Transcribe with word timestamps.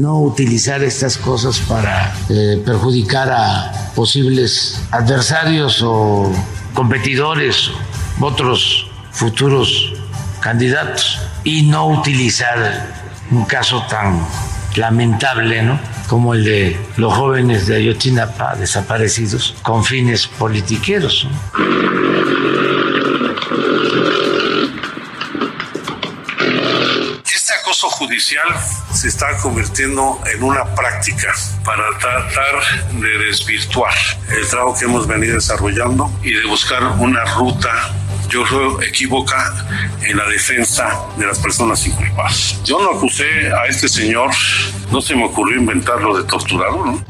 No 0.00 0.20
utilizar 0.20 0.82
estas 0.82 1.18
cosas 1.18 1.58
para 1.60 2.14
eh, 2.30 2.62
perjudicar 2.64 3.30
a 3.30 3.92
posibles 3.94 4.80
adversarios 4.90 5.82
o 5.82 6.32
competidores 6.72 7.70
otros 8.18 8.86
futuros 9.12 9.92
candidatos 10.40 11.18
y 11.44 11.62
no 11.62 11.88
utilizar 11.88 12.94
un 13.30 13.44
caso 13.44 13.84
tan 13.90 14.26
lamentable 14.76 15.62
¿no? 15.62 15.78
como 16.08 16.32
el 16.32 16.44
de 16.44 16.80
los 16.96 17.12
jóvenes 17.12 17.66
de 17.66 17.76
Ayotzinapa 17.76 18.56
desaparecidos 18.56 19.54
con 19.62 19.84
fines 19.84 20.26
politiqueros. 20.26 21.26
judicial 28.00 28.48
se 29.00 29.08
está 29.08 29.34
convirtiendo 29.38 30.20
en 30.30 30.42
una 30.42 30.62
práctica 30.74 31.34
para 31.64 31.88
tratar 31.98 32.90
de 33.00 33.08
desvirtuar 33.24 33.94
el 34.28 34.46
trabajo 34.46 34.76
que 34.78 34.84
hemos 34.84 35.06
venido 35.06 35.36
desarrollando 35.36 36.12
y 36.22 36.34
de 36.34 36.44
buscar 36.44 36.84
una 36.98 37.24
ruta 37.24 37.94
yo 38.28 38.44
creo, 38.44 38.82
equívoca 38.82 39.54
en 40.02 40.18
la 40.18 40.28
defensa 40.28 41.00
de 41.16 41.26
las 41.26 41.38
personas 41.38 41.84
inculpadas. 41.86 42.60
Yo 42.62 42.78
no 42.78 42.98
acusé 42.98 43.50
a 43.50 43.66
este 43.68 43.88
señor, 43.88 44.30
no 44.92 45.00
se 45.00 45.16
me 45.16 45.24
ocurrió 45.24 45.58
inventarlo 45.58 46.16
de 46.18 46.24
torturador. 46.24 47.02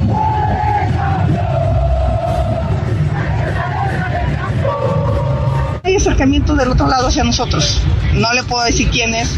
Hay 5.82 5.96
acercamiento 5.96 6.54
del 6.54 6.68
otro 6.68 6.86
lado 6.86 7.08
hacia 7.08 7.24
nosotros. 7.24 7.82
No 8.14 8.32
le 8.32 8.44
puedo 8.44 8.64
decir 8.64 8.88
quién 8.90 9.12
es, 9.12 9.36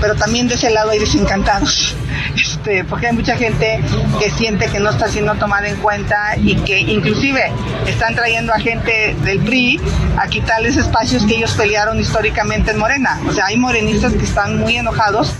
pero 0.00 0.14
también 0.14 0.48
de 0.48 0.54
ese 0.54 0.70
lado 0.70 0.90
hay 0.90 0.98
desencantados. 0.98 1.96
Este, 2.34 2.84
porque 2.84 3.08
hay 3.08 3.14
mucha 3.14 3.36
gente 3.36 3.80
que 4.18 4.30
siente 4.30 4.66
que 4.66 4.78
no 4.78 4.90
está 4.90 5.08
siendo 5.08 5.34
tomada 5.36 5.68
en 5.68 5.76
cuenta 5.76 6.36
y 6.36 6.56
que 6.56 6.78
inclusive 6.80 7.50
están 7.86 8.14
trayendo 8.14 8.52
a 8.52 8.58
gente 8.58 9.16
del 9.24 9.40
PRI 9.40 9.80
a 10.18 10.26
quitarles 10.28 10.76
espacios 10.76 11.24
que 11.24 11.36
ellos 11.36 11.52
pelearon 11.54 11.98
históricamente 11.98 12.72
en 12.72 12.78
Morena. 12.78 13.20
O 13.28 13.32
sea, 13.32 13.46
hay 13.46 13.56
morenistas 13.56 14.12
que 14.12 14.24
están 14.24 14.58
muy 14.58 14.76
enojados. 14.76 15.34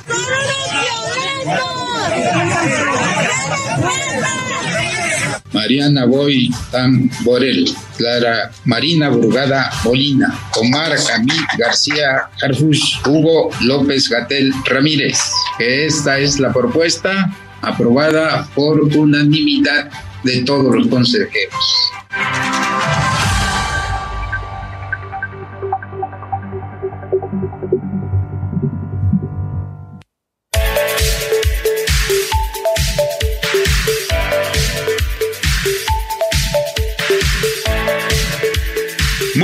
Mariana 5.52 6.06
Boy 6.06 6.50
Tam 6.70 7.10
Borel, 7.24 7.64
Clara 7.96 8.50
Marina 8.64 9.08
Burgada 9.08 9.70
Molina, 9.84 10.38
Omar 10.56 10.96
Camil 11.06 11.42
García 11.58 12.28
Harfush, 12.42 13.00
Hugo 13.06 13.50
López 13.62 14.08
Gatel 14.08 14.52
Ramírez. 14.66 15.18
Esta 15.58 16.18
es 16.18 16.38
la 16.38 16.52
propuesta 16.52 17.34
aprobada 17.62 18.48
por 18.54 18.80
unanimidad 18.80 19.90
de 20.22 20.42
todos 20.42 20.74
los 20.74 20.86
consejeros. 20.86 21.64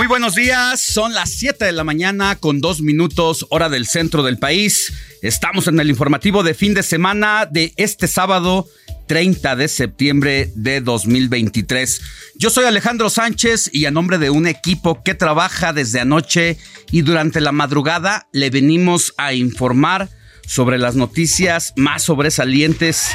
Muy 0.05 0.09
buenos 0.11 0.35
días, 0.35 0.81
son 0.83 1.15
las 1.15 1.31
7 1.31 1.65
de 1.65 1.73
la 1.73 1.83
mañana 1.83 2.37
con 2.37 2.61
dos 2.61 2.83
minutos 2.83 3.47
hora 3.49 3.71
del 3.71 3.87
centro 3.87 4.23
del 4.23 4.37
país. 4.37 4.93
Estamos 5.23 5.67
en 5.67 5.81
el 5.81 5.89
informativo 5.89 6.43
de 6.43 6.53
fin 6.53 6.75
de 6.75 6.83
semana 6.83 7.49
de 7.51 7.73
este 7.79 8.07
sábado 8.07 8.69
30 9.07 9.57
de 9.57 9.67
septiembre 9.67 10.53
de 10.57 10.83
2023. 10.83 12.03
Yo 12.35 12.51
soy 12.51 12.67
Alejandro 12.67 13.09
Sánchez 13.09 13.71
y 13.73 13.87
a 13.87 13.91
nombre 13.91 14.19
de 14.19 14.29
un 14.29 14.47
equipo 14.47 15.03
que 15.03 15.15
trabaja 15.15 15.73
desde 15.73 16.01
anoche 16.01 16.59
y 16.91 17.01
durante 17.01 17.41
la 17.41 17.53
madrugada 17.53 18.29
le 18.31 18.51
venimos 18.51 19.15
a 19.17 19.33
informar 19.33 20.11
sobre 20.47 20.77
las 20.77 20.97
noticias 20.97 21.73
más 21.77 22.03
sobresalientes 22.03 23.07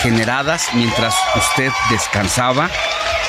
generadas 0.00 0.68
mientras 0.72 1.14
usted 1.36 1.70
descansaba 1.90 2.70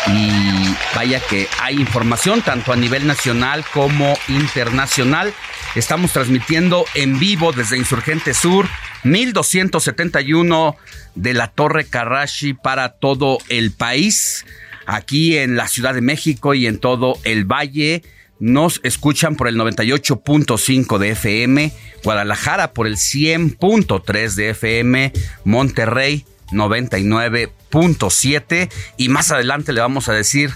y 0.08 0.76
vaya 0.96 1.20
que 1.20 1.48
hay 1.62 1.76
información 1.76 2.42
tanto 2.42 2.72
a 2.72 2.76
nivel 2.76 3.06
nacional 3.08 3.64
como 3.74 4.18
internacional. 4.28 5.34
Estamos 5.76 6.12
transmitiendo 6.14 6.86
en 6.96 7.20
vivo 7.20 7.52
desde 7.52 7.78
Insurgente 7.78 8.34
Sur, 8.34 8.68
1271 9.04 10.76
de 11.16 11.34
la 11.34 11.48
Torre 11.48 11.86
Carrashi 11.86 12.54
para 12.54 12.90
todo 12.90 13.38
el 13.50 13.72
país. 13.72 14.46
Aquí 14.86 15.38
en 15.38 15.56
la 15.56 15.68
Ciudad 15.68 15.94
de 15.94 16.02
México 16.02 16.54
y 16.54 16.66
en 16.66 16.80
todo 16.80 17.20
el 17.24 17.46
Valle. 17.46 18.02
Nos 18.40 18.80
escuchan 18.84 19.36
por 19.36 19.50
el 19.50 19.58
98.5 19.58 20.98
de 20.98 21.10
FM, 21.10 21.74
Guadalajara 22.06 22.72
por 22.72 22.88
el 22.88 22.96
100.3 22.96 24.34
de 24.36 24.50
FM, 24.52 25.14
Monterrey 25.44 26.26
99.7 26.52 28.70
y 28.98 29.10
más 29.10 29.32
adelante 29.32 29.74
le 29.74 29.82
vamos 29.82 30.08
a 30.10 30.14
decir 30.14 30.52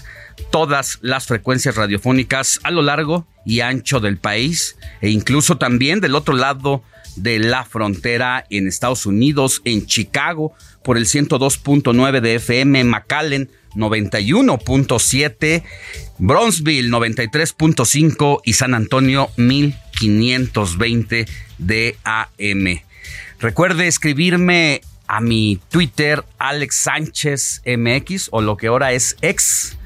todas 0.50 0.98
las 1.00 1.26
frecuencias 1.26 1.76
radiofónicas 1.76 2.58
a 2.62 2.70
lo 2.70 2.82
largo 2.82 3.26
y 3.44 3.60
ancho 3.60 4.00
del 4.00 4.18
país 4.18 4.76
e 5.00 5.10
incluso 5.10 5.58
también 5.58 6.00
del 6.00 6.14
otro 6.14 6.34
lado 6.34 6.82
de 7.16 7.38
la 7.38 7.64
frontera 7.64 8.44
en 8.50 8.66
Estados 8.66 9.06
Unidos, 9.06 9.62
en 9.64 9.86
Chicago, 9.86 10.52
por 10.82 10.98
el 10.98 11.06
102.9 11.06 12.20
de 12.20 12.34
FM, 12.36 12.84
McAllen 12.84 13.50
91.7, 13.74 15.64
Bronzeville 16.18 16.90
93.5 16.90 18.40
y 18.44 18.52
San 18.54 18.74
Antonio 18.74 19.30
1520 19.36 21.26
de 21.58 21.96
AM. 22.04 22.80
Recuerde 23.40 23.88
escribirme 23.88 24.80
a 25.06 25.20
mi 25.20 25.60
Twitter, 25.70 26.24
Alex 26.38 26.76
Sánchez 26.76 27.62
MX, 27.66 28.28
o 28.30 28.40
lo 28.40 28.56
que 28.56 28.68
ahora 28.68 28.92
es 28.92 29.16
ex. 29.22 29.76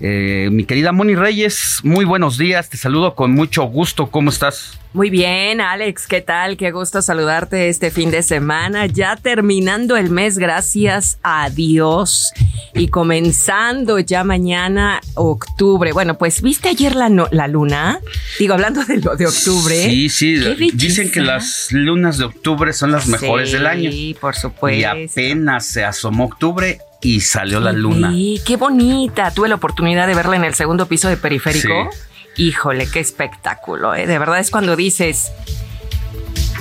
Eh, 0.00 0.48
mi 0.50 0.64
querida 0.64 0.92
Moni 0.92 1.14
Reyes, 1.14 1.80
muy 1.84 2.04
buenos 2.04 2.36
días, 2.36 2.68
te 2.68 2.76
saludo 2.76 3.14
con 3.14 3.32
mucho 3.32 3.62
gusto, 3.64 4.10
¿cómo 4.10 4.30
estás? 4.30 4.78
Muy 4.92 5.10
bien, 5.10 5.60
Alex, 5.60 6.06
¿qué 6.06 6.20
tal? 6.20 6.56
Qué 6.56 6.70
gusto 6.70 7.02
saludarte 7.02 7.68
este 7.68 7.90
fin 7.90 8.10
de 8.10 8.22
semana, 8.22 8.86
ya 8.86 9.16
terminando 9.16 9.96
el 9.96 10.10
mes, 10.10 10.38
gracias 10.38 11.18
a 11.22 11.48
Dios. 11.50 12.32
Y 12.74 12.88
comenzando 12.88 13.98
ya 13.98 14.24
mañana 14.24 15.00
octubre. 15.14 15.92
Bueno, 15.92 16.18
pues 16.18 16.42
viste 16.42 16.68
ayer 16.68 16.94
la, 16.94 17.08
la 17.30 17.48
luna. 17.48 18.00
Digo, 18.38 18.54
hablando 18.54 18.84
de 18.84 18.98
lo 18.98 19.16
de 19.16 19.26
octubre. 19.26 19.84
Sí, 19.84 20.08
sí. 20.08 20.36
Dicen 20.74 21.10
que 21.10 21.20
las 21.20 21.68
lunas 21.72 22.18
de 22.18 22.24
octubre 22.24 22.72
son 22.72 22.92
las 22.92 23.06
mejores 23.06 23.52
del 23.52 23.66
año. 23.66 23.90
Sí, 23.90 24.16
por 24.20 24.34
supuesto. 24.34 24.80
Y 24.80 24.84
apenas 24.84 25.66
se 25.66 25.84
asomó 25.84 26.24
octubre 26.24 26.78
y 27.02 27.20
salió 27.20 27.60
la 27.60 27.72
luna. 27.72 28.10
Sí, 28.10 28.40
qué 28.46 28.56
bonita. 28.56 29.30
Tuve 29.32 29.48
la 29.48 29.56
oportunidad 29.56 30.06
de 30.06 30.14
verla 30.14 30.36
en 30.36 30.44
el 30.44 30.54
segundo 30.54 30.86
piso 30.86 31.08
de 31.08 31.16
Periférico. 31.16 31.90
Híjole, 32.36 32.86
qué 32.86 33.00
espectáculo. 33.00 33.94
¿eh? 33.94 34.06
De 34.06 34.18
verdad 34.18 34.38
es 34.38 34.50
cuando 34.50 34.76
dices, 34.76 35.32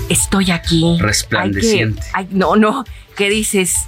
estoy 0.09 0.51
aquí. 0.51 0.97
Resplandeciente. 0.99 2.01
no, 2.31 2.55
no, 2.55 2.83
¿qué 3.15 3.29
dices? 3.29 3.85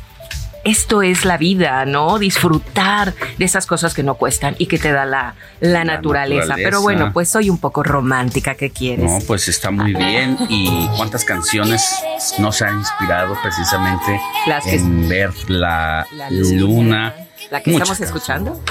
Esto 0.63 1.01
es 1.01 1.25
la 1.25 1.37
vida, 1.37 1.85
¿no? 1.85 2.19
Disfrutar 2.19 3.13
de 3.37 3.45
esas 3.45 3.65
cosas 3.65 3.93
que 3.93 4.03
no 4.03 4.15
cuestan 4.15 4.55
y 4.57 4.67
que 4.67 4.77
te 4.77 4.91
da 4.91 5.05
la, 5.05 5.35
la, 5.59 5.83
naturaleza. 5.83 6.55
Pero 6.55 6.81
bueno, 6.81 7.11
pues 7.11 7.29
soy 7.29 7.49
un 7.49 7.57
poco 7.57 7.83
romántica, 7.83 8.55
¿qué 8.55 8.69
quieres? 8.69 9.05
No, 9.05 9.19
pues 9.27 9.47
está 9.47 9.71
muy 9.71 9.93
bien. 9.93 10.37
¿Y 10.49 10.87
cuántas 10.95 11.25
canciones 11.25 12.01
nos 12.39 12.61
han 12.61 12.79
inspirado 12.79 13.37
precisamente 13.41 14.19
en 14.67 15.09
ver 15.09 15.31
la, 15.49 16.07
luna? 16.29 17.13
¿La 17.51 17.61
que 17.61 17.71
estamos 17.71 17.99
escuchando? 17.99 18.63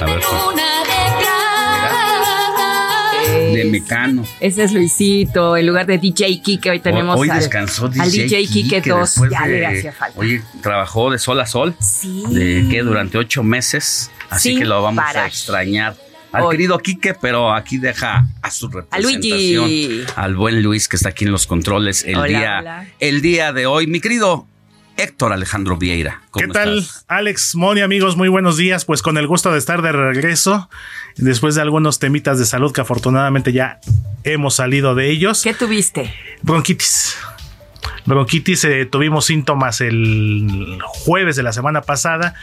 A 0.00 0.04
ver, 0.04 0.20
de 3.54 3.64
Mecano. 3.66 4.24
Ese 4.40 4.64
es 4.64 4.72
Luisito, 4.72 5.56
en 5.56 5.66
lugar 5.66 5.86
de 5.86 5.98
DJ 5.98 6.40
Kike. 6.42 6.70
Hoy 6.70 6.80
tenemos 6.80 7.18
hoy 7.18 7.28
descansó 7.28 7.86
al, 7.86 8.10
DJ, 8.10 8.46
Kike 8.46 8.82
2. 8.82 9.20
Ya 9.30 9.46
le 9.46 9.66
hacía 9.66 9.92
falta. 9.92 10.18
Hoy 10.18 10.42
trabajó 10.62 11.10
de 11.10 11.18
sol 11.18 11.40
a 11.40 11.46
sol. 11.46 11.74
Sí. 11.80 12.24
De 12.30 12.66
que 12.70 12.82
durante 12.82 13.18
ocho 13.18 13.42
meses. 13.42 14.10
Así 14.30 14.56
que 14.58 14.64
lo 14.64 14.82
vamos 14.82 15.04
a 15.14 15.26
extrañar. 15.26 15.96
Al 16.32 16.50
querido 16.50 16.78
Quique, 16.78 17.14
pero 17.14 17.54
aquí 17.54 17.78
deja 17.78 18.26
a 18.42 18.50
su 18.50 18.68
representación. 18.68 20.04
Al 20.16 20.34
buen 20.34 20.62
Luis 20.62 20.88
que 20.88 20.96
está 20.96 21.10
aquí 21.10 21.24
en 21.24 21.30
los 21.30 21.46
controles 21.46 22.04
el 22.04 22.20
día 22.24 22.88
el 22.98 23.22
día 23.22 23.52
de 23.52 23.66
hoy. 23.66 23.86
Mi 23.86 24.00
querido 24.00 24.48
Héctor 24.96 25.32
Alejandro 25.32 25.76
Vieira. 25.76 26.22
¿Qué 26.34 26.46
tal, 26.48 26.84
Alex, 27.08 27.54
Moni, 27.54 27.80
amigos? 27.80 28.16
Muy 28.16 28.28
buenos 28.28 28.56
días. 28.56 28.84
Pues 28.84 29.02
con 29.02 29.16
el 29.16 29.26
gusto 29.26 29.52
de 29.52 29.58
estar 29.58 29.82
de 29.82 29.92
regreso, 29.92 30.68
después 31.16 31.54
de 31.54 31.62
algunos 31.62 31.98
temitas 31.98 32.38
de 32.38 32.44
salud 32.44 32.72
que 32.72 32.80
afortunadamente 32.80 33.52
ya 33.52 33.80
hemos 34.24 34.54
salido 34.56 34.94
de 34.94 35.10
ellos. 35.10 35.42
¿Qué 35.42 35.54
tuviste? 35.54 36.12
Bronquitis. 36.42 37.16
Bronquitis, 38.06 38.64
eh, 38.64 38.86
tuvimos 38.86 39.26
síntomas 39.26 39.80
el 39.80 40.78
jueves 40.82 41.36
de 41.36 41.42
la 41.42 41.52
semana 41.52 41.82
pasada 41.82 42.34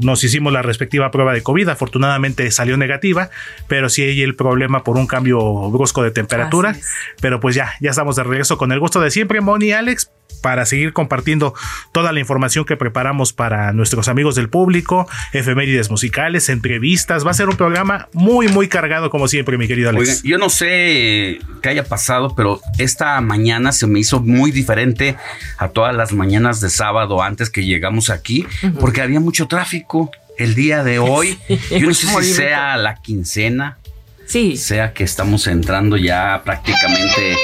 nos 0.00 0.24
hicimos 0.24 0.52
la 0.52 0.62
respectiva 0.62 1.10
prueba 1.10 1.32
de 1.32 1.42
COVID, 1.42 1.68
afortunadamente 1.68 2.50
salió 2.50 2.76
negativa, 2.76 3.30
pero 3.68 3.88
sí 3.88 4.02
hay 4.02 4.22
el 4.22 4.34
problema 4.34 4.84
por 4.84 4.96
un 4.96 5.06
cambio 5.06 5.70
brusco 5.70 6.02
de 6.02 6.10
temperatura, 6.10 6.76
pero 7.20 7.40
pues 7.40 7.54
ya, 7.54 7.74
ya 7.80 7.90
estamos 7.90 8.16
de 8.16 8.24
regreso 8.24 8.58
con 8.58 8.72
el 8.72 8.80
gusto 8.80 9.00
de 9.00 9.10
siempre, 9.10 9.40
Moni 9.40 9.66
y 9.66 9.72
Alex, 9.72 10.10
para 10.40 10.64
seguir 10.66 10.92
compartiendo 10.92 11.54
toda 11.92 12.12
la 12.12 12.20
información 12.20 12.64
que 12.64 12.76
preparamos 12.76 13.32
para 13.32 13.72
nuestros 13.72 14.08
amigos 14.08 14.34
del 14.34 14.48
público, 14.48 15.08
efemérides 15.32 15.90
musicales, 15.90 16.48
entrevistas. 16.48 17.26
Va 17.26 17.32
a 17.32 17.34
ser 17.34 17.48
un 17.48 17.56
programa 17.56 18.08
muy, 18.12 18.48
muy 18.48 18.68
cargado 18.68 19.10
como 19.10 19.28
siempre, 19.28 19.58
mi 19.58 19.68
querido 19.68 19.90
Alex. 19.90 20.22
yo 20.22 20.38
no 20.38 20.48
sé 20.48 21.40
qué 21.62 21.68
haya 21.68 21.84
pasado, 21.84 22.34
pero 22.34 22.60
esta 22.78 23.20
mañana 23.20 23.72
se 23.72 23.86
me 23.86 24.00
hizo 24.00 24.20
muy 24.20 24.50
diferente 24.50 25.16
a 25.58 25.68
todas 25.68 25.94
las 25.94 26.12
mañanas 26.12 26.60
de 26.60 26.70
sábado 26.70 27.22
antes 27.22 27.50
que 27.50 27.64
llegamos 27.64 28.10
aquí, 28.10 28.46
porque 28.78 29.02
había 29.02 29.20
mucho 29.20 29.46
tráfico 29.46 29.89
el 30.38 30.54
día 30.54 30.82
de 30.82 30.98
hoy. 30.98 31.38
yo 31.70 31.80
no 31.86 31.94
sé 31.94 32.06
si 32.06 32.32
sea 32.34 32.76
la 32.76 32.96
quincena. 32.96 33.78
Sí. 34.26 34.56
Sea 34.56 34.92
que 34.92 35.02
estamos 35.02 35.46
entrando 35.48 35.96
ya 35.96 36.42
prácticamente 36.44 37.36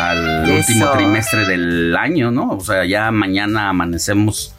al 0.00 0.48
último 0.50 0.88
trimestre 0.92 1.44
del 1.46 1.96
año, 1.96 2.30
¿no? 2.30 2.50
O 2.50 2.60
sea, 2.60 2.84
ya 2.84 3.10
mañana 3.10 3.68
amanecemos 3.68 4.54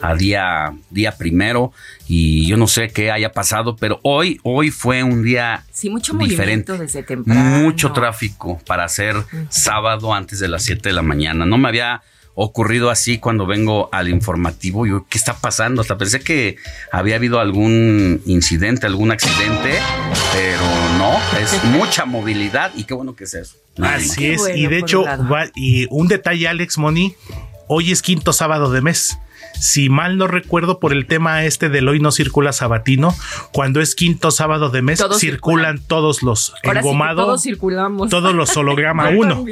a 0.00 0.14
día, 0.14 0.72
día 0.90 1.12
primero 1.12 1.72
y 2.06 2.46
yo 2.46 2.56
no 2.56 2.66
sé 2.66 2.88
qué 2.88 3.10
haya 3.10 3.32
pasado, 3.32 3.74
pero 3.76 4.00
hoy, 4.02 4.38
hoy 4.42 4.70
fue 4.70 5.02
un 5.02 5.22
día 5.22 5.64
sí, 5.72 5.88
mucho 5.88 6.12
diferente. 6.14 6.76
desde 6.76 7.02
temprano. 7.02 7.40
Mucho 7.62 7.92
tráfico 7.92 8.60
para 8.66 8.84
hacer 8.84 9.16
sábado 9.48 10.12
antes 10.12 10.38
de 10.38 10.48
las 10.48 10.62
7 10.64 10.90
de 10.90 10.92
la 10.94 11.02
mañana. 11.02 11.46
No 11.46 11.56
me 11.58 11.68
había 11.68 12.02
ocurrido 12.34 12.90
así 12.90 13.18
cuando 13.18 13.46
vengo 13.46 13.88
al 13.92 14.08
informativo. 14.08 14.86
Yo, 14.86 15.06
¿qué 15.08 15.18
está 15.18 15.34
pasando? 15.34 15.82
Hasta 15.82 15.96
pensé 15.96 16.20
que 16.20 16.56
había 16.90 17.16
habido 17.16 17.40
algún 17.40 18.22
incidente, 18.26 18.86
algún 18.86 19.12
accidente, 19.12 19.78
pero 20.32 20.98
no, 20.98 21.16
es 21.38 21.64
mucha 21.78 22.04
movilidad 22.04 22.72
y 22.74 22.84
qué 22.84 22.94
bueno 22.94 23.14
que 23.14 23.24
es 23.24 23.34
eso. 23.34 23.56
así 23.80 24.26
es, 24.26 24.42
y 24.54 24.66
de 24.66 24.78
hecho, 24.78 25.04
y 25.54 25.86
un 25.90 26.08
detalle, 26.08 26.48
Alex 26.48 26.78
Moni, 26.78 27.14
hoy 27.68 27.92
es 27.92 28.02
quinto 28.02 28.32
sábado 28.32 28.70
de 28.70 28.80
mes 28.80 29.18
si 29.58 29.88
mal 29.88 30.18
no 30.18 30.26
recuerdo 30.26 30.78
por 30.78 30.92
el 30.92 31.06
tema 31.06 31.44
este 31.44 31.68
del 31.68 31.88
hoy 31.88 32.00
no 32.00 32.12
circula 32.12 32.52
sabatino, 32.52 33.14
cuando 33.52 33.80
es 33.80 33.94
quinto 33.94 34.30
sábado 34.30 34.70
de 34.70 34.82
mes 34.82 35.02
circulan, 35.18 35.80
todos 35.86 36.22
los 36.22 36.54
engomados, 36.62 37.24
todos 37.24 37.42
circulamos, 37.42 38.10
todos 38.10 38.34
los 38.34 38.56
holograma 38.56 39.08
1. 39.16 39.46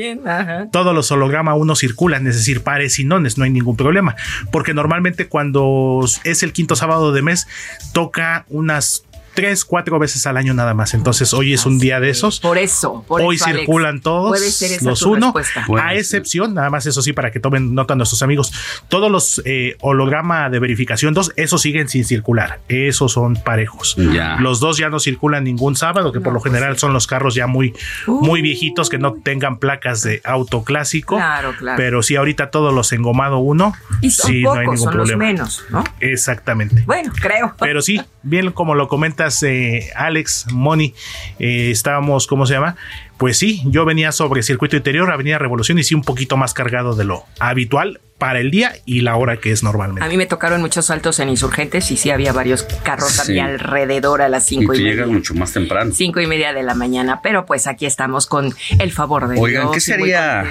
todos 0.71 0.95
los 0.95 1.11
holograma 1.11 1.55
1 1.55 1.77
circulan, 1.77 2.27
es 2.27 2.37
decir, 2.37 2.63
pares 2.63 2.99
y 2.99 3.05
nones, 3.05 3.39
no 3.39 3.45
hay 3.45 3.51
ningún 3.51 3.77
problema, 3.77 4.17
porque 4.51 4.75
normalmente 4.75 5.29
cuando 5.29 6.05
es 6.25 6.43
el 6.43 6.53
quinto 6.53 6.77
sábado 6.77 7.13
de 7.13 7.23
mes 7.23 7.47
toca 7.93 8.45
unas 8.49 9.05
tres, 9.35 9.65
cuatro 9.65 9.99
veces 9.99 10.27
al 10.27 10.37
año 10.37 10.55
nada 10.55 10.75
más. 10.75 10.95
Entonces 10.95 11.33
hoy 11.35 11.53
es 11.53 11.67
un 11.67 11.79
día 11.79 12.01
de 12.01 12.11
esos. 12.11 12.41
Por 12.41 12.59
eso, 12.59 13.05
por 13.07 13.21
hoy 13.21 13.39
circulan 13.39 14.01
todos 14.01 14.39
los 14.83 15.03
uno, 15.03 15.35
a 15.79 15.95
excepción, 15.95 16.55
nada 16.55 16.71
más 16.71 16.87
eso 16.87 17.03
sí, 17.03 17.13
para 17.13 17.31
que 17.31 17.41
tomen 17.41 17.75
nota 17.75 17.95
nuestros 17.95 18.23
amigos, 18.23 18.53
todos 18.89 19.11
los 19.11 19.43
eh, 19.45 19.77
holograma 19.81 20.51
de 20.51 20.59
verificación 20.59 21.15
2, 21.15 21.33
esos 21.37 21.63
siguen 21.63 21.89
sin 21.89 22.05
circular. 22.05 22.61
Esos 22.69 23.13
son 23.13 23.37
parejos. 23.37 23.97
Los 24.39 24.61
dos 24.61 24.79
ya 24.79 24.89
no 24.89 24.99
circulan 24.99 25.45
ningún 25.45 25.77
sábado, 25.77 26.13
que 26.13 26.21
por 26.21 26.33
lo 26.33 26.41
pues 26.41 26.53
general 26.53 26.79
son 26.79 26.93
los 26.93 27.07
carros 27.07 27.35
ya 27.35 27.47
muy, 27.47 27.75
muy 28.07 28.43
viejitos 28.43 28.89
que 28.89 28.99
no 28.99 29.15
tengan 29.15 29.59
placas 29.59 30.03
de 30.03 30.21
auto 30.25 30.65
clásico. 30.65 31.17
Claro, 31.17 31.55
claro. 31.59 31.77
Pero 31.77 32.03
sí, 32.03 32.17
ahorita 32.17 32.51
todos 32.51 32.75
los 32.75 32.93
engomado 32.93 33.39
uno, 33.39 33.75
y 34.01 34.11
sí, 34.11 34.43
no 34.43 34.53
hay 34.55 34.67
ningún 34.67 34.91
problema. 34.91 35.25
menos, 35.25 35.65
¿no? 35.71 35.85
Exactamente. 36.01 36.83
Bueno, 36.87 37.13
creo. 37.21 37.55
Pero 37.59 37.83
sí, 37.83 38.01
bien 38.23 38.53
como 38.53 38.75
lo 38.75 38.89
comenta 38.89 39.22
eh, 39.43 39.91
Alex, 39.95 40.47
Moni, 40.53 40.95
eh, 41.39 41.71
estábamos, 41.71 42.27
¿cómo 42.27 42.47
se 42.47 42.55
llama? 42.55 42.77
Pues 43.19 43.39
sí, 43.39 43.63
yo 43.67 43.85
venía 43.85 44.11
sobre 44.11 44.43
circuito 44.43 44.77
interior, 44.77 45.11
Avenida 45.11 45.39
Revolución 45.39 45.79
y 45.79 45.85
sí 45.85 45.95
un 45.95 46.03
poquito 46.03 46.37
más 46.37 46.55
cargado 46.55 46.97
de 46.97 47.05
lo 47.05 47.25
habitual 47.39 48.01
para 48.19 48.41
el 48.41 48.51
día 48.51 48.73
y 48.85 49.01
la 49.01 49.17
hora 49.17 49.37
que 49.37 49.51
es 49.51 49.63
normalmente. 49.63 50.05
A 50.05 50.09
mí 50.09 50.17
me 50.17 50.27
tocaron 50.27 50.61
muchos 50.61 50.87
saltos 50.87 51.19
en 51.21 51.29
insurgentes 51.29 51.91
y 51.91 51.97
sí 51.97 52.11
había 52.11 52.33
varios 52.33 52.63
carros 52.63 53.19
a 53.21 53.25
mi 53.25 53.39
alrededor 53.39 54.23
a 54.23 54.29
las 54.29 54.47
cinco 54.47 54.75
y, 54.75 54.79
y 54.79 54.83
llegas 54.83 55.09
mucho 55.09 55.35
más 55.35 55.53
temprano. 55.53 55.93
Cinco 55.93 56.21
y 56.21 56.27
media 56.27 56.53
de 56.53 56.63
la 56.63 56.75
mañana, 56.75 57.21
pero 57.23 57.47
pues 57.47 57.67
aquí 57.67 57.87
estamos 57.87 58.27
con 58.27 58.55
el 58.79 58.93
favor 58.93 59.29
de 59.29 59.41
Oigan, 59.41 59.71
¿qué 59.73 59.81
sería, 59.81 60.45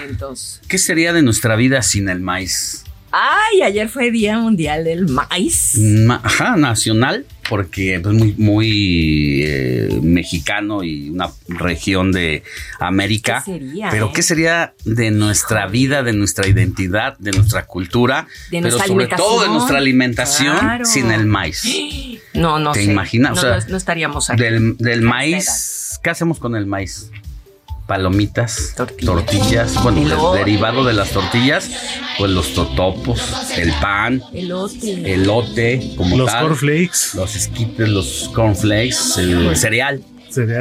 ¿qué 0.67 0.77
sería 0.77 1.13
de 1.13 1.22
nuestra 1.24 1.55
vida 1.55 1.81
sin 1.81 2.10
el 2.10 2.19
maíz? 2.19 2.84
Ay, 3.12 3.62
ayer 3.62 3.89
fue 3.89 4.10
Día 4.10 4.39
Mundial 4.39 4.86
del 4.86 5.10
Maíz. 5.10 5.77
Ajá, 6.24 6.56
nacional, 6.56 7.25
porque 7.50 7.96
es 7.96 8.06
muy, 8.06 8.34
muy 8.38 9.44
eh, 9.44 10.00
mexicano 10.01 10.82
y 10.84 11.10
una 11.10 11.30
región 11.50 12.13
de 12.13 12.44
América. 12.80 13.44
¿Qué 13.46 13.51
sería, 13.51 13.89
pero 13.89 14.08
eh? 14.08 14.12
¿qué 14.15 14.24
sería 14.24 14.74
de 14.86 15.12
nuestra 15.12 15.68
vida, 15.68 16.03
de 16.03 16.13
nuestra 16.13 16.48
identidad, 16.48 17.18
de 17.18 17.32
nuestra 17.32 17.65
cultura? 17.65 18.27
De 18.50 18.62
pero 18.62 18.80
sobre 18.80 19.08
todo 19.08 19.41
de 19.44 19.50
nuestra 19.50 19.77
alimentación 19.77 20.86
sin 20.86 21.12
el 21.12 21.25
maíz. 21.25 21.63
No, 22.34 22.60
no 22.60 22.72
¿Te 22.72 22.82
imaginas? 22.84 23.44
No, 23.44 23.60
no, 23.68 23.75
estaríamos 23.75 24.30
aquí. 24.30 24.41
Del, 24.41 24.77
del 24.77 25.01
maíz, 25.01 26.00
¿qué 26.01 26.12
hacemos 26.12 26.39
con 26.39 26.56
el 26.56 26.65
maíz? 26.65 27.12
Palomitas, 27.88 28.73
tortillas, 29.03 29.81
bueno, 29.83 30.33
derivado 30.33 30.85
de 30.85 30.93
las 30.93 31.11
tortillas, 31.11 31.69
pues 32.17 32.31
los 32.31 32.53
totopos, 32.53 33.21
el 33.57 33.71
pan, 33.81 34.21
elote, 34.33 35.13
elote 35.13 35.93
como 35.97 36.17
los 36.17 36.27
tal, 36.31 36.47
cornflakes, 36.47 37.15
los 37.15 37.35
esquites, 37.35 37.89
los 37.89 38.29
cornflakes, 38.33 39.17
el 39.17 39.55
cereal. 39.57 40.03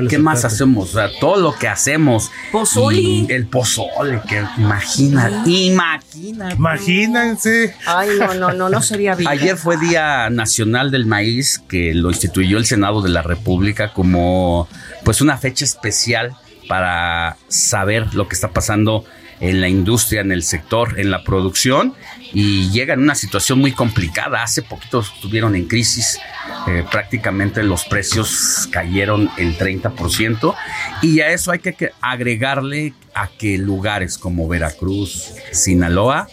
¿Qué 0.08 0.18
más 0.18 0.44
hacemos? 0.44 0.90
O 0.90 0.92
sea, 0.94 1.10
todo 1.20 1.36
lo 1.36 1.54
que 1.54 1.68
hacemos. 1.68 2.30
Pozole. 2.50 3.26
el 3.28 3.46
pozole, 3.46 4.20
que 4.28 4.42
imagina, 4.58 5.44
imagina. 5.46 6.52
Imagínense. 6.52 7.74
Ay, 7.86 8.10
no, 8.18 8.34
no, 8.34 8.52
no, 8.52 8.68
no 8.68 8.82
sería 8.82 9.14
bien. 9.14 9.28
Ayer 9.30 9.56
fue 9.56 9.76
Día 9.76 10.28
Nacional 10.30 10.90
del 10.90 11.06
Maíz, 11.06 11.62
que 11.68 11.94
lo 11.94 12.10
instituyó 12.10 12.58
el 12.58 12.66
Senado 12.66 13.02
de 13.02 13.10
la 13.10 13.22
República 13.22 13.92
como 13.92 14.68
pues 15.04 15.20
una 15.20 15.38
fecha 15.38 15.64
especial 15.64 16.36
para 16.70 17.36
saber 17.48 18.14
lo 18.14 18.28
que 18.28 18.36
está 18.36 18.52
pasando 18.52 19.04
en 19.40 19.60
la 19.60 19.68
industria, 19.68 20.20
en 20.20 20.30
el 20.30 20.44
sector, 20.44 21.00
en 21.00 21.10
la 21.10 21.24
producción 21.24 21.94
y 22.32 22.70
llega 22.70 22.94
en 22.94 23.00
una 23.00 23.16
situación 23.16 23.58
muy 23.58 23.72
complicada. 23.72 24.44
Hace 24.44 24.62
poquito 24.62 25.00
estuvieron 25.00 25.56
en 25.56 25.66
crisis, 25.66 26.20
eh, 26.68 26.84
prácticamente 26.88 27.64
los 27.64 27.86
precios 27.86 28.68
cayeron 28.70 29.28
el 29.36 29.58
30% 29.58 30.54
y 31.02 31.18
a 31.18 31.32
eso 31.32 31.50
hay 31.50 31.58
que 31.58 31.90
agregarle 32.00 32.94
a 33.14 33.26
que 33.26 33.58
lugares 33.58 34.16
como 34.16 34.46
Veracruz, 34.46 35.32
Sinaloa, 35.50 36.28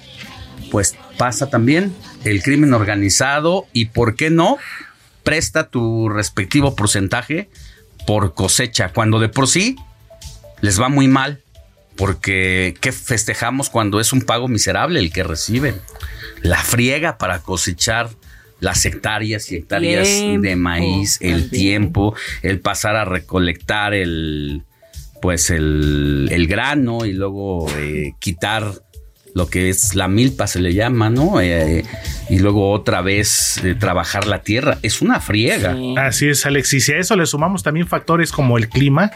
pues 0.70 0.96
pasa 1.18 1.50
también 1.50 1.96
el 2.26 2.44
crimen 2.44 2.76
organizado 2.76 3.66
y, 3.74 3.86
¿por 3.86 4.16
qué 4.16 4.30
no? 4.30 4.58
Presta 5.24 5.70
tu 5.70 6.10
respectivo 6.10 6.76
porcentaje 6.76 7.50
por 8.06 8.36
cosecha, 8.36 8.94
cuando 8.94 9.18
de 9.18 9.30
por 9.30 9.48
sí 9.48 9.78
les 10.62 10.80
va 10.82 10.90
muy 10.90 11.08
mal 11.08 11.42
porque 11.96 12.76
¿qué 12.80 12.92
festejamos 12.92 13.70
cuando 13.70 14.00
es 14.00 14.14
un 14.14 14.22
pago 14.22 14.48
miserable 14.48 15.00
el 15.00 15.12
que 15.12 15.24
reciben? 15.24 15.76
La 16.42 16.58
friega 16.58 17.18
para 17.18 17.40
cosechar 17.40 18.10
las 18.60 18.86
hectáreas 18.86 19.52
y 19.52 19.58
hectáreas 19.58 20.08
de 20.08 20.56
maíz, 20.56 21.18
el 21.22 21.50
tiempo, 21.50 22.16
el 22.42 22.60
pasar 22.60 22.96
a 22.96 23.06
recolectar 23.06 23.94
el 23.94 24.64
pues 25.22 25.50
el, 25.50 26.46
grano 26.48 27.06
y 27.06 27.14
luego 27.14 27.68
eh, 27.78 28.14
quitar 28.20 28.72
lo 29.38 29.48
que 29.48 29.70
es 29.70 29.94
la 29.94 30.08
milpa 30.08 30.48
se 30.48 30.60
le 30.60 30.74
llama, 30.74 31.12
¿no? 31.12 31.40
Eh, 31.40 31.86
y 32.28 32.40
luego 32.40 32.72
otra 32.72 33.02
vez 33.02 33.62
eh, 33.64 33.76
trabajar 33.76 34.26
la 34.26 34.42
tierra. 34.42 34.80
Es 34.82 35.02
una 35.02 35.20
friega. 35.20 35.76
Así 35.98 36.28
es, 36.28 36.46
Alexis. 36.48 36.90
Y 36.90 36.94
a 36.94 36.98
eso 36.98 37.16
le 37.16 37.26
sumamos 37.28 37.62
también 37.62 37.88
factores 37.88 38.32
como 38.32 38.58
el 38.58 38.68
clima, 38.68 39.12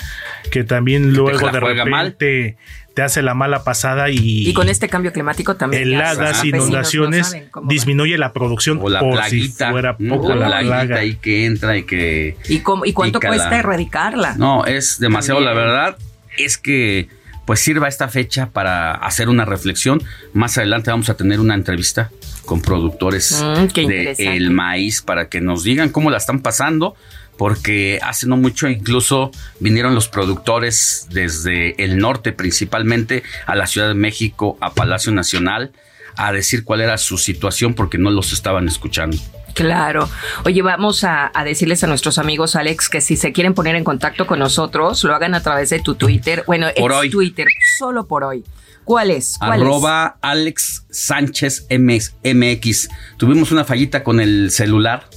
que 0.52 0.64
también 0.64 1.14
luego 1.14 1.50
de 1.50 1.60
repente 1.60 2.58
te 2.94 3.02
hace 3.02 3.24
la 3.24 3.34
mala 3.34 3.64
pasada 3.64 4.10
y... 4.10 4.48
Y 4.48 4.54
con 4.54 4.70
este 4.70 4.90
cambio 4.90 5.12
climático 5.12 5.56
también. 5.56 5.84
Heladas, 5.84 6.46
inundaciones, 6.46 7.36
disminuye 7.64 8.18
la 8.20 8.32
producción 8.32 8.80
o 8.82 8.90
la 8.90 9.00
plaguita, 9.00 9.72
fuera 9.72 9.98
poco 9.98 10.36
la, 10.36 10.60
plaga 10.60 10.98
ahí 10.98 11.16
que 11.16 11.46
entra 11.46 11.78
y 11.78 11.84
que... 11.84 12.38
¿Y, 12.48 12.62
y 12.86 12.94
cuánto 12.94 13.20
cuesta 13.20 13.58
erradicarla? 13.58 14.36
No, 14.36 14.66
es 14.66 15.00
demasiado, 15.00 15.40
la 15.42 15.54
verdad 15.54 15.98
es 16.38 16.58
que 16.58 17.10
pues 17.46 17.60
sirva 17.60 17.88
esta 17.88 18.08
fecha 18.08 18.48
para 18.48 18.94
hacer 18.94 19.30
una 19.30 19.46
reflexión. 19.46 20.02
Más 20.34 20.58
adelante 20.58 20.92
vamos 20.92 21.10
a 21.10 21.16
tener 21.16 21.40
una 21.40 21.56
entrevista 21.56 22.12
con 22.46 22.62
productores 22.62 23.44
mm, 23.44 23.76
del 24.18 24.52
maíz 24.52 25.02
para 25.02 25.30
que 25.30 25.42
nos 25.42 25.64
digan 25.64 25.90
cómo 25.90 26.10
la 26.10 26.18
están 26.18 26.42
pasando, 26.42 26.96
porque 27.38 28.00
hace 28.04 28.28
no 28.28 28.38
mucho 28.38 28.68
incluso 28.68 29.32
vinieron 29.60 29.96
los 29.96 30.08
productores 30.08 31.08
desde 31.12 31.82
el 31.84 31.98
norte 31.98 32.32
principalmente 32.32 33.24
a 33.46 33.56
la 33.56 33.68
Ciudad 33.68 33.88
de 33.88 33.96
México, 33.96 34.58
a 34.62 34.74
Palacio 34.74 35.12
Nacional, 35.12 35.72
a 36.16 36.32
decir 36.32 36.64
cuál 36.64 36.82
era 36.82 36.98
su 36.98 37.18
situación 37.18 37.74
porque 37.74 37.98
no 37.98 38.12
los 38.12 38.34
estaban 38.34 38.68
escuchando. 38.68 39.18
Claro. 39.54 40.10
Oye, 40.46 40.62
vamos 40.62 41.04
a, 41.04 41.32
decirles 41.44 41.84
a 41.84 41.88
nuestros 41.88 42.18
amigos, 42.18 42.56
Alex, 42.56 42.90
que 42.90 43.02
si 43.02 43.18
se 43.18 43.32
quieren 43.32 43.54
poner 43.54 43.76
en 43.76 43.84
contacto 43.84 44.28
con 44.28 44.40
nosotros, 44.40 45.04
lo 45.04 45.16
hagan 45.16 45.36
a 45.36 45.42
través 45.42 45.70
de 45.70 45.80
tu 45.80 45.96
Twitter. 45.96 46.44
Bueno, 46.48 46.68
por 46.78 46.92
hoy. 46.92 47.10
Twitter, 47.10 47.48
solo 47.78 48.08
por 48.08 48.24
hoy. 48.24 48.44
¿Cuál 48.84 49.12
es? 49.12 49.38
Arroba 49.40 50.18
Alex 50.22 50.86
Sánchez 50.90 51.68
MX. 51.70 52.90
Tuvimos 53.18 53.52
una 53.52 53.64
fallita 53.64 54.04
con 54.04 54.20
el 54.20 54.52
celular. 54.52 55.08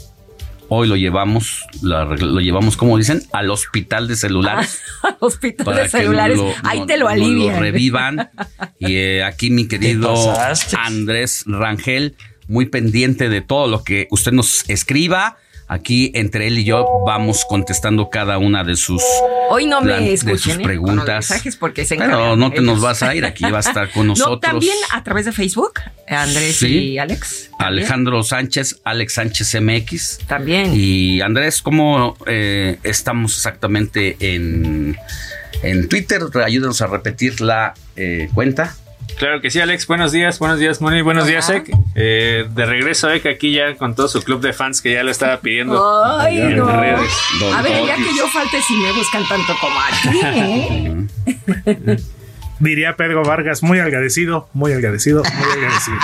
Hoy 0.68 0.88
lo 0.88 0.96
llevamos, 0.96 1.66
lo, 1.82 2.40
llevamos, 2.40 2.76
como 2.76 2.96
dicen, 2.96 3.22
al 3.32 3.50
hospital 3.50 4.08
de 4.08 4.16
celulares. 4.16 4.80
al 5.02 5.16
hospital 5.20 5.76
de 5.76 5.88
celulares. 5.88 6.40
Ahí 6.62 6.86
te 6.86 6.96
lo 6.96 7.08
alivian. 7.08 7.56
Lo 7.56 7.60
revivan. 7.60 8.30
y 8.78 8.96
eh, 8.96 9.24
aquí 9.24 9.50
mi 9.50 9.68
querido 9.68 10.14
Andrés 10.78 11.44
Rangel 11.46 12.16
muy 12.48 12.66
pendiente 12.66 13.28
de 13.28 13.40
todo 13.40 13.66
lo 13.66 13.84
que 13.84 14.06
usted 14.10 14.32
nos 14.32 14.68
escriba. 14.68 15.38
Aquí 15.66 16.12
entre 16.14 16.46
él 16.46 16.58
y 16.58 16.64
yo 16.64 16.86
vamos 17.06 17.46
contestando 17.48 18.10
cada 18.10 18.36
una 18.36 18.64
de 18.64 18.76
sus, 18.76 19.02
Hoy 19.50 19.66
no 19.66 19.80
me 19.80 20.00
de 20.00 20.16
sus 20.16 20.48
¿eh? 20.48 20.58
preguntas. 20.62 21.32
porque 21.58 21.84
se 21.84 21.96
Pero 21.96 22.36
no 22.36 22.50
te 22.50 22.60
nos 22.60 22.80
vas 22.80 23.02
a 23.02 23.14
ir, 23.14 23.24
aquí 23.24 23.44
va 23.44 23.58
a 23.58 23.60
estar 23.60 23.90
con 23.92 24.06
nosotros. 24.06 24.34
No, 24.34 24.40
también 24.40 24.76
a 24.92 25.02
través 25.02 25.26
de 25.26 25.32
Facebook, 25.32 25.80
Andrés 26.08 26.62
y 26.62 26.98
Alex. 26.98 27.50
Alejandro 27.58 28.22
Sánchez, 28.22 28.80
Alex 28.84 29.14
Sánchez 29.14 29.60
MX. 29.60 30.18
También. 30.26 30.72
Y 30.74 31.20
Andrés, 31.20 31.62
¿cómo 31.62 32.16
eh, 32.26 32.78
estamos 32.82 33.36
exactamente 33.36 34.16
en, 34.20 34.96
en 35.62 35.88
Twitter? 35.88 36.22
Ayúdenos 36.44 36.82
a 36.82 36.86
repetir 36.86 37.40
la 37.40 37.74
eh, 37.96 38.28
cuenta. 38.34 38.76
Claro 39.18 39.40
que 39.40 39.50
sí, 39.50 39.60
Alex. 39.60 39.86
Buenos 39.86 40.12
días, 40.12 40.38
buenos 40.38 40.58
días, 40.58 40.80
Moni. 40.80 41.00
Buenos 41.02 41.26
días, 41.26 41.48
Ek. 41.48 41.70
Eh, 41.94 42.46
de 42.50 42.66
regreso, 42.66 43.10
Ek, 43.10 43.26
aquí 43.26 43.52
ya 43.52 43.74
con 43.76 43.94
todo 43.94 44.08
su 44.08 44.22
club 44.22 44.40
de 44.40 44.52
fans 44.52 44.80
que 44.80 44.92
ya 44.92 45.02
lo 45.02 45.10
estaba 45.10 45.40
pidiendo. 45.40 46.18
Ay, 46.18 46.38
no. 46.56 46.68
A 46.68 46.80
ver, 47.62 47.86
ya 47.86 47.96
que 47.96 48.16
yo 48.16 48.26
falte 48.28 48.60
si 48.60 48.74
me 48.76 48.92
buscan 48.92 49.26
tanto 49.28 49.54
como 49.60 49.80
aquí, 49.80 50.20
¿eh? 50.24 51.96
Diría 52.60 52.96
Pedro 52.96 53.24
Vargas, 53.24 53.62
muy 53.62 53.78
agradecido, 53.80 54.48
muy 54.52 54.72
agradecido, 54.72 55.22
muy 55.22 55.52
agradecido. 55.52 55.98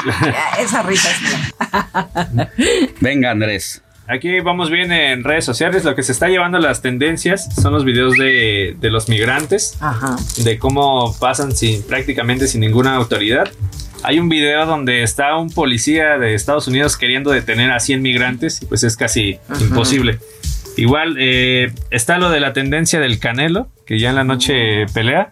Esa 0.58 0.82
risa 0.82 1.10
es 1.10 2.92
Venga, 3.00 3.30
Andrés. 3.30 3.82
Aquí 4.10 4.40
vamos 4.40 4.70
bien 4.70 4.90
en 4.90 5.22
redes 5.22 5.44
sociales. 5.44 5.84
Lo 5.84 5.94
que 5.94 6.02
se 6.02 6.10
está 6.10 6.26
llevando 6.26 6.58
las 6.58 6.82
tendencias 6.82 7.48
son 7.54 7.72
los 7.72 7.84
videos 7.84 8.14
de, 8.14 8.76
los 8.82 9.08
migrantes, 9.08 9.78
de 10.42 10.58
cómo 10.58 11.16
pasan 11.20 11.54
sin 11.54 11.84
prácticamente 11.84 12.48
sin 12.48 12.60
ninguna 12.60 12.96
autoridad. 12.96 13.48
Hay 14.02 14.18
un 14.18 14.28
video 14.28 14.66
donde 14.66 15.04
está 15.04 15.36
un 15.36 15.48
policía 15.48 16.18
de 16.18 16.34
Estados 16.34 16.66
Unidos 16.66 16.96
queriendo 16.96 17.30
detener 17.30 17.70
a 17.70 17.78
100 17.78 18.02
migrantes 18.02 18.60
y 18.62 18.66
pues 18.66 18.82
es 18.82 18.96
casi 18.96 19.38
imposible. 19.60 20.18
Igual 20.76 21.14
eh, 21.20 21.72
está 21.90 22.18
lo 22.18 22.30
de 22.30 22.40
la 22.40 22.52
tendencia 22.52 22.98
del 22.98 23.20
Canelo, 23.20 23.68
que 23.86 24.00
ya 24.00 24.10
en 24.10 24.16
la 24.16 24.24
noche 24.24 24.86
pelea. 24.92 25.28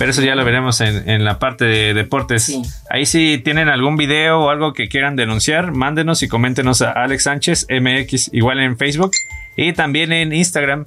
Pero 0.00 0.12
eso 0.12 0.22
ya 0.22 0.34
lo 0.34 0.46
veremos 0.46 0.80
en, 0.80 1.24
la 1.26 1.38
parte 1.38 1.66
de 1.66 1.92
deportes. 1.92 2.58
Ahí 2.88 3.04
si 3.04 3.36
tienen 3.36 3.68
algún 3.68 3.98
video 3.98 4.40
o 4.40 4.48
algo 4.48 4.72
que 4.72 4.88
quieran 4.88 5.14
denunciar, 5.14 5.72
mándenos 5.72 6.22
y 6.22 6.28
coméntenos 6.28 6.80
a 6.80 6.92
Alex 6.92 7.24
Sánchez 7.24 7.66
MX, 7.68 8.30
igual 8.32 8.60
en 8.60 8.78
Facebook 8.78 9.10
y 9.58 9.74
también 9.74 10.10
en 10.14 10.32
Instagram. 10.32 10.86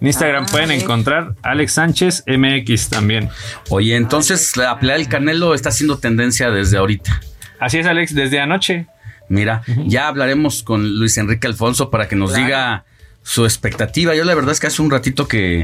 En 0.00 0.08
Instagram 0.08 0.46
ah, 0.48 0.50
pueden 0.50 0.72
encontrar 0.72 1.36
Alex 1.42 1.74
Sánchez 1.74 2.24
MX 2.26 2.88
también. 2.88 3.28
Oye, 3.68 3.94
entonces 3.94 4.56
la 4.56 4.76
pelea 4.80 4.96
del 4.96 5.06
Canelo 5.06 5.54
está 5.54 5.68
haciendo 5.68 5.98
tendencia 5.98 6.50
desde 6.50 6.78
ahorita. 6.78 7.20
Así 7.60 7.78
es, 7.78 7.86
Alex, 7.86 8.12
desde 8.12 8.40
anoche. 8.40 8.86
Mira, 9.28 9.62
ya 9.86 10.08
hablaremos 10.08 10.64
con 10.64 10.98
Luis 10.98 11.16
Enrique 11.16 11.46
Alfonso 11.46 11.90
para 11.90 12.08
que 12.08 12.16
nos 12.16 12.34
diga 12.34 12.86
su 13.22 13.44
expectativa. 13.44 14.16
Yo 14.16 14.24
la 14.24 14.34
verdad 14.34 14.50
es 14.50 14.58
que 14.58 14.66
hace 14.66 14.82
un 14.82 14.90
ratito 14.90 15.28
que 15.28 15.62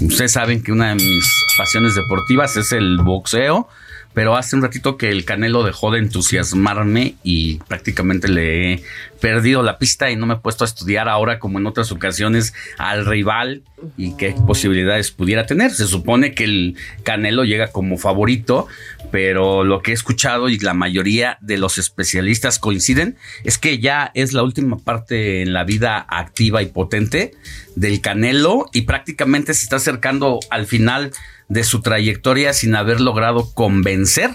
Ustedes 0.00 0.32
saben 0.32 0.62
que 0.62 0.72
una 0.72 0.88
de 0.88 0.96
mis 0.96 1.24
pasiones 1.56 1.94
deportivas 1.94 2.56
es 2.56 2.72
el 2.72 2.98
boxeo, 2.98 3.68
pero 4.16 4.34
hace 4.34 4.56
un 4.56 4.62
ratito 4.62 4.96
que 4.96 5.10
el 5.10 5.26
Canelo 5.26 5.62
dejó 5.62 5.90
de 5.90 5.98
entusiasmarme 5.98 7.16
y 7.22 7.58
prácticamente 7.68 8.28
le 8.28 8.72
he 8.72 8.82
perdido 9.20 9.62
la 9.62 9.76
pista 9.78 10.10
y 10.10 10.16
no 10.16 10.24
me 10.24 10.32
he 10.32 10.38
puesto 10.38 10.64
a 10.64 10.66
estudiar 10.66 11.06
ahora 11.06 11.38
como 11.38 11.58
en 11.58 11.66
otras 11.66 11.92
ocasiones 11.92 12.54
al 12.78 13.04
rival 13.04 13.62
y 13.98 14.16
qué 14.16 14.34
posibilidades 14.46 15.10
pudiera 15.10 15.44
tener. 15.44 15.70
Se 15.70 15.86
supone 15.86 16.32
que 16.32 16.44
el 16.44 16.76
Canelo 17.02 17.44
llega 17.44 17.72
como 17.72 17.98
favorito, 17.98 18.68
pero 19.12 19.64
lo 19.64 19.82
que 19.82 19.90
he 19.90 19.94
escuchado 19.94 20.48
y 20.48 20.58
la 20.60 20.72
mayoría 20.72 21.36
de 21.42 21.58
los 21.58 21.76
especialistas 21.76 22.58
coinciden 22.58 23.18
es 23.44 23.58
que 23.58 23.80
ya 23.80 24.12
es 24.14 24.32
la 24.32 24.42
última 24.44 24.78
parte 24.78 25.42
en 25.42 25.52
la 25.52 25.64
vida 25.64 26.06
activa 26.08 26.62
y 26.62 26.66
potente 26.66 27.34
del 27.74 28.00
Canelo 28.00 28.70
y 28.72 28.82
prácticamente 28.82 29.52
se 29.52 29.64
está 29.64 29.76
acercando 29.76 30.40
al 30.48 30.64
final 30.64 31.12
de 31.48 31.64
su 31.64 31.80
trayectoria 31.80 32.52
sin 32.52 32.74
haber 32.74 33.00
logrado 33.00 33.52
convencer 33.54 34.30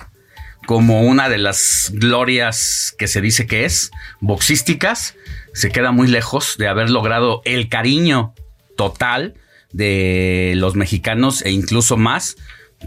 como 0.65 1.01
una 1.01 1.27
de 1.29 1.37
las 1.37 1.91
glorias 1.93 2.93
que 2.97 3.07
se 3.07 3.21
dice 3.21 3.47
que 3.47 3.65
es, 3.65 3.91
boxísticas, 4.19 5.15
se 5.53 5.71
queda 5.71 5.91
muy 5.91 6.07
lejos 6.07 6.55
de 6.57 6.67
haber 6.67 6.89
logrado 6.89 7.41
el 7.45 7.67
cariño 7.67 8.33
total 8.77 9.33
de 9.71 10.53
los 10.57 10.75
mexicanos 10.75 11.41
e 11.43 11.51
incluso 11.51 11.97
más 11.97 12.37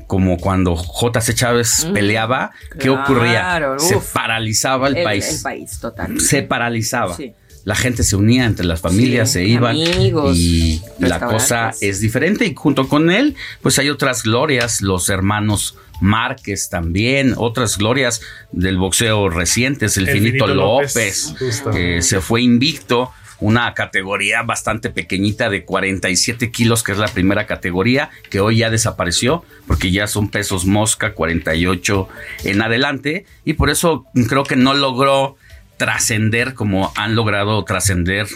como 0.07 0.38
cuando 0.38 0.76
J.C. 0.76 1.35
Chávez 1.35 1.87
peleaba, 1.93 2.52
¿qué 2.78 2.90
ocurría? 2.90 3.76
se 3.78 3.99
paralizaba 4.12 4.88
el, 4.88 5.02
país. 5.02 5.37
El 5.37 5.43
país, 5.43 5.78
total. 5.78 6.21
Se 6.21 6.43
paralizaba. 6.43 7.16
La 7.64 7.75
gente 7.75 8.02
se 8.02 8.16
unía 8.16 8.44
entre 8.44 8.66
las 8.66 8.80
familias, 8.80 9.33
se 9.33 9.44
iban 9.44 9.76
y 9.76 10.83
la 10.99 11.21
cosa 11.21 11.73
es 11.80 12.00
diferente. 12.00 12.47
Y 12.47 12.54
junto 12.54 12.88
con 12.88 13.11
él, 13.11 13.37
pues 13.62 13.78
hay 13.78 13.90
otras 13.90 14.23
glorias, 14.23 14.83
los 14.83 15.09
hermanos 15.09 15.76
Márquez 16.00 16.68
también, 16.68 17.35
otras 17.37 17.78
glorias 17.78 18.21
del 18.52 18.76
boxeo 18.76 19.28
recientes, 19.28 19.97
el, 19.97 20.09
Finito, 20.09 20.47
López, 20.47 21.35
que 21.73 22.02
se 22.02 22.21
fue 22.21 22.42
invicto 22.42 23.11
una 23.40 23.75
categoría 23.75 24.42
bastante 24.42 24.90
pequeñita 24.90 25.50
de 25.50 25.64
47 25.64 26.50
kilos, 26.50 26.83
que 26.83 26.92
es 26.92 26.99
la 26.99 27.09
primera 27.09 27.47
categoría, 27.47 28.11
que 28.30 28.40
hoy 28.40 28.59
ya 28.59 28.71
desapareció, 28.71 29.44
porque 29.66 29.90
ya 29.90 30.06
son 30.06 30.28
pesos 30.28 30.64
mosca 30.66 31.14
48 31.14 32.09
en 32.44 32.62
adelante, 32.62 33.26
y 33.44 33.54
por 33.54 33.71
eso 33.71 34.06
creo 34.28 34.44
que 34.44 34.56
no 34.56 34.75
logró 34.75 35.37
trascender 35.76 36.54
como 36.54 36.93
han 36.97 37.14
logrado 37.14 37.62
trascender 37.64 38.26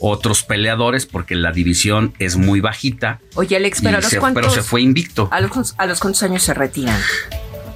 otros 0.00 0.42
peleadores 0.42 1.06
porque 1.06 1.34
la 1.34 1.52
división 1.52 2.14
es 2.18 2.36
muy 2.36 2.60
bajita. 2.60 3.20
Oye, 3.34 3.56
Alex, 3.56 3.80
pero, 3.82 4.00
se, 4.02 4.20
pero 4.20 4.50
se 4.50 4.62
fue 4.62 4.82
invicto. 4.82 5.28
¿A 5.32 5.40
los, 5.40 5.74
¿A 5.76 5.86
los 5.86 6.00
cuántos 6.00 6.22
años 6.22 6.42
se 6.42 6.54
retiran? 6.54 7.00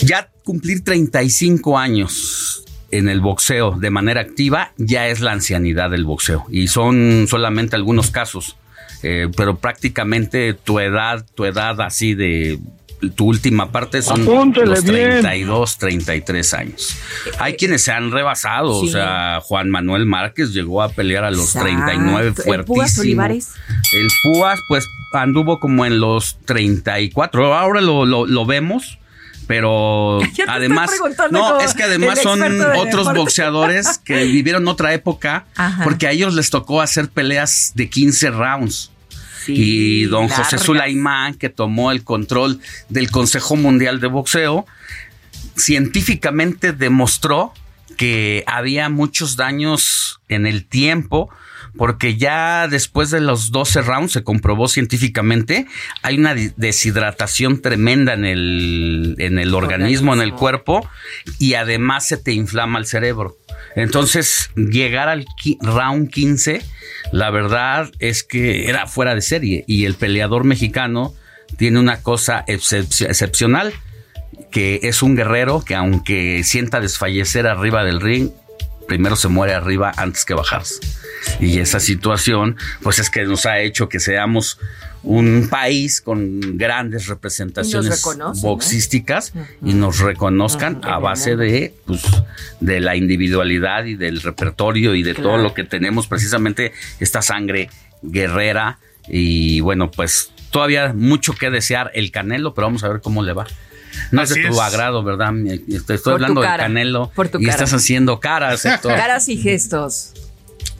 Ya 0.00 0.28
cumplir 0.45 0.85
35 0.85 1.78
años 1.78 2.64
en 2.90 3.09
el 3.09 3.21
boxeo 3.21 3.73
de 3.73 3.90
manera 3.90 4.21
activa 4.21 4.73
ya 4.76 5.09
es 5.09 5.21
la 5.21 5.33
ancianidad 5.33 5.90
del 5.90 6.04
boxeo 6.04 6.45
y 6.50 6.69
son 6.69 7.26
solamente 7.28 7.75
algunos 7.75 8.11
casos, 8.11 8.57
eh, 9.02 9.28
pero 9.35 9.57
prácticamente 9.57 10.52
tu 10.52 10.78
edad, 10.78 11.25
tu 11.35 11.45
edad 11.45 11.81
así 11.81 12.14
de 12.14 12.61
tu 13.11 13.26
última 13.26 13.71
parte 13.71 14.02
son 14.02 14.25
los 14.25 14.85
32, 14.85 15.78
33 15.78 16.54
años. 16.54 16.97
Hay 17.38 17.56
quienes 17.56 17.82
se 17.82 17.92
han 17.92 18.11
rebasado, 18.11 18.76
o 18.76 18.87
sea, 18.87 19.40
Juan 19.42 19.71
Manuel 19.71 20.06
Márquez 20.06 20.52
llegó 20.52 20.82
a 20.82 20.88
pelear 20.88 21.25
a 21.25 21.30
los 21.30 21.52
39 21.52 22.32
fuertísimo. 22.32 22.54
¿El 22.54 22.64
Púas 22.64 22.99
Olivares? 22.99 23.52
El 23.92 24.09
Púas 24.23 24.61
pues 24.68 24.87
anduvo 25.12 25.61
como 25.61 25.85
en 25.85 26.00
los 26.00 26.38
34, 26.44 27.54
ahora 27.54 27.80
lo, 27.80 28.06
lo 28.06 28.47
vemos 28.47 28.99
pero 29.47 30.21
además 30.49 30.90
no 31.30 31.61
es 31.61 31.75
que 31.75 31.82
además 31.82 32.23
son 32.23 32.42
otros 32.76 33.12
boxeadores 33.12 33.99
que 33.99 34.25
vivieron 34.25 34.66
otra 34.68 34.94
época 34.94 35.44
porque 35.85 36.06
a 36.06 36.11
ellos 36.11 36.35
les 36.35 36.50
tocó 36.50 36.80
hacer 36.80 37.09
peleas 37.09 37.73
de 37.75 37.88
15 37.88 38.30
rounds. 38.30 38.91
Y 39.46 40.04
don 40.04 40.28
José 40.28 40.58
Sulaimán, 40.58 41.34
que 41.34 41.49
tomó 41.49 41.90
el 41.92 42.04
control 42.04 42.61
del 42.88 43.11
Consejo 43.11 43.56
Mundial 43.56 44.00
de 44.00 44.08
Boxeo, 44.08 44.66
científicamente 45.56 46.72
demostró 46.72 47.52
que 47.96 48.44
había 48.46 48.88
muchos 48.88 49.37
daños 49.37 50.20
en 50.28 50.46
el 50.46 50.66
tiempo 50.66 51.30
porque 51.76 52.16
ya 52.16 52.68
después 52.68 53.11
de 53.11 53.20
los 53.20 53.50
12 53.50 53.82
rounds 53.82 54.12
se 54.12 54.25
comprobó 54.25 54.68
científicamente, 54.68 55.66
hay 56.02 56.18
una 56.18 56.34
deshidratación 56.34 57.62
tremenda 57.62 58.12
en 58.12 58.25
el, 58.25 59.16
en 59.18 59.38
el 59.38 59.54
organismo, 59.54 60.12
en 60.12 60.20
el 60.20 60.34
cuerpo, 60.34 60.87
y 61.38 61.54
además 61.54 62.06
se 62.06 62.18
te 62.18 62.32
inflama 62.32 62.78
el 62.78 62.87
cerebro. 62.87 63.37
Entonces, 63.76 64.50
llegar 64.56 65.08
al 65.08 65.26
round 65.60 66.10
15, 66.10 66.62
la 67.12 67.30
verdad 67.30 67.90
es 67.98 68.22
que 68.22 68.68
era 68.68 68.86
fuera 68.86 69.14
de 69.14 69.22
serie, 69.22 69.64
y 69.66 69.84
el 69.84 69.94
peleador 69.94 70.44
mexicano 70.44 71.14
tiene 71.56 71.78
una 71.78 72.02
cosa 72.02 72.44
excepcional 72.46 73.72
que 74.50 74.80
es 74.82 75.02
un 75.02 75.16
guerrero 75.16 75.62
que 75.64 75.74
aunque 75.74 76.42
sienta 76.44 76.80
desfallecer 76.80 77.46
arriba 77.46 77.84
del 77.84 78.00
ring, 78.00 78.30
primero 78.86 79.16
se 79.16 79.28
muere 79.28 79.54
arriba 79.54 79.92
antes 79.96 80.24
que 80.24 80.34
bajarse. 80.34 80.80
Y 81.40 81.58
esa 81.58 81.80
situación, 81.80 82.56
pues 82.82 82.98
es 82.98 83.10
que 83.10 83.24
nos 83.24 83.46
ha 83.46 83.60
hecho 83.60 83.88
que 83.88 84.00
seamos 84.00 84.58
un 85.02 85.49
país 85.50 86.00
con 86.00 86.56
grandes 86.56 87.06
representaciones 87.06 88.02
boxísticas 88.40 89.32
y 89.64 89.75
nos 89.75 89.99
reconozcan 89.99 90.80
a 90.85 90.99
base 90.99 91.37
de, 91.37 91.75
pues, 91.87 92.02
de 92.61 92.80
la 92.80 92.97
individualidad 92.97 93.85
y 93.85 93.97
del 93.97 94.21
repertorio 94.21 94.94
y 94.94 95.02
de 95.02 95.14
todo 95.14 95.38
lo 95.38 95.54
que 95.54 95.64
tenemos, 95.64 96.06
precisamente 96.06 96.73
esta 97.00 97.23
sangre 97.23 97.68
guerrera. 98.02 98.78
Y 99.09 99.61
bueno, 99.61 99.90
pues 99.90 100.30
todavía 100.50 100.92
mucho 100.92 101.35
que 101.35 101.50
desear 101.50 101.90
el 101.94 102.12
Canelo, 102.12 102.54
pero 102.54 102.68
vamos 102.68 102.85
a 102.85 102.88
ver 102.88 103.00
cómo 103.00 103.23
le 103.23 103.32
va. 103.32 103.47
No 104.11 104.23
es 104.23 104.30
de 104.30 104.49
tu 104.49 104.61
agrado, 104.61 105.02
¿verdad? 105.02 105.35
Estoy 105.68 106.14
hablando 106.14 106.40
del 106.40 106.56
Canelo 106.56 107.12
y 107.38 107.49
estás 107.49 107.73
haciendo 107.73 108.21
caras. 108.21 108.62
Caras 108.82 109.28
y 109.28 109.37
gestos. 109.37 110.14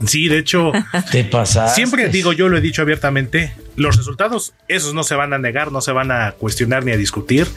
Sí, 0.05 0.27
de 0.27 0.39
hecho, 0.39 0.71
te 1.11 1.23
pasa. 1.23 1.69
Siempre 1.69 2.09
digo, 2.09 2.33
yo 2.33 2.49
lo 2.49 2.57
he 2.57 2.61
dicho 2.61 2.81
abiertamente, 2.81 3.53
los 3.75 3.97
resultados, 3.97 4.53
esos 4.67 4.93
no 4.93 5.03
se 5.03 5.15
van 5.15 5.33
a 5.33 5.37
negar, 5.37 5.71
no 5.71 5.81
se 5.81 5.91
van 5.91 6.11
a 6.11 6.33
cuestionar 6.33 6.85
ni 6.85 6.91
a 6.91 6.97
discutir, 6.97 7.47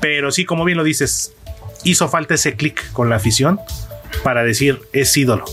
pero 0.00 0.30
sí, 0.30 0.44
como 0.44 0.64
bien 0.64 0.78
lo 0.78 0.84
dices, 0.84 1.34
hizo 1.84 2.08
falta 2.08 2.34
ese 2.34 2.56
clic 2.56 2.92
con 2.92 3.10
la 3.10 3.16
afición 3.16 3.60
para 4.22 4.42
decir 4.42 4.80
es 4.92 5.16
ídolo 5.16 5.44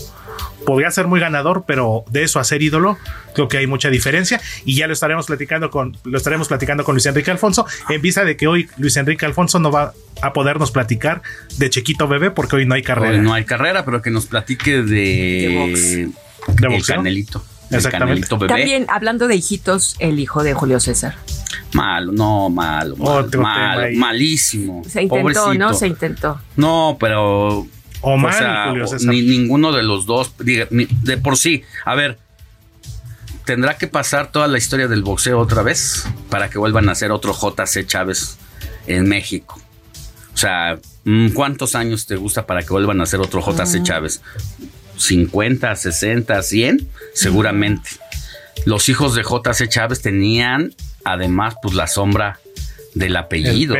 podría 0.68 0.90
ser 0.90 1.06
muy 1.06 1.18
ganador, 1.18 1.64
pero 1.66 2.04
de 2.10 2.24
eso 2.24 2.38
a 2.38 2.44
ser 2.44 2.62
ídolo, 2.62 2.98
creo 3.34 3.48
que 3.48 3.56
hay 3.56 3.66
mucha 3.66 3.88
diferencia. 3.88 4.38
Y 4.66 4.76
ya 4.76 4.86
lo 4.86 4.92
estaremos 4.92 5.26
platicando 5.26 5.70
con, 5.70 5.96
lo 6.04 6.18
estaremos 6.18 6.46
platicando 6.48 6.84
con 6.84 6.94
Luis 6.94 7.06
Enrique 7.06 7.30
Alfonso, 7.30 7.66
en 7.88 8.02
vista 8.02 8.22
de 8.22 8.36
que 8.36 8.46
hoy 8.46 8.68
Luis 8.76 8.96
Enrique 8.98 9.24
Alfonso 9.24 9.58
no 9.58 9.70
va 9.70 9.94
a 10.20 10.32
podernos 10.34 10.70
platicar 10.70 11.22
de 11.56 11.70
Chiquito 11.70 12.06
Bebé, 12.06 12.30
porque 12.30 12.56
hoy 12.56 12.66
no 12.66 12.74
hay 12.74 12.82
carrera. 12.82 13.16
no 13.16 13.32
hay 13.32 13.46
carrera, 13.46 13.86
pero 13.86 14.02
que 14.02 14.10
nos 14.10 14.26
platique 14.26 14.82
de, 14.82 16.10
de, 16.48 16.82
Canelito. 16.86 17.42
Exactamente. 17.70 18.26
También 18.46 18.86
hablando 18.88 19.28
de 19.28 19.36
hijitos, 19.36 19.96
el 19.98 20.18
hijo 20.18 20.42
de 20.42 20.54
Julio 20.54 20.80
César. 20.80 21.16
Malo, 21.72 22.12
no, 22.12 22.48
malo, 22.48 22.96
malo, 22.96 23.88
malísimo. 23.96 24.82
Se 24.88 25.02
intentó, 25.02 25.54
¿no? 25.54 25.74
Se 25.74 25.86
intentó. 25.86 26.40
No, 26.56 26.96
pero 26.98 27.66
Omar 28.00 28.74
Ni, 29.02 29.22
ninguno 29.22 29.72
de 29.72 29.82
los 29.82 30.06
dos, 30.06 30.32
de 30.38 31.18
por 31.18 31.36
sí. 31.36 31.62
A 31.84 31.94
ver, 31.94 32.18
tendrá 33.44 33.78
que 33.78 33.86
pasar 33.86 34.30
toda 34.30 34.46
la 34.46 34.58
historia 34.58 34.88
del 34.88 35.02
boxeo 35.02 35.38
otra 35.38 35.62
vez 35.62 36.06
para 36.30 36.50
que 36.50 36.58
vuelvan 36.58 36.88
a 36.88 36.94
ser 36.94 37.12
otro 37.12 37.32
JC 37.32 37.86
Chávez 37.86 38.38
en 38.86 39.08
México. 39.08 39.60
O 40.34 40.36
sea, 40.36 40.78
mm, 41.04 41.30
¿cuántos 41.30 41.74
años 41.74 42.06
te 42.06 42.16
gusta 42.16 42.46
para 42.46 42.62
que 42.62 42.68
vuelvan 42.68 43.00
a 43.00 43.06
ser 43.06 43.20
otro 43.20 43.40
JC 43.40 43.82
Chávez? 43.82 44.20
50, 44.98 45.74
60, 45.74 46.42
100, 46.42 46.88
seguramente. 47.14 47.90
Los 48.64 48.88
hijos 48.88 49.14
de 49.14 49.22
JC 49.22 49.68
Chávez 49.68 50.02
tenían 50.02 50.74
además 51.04 51.54
pues 51.62 51.74
la 51.74 51.86
sombra 51.86 52.38
del 52.94 53.16
apellido. 53.16 53.76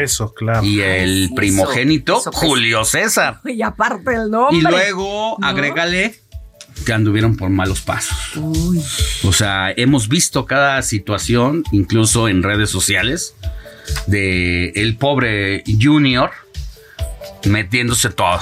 Y 0.62 0.80
el 0.80 1.30
primogénito, 1.34 2.20
Julio 2.32 2.84
César. 2.84 3.40
Y 3.44 3.62
aparte 3.62 4.14
el 4.14 4.30
nombre. 4.30 4.58
Y 4.58 4.60
luego 4.60 5.42
agrégale 5.42 6.14
que 6.84 6.92
anduvieron 6.92 7.36
por 7.36 7.50
malos 7.50 7.80
pasos. 7.80 8.16
O 9.24 9.32
sea, 9.32 9.72
hemos 9.76 10.08
visto 10.08 10.46
cada 10.46 10.80
situación, 10.82 11.64
incluso 11.72 12.28
en 12.28 12.42
redes 12.42 12.70
sociales, 12.70 13.34
de 14.06 14.68
el 14.70 14.96
pobre 14.96 15.64
Junior 15.66 16.30
metiéndose 17.44 18.10
todo. 18.10 18.40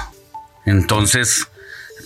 Entonces, 0.66 1.48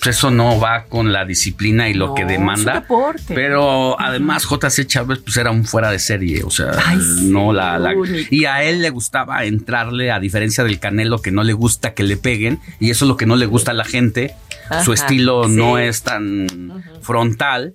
pues 0.02 0.16
eso 0.16 0.30
no 0.30 0.58
va 0.58 0.84
con 0.84 1.12
la 1.12 1.24
disciplina 1.24 1.88
y 1.88 1.94
lo 1.94 2.14
que 2.14 2.24
demanda. 2.24 2.86
Pero 3.28 4.00
además 4.00 4.46
JC 4.48 4.86
Chávez 4.86 5.18
pues 5.18 5.36
era 5.36 5.50
un 5.50 5.64
fuera 5.64 5.90
de 5.90 5.98
serie, 5.98 6.42
o 6.42 6.50
sea, 6.50 6.72
no 7.22 7.52
la, 7.52 7.94
y 8.30 8.46
a 8.46 8.62
él 8.62 8.80
le 8.82 8.90
gustaba 8.90 9.44
entrarle 9.44 10.10
a 10.10 10.18
diferencia 10.18 10.64
del 10.64 10.78
Canelo 10.78 11.20
que 11.20 11.30
no 11.30 11.42
le 11.42 11.52
gusta 11.52 11.92
que 11.94 12.02
le 12.02 12.16
peguen 12.16 12.60
y 12.78 12.90
eso 12.90 13.04
es 13.04 13.08
lo 13.08 13.16
que 13.16 13.26
no 13.26 13.36
le 13.36 13.46
gusta 13.46 13.72
a 13.72 13.74
la 13.74 13.84
gente. 13.84 14.34
Su 14.84 14.92
estilo 14.92 15.48
no 15.48 15.78
es 15.78 16.02
tan 16.02 16.82
frontal 17.02 17.74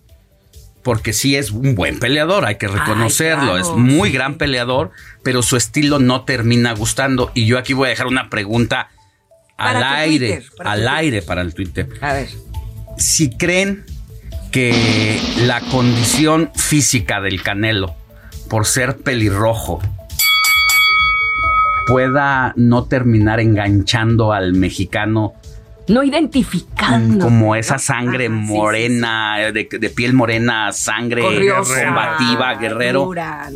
porque 0.82 1.14
sí 1.14 1.36
es 1.36 1.52
un 1.52 1.76
buen 1.76 2.00
peleador, 2.00 2.46
hay 2.46 2.56
que 2.56 2.68
reconocerlo, 2.68 3.58
es 3.58 3.70
muy 3.70 4.12
gran 4.12 4.36
peleador, 4.36 4.92
pero 5.24 5.42
su 5.42 5.58
estilo 5.58 6.00
no 6.00 6.22
termina 6.26 6.74
gustando. 6.74 7.32
Y 7.34 7.48
yo 7.48 7.58
aquí 7.58 7.74
voy 7.74 7.88
a 7.88 7.90
dejar 7.90 8.08
una 8.08 8.30
pregunta 8.30 8.90
al 9.58 9.84
aire, 9.84 10.44
al 10.60 10.88
aire 10.88 11.22
para 11.22 11.42
el 11.42 11.54
Twitter. 11.54 11.88
A 12.02 12.14
ver. 12.14 12.30
Si 12.98 13.30
creen 13.30 13.86
que 14.52 15.20
la 15.40 15.60
condición 15.62 16.52
física 16.56 17.22
del 17.22 17.42
Canelo, 17.42 17.96
por 18.50 18.66
ser 18.66 18.98
pelirrojo, 18.98 19.82
pueda 21.88 22.54
no 22.56 22.86
terminar 22.86 23.40
enganchando 23.40 24.34
al 24.34 24.54
mexicano. 24.54 25.34
No 25.88 26.04
identificando. 26.04 27.24
Como 27.26 27.56
esa 27.56 27.78
sangre 27.78 28.28
morena, 28.30 29.38
De, 29.52 29.66
piel 29.96 30.14
morena, 30.14 30.72
sangre 30.72 31.22
combativa, 31.22 32.56
guerrero. 32.56 33.12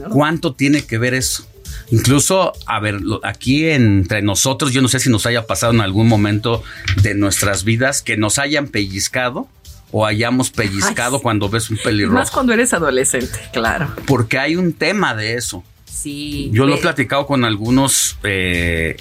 ¿Cuánto 0.09 0.53
tiene 0.53 0.83
que 0.83 0.97
ver 0.97 1.15
eso? 1.15 1.48
Incluso, 1.91 2.53
a 2.65 2.79
ver, 2.79 2.99
aquí 3.23 3.69
entre 3.69 4.21
nosotros, 4.21 4.71
yo 4.71 4.81
no 4.81 4.87
sé 4.87 4.99
si 4.99 5.09
nos 5.09 5.25
haya 5.25 5.47
pasado 5.47 5.73
en 5.73 5.81
algún 5.81 6.07
momento 6.07 6.63
de 7.01 7.15
nuestras 7.15 7.63
vidas 7.63 8.01
que 8.01 8.17
nos 8.17 8.37
hayan 8.37 8.67
pellizcado 8.67 9.47
o 9.91 10.05
hayamos 10.05 10.51
pellizcado 10.51 11.19
cuando 11.19 11.49
ves 11.49 11.69
un 11.69 11.77
pelirrojo. 11.77 12.17
Más 12.17 12.31
cuando 12.31 12.53
eres 12.53 12.73
adolescente, 12.73 13.39
claro. 13.51 13.93
Porque 14.05 14.37
hay 14.37 14.55
un 14.55 14.73
tema 14.73 15.15
de 15.15 15.33
eso. 15.33 15.63
Sí. 15.85 16.49
Yo 16.53 16.65
lo 16.65 16.75
he 16.75 16.77
platicado 16.77 17.25
con 17.25 17.43
algunos 17.43 18.17
eh, 18.23 18.97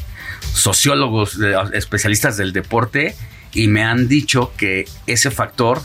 sociólogos, 0.55 1.39
especialistas 1.75 2.37
del 2.37 2.53
deporte, 2.53 3.15
y 3.53 3.69
me 3.69 3.83
han 3.83 4.09
dicho 4.09 4.53
que 4.57 4.87
ese 5.07 5.31
factor 5.31 5.83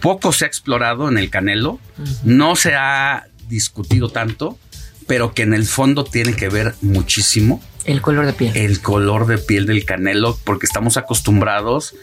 poco 0.00 0.32
se 0.32 0.44
ha 0.44 0.48
explorado 0.48 1.08
en 1.08 1.18
el 1.18 1.30
Canelo, 1.30 1.78
no 2.24 2.56
se 2.56 2.74
ha 2.74 3.26
discutido 3.48 4.10
tanto, 4.10 4.58
pero 5.06 5.34
que 5.34 5.42
en 5.42 5.54
el 5.54 5.64
fondo 5.64 6.04
tiene 6.04 6.34
que 6.34 6.48
ver 6.48 6.74
muchísimo. 6.80 7.62
El 7.84 8.00
color 8.00 8.26
de 8.26 8.32
piel. 8.32 8.56
El 8.56 8.80
color 8.80 9.26
de 9.26 9.38
piel 9.38 9.66
del 9.66 9.84
Canelo, 9.84 10.38
porque 10.44 10.66
estamos 10.66 10.96
acostumbrados 10.96 11.94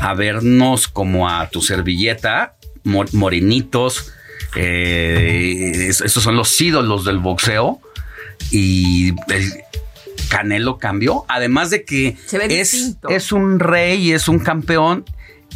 a 0.00 0.14
vernos 0.14 0.88
como 0.88 1.28
a 1.28 1.48
tu 1.50 1.62
servilleta, 1.62 2.56
morenitos. 2.84 4.12
Eh, 4.56 5.86
estos 5.88 6.22
son 6.22 6.36
los 6.36 6.60
ídolos 6.60 7.04
del 7.04 7.18
boxeo. 7.18 7.80
Y 8.50 9.14
el 9.32 9.52
Canelo 10.28 10.78
cambió. 10.78 11.24
Además 11.28 11.70
de 11.70 11.84
que 11.84 12.16
es, 12.32 12.96
es 13.08 13.32
un 13.32 13.60
rey, 13.60 14.12
es 14.12 14.28
un 14.28 14.40
campeón 14.40 15.04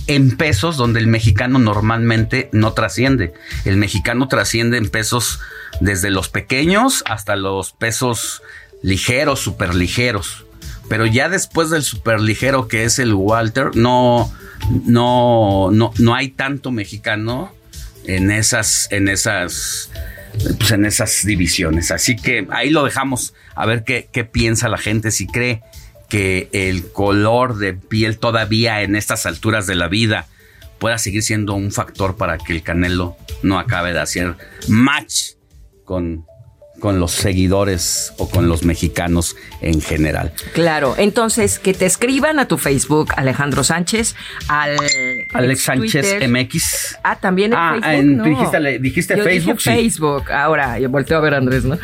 en 0.07 0.37
pesos 0.37 0.77
donde 0.77 1.01
el 1.01 1.07
mexicano 1.07 1.59
normalmente 1.59 2.49
no 2.53 2.73
trasciende. 2.73 3.33
El 3.65 3.77
mexicano 3.77 4.29
trasciende 4.29 4.77
en 4.79 4.89
pesos 4.89 5.41
desde 5.81 6.11
los 6.11 6.29
pequeños 6.29 7.03
hasta 7.07 7.37
los 7.37 7.73
pesos 7.73 8.43
ligeros, 8.83 9.41
super 9.41 9.75
ligeros. 9.75 10.45
Pero 10.89 11.07
ya 11.07 11.29
después 11.29 11.71
del 11.71 11.83
super 11.83 12.21
ligero 12.21 12.69
que 12.69 12.85
es 12.85 12.99
el 12.99 13.15
Walter, 13.15 13.75
no, 13.75 14.31
no, 14.85 15.71
no, 15.71 15.93
no 15.99 16.15
hay 16.15 16.29
tanto 16.29 16.71
mexicano 16.71 17.55
en 18.07 18.31
esas, 18.31 18.89
en 18.91 19.09
esas, 19.09 19.91
pues 20.59 20.71
en 20.73 20.85
esas 20.85 21.25
divisiones. 21.25 21.91
Así 21.91 22.17
que 22.17 22.47
ahí 22.51 22.69
lo 22.69 22.85
dejamos 22.85 23.33
a 23.55 23.65
ver 23.65 23.85
qué, 23.85 24.09
qué 24.13 24.25
piensa 24.25 24.69
la 24.69 24.79
gente, 24.79 25.11
si 25.11 25.27
cree 25.27 25.63
que 26.15 26.49
el 26.53 26.93
color 26.93 27.59
de 27.59 27.75
piel 27.75 28.19
todavía 28.19 28.83
en 28.83 28.95
estas 28.95 29.27
alturas 29.27 29.67
de 29.67 29.75
la 29.75 29.89
vida 29.89 30.29
pueda 30.79 30.97
seguir 30.97 31.25
siendo 31.25 31.55
un 31.55 31.73
factor 31.73 32.17
para 32.17 32.39
que 32.39 32.53
el 32.53 32.63
Canelo 32.63 33.17
no 33.43 33.59
acabe 33.59 33.93
de 33.93 33.99
hacer 33.99 34.37
match 34.69 35.33
con 35.85 36.25
con 36.85 37.01
los 37.01 37.13
seguidores 37.13 38.13
o 38.19 38.29
con 38.29 38.47
los 38.47 38.63
mexicanos 38.63 39.37
en 39.63 39.81
general. 39.81 40.35
Claro, 40.53 40.95
entonces 40.99 41.59
que 41.59 41.73
te 41.73 41.87
escriban 41.87 42.39
a 42.39 42.47
tu 42.47 42.59
Facebook 42.59 43.09
Alejandro 43.17 43.65
Sánchez, 43.65 44.15
al 44.49 44.77
Alex 45.33 45.63
Sánchez 45.63 46.29
MX. 46.29 46.99
Ah, 47.03 47.17
también 47.17 47.55
en 47.55 47.59
ah, 47.59 47.79
Facebook. 47.81 48.23
dijiste, 48.23 48.79
dijiste 48.81 49.17
Facebook. 49.17 49.61
Facebook, 49.63 50.31
ahora 50.31 50.79
yo 50.79 50.91
volteo 50.91 51.17
a 51.17 51.21
ver 51.23 51.33
a 51.33 51.39
Andrés, 51.39 51.65
¿no? 51.65 51.79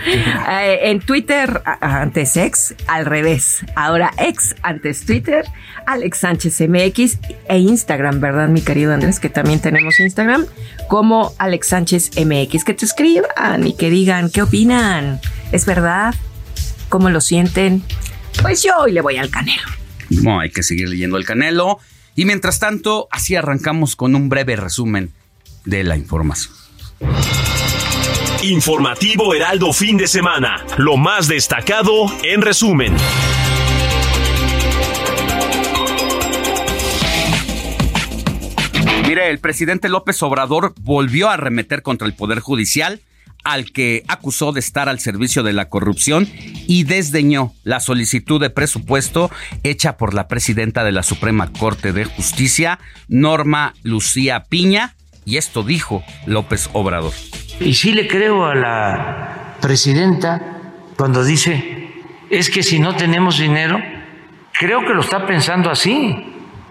Eh, 0.50 0.90
en 0.90 1.00
Twitter 1.00 1.62
antes 1.80 2.36
ex, 2.36 2.74
al 2.86 3.06
revés. 3.06 3.64
Ahora 3.76 4.12
ex 4.18 4.54
antes 4.60 5.06
Twitter, 5.06 5.46
Alex 5.86 6.18
Sánchez 6.18 6.60
MX 6.68 7.18
e 7.48 7.58
Instagram, 7.58 8.20
¿verdad, 8.20 8.48
mi 8.48 8.60
querido 8.60 8.92
Andrés? 8.92 9.18
Que 9.18 9.30
también 9.30 9.60
tenemos 9.60 9.98
Instagram 9.98 10.44
como 10.88 11.32
Alex 11.38 11.68
Sánchez 11.68 12.10
MX. 12.22 12.64
Que 12.64 12.74
te 12.74 12.84
escriban 12.84 13.66
y 13.66 13.74
que 13.74 13.88
digan 13.88 14.28
qué 14.28 14.42
opinan. 14.42 14.89
¿Es 15.52 15.66
verdad? 15.66 16.14
¿Cómo 16.88 17.10
lo 17.10 17.20
sienten? 17.20 17.82
Pues 18.42 18.62
yo 18.62 18.76
hoy 18.78 18.92
le 18.92 19.00
voy 19.00 19.18
al 19.18 19.30
Canelo. 19.30 19.62
No, 20.10 20.40
hay 20.40 20.50
que 20.50 20.64
seguir 20.64 20.88
leyendo 20.88 21.16
el 21.16 21.24
Canelo. 21.24 21.78
Y 22.16 22.24
mientras 22.24 22.58
tanto, 22.58 23.06
así 23.12 23.36
arrancamos 23.36 23.94
con 23.94 24.16
un 24.16 24.28
breve 24.28 24.56
resumen 24.56 25.12
de 25.64 25.84
la 25.84 25.96
información. 25.96 26.54
Informativo 28.42 29.32
Heraldo 29.32 29.72
fin 29.72 29.96
de 29.96 30.08
semana. 30.08 30.64
Lo 30.76 30.96
más 30.96 31.28
destacado 31.28 32.06
en 32.24 32.42
resumen. 32.42 32.96
Mire, 39.06 39.30
el 39.30 39.38
presidente 39.38 39.88
López 39.88 40.20
Obrador 40.22 40.74
volvió 40.80 41.28
a 41.28 41.34
arremeter 41.34 41.82
contra 41.82 42.06
el 42.06 42.14
Poder 42.14 42.40
Judicial, 42.40 43.00
al 43.44 43.72
que 43.72 44.04
acusó 44.08 44.52
de 44.52 44.60
estar 44.60 44.88
al 44.88 45.00
servicio 45.00 45.42
de 45.42 45.52
la 45.52 45.68
corrupción 45.68 46.28
y 46.66 46.84
desdeñó 46.84 47.52
la 47.64 47.80
solicitud 47.80 48.40
de 48.40 48.50
presupuesto 48.50 49.30
hecha 49.62 49.96
por 49.96 50.14
la 50.14 50.28
presidenta 50.28 50.84
de 50.84 50.92
la 50.92 51.02
Suprema 51.02 51.52
Corte 51.52 51.92
de 51.92 52.04
Justicia, 52.04 52.78
Norma 53.08 53.74
Lucía 53.82 54.44
Piña, 54.48 54.94
y 55.24 55.36
esto 55.36 55.62
dijo 55.62 56.02
López 56.26 56.70
Obrador. 56.72 57.12
Y 57.60 57.74
sí 57.74 57.92
le 57.92 58.08
creo 58.08 58.46
a 58.46 58.54
la 58.54 59.56
presidenta 59.60 60.72
cuando 60.96 61.24
dice, 61.24 61.88
es 62.30 62.50
que 62.50 62.62
si 62.62 62.78
no 62.78 62.96
tenemos 62.96 63.38
dinero, 63.38 63.78
creo 64.58 64.80
que 64.86 64.94
lo 64.94 65.00
está 65.00 65.26
pensando 65.26 65.70
así. 65.70 66.14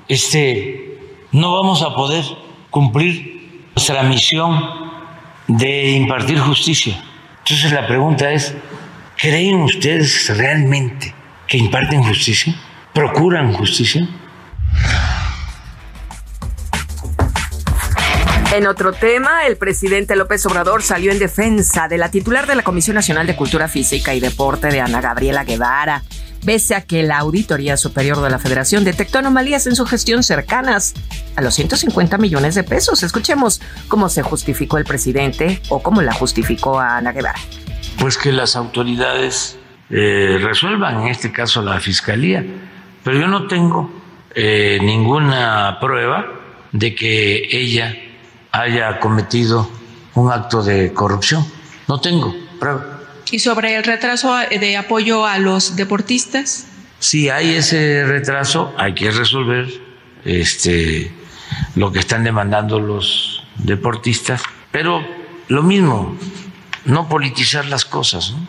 Este, 0.07 0.99
no 1.31 1.53
vamos 1.53 1.83
a 1.83 1.93
poder 1.93 2.23
cumplir 2.69 3.69
nuestra 3.75 4.03
misión 4.03 4.59
de 5.49 5.89
impartir 5.91 6.39
justicia. 6.39 6.95
Entonces 7.39 7.71
la 7.71 7.87
pregunta 7.87 8.31
es, 8.31 8.53
¿creen 9.17 9.61
ustedes 9.61 10.35
realmente 10.37 11.13
que 11.47 11.57
imparten 11.57 12.03
justicia? 12.03 12.55
¿Procuran 12.93 13.53
justicia? 13.53 14.07
En 18.53 18.67
otro 18.67 18.93
tema, 18.93 19.47
el 19.47 19.57
presidente 19.57 20.15
López 20.15 20.45
Obrador 20.45 20.83
salió 20.83 21.11
en 21.11 21.19
defensa 21.19 21.87
de 21.87 21.97
la 21.97 22.11
titular 22.11 22.45
de 22.45 22.55
la 22.55 22.63
Comisión 22.63 22.95
Nacional 22.95 23.25
de 23.25 23.35
Cultura 23.35 23.67
Física 23.67 24.13
y 24.13 24.19
Deporte 24.19 24.67
de 24.67 24.81
Ana 24.81 25.01
Gabriela 25.01 25.43
Guevara, 25.43 26.03
pese 26.45 26.75
a 26.75 26.81
que 26.81 27.03
la 27.03 27.19
Auditoría 27.19 27.77
Superior 27.77 28.21
de 28.21 28.29
la 28.29 28.39
Federación 28.39 28.83
detectó 28.83 29.19
anomalías 29.19 29.67
en 29.67 29.75
su 29.75 29.85
gestión 29.85 30.23
cercanas 30.23 30.93
a 31.35 31.41
los 31.41 31.55
150 31.55 32.17
millones 32.17 32.55
de 32.55 32.63
pesos. 32.63 33.03
Escuchemos 33.03 33.61
cómo 33.87 34.09
se 34.09 34.23
justificó 34.23 34.77
el 34.77 34.85
presidente 34.85 35.61
o 35.69 35.81
cómo 35.81 36.01
la 36.01 36.13
justificó 36.13 36.79
a 36.79 36.97
Ana 36.97 37.11
Guevara. 37.11 37.39
Pues 37.97 38.17
que 38.17 38.31
las 38.31 38.55
autoridades 38.55 39.57
eh, 39.89 40.39
resuelvan, 40.41 41.01
en 41.01 41.07
este 41.07 41.31
caso 41.31 41.61
la 41.61 41.79
Fiscalía, 41.79 42.45
pero 43.03 43.19
yo 43.19 43.27
no 43.27 43.47
tengo 43.47 43.91
eh, 44.35 44.79
ninguna 44.81 45.77
prueba 45.81 46.25
de 46.71 46.93
que 46.93 47.47
ella 47.51 47.95
haya 48.51 48.99
cometido 48.99 49.69
un 50.15 50.31
acto 50.31 50.63
de 50.63 50.93
corrupción. 50.93 51.45
No 51.87 51.99
tengo 51.99 52.35
prueba. 52.59 52.98
¿Y 53.31 53.39
sobre 53.39 53.75
el 53.75 53.83
retraso 53.83 54.35
de 54.35 54.77
apoyo 54.77 55.25
a 55.25 55.37
los 55.37 55.75
deportistas? 55.75 56.67
Si 56.99 57.29
hay 57.29 57.55
ese 57.55 58.03
retraso, 58.05 58.73
hay 58.77 58.93
que 58.93 59.11
resolver 59.11 59.67
este, 60.25 61.11
lo 61.75 61.91
que 61.91 61.99
están 61.99 62.23
demandando 62.23 62.79
los 62.79 63.43
deportistas, 63.57 64.41
pero 64.71 65.05
lo 65.47 65.63
mismo, 65.63 66.17
no 66.85 67.07
politizar 67.07 67.65
las 67.65 67.85
cosas. 67.85 68.31
¿no? 68.31 68.47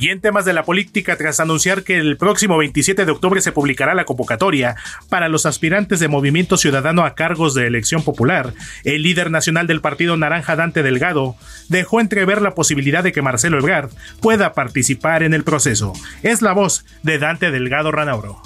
Y 0.00 0.08
en 0.08 0.22
temas 0.22 0.46
de 0.46 0.54
la 0.54 0.64
política, 0.64 1.16
tras 1.16 1.40
anunciar 1.40 1.84
que 1.84 1.98
el 1.98 2.16
próximo 2.16 2.56
27 2.56 3.04
de 3.04 3.12
octubre 3.12 3.42
se 3.42 3.52
publicará 3.52 3.94
la 3.94 4.06
convocatoria 4.06 4.74
para 5.10 5.28
los 5.28 5.44
aspirantes 5.44 6.00
de 6.00 6.08
Movimiento 6.08 6.56
Ciudadano 6.56 7.04
a 7.04 7.14
cargos 7.14 7.52
de 7.52 7.66
elección 7.66 8.02
popular, 8.02 8.54
el 8.84 9.02
líder 9.02 9.30
nacional 9.30 9.66
del 9.66 9.82
Partido 9.82 10.16
Naranja 10.16 10.56
Dante 10.56 10.82
Delgado 10.82 11.36
dejó 11.68 12.00
entrever 12.00 12.40
la 12.40 12.54
posibilidad 12.54 13.04
de 13.04 13.12
que 13.12 13.20
Marcelo 13.20 13.58
Ebrard 13.58 13.90
pueda 14.22 14.54
participar 14.54 15.22
en 15.22 15.34
el 15.34 15.44
proceso. 15.44 15.92
Es 16.22 16.40
la 16.40 16.52
voz 16.52 16.86
de 17.02 17.18
Dante 17.18 17.50
Delgado 17.50 17.92
Ranauro. 17.92 18.40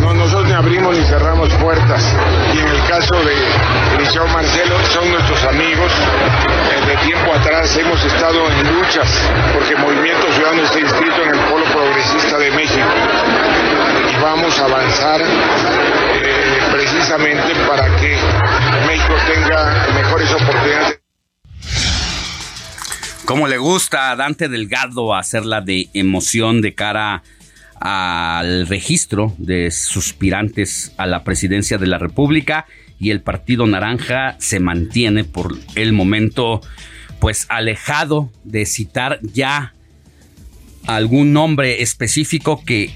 No, 0.00 0.12
nosotros 0.12 0.46
ni 0.46 0.52
abrimos 0.52 0.96
ni 0.96 1.04
cerramos 1.04 1.48
puertas. 1.54 2.02
Y 2.52 2.58
en 2.58 2.68
el 2.68 2.84
caso 2.86 3.14
de 3.24 3.34
Eliseo 3.96 4.26
Marcelo, 4.28 4.78
son 4.92 5.10
nuestros 5.10 5.42
amigos. 5.44 5.92
Desde 6.68 6.96
tiempo 7.06 7.32
atrás 7.32 7.76
hemos 7.76 8.04
estado 8.04 8.50
en 8.50 8.74
luchas 8.74 9.08
porque 9.54 9.76
Movimiento 9.76 10.30
Ciudadano 10.32 10.62
está 10.62 10.80
inscrito 10.80 11.22
en 11.22 11.28
el 11.30 11.40
Polo 11.48 11.64
Progresista 11.66 12.38
de 12.38 12.50
México. 12.50 12.88
Y 14.12 14.22
vamos 14.22 14.58
a 14.58 14.64
avanzar 14.64 15.20
eh, 15.22 16.58
precisamente 16.70 17.54
para 17.66 17.86
que 17.96 18.16
México 18.86 19.14
tenga 19.26 19.86
mejores 19.94 20.30
oportunidades. 20.32 21.00
¿Cómo 23.24 23.48
le 23.48 23.56
gusta 23.56 24.10
a 24.10 24.16
Dante 24.16 24.48
Delgado 24.48 25.14
hacerla 25.14 25.62
de 25.62 25.88
emoción 25.94 26.60
de 26.60 26.74
cara 26.74 27.22
al 27.80 28.66
registro 28.66 29.34
de 29.38 29.70
suspirantes 29.70 30.92
a 30.96 31.06
la 31.06 31.24
presidencia 31.24 31.78
de 31.78 31.86
la 31.86 31.98
República 31.98 32.66
y 32.98 33.10
el 33.10 33.20
Partido 33.20 33.66
Naranja 33.66 34.36
se 34.38 34.60
mantiene 34.60 35.24
por 35.24 35.56
el 35.74 35.92
momento 35.92 36.60
pues 37.20 37.46
alejado 37.48 38.30
de 38.44 38.66
citar 38.66 39.18
ya 39.22 39.74
algún 40.86 41.32
nombre 41.32 41.82
específico 41.82 42.62
que 42.64 42.90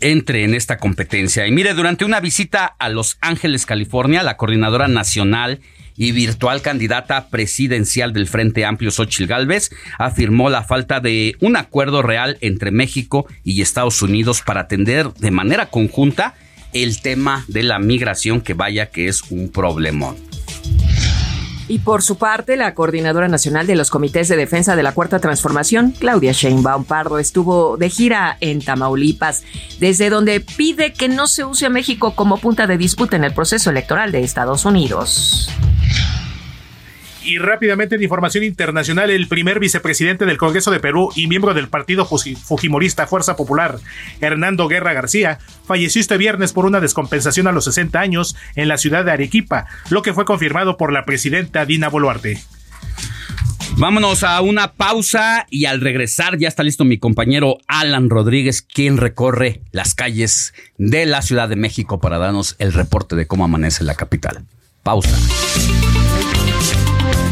entre 0.00 0.44
en 0.44 0.54
esta 0.54 0.78
competencia. 0.78 1.46
Y 1.46 1.52
mire, 1.52 1.74
durante 1.74 2.04
una 2.04 2.20
visita 2.20 2.64
a 2.78 2.88
Los 2.88 3.18
Ángeles, 3.20 3.66
California, 3.66 4.22
la 4.22 4.36
coordinadora 4.36 4.88
nacional 4.88 5.60
y 5.96 6.12
virtual 6.12 6.62
candidata 6.62 7.28
presidencial 7.28 8.12
del 8.12 8.26
Frente 8.26 8.64
Amplio 8.64 8.90
Xochil 8.90 9.26
Gálvez 9.26 9.70
afirmó 9.98 10.50
la 10.50 10.64
falta 10.64 11.00
de 11.00 11.36
un 11.40 11.56
acuerdo 11.56 12.02
real 12.02 12.38
entre 12.40 12.70
México 12.70 13.26
y 13.44 13.62
Estados 13.62 14.02
Unidos 14.02 14.42
para 14.42 14.62
atender 14.62 15.12
de 15.14 15.30
manera 15.30 15.66
conjunta 15.66 16.34
el 16.72 17.00
tema 17.00 17.44
de 17.46 17.62
la 17.62 17.78
migración, 17.78 18.40
que 18.40 18.54
vaya 18.54 18.90
que 18.90 19.08
es 19.08 19.22
un 19.30 19.48
problemón. 19.48 20.16
Y 21.66 21.78
por 21.78 22.02
su 22.02 22.16
parte, 22.16 22.56
la 22.56 22.74
coordinadora 22.74 23.28
nacional 23.28 23.66
de 23.66 23.74
los 23.74 23.90
comités 23.90 24.28
de 24.28 24.36
defensa 24.36 24.76
de 24.76 24.82
la 24.82 24.92
Cuarta 24.92 25.18
Transformación, 25.18 25.92
Claudia 25.92 26.32
Sheinbaum 26.32 26.84
Pardo, 26.84 27.18
estuvo 27.18 27.76
de 27.76 27.88
gira 27.88 28.36
en 28.40 28.62
Tamaulipas, 28.62 29.44
desde 29.80 30.10
donde 30.10 30.40
pide 30.40 30.92
que 30.92 31.08
no 31.08 31.26
se 31.26 31.44
use 31.44 31.66
a 31.66 31.70
México 31.70 32.14
como 32.14 32.38
punta 32.38 32.66
de 32.66 32.76
disputa 32.76 33.16
en 33.16 33.24
el 33.24 33.32
proceso 33.32 33.70
electoral 33.70 34.12
de 34.12 34.22
Estados 34.22 34.64
Unidos. 34.64 35.48
Y 37.24 37.38
rápidamente 37.38 37.94
en 37.94 38.02
información 38.02 38.44
internacional, 38.44 39.08
el 39.08 39.28
primer 39.28 39.58
vicepresidente 39.58 40.26
del 40.26 40.36
Congreso 40.36 40.70
de 40.70 40.78
Perú 40.78 41.10
y 41.16 41.26
miembro 41.26 41.54
del 41.54 41.68
partido 41.68 42.04
Fujimorista 42.06 43.06
Fuerza 43.06 43.34
Popular, 43.34 43.78
Hernando 44.20 44.68
Guerra 44.68 44.92
García, 44.92 45.38
falleció 45.66 46.00
este 46.00 46.18
viernes 46.18 46.52
por 46.52 46.66
una 46.66 46.80
descompensación 46.80 47.46
a 47.46 47.52
los 47.52 47.64
60 47.64 47.98
años 47.98 48.36
en 48.56 48.68
la 48.68 48.76
ciudad 48.76 49.06
de 49.06 49.12
Arequipa, 49.12 49.66
lo 49.88 50.02
que 50.02 50.12
fue 50.12 50.26
confirmado 50.26 50.76
por 50.76 50.92
la 50.92 51.06
presidenta 51.06 51.64
Dina 51.64 51.88
Boluarte. 51.88 52.42
Vámonos 53.76 54.22
a 54.22 54.40
una 54.40 54.72
pausa 54.74 55.46
y 55.50 55.64
al 55.64 55.80
regresar 55.80 56.38
ya 56.38 56.46
está 56.46 56.62
listo 56.62 56.84
mi 56.84 56.98
compañero 56.98 57.58
Alan 57.66 58.08
Rodríguez, 58.08 58.62
quien 58.62 58.98
recorre 58.98 59.62
las 59.72 59.94
calles 59.94 60.54
de 60.76 61.06
la 61.06 61.22
Ciudad 61.22 61.48
de 61.48 61.56
México 61.56 62.00
para 62.00 62.18
darnos 62.18 62.54
el 62.58 62.72
reporte 62.72 63.16
de 63.16 63.26
cómo 63.26 63.44
amanece 63.44 63.82
la 63.82 63.94
capital. 63.94 64.44
Pausa. 64.84 65.16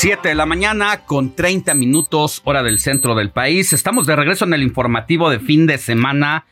7 0.00 0.28
de 0.28 0.36
la 0.36 0.46
mañana 0.46 1.06
con 1.06 1.34
30 1.34 1.74
minutos 1.74 2.40
hora 2.44 2.62
del 2.62 2.78
centro 2.78 3.16
del 3.16 3.32
país. 3.32 3.72
Estamos 3.72 4.06
de 4.06 4.14
regreso 4.14 4.44
en 4.44 4.54
el 4.54 4.62
informativo 4.62 5.28
de 5.28 5.40
fin 5.40 5.66
de 5.66 5.76
semana 5.76 6.46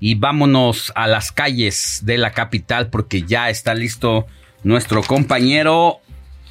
y 0.00 0.16
vámonos 0.16 0.92
a 0.94 1.06
las 1.06 1.32
calles 1.32 2.00
de 2.04 2.18
la 2.18 2.32
capital 2.32 2.90
porque 2.90 3.22
ya 3.22 3.48
está 3.48 3.72
listo 3.72 4.26
nuestro 4.64 5.02
compañero 5.02 6.00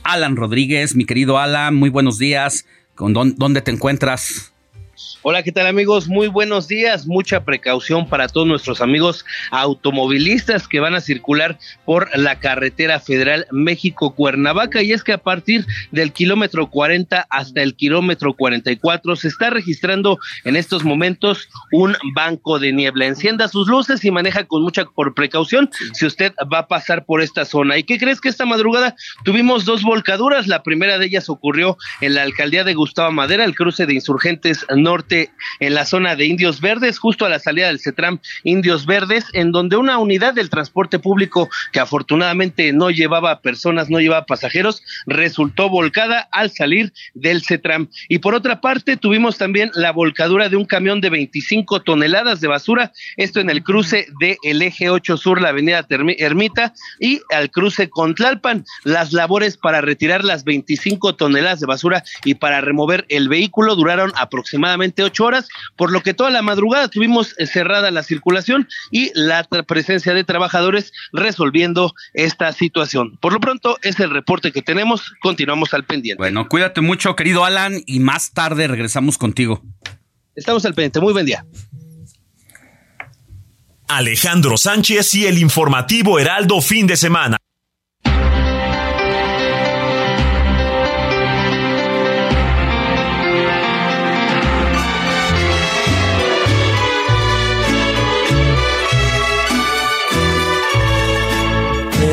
Alan 0.02 0.36
Rodríguez. 0.36 0.96
Mi 0.96 1.06
querido 1.06 1.38
Alan, 1.38 1.76
muy 1.76 1.92
buenos 1.92 2.18
días. 2.18 2.66
¿Dónde 2.98 3.62
te 3.62 3.70
encuentras? 3.70 4.52
Hola, 5.21 5.43
¿qué 5.43 5.51
tal 5.51 5.67
amigos? 5.67 6.08
Muy 6.08 6.29
buenos 6.29 6.69
días. 6.69 7.05
Mucha 7.05 7.43
precaución 7.43 8.08
para 8.08 8.29
todos 8.29 8.47
nuestros 8.47 8.79
amigos 8.79 9.25
automovilistas 9.51 10.65
que 10.65 10.79
van 10.79 10.95
a 10.95 11.01
circular 11.01 11.60
por 11.84 12.10
la 12.17 12.39
carretera 12.39 13.01
federal 13.01 13.45
México-Cuernavaca. 13.51 14.82
Y 14.82 14.93
es 14.93 15.03
que 15.03 15.12
a 15.12 15.17
partir 15.17 15.65
del 15.91 16.13
kilómetro 16.13 16.69
40 16.69 17.27
hasta 17.29 17.62
el 17.62 17.75
kilómetro 17.75 18.34
44 18.34 19.17
se 19.17 19.27
está 19.27 19.49
registrando 19.49 20.19
en 20.45 20.55
estos 20.55 20.86
momentos 20.86 21.49
un 21.73 21.97
banco 22.13 22.58
de 22.58 22.71
niebla. 22.71 23.05
Encienda 23.05 23.49
sus 23.49 23.67
luces 23.67 24.05
y 24.05 24.12
maneja 24.12 24.45
con 24.45 24.63
mucha 24.63 24.86
por 24.86 25.13
precaución 25.15 25.69
si 25.91 26.05
usted 26.05 26.32
va 26.51 26.60
a 26.60 26.67
pasar 26.69 27.03
por 27.03 27.21
esta 27.21 27.43
zona. 27.43 27.77
¿Y 27.77 27.84
qué 27.84 27.97
crees 27.97 28.21
que 28.21 28.29
esta 28.29 28.45
madrugada 28.45 28.95
tuvimos 29.25 29.65
dos 29.65 29.84
volcaduras? 29.84 30.47
La 30.47 30.63
primera 30.63 30.97
de 30.97 31.08
ellas 31.08 31.27
ocurrió 31.27 31.77
en 31.99 32.13
la 32.13 32.23
alcaldía 32.23 32.63
de 32.63 32.73
Gustavo 32.73 33.12
Madera, 33.12 33.43
el 33.43 33.53
cruce 33.53 33.86
de 33.86 33.95
insurgentes 33.95 34.65
norte 34.73 35.09
en 35.12 35.74
la 35.74 35.86
zona 35.86 36.15
de 36.15 36.26
Indios 36.26 36.62
Verdes, 36.62 37.00
justo 37.00 37.26
a 37.26 37.30
la 37.30 37.39
salida 37.39 37.67
del 37.67 37.80
CETRAM 37.80 38.19
Indios 38.43 38.86
Verdes, 38.86 39.26
en 39.34 39.52
donde 39.52 39.78
una 39.78 39.98
unidad 39.98 40.34
del 40.34 40.50
transporte 40.50 41.00
público 41.00 41.50
que 41.72 41.80
afortunadamente 41.80 42.74
no 42.74 42.89
llevaba 42.89 43.41
personas, 43.41 43.89
no 43.89 44.00
llevaba 44.00 44.26
pasajeros, 44.26 44.84
resultó 45.06 45.69
volcada 45.69 46.28
al 46.32 46.52
salir 46.52 46.93
del 47.13 47.43
CETRAM. 47.43 47.89
Y 48.08 48.19
por 48.19 48.36
otra 48.36 48.62
parte, 48.62 48.98
tuvimos 48.98 49.38
también 49.38 49.72
la 49.74 49.91
volcadura 49.91 50.50
de 50.50 50.56
un 50.56 50.65
camión 50.65 51.02
de 51.02 51.10
25 51.10 51.82
toneladas 51.82 52.41
de 52.41 52.48
basura, 52.48 52.91
esto 53.17 53.39
en 53.39 53.50
el 53.50 53.63
cruce 53.63 54.08
del 54.19 54.38
el 54.43 54.62
eje 54.62 54.89
8 54.89 55.17
sur, 55.17 55.41
la 55.41 55.50
avenida 55.50 55.86
Ermita, 55.89 56.74
y 57.00 57.19
al 57.34 57.50
cruce 57.52 57.89
con 57.89 58.15
Tlalpan. 58.15 58.65
Las 58.84 59.13
labores 59.13 59.58
para 59.58 59.82
retirar 59.82 60.24
las 60.24 60.43
25 60.43 61.15
toneladas 61.15 61.60
de 61.60 61.67
basura 61.67 62.04
y 62.24 62.36
para 62.36 62.62
remover 62.62 63.06
el 63.10 63.30
vehículo 63.30 63.76
duraron 63.76 64.12
aproximadamente 64.15 64.99
ocho 65.04 65.26
horas, 65.26 65.48
por 65.76 65.92
lo 65.92 66.02
que 66.02 66.14
toda 66.14 66.30
la 66.30 66.42
madrugada 66.42 66.88
tuvimos 66.88 67.36
eh, 67.38 67.46
cerrada 67.46 67.92
la 67.92 68.04
circulación 68.04 68.68
y 68.92 69.12
la 69.14 69.44
presencia 69.44 70.14
de 70.14 70.24
trabajadores 70.24 70.92
resolviendo 71.12 71.94
esta 72.14 72.52
situación. 72.54 73.18
Por 73.22 73.34
lo 73.34 73.40
pronto 73.40 73.78
es 73.82 74.00
el 74.00 74.10
reporte 74.10 74.52
que 74.52 74.62
tenemos, 74.62 75.14
continuamos 75.22 75.74
al 75.74 75.86
pendiente. 75.86 76.22
Bueno, 76.22 76.48
cuídate 76.48 76.82
mucho, 76.82 77.16
querido 77.16 77.46
Alan, 77.46 77.82
y 77.86 78.00
más 78.00 78.32
tarde 78.32 78.68
regresamos 78.68 79.18
contigo. 79.18 79.64
Estamos 80.36 80.66
al 80.66 80.74
pendiente, 80.74 81.00
muy 81.00 81.14
buen 81.14 81.26
día. 81.26 81.46
Alejandro 83.88 84.56
Sánchez 84.56 85.16
y 85.16 85.26
el 85.26 85.40
informativo 85.40 86.20
Heraldo 86.20 86.62
fin 86.62 86.86
de 86.86 86.96
semana. 86.96 87.38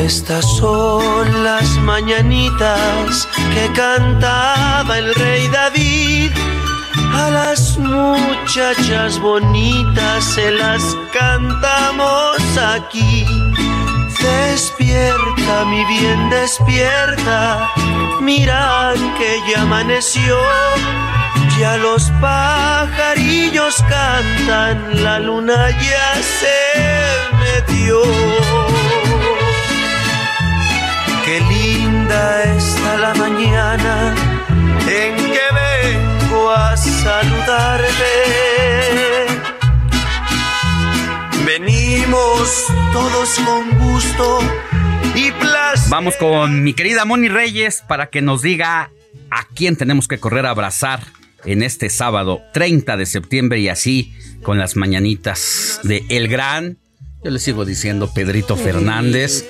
Estas 0.07 0.45
son 0.55 1.43
las 1.43 1.67
mañanitas 1.79 3.27
que 3.53 3.69
cantaba 3.73 4.97
el 4.97 5.13
rey 5.13 5.49
David. 5.49 6.31
A 7.13 7.29
las 7.29 7.77
muchachas 7.77 9.19
bonitas 9.19 10.23
se 10.23 10.51
las 10.51 10.81
cantamos 11.11 12.37
aquí. 12.57 13.25
Despierta, 14.21 15.65
mi 15.65 15.83
bien, 15.83 16.29
despierta. 16.29 17.69
Mira 18.21 18.93
que 19.17 19.41
ya 19.51 19.63
amaneció. 19.63 20.37
Ya 21.59 21.75
los 21.75 22.09
pajarillos 22.21 23.75
cantan, 23.89 25.03
la 25.03 25.19
luna 25.19 25.69
ya 25.71 26.13
se 26.39 26.59
metió. 27.43 28.66
Linda 32.17 32.55
está 32.57 32.97
la 32.97 33.13
mañana 33.15 34.15
en 34.89 35.15
que 35.15 35.39
vengo 35.53 36.51
a 36.51 36.75
saludarte. 36.77 38.03
Venimos 41.45 42.65
todos 42.93 43.39
con 43.39 43.77
gusto 43.77 44.39
y 45.15 45.31
placer. 45.31 45.89
Vamos 45.89 46.15
con 46.17 46.63
mi 46.63 46.73
querida 46.73 47.05
Moni 47.05 47.29
Reyes 47.29 47.83
para 47.87 48.07
que 48.07 48.21
nos 48.21 48.41
diga 48.41 48.91
a 49.29 49.47
quién 49.55 49.75
tenemos 49.75 50.07
que 50.07 50.19
correr 50.19 50.45
a 50.45 50.51
abrazar 50.51 51.01
en 51.45 51.63
este 51.63 51.89
sábado 51.89 52.41
30 52.53 52.97
de 52.97 53.05
septiembre 53.05 53.59
y 53.59 53.69
así 53.69 54.13
con 54.43 54.57
las 54.57 54.75
mañanitas 54.75 55.79
de 55.83 56.03
El 56.09 56.27
Gran 56.27 56.77
yo 57.27 57.31
le 57.31 57.39
sigo 57.39 57.65
diciendo 57.65 58.09
Pedrito, 58.13 58.55
Fernández. 58.55 59.45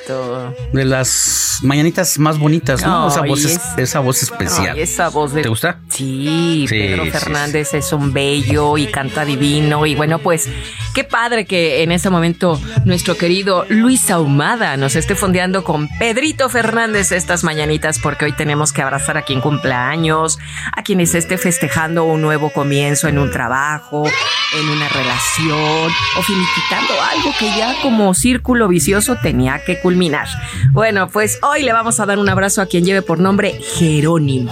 De 0.73 0.83
las 0.83 1.59
mañanitas 1.61 2.17
más 2.17 2.39
bonitas, 2.39 2.83
¿no? 2.83 3.07
esa, 3.07 3.21
voz 3.21 3.59
esa 3.77 3.99
voz 3.99 4.23
especial. 4.23 4.79
esa 4.79 5.09
voz 5.09 5.31
de... 5.33 5.43
¿Te 5.43 5.49
gusta? 5.49 5.79
Sí, 5.89 6.65
Pedro 6.67 7.05
Fernández 7.05 7.75
es 7.75 7.93
un 7.93 8.13
bello 8.13 8.79
y 8.79 8.87
canta 8.87 9.25
divino. 9.25 9.85
Y 9.85 9.93
bueno, 9.93 10.17
pues 10.17 10.49
qué 10.97 11.03
padre 11.03 11.45
que 11.45 11.83
en 11.83 11.91
este 11.91 12.10
momento 12.10 12.60
nuestro 12.83 13.15
querido 13.17 13.67
Luis 13.69 14.10
Ahumada 14.10 14.77
nos 14.77 14.95
esté 14.95 15.13
fondeando 15.13 15.63
con 15.63 15.88
Pedrito 15.99 16.49
Fernández 16.49 17.12
estas 17.12 17.43
mañanitas, 17.43 17.99
porque 17.99 18.25
hoy 18.25 18.31
tenemos 18.31 18.73
que 18.73 18.81
abrazar 18.81 19.15
a 19.15 19.21
quien 19.21 19.39
cumpleaños, 19.39 20.39
a 20.75 20.81
quienes 20.81 21.13
esté 21.13 21.38
festejando 21.38 22.03
un 22.03 22.21
nuevo 22.21 22.51
comienzo 22.51 23.07
en 23.07 23.19
un 23.19 23.29
trabajo, 23.29 24.07
en 24.07 24.69
una 24.69 24.89
relación 24.89 25.91
o 26.17 26.23
finiquitando 26.23 26.93
algo 27.12 27.31
que 27.38 27.55
ya 27.55 27.75
como 27.83 28.15
círculo 28.15 28.67
vicioso 28.67 29.17
tenía 29.21 29.63
que 29.63 29.79
culminar. 29.79 30.27
Bueno, 30.71 31.10
pues 31.10 31.38
hoy 31.43 31.62
le 31.62 31.73
vamos 31.73 31.99
a 31.99 32.07
dar 32.07 32.17
un 32.17 32.27
abrazo 32.27 32.63
a 32.63 32.65
quien 32.65 32.86
lleve 32.86 33.03
por 33.03 33.19
nombre 33.19 33.62
Jerónimo. 33.77 34.51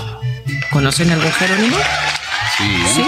¿Conocen 0.71 1.10
algún 1.10 1.31
Jerónimo? 1.31 1.77
Sí. 2.55 2.84
Sí. 2.93 3.03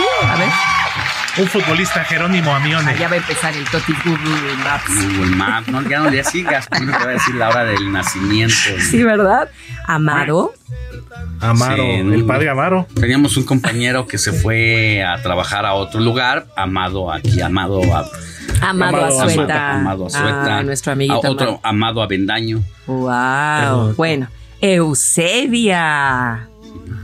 Un 1.39 1.45
futbolista 1.47 2.03
Jerónimo 2.03 2.53
Amione. 2.55 2.95
Ya 2.97 3.07
va 3.07 3.13
a 3.13 3.17
empezar 3.17 3.55
el 3.55 3.63
Toti 3.65 3.93
Google 4.03 4.55
Maps. 4.63 4.87
Google 4.87 5.35
Maps, 5.35 5.67
no, 5.67 5.87
ya 5.87 5.99
no 5.99 6.09
le 6.09 6.23
sigas, 6.23 6.67
te 6.67 6.83
va 6.83 7.01
a 7.03 7.07
decir 7.07 7.35
la 7.35 7.49
hora 7.49 7.63
del 7.63 7.91
nacimiento. 7.91 8.55
Sí, 8.79 9.03
¿verdad? 9.03 9.49
Amado. 9.85 10.53
Amaro, 11.39 11.83
Sí, 11.83 11.91
el 11.91 12.25
padre 12.25 12.49
Amaro. 12.49 12.87
Teníamos 12.95 13.37
un 13.37 13.43
compañero 13.43 14.07
que 14.07 14.17
se 14.17 14.33
fue 14.33 15.03
a 15.03 15.21
trabajar 15.21 15.65
a 15.67 15.73
otro 15.75 15.99
lugar, 15.99 16.47
Amado 16.55 17.11
aquí, 17.11 17.39
Amado 17.39 17.81
a, 17.95 18.09
Amado 18.61 19.05
Azueta. 19.05 19.73
Amado 19.75 20.07
Azueta. 20.07 20.57
Ah, 20.57 20.63
nuestro 20.63 20.93
amiguito 20.93 21.27
A 21.27 21.29
otro 21.29 21.47
Amado. 21.47 21.59
Amado 21.63 22.01
Avendaño. 22.01 22.63
Wow. 22.87 23.93
Bueno, 23.95 24.27
Eusebia. 24.59 26.47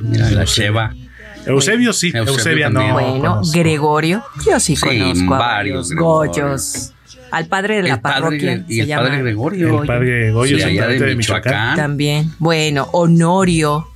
Mira, 0.01 0.31
la 0.31 0.45
Sheva. 0.45 0.95
Eusebio 1.45 1.93
sí, 1.93 2.07
Eusebio 2.13 2.33
Eusebia 2.33 2.69
no. 2.69 2.79
también. 2.79 3.19
Bueno, 3.19 3.41
Gregorio. 3.53 4.23
Yo 4.45 4.59
sí, 4.59 4.75
Sí, 4.75 4.81
conozco 4.85 5.33
a 5.35 5.37
varios. 5.39 5.91
Goyos. 5.93 6.89
Al 7.31 7.47
padre 7.47 7.77
de 7.77 7.83
la 7.89 7.95
El 7.95 8.01
padre 8.01 8.21
parroquia 8.21 8.65
y 8.67 8.75
se 8.75 8.81
el 8.81 8.87
llama 8.87 9.03
padre 9.07 9.21
Gregorio. 9.23 9.81
El 9.81 9.87
padre 9.87 10.31
Goyo, 10.31 10.57
Sí, 10.57 10.63
de 10.63 10.69
de 10.69 11.15
Michoacán. 11.15 11.17
Michoacán. 11.17 11.75
También. 11.75 12.31
Bueno, 12.37 12.87
Honorio. 12.91 13.87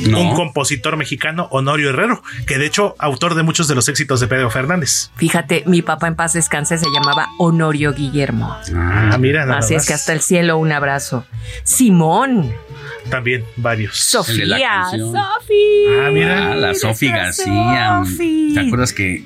No. 0.00 0.20
Un 0.20 0.34
compositor 0.34 0.96
mexicano, 0.96 1.48
Honorio 1.50 1.90
Herrero, 1.90 2.22
que 2.46 2.58
de 2.58 2.66
hecho 2.66 2.94
autor 2.98 3.34
de 3.34 3.42
muchos 3.42 3.68
de 3.68 3.74
los 3.74 3.88
éxitos 3.88 4.20
de 4.20 4.26
Pedro 4.26 4.50
Fernández. 4.50 5.10
Fíjate, 5.16 5.64
mi 5.66 5.82
papá 5.82 6.08
en 6.08 6.16
paz 6.16 6.32
descanse 6.32 6.78
se 6.78 6.86
llamaba 6.92 7.28
Honorio 7.38 7.92
Guillermo. 7.92 8.56
Ah, 8.74 9.16
mira, 9.18 9.44
nada 9.46 9.58
Así 9.58 9.74
es 9.74 9.86
que 9.86 9.94
hasta 9.94 10.12
el 10.12 10.20
cielo 10.20 10.58
un 10.58 10.72
abrazo. 10.72 11.24
Simón. 11.62 12.54
También 13.10 13.44
varios. 13.56 13.98
Sofía. 13.98 14.86
Sofi. 14.90 15.84
Ah, 16.00 16.10
mira. 16.10 16.52
Ah, 16.52 16.54
la 16.54 16.74
Sofi 16.74 17.08
García. 17.08 18.02
¿Te 18.54 18.60
acuerdas 18.60 18.92
que 18.92 19.24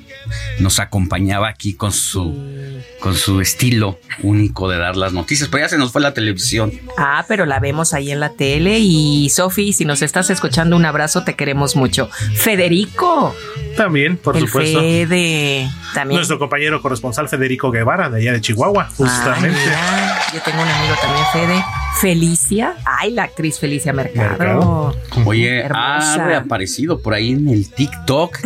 nos 0.59 0.79
acompañaba 0.79 1.47
aquí 1.47 1.73
con 1.73 1.91
su 1.91 2.81
con 2.99 3.15
su 3.15 3.39
estilo 3.39 3.99
único 4.21 4.69
de 4.69 4.77
dar 4.77 4.97
las 4.97 5.13
noticias? 5.13 5.47
Pero 5.49 5.63
ya 5.63 5.69
se 5.69 5.77
nos 5.77 5.93
fue 5.93 6.01
la 6.01 6.13
televisión. 6.13 6.73
Ah, 6.97 7.23
pero 7.27 7.45
la 7.45 7.59
vemos 7.59 7.93
ahí 7.93 8.11
en 8.11 8.19
la 8.19 8.33
tele 8.33 8.79
y 8.79 9.29
Sofi, 9.29 9.71
si 9.71 9.85
nos 9.85 10.01
estás 10.01 10.29
escuchando, 10.29 10.58
un 10.75 10.85
abrazo, 10.85 11.23
te 11.23 11.35
queremos 11.35 11.75
mucho. 11.75 12.09
Federico. 12.35 13.35
También, 13.77 14.17
por 14.17 14.35
el 14.35 14.45
supuesto. 14.47 14.79
Fede. 14.79 15.69
También. 15.93 16.17
Nuestro 16.17 16.37
compañero 16.37 16.81
corresponsal 16.81 17.29
Federico 17.29 17.71
Guevara, 17.71 18.09
de 18.09 18.19
allá 18.21 18.33
de 18.33 18.41
Chihuahua, 18.41 18.89
justamente. 18.97 19.57
Ay, 19.59 19.65
mira, 19.65 20.21
yo 20.33 20.41
tengo 20.41 20.61
un 20.61 20.67
amigo 20.67 20.95
también, 21.01 21.25
Fede. 21.31 21.63
Felicia. 22.01 22.75
Ay, 22.85 23.11
la 23.11 23.23
actriz 23.23 23.59
Felicia 23.59 23.93
Mercado. 23.93 24.29
Mercado. 24.37 24.95
Oye, 25.25 25.59
Hermosa. 25.59 26.13
ha 26.13 26.25
reaparecido 26.25 27.01
por 27.01 27.13
ahí 27.13 27.31
en 27.31 27.47
el 27.49 27.69
TikTok 27.71 28.37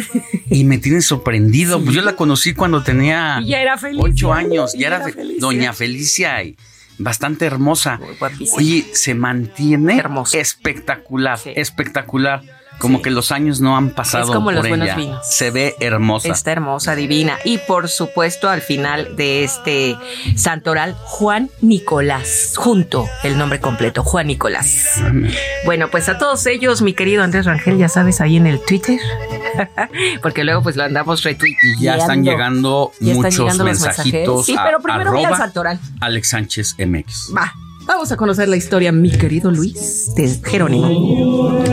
y 0.50 0.64
me 0.64 0.78
tiene 0.78 1.02
sorprendido. 1.02 1.80
Pues 1.84 1.96
yo 1.96 2.02
la 2.02 2.16
conocí 2.16 2.54
cuando 2.54 2.82
tenía 2.84 3.40
ya 3.46 3.60
era 3.60 3.78
Felicia. 3.78 4.04
ocho 4.10 4.34
años. 4.34 4.74
Y 4.76 4.80
Ya 4.80 4.88
era, 4.88 4.96
era 4.98 5.06
fe- 5.06 5.14
Felicia. 5.14 5.42
Doña 5.42 5.74
Felicia 5.74 6.44
y 6.44 6.56
bastante 7.04 7.46
hermosa. 7.46 8.00
guapísima. 8.20 8.58
Oye, 8.58 8.86
se 8.94 9.14
mantiene 9.16 10.04
espectacular, 10.34 11.38
Sí. 11.38 11.52
espectacular. 11.56 12.42
Como 12.80 12.98
Sí. 12.98 13.04
que 13.04 13.12
los 13.12 13.32
años 13.32 13.62
no 13.62 13.78
han 13.78 13.92
pasado 13.92 14.26
Es 14.26 14.30
como 14.32 14.46
por 14.46 14.54
los 14.56 14.68
buenos 14.68 14.88
ella. 14.88 14.96
vinos. 14.98 15.26
Se 15.28 15.52
ve 15.52 15.76
hermosa. 15.80 16.30
Está 16.30 16.52
hermosa, 16.52 16.96
divina. 16.96 17.38
Y 17.46 17.58
por 17.60 17.88
supuesto, 17.88 18.50
al 18.50 18.62
final 18.62 19.16
de 19.16 19.44
este 19.44 19.96
santoral, 20.36 20.96
Juan 21.04 21.50
Nicolás. 21.62 22.54
Junto 22.58 23.08
el 23.24 23.38
nombre 23.38 23.60
completo, 23.60 24.04
Juan 24.04 24.28
Nicolás. 24.28 25.00
Bueno, 25.66 25.90
pues 25.90 26.10
a 26.10 26.18
todos 26.18 26.46
ellos, 26.46 26.82
mi 26.82 26.94
querido 26.94 27.24
Andrés 27.24 27.46
Rangel, 27.46 27.78
ya 27.78 27.88
sabes, 27.90 28.20
ahí 28.22 28.36
en 28.38 28.48
el 28.48 28.60
Twitter. 28.60 29.00
Porque 30.22 30.44
luego 30.44 30.62
pues 30.64 30.76
lo 30.76 30.84
andamos 30.84 31.24
retuiteando. 31.24 31.82
Ya 31.82 31.96
están 31.96 32.24
llegando 32.24 32.92
Ya 33.00 33.12
están 33.14 33.24
muchos 33.24 33.40
llegando 33.40 33.64
los 33.66 33.80
mensajitos. 33.82 34.46
Sí, 34.46 34.56
a 34.58 34.64
pero 34.66 34.80
primero 34.82 35.12
voy 35.14 35.24
al 35.24 35.38
santoral. 35.38 35.80
Alex 36.02 36.30
Sánchez 36.30 36.76
MX. 36.80 37.34
Va, 37.38 37.54
vamos 37.86 38.12
a 38.12 38.18
conocer 38.18 38.48
la 38.50 38.56
historia, 38.56 38.92
mi 38.92 39.12
querido 39.12 39.52
Luis, 39.52 40.14
de 40.16 40.28
Jerónimo. 40.44 41.64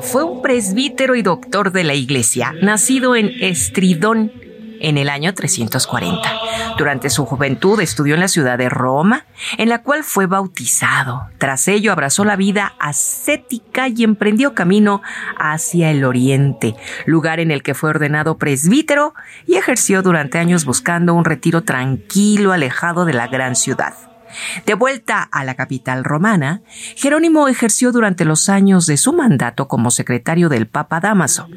Fue 0.00 0.24
un 0.24 0.42
presbítero 0.42 1.14
y 1.14 1.22
doctor 1.22 1.72
de 1.72 1.84
la 1.84 1.94
iglesia, 1.94 2.54
nacido 2.60 3.16
en 3.16 3.32
Estridón 3.40 4.32
en 4.80 4.98
el 4.98 5.08
año 5.08 5.34
340. 5.34 6.20
Durante 6.78 7.10
su 7.10 7.24
juventud 7.24 7.80
estudió 7.80 8.14
en 8.14 8.20
la 8.20 8.28
ciudad 8.28 8.58
de 8.58 8.68
Roma, 8.68 9.24
en 9.56 9.68
la 9.68 9.82
cual 9.82 10.04
fue 10.04 10.26
bautizado. 10.26 11.28
Tras 11.38 11.68
ello 11.68 11.92
abrazó 11.92 12.24
la 12.24 12.36
vida 12.36 12.74
ascética 12.78 13.88
y 13.88 14.04
emprendió 14.04 14.54
camino 14.54 15.02
hacia 15.38 15.90
el 15.90 16.04
oriente, 16.04 16.74
lugar 17.06 17.40
en 17.40 17.50
el 17.50 17.62
que 17.62 17.74
fue 17.74 17.90
ordenado 17.90 18.36
presbítero 18.36 19.14
y 19.46 19.54
ejerció 19.54 20.02
durante 20.02 20.38
años 20.38 20.64
buscando 20.64 21.14
un 21.14 21.24
retiro 21.24 21.62
tranquilo, 21.62 22.52
alejado 22.52 23.04
de 23.04 23.14
la 23.14 23.28
gran 23.28 23.56
ciudad. 23.56 23.94
De 24.64 24.74
vuelta 24.74 25.22
a 25.22 25.44
la 25.44 25.54
capital 25.54 26.04
romana, 26.04 26.62
Jerónimo 26.96 27.48
ejerció 27.48 27.92
durante 27.92 28.24
los 28.24 28.48
años 28.48 28.86
de 28.86 28.96
su 28.96 29.12
mandato 29.12 29.68
como 29.68 29.90
secretario 29.90 30.48
del 30.48 30.66
Papa 30.66 31.00
Damaso. 31.00 31.48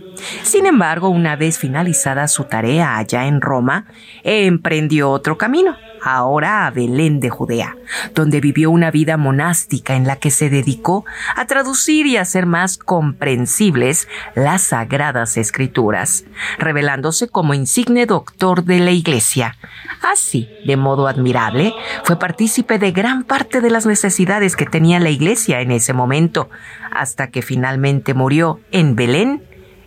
Sin 0.43 0.65
embargo, 0.65 1.09
una 1.09 1.35
vez 1.35 1.57
finalizada 1.57 2.27
su 2.27 2.45
tarea 2.45 2.97
allá 2.97 3.25
en 3.25 3.41
Roma, 3.41 3.85
emprendió 4.23 5.11
otro 5.11 5.37
camino, 5.37 5.75
ahora 6.03 6.65
a 6.65 6.71
Belén 6.71 7.19
de 7.19 7.29
Judea, 7.29 7.77
donde 8.13 8.41
vivió 8.41 8.71
una 8.71 8.91
vida 8.91 9.17
monástica 9.17 9.95
en 9.95 10.07
la 10.07 10.17
que 10.17 10.31
se 10.31 10.49
dedicó 10.49 11.05
a 11.35 11.45
traducir 11.45 12.05
y 12.05 12.17
hacer 12.17 12.45
más 12.45 12.77
comprensibles 12.77 14.07
las 14.35 14.63
sagradas 14.63 15.37
escrituras, 15.37 16.25
revelándose 16.57 17.27
como 17.27 17.53
insigne 17.53 18.05
doctor 18.05 18.63
de 18.63 18.79
la 18.79 18.91
Iglesia. 18.91 19.57
Así, 20.01 20.49
de 20.65 20.77
modo 20.77 21.07
admirable, 21.07 21.73
fue 22.03 22.17
partícipe 22.17 22.79
de 22.79 22.91
gran 22.91 23.23
parte 23.23 23.61
de 23.61 23.69
las 23.69 23.85
necesidades 23.85 24.55
que 24.55 24.65
tenía 24.65 24.99
la 24.99 25.09
Iglesia 25.09 25.61
en 25.61 25.71
ese 25.71 25.93
momento, 25.93 26.49
hasta 26.91 27.27
que 27.27 27.41
finalmente 27.41 28.13
murió 28.13 28.59
en 28.71 28.95
Belén, 28.95 29.43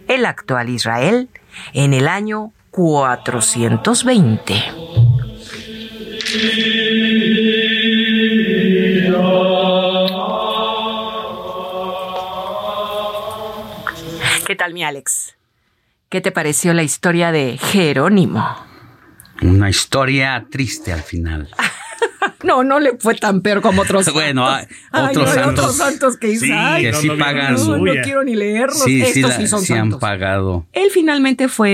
el 0.09 0.27
actual 0.27 0.68
Israel, 0.68 1.29
en 1.72 1.94
el 1.94 2.09
año 2.09 2.53
420. 2.70 5.02
¿Qué 14.47 14.57
tal, 14.57 14.73
mi 14.73 14.83
Alex? 14.83 15.37
¿Qué 16.09 16.23
te 16.23 16.33
pareció 16.33 16.73
la 16.73 16.83
historia 16.83 17.33
de 17.33 17.59
Jerónimo? 17.59 18.57
Una 19.42 19.68
historia 19.68 20.47
triste 20.51 20.92
al 20.92 21.03
final. 21.03 21.51
No, 22.44 22.64
no 22.64 22.81
le 22.81 22.96
fue 22.98 23.14
tan 23.14 23.40
peor 23.40 23.61
como 23.61 23.83
otros. 23.83 24.07
Bueno, 24.12 24.46
santos. 24.48 24.76
hay 24.92 25.07
otros 25.11 25.28
Ay, 25.31 25.37
no, 25.37 25.42
santos. 25.44 25.64
otros 25.64 25.76
santos 25.76 26.16
que 26.16 26.26
dice, 26.28 26.46
Sí, 26.46 26.52
ay, 26.52 26.83
que 26.85 26.92
sí 26.94 27.07
no, 27.09 27.14
no, 27.16 27.24
pagan 27.24 27.55
no, 27.55 27.76
no 27.78 27.92
quiero 28.02 28.22
ni 28.24 28.35
leerlos. 28.35 28.83
Sí, 28.85 29.00
sí, 29.05 29.20
Estos 29.20 29.31
la- 29.31 29.37
sí 29.37 29.46
son 29.46 29.62
sí 29.62 29.72
han 29.72 29.78
santos. 29.81 30.00
pagado. 30.00 30.66
Él 30.72 30.88
finalmente 30.92 31.48
fue 31.48 31.70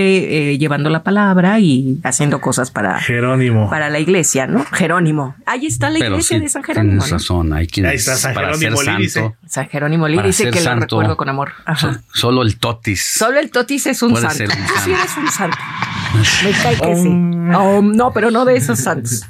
eh, 0.53 0.59
llevando 0.59 0.89
la 0.91 1.03
palabra 1.03 1.59
y 1.61 1.99
haciendo 2.05 2.41
cosas 2.41 2.71
para, 2.71 3.01
Jerónimo. 3.01 3.69
para 3.71 3.89
la 3.91 3.99
iglesia, 3.99 4.47
¿no? 4.47 4.65
Jerónimo. 4.73 5.35
Ahí 5.47 5.67
está 5.67 5.91
la 5.91 5.99
Pero 5.99 6.13
iglesia 6.13 6.37
sí, 6.39 6.43
de 6.45 6.49
San 6.49 6.63
Jerónimo. 6.63 6.93
tienes 7.03 7.11
¿no? 7.11 7.17
razón. 7.19 7.53
Hay 7.53 7.67
quienes 7.67 7.91
Ahí 7.91 7.97
está 7.97 8.17
San 8.17 8.35
para 8.35 8.49
Jerónimo 8.57 8.77
ser 8.83 9.11
santo, 9.11 9.37
San 9.47 9.69
Jerónimo 9.69 10.09
Lee 10.09 10.17
Para 10.17 10.27
dice 10.29 10.45
que 10.51 10.59
lo 10.59 10.65
santo. 10.65 10.81
recuerdo 10.97 11.17
con 11.17 11.29
amor. 11.29 11.53
Ajá. 11.65 12.01
solo 12.15 12.43
el 12.43 12.59
totis. 12.59 13.03
Solo 13.19 13.39
el 13.41 13.51
Totis 13.51 13.87
es 13.87 14.03
un 14.03 14.15
santo. 14.17 14.35
ser 14.37 14.49
un 14.49 14.55
Tú 14.57 14.63
sí 14.75 14.75
santo. 14.77 14.91
eres 15.01 15.17
un 15.17 15.29
santo. 15.29 15.57
Me 16.45 16.51
cae 16.63 16.77
que 16.77 16.97
sí. 16.97 17.09
No, 17.11 18.11
pero 18.13 18.31
no 18.31 18.45
de 18.45 18.57
esos 18.57 18.79
santos. 18.79 19.23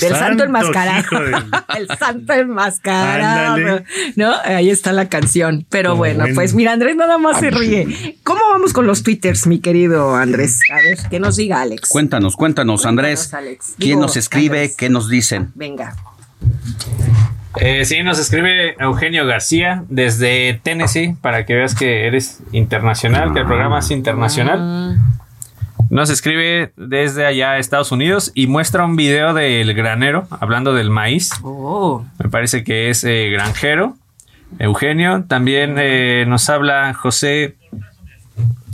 Del 0.00 0.10
santo, 0.10 0.18
Santo, 0.18 0.44
enmascarado. 0.44 1.20
de- 1.20 1.32
El 1.78 1.88
santo 1.98 2.32
enmascarado. 2.32 3.54
Ándale. 3.54 3.84
¿No? 4.16 4.32
Ahí 4.44 4.70
está 4.70 4.92
la 4.92 5.08
canción. 5.08 5.66
Pero 5.70 5.96
bueno, 5.96 6.20
bueno. 6.20 6.34
pues 6.34 6.54
mira, 6.54 6.72
Andrés 6.72 6.96
nada 6.96 7.18
más 7.18 7.40
se 7.40 7.50
ríe. 7.50 8.18
¿Cómo 8.22 8.40
vamos 8.52 8.72
con 8.72 8.86
los 8.86 9.02
twitters, 9.02 9.46
mi 9.46 9.58
querido 9.60 10.14
Andrés? 10.16 10.60
A 10.72 10.76
ver, 10.76 10.98
que 11.10 11.18
nos 11.20 11.36
diga 11.36 11.60
Alex. 11.60 11.88
Cuéntanos, 11.88 12.36
cuéntanos, 12.36 12.86
Andrés. 12.86 13.28
Cuéntanos, 13.28 13.46
Alex. 13.48 13.64
¿Quién 13.78 13.88
Digo, 13.90 14.00
nos 14.02 14.16
escribe? 14.16 14.58
Andrés. 14.58 14.76
¿Qué 14.76 14.88
nos 14.90 15.08
dicen? 15.08 15.50
Venga. 15.54 15.94
Eh, 17.56 17.84
sí, 17.84 18.02
nos 18.02 18.18
escribe 18.18 18.76
Eugenio 18.78 19.26
García 19.26 19.82
desde 19.88 20.60
Tennessee 20.62 21.16
para 21.20 21.44
que 21.44 21.54
veas 21.54 21.74
que 21.74 22.06
eres 22.06 22.38
internacional, 22.52 23.32
que 23.32 23.40
el 23.40 23.46
programa 23.46 23.80
es 23.80 23.90
internacional. 23.90 24.96
Nos 25.90 26.08
escribe 26.08 26.72
desde 26.76 27.26
allá 27.26 27.58
Estados 27.58 27.90
Unidos 27.90 28.30
y 28.36 28.46
muestra 28.46 28.84
un 28.84 28.94
video 28.94 29.34
del 29.34 29.74
granero 29.74 30.28
hablando 30.30 30.72
del 30.72 30.88
maíz. 30.88 31.32
Oh. 31.42 32.04
Me 32.22 32.30
parece 32.30 32.62
que 32.62 32.90
es 32.90 33.02
eh, 33.02 33.28
granjero 33.30 33.96
Eugenio. 34.60 35.24
También 35.26 35.74
eh, 35.78 36.24
nos 36.28 36.48
habla 36.48 36.94
José 36.94 37.56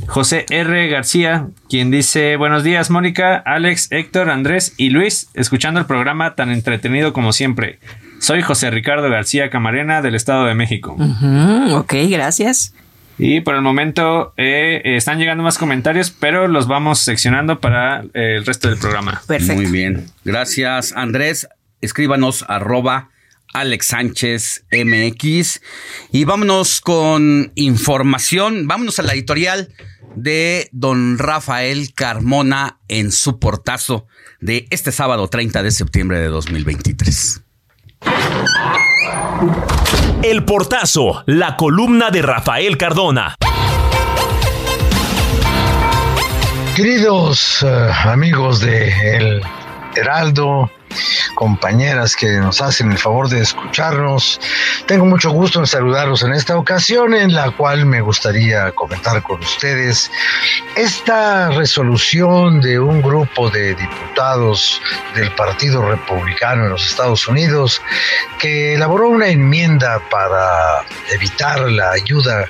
José 0.07 0.45
R. 0.51 0.89
García, 0.89 1.49
quien 1.71 1.91
dice, 1.91 2.37
buenos 2.37 2.63
días 2.63 2.91
Mónica, 2.91 3.37
Alex, 3.37 3.91
Héctor, 3.91 4.31
Andrés 4.31 4.75
y 4.77 4.91
Luis, 4.91 5.31
escuchando 5.35 5.81
el 5.81 5.87
programa 5.87 6.35
tan 6.35 6.51
entretenido 6.51 7.15
como 7.15 7.33
siempre. 7.33 7.81
Soy 8.21 8.43
José 8.43 8.71
Ricardo 8.71 9.09
García 9.09 9.49
Camarena 9.49 10.03
del 10.03 10.15
Estado 10.15 10.45
de 10.45 10.55
México. 10.55 10.97
ok, 11.73 11.95
gracias. 12.11 12.75
Y 13.19 13.41
por 13.41 13.55
el 13.55 13.63
momento 13.63 14.35
eh, 14.37 14.83
están 14.85 15.19
llegando 15.19 15.43
más 15.43 15.59
comentarios, 15.59 16.11
pero 16.11 16.49
los 16.49 16.67
vamos 16.67 17.01
seccionando 17.01 17.61
para 17.61 18.03
eh, 18.15 18.37
el 18.37 18.47
resto 18.47 18.69
del 18.69 18.79
programa. 18.79 19.23
Perfecto. 19.27 19.55
Muy 19.55 19.67
bien. 19.71 20.11
Gracias, 20.25 20.93
Andrés. 20.95 21.49
Escríbanos 21.81 22.45
arroba 22.49 23.11
Alex 23.55 23.87
Sánchez 23.87 24.67
MX. 24.71 25.63
Y 26.13 26.25
vámonos 26.25 26.81
con 26.81 27.53
información. 27.55 28.67
Vámonos 28.67 28.99
a 28.99 29.03
la 29.03 29.15
editorial 29.15 29.71
de 30.15 30.69
don 30.73 31.19
Rafael 31.19 31.95
Carmona 31.95 32.79
en 32.89 33.13
su 33.13 33.39
portazo 33.39 34.07
de 34.41 34.67
este 34.71 34.93
sábado 34.93 35.29
30 35.29 35.63
de 35.63 35.71
septiembre 35.71 36.19
de 36.19 36.27
2023. 36.27 37.43
El 40.27 40.43
portazo, 40.45 41.23
la 41.27 41.57
columna 41.57 42.11
de 42.11 42.21
Rafael 42.21 42.77
Cardona. 42.77 43.37
Queridos 46.75 47.63
eh, 47.63 47.91
amigos 48.07 48.59
de 48.59 49.17
El 49.17 49.43
Heraldo, 49.95 50.69
compañeras 51.35 52.17
que 52.17 52.27
nos 52.39 52.61
hacen 52.61 52.93
el 52.93 52.99
favor 52.99 53.29
de 53.29 53.41
escucharnos. 53.41 54.41
Tengo 54.87 55.05
mucho 55.05 55.31
gusto 55.31 55.61
en 55.61 55.67
saludarlos 55.67 56.23
en 56.23 56.33
esta 56.33 56.57
ocasión 56.57 57.15
en 57.15 57.35
la 57.35 57.51
cual 57.51 57.87
me 57.87 58.01
gustaría 58.01 58.73
comentar 58.73 59.23
con 59.23 59.41
ustedes 59.41 60.11
esta 60.77 61.51
resolución 61.51 62.61
de 62.61 62.79
un 62.79 63.03
grupo 63.03 63.51
de 63.51 63.75
diputados 63.75 64.81
del 65.15 65.31
Partido 65.33 65.83
Republicano 65.83 66.65
en 66.65 66.71
los 66.71 66.87
Estados 66.87 67.27
Unidos 67.29 67.81
que 68.39 68.75
elaboró 68.75 69.09
una 69.09 69.29
enmienda 69.29 70.01
para 70.11 70.85
evitar 71.13 71.61
la 71.71 71.93
ayuda 71.93 72.47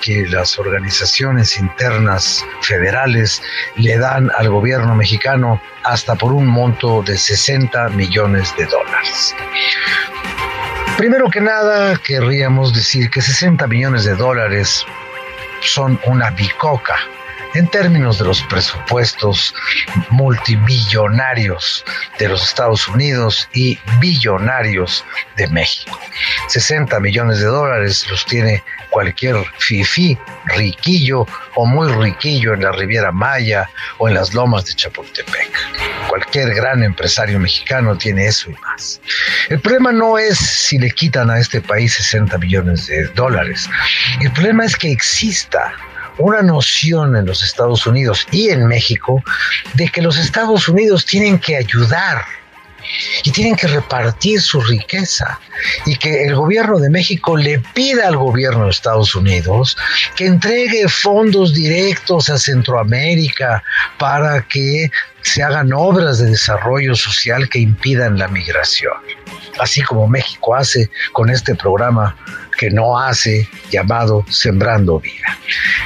que 0.00 0.26
las 0.26 0.58
organizaciones 0.58 1.58
internas 1.58 2.44
federales 2.60 3.40
le 3.76 3.96
dan 3.96 4.30
al 4.36 4.48
gobierno 4.50 4.94
mexicano 4.94 5.60
hasta 5.84 6.14
por 6.14 6.32
un 6.32 6.46
monto 6.46 7.02
de 7.02 7.16
60 7.16 7.88
millones 7.90 8.54
de 8.56 8.66
dólares. 8.66 9.34
Primero 10.96 11.28
que 11.30 11.40
nada, 11.40 11.96
querríamos 11.98 12.72
decir 12.72 13.10
que 13.10 13.20
60 13.20 13.66
millones 13.66 14.04
de 14.04 14.14
dólares 14.14 14.84
son 15.60 15.98
una 16.06 16.30
bicoca 16.30 16.96
en 17.54 17.68
términos 17.68 18.18
de 18.18 18.24
los 18.24 18.42
presupuestos 18.44 19.54
multimillonarios 20.10 21.84
de 22.18 22.28
los 22.28 22.42
Estados 22.42 22.88
Unidos 22.88 23.48
y 23.52 23.78
billonarios 24.00 25.04
de 25.36 25.48
México. 25.48 25.98
60 26.48 26.98
millones 27.00 27.38
de 27.38 27.46
dólares 27.46 28.06
los 28.08 28.24
tiene 28.26 28.62
cualquier 28.90 29.36
fifi 29.58 30.18
riquillo 30.46 31.26
o 31.54 31.66
muy 31.66 31.90
riquillo 31.92 32.54
en 32.54 32.62
la 32.62 32.72
Riviera 32.72 33.10
Maya 33.10 33.68
o 33.98 34.08
en 34.08 34.14
las 34.14 34.34
lomas 34.34 34.66
de 34.66 34.74
Chapultepec. 34.74 35.50
Cualquier 36.08 36.54
gran 36.54 36.82
empresario 36.82 37.38
mexicano 37.38 37.96
tiene 37.96 38.26
eso 38.26 38.50
y 38.50 38.54
más. 38.54 39.00
El 39.48 39.60
problema 39.60 39.92
no 39.92 40.18
es 40.18 40.38
si 40.38 40.78
le 40.78 40.90
quitan 40.90 41.30
a 41.30 41.38
este 41.38 41.60
país 41.60 41.94
60 41.94 42.36
millones 42.38 42.86
de 42.86 43.06
dólares. 43.08 43.68
El 44.20 44.30
problema 44.32 44.64
es 44.64 44.76
que 44.76 44.90
exista 44.90 45.74
una 46.18 46.42
noción 46.42 47.16
en 47.16 47.26
los 47.26 47.42
Estados 47.42 47.86
Unidos 47.86 48.26
y 48.30 48.50
en 48.50 48.66
México 48.66 49.22
de 49.74 49.88
que 49.88 50.02
los 50.02 50.18
Estados 50.18 50.68
Unidos 50.68 51.06
tienen 51.06 51.38
que 51.38 51.56
ayudar 51.56 52.24
y 53.24 53.30
tienen 53.30 53.56
que 53.56 53.68
repartir 53.68 54.40
su 54.40 54.60
riqueza 54.60 55.38
y 55.86 55.96
que 55.96 56.24
el 56.24 56.34
gobierno 56.34 56.78
de 56.78 56.90
México 56.90 57.36
le 57.36 57.58
pida 57.58 58.08
al 58.08 58.16
gobierno 58.16 58.64
de 58.64 58.70
Estados 58.70 59.14
Unidos 59.14 59.76
que 60.16 60.26
entregue 60.26 60.88
fondos 60.88 61.54
directos 61.54 62.28
a 62.28 62.38
Centroamérica 62.38 63.62
para 63.98 64.42
que 64.42 64.90
se 65.22 65.42
hagan 65.42 65.72
obras 65.72 66.18
de 66.18 66.30
desarrollo 66.30 66.94
social 66.94 67.48
que 67.48 67.60
impidan 67.60 68.18
la 68.18 68.28
migración, 68.28 68.94
así 69.60 69.80
como 69.82 70.08
México 70.08 70.54
hace 70.54 70.90
con 71.12 71.30
este 71.30 71.54
programa 71.54 72.16
que 72.58 72.70
no 72.70 72.98
hace 72.98 73.48
llamado 73.70 74.24
Sembrando 74.28 75.00
Vida. 75.00 75.38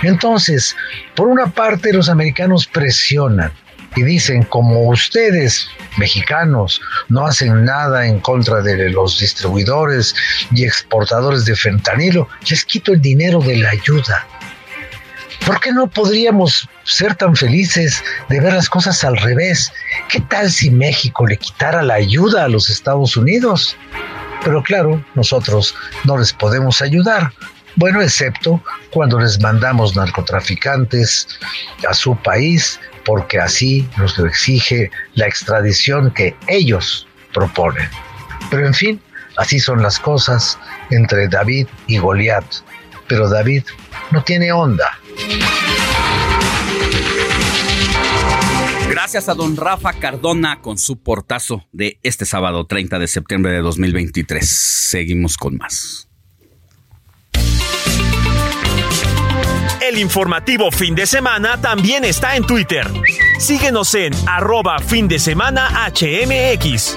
Entonces, 0.03 0.77
por 1.15 1.29
una 1.29 1.47
parte 1.47 1.93
los 1.93 2.09
americanos 2.09 2.67
presionan 2.67 3.53
y 3.97 4.03
dicen, 4.03 4.43
como 4.43 4.89
ustedes, 4.89 5.69
mexicanos, 5.97 6.81
no 7.09 7.27
hacen 7.27 7.65
nada 7.65 8.07
en 8.07 8.21
contra 8.21 8.61
de 8.61 8.91
los 8.91 9.19
distribuidores 9.19 10.15
y 10.53 10.65
exportadores 10.65 11.47
de 11.47 11.57
fentanilo, 11.57 12.29
les 12.49 12.65
quito 12.65 12.93
el 12.93 13.01
dinero 13.01 13.41
de 13.41 13.57
la 13.57 13.71
ayuda. 13.71 14.27
¿Por 15.47 15.61
qué 15.61 15.73
no 15.73 15.87
podríamos 15.87 16.69
ser 16.85 17.15
tan 17.15 17.37
felices 17.37 18.03
de 18.29 18.41
ver 18.41 18.53
las 18.53 18.69
cosas 18.69 19.03
al 19.05 19.17
revés? 19.17 19.73
¿Qué 20.09 20.21
tal 20.21 20.51
si 20.51 20.71
México 20.71 21.27
le 21.27 21.37
quitara 21.37 21.83
la 21.83 21.95
ayuda 21.95 22.45
a 22.45 22.49
los 22.49 22.69
Estados 22.69 23.17
Unidos? 23.17 23.77
Pero 24.45 24.63
claro, 24.63 25.05
nosotros 25.15 25.75
no 26.05 26.17
les 26.19 26.33
podemos 26.33 26.81
ayudar. 26.81 27.33
Bueno, 27.77 28.01
excepto 28.01 28.63
cuando 28.91 29.21
les 29.21 29.41
mandamos 29.41 29.95
narcotraficantes 29.95 31.29
a 31.89 31.93
su 31.93 32.17
país 32.17 32.81
porque 33.05 33.39
así 33.39 33.89
nos 33.97 34.17
lo 34.19 34.27
exige 34.27 34.91
la 35.15 35.27
extradición 35.27 36.11
que 36.11 36.35
ellos 36.49 37.07
proponen. 37.35 37.89
Pero 38.51 38.67
en 38.67 38.75
fin, 38.75 39.01
así 39.37 39.61
son 39.61 39.83
las 39.83 39.99
cosas 39.99 40.59
entre 40.91 41.29
David 41.29 41.67
y 41.87 41.99
Goliat. 41.99 42.45
Pero 43.07 43.29
David 43.29 43.65
no 44.11 44.23
tiene 44.25 44.53
onda. 44.53 44.99
Gracias 49.07 49.29
a 49.29 49.35
don 49.35 49.57
Rafa 49.57 49.93
Cardona 49.93 50.61
con 50.61 50.79
su 50.79 51.01
portazo 51.01 51.65
de 51.71 52.01
este 52.03 52.27
sábado 52.27 52.67
30 52.67 52.99
de 52.99 53.07
septiembre 53.07 53.53
de 53.53 53.61
2023. 53.61 54.45
Seguimos 54.45 55.37
con 55.37 55.57
más. 55.59 56.09
El 59.81 59.99
informativo 59.99 60.73
fin 60.73 60.97
de 60.97 61.07
semana 61.07 61.61
también 61.61 62.05
está 62.05 62.35
en 62.35 62.49
Twitter. 62.49 62.85
Síguenos 63.39 63.95
en 63.95 64.13
arroba 64.27 64.81
fin 64.81 65.07
de 65.07 65.21
semana 65.21 65.89
HMX. 65.89 66.97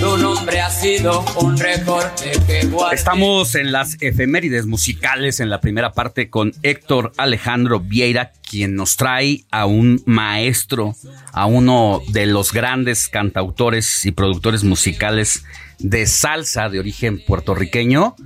Tu 0.00 0.16
nombre 0.16 0.58
ha 0.60 0.70
sido 0.70 1.22
un 1.42 1.58
recorte 1.58 2.32
que. 2.46 2.66
Estamos 2.90 3.54
en 3.54 3.70
las 3.70 3.98
efemérides 4.00 4.64
musicales 4.64 5.40
en 5.40 5.50
la 5.50 5.60
primera 5.60 5.92
parte 5.92 6.30
con 6.30 6.54
Héctor 6.62 7.12
Alejandro 7.18 7.80
Vieira, 7.80 8.32
quien 8.48 8.76
nos 8.76 8.96
trae 8.96 9.44
a 9.50 9.66
un 9.66 10.02
maestro, 10.06 10.96
a 11.32 11.44
uno 11.44 12.00
de 12.08 12.24
los 12.24 12.54
grandes 12.54 13.08
cantautores 13.08 14.06
y 14.06 14.12
productores 14.12 14.64
musicales 14.64 15.44
de 15.78 16.06
salsa 16.06 16.70
de 16.70 16.78
origen 16.78 17.22
puertorriqueño 17.22 18.16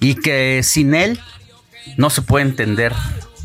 y 0.00 0.14
que 0.14 0.62
sin 0.62 0.94
él 0.94 1.20
no 1.98 2.08
se 2.08 2.22
puede 2.22 2.46
entender 2.46 2.94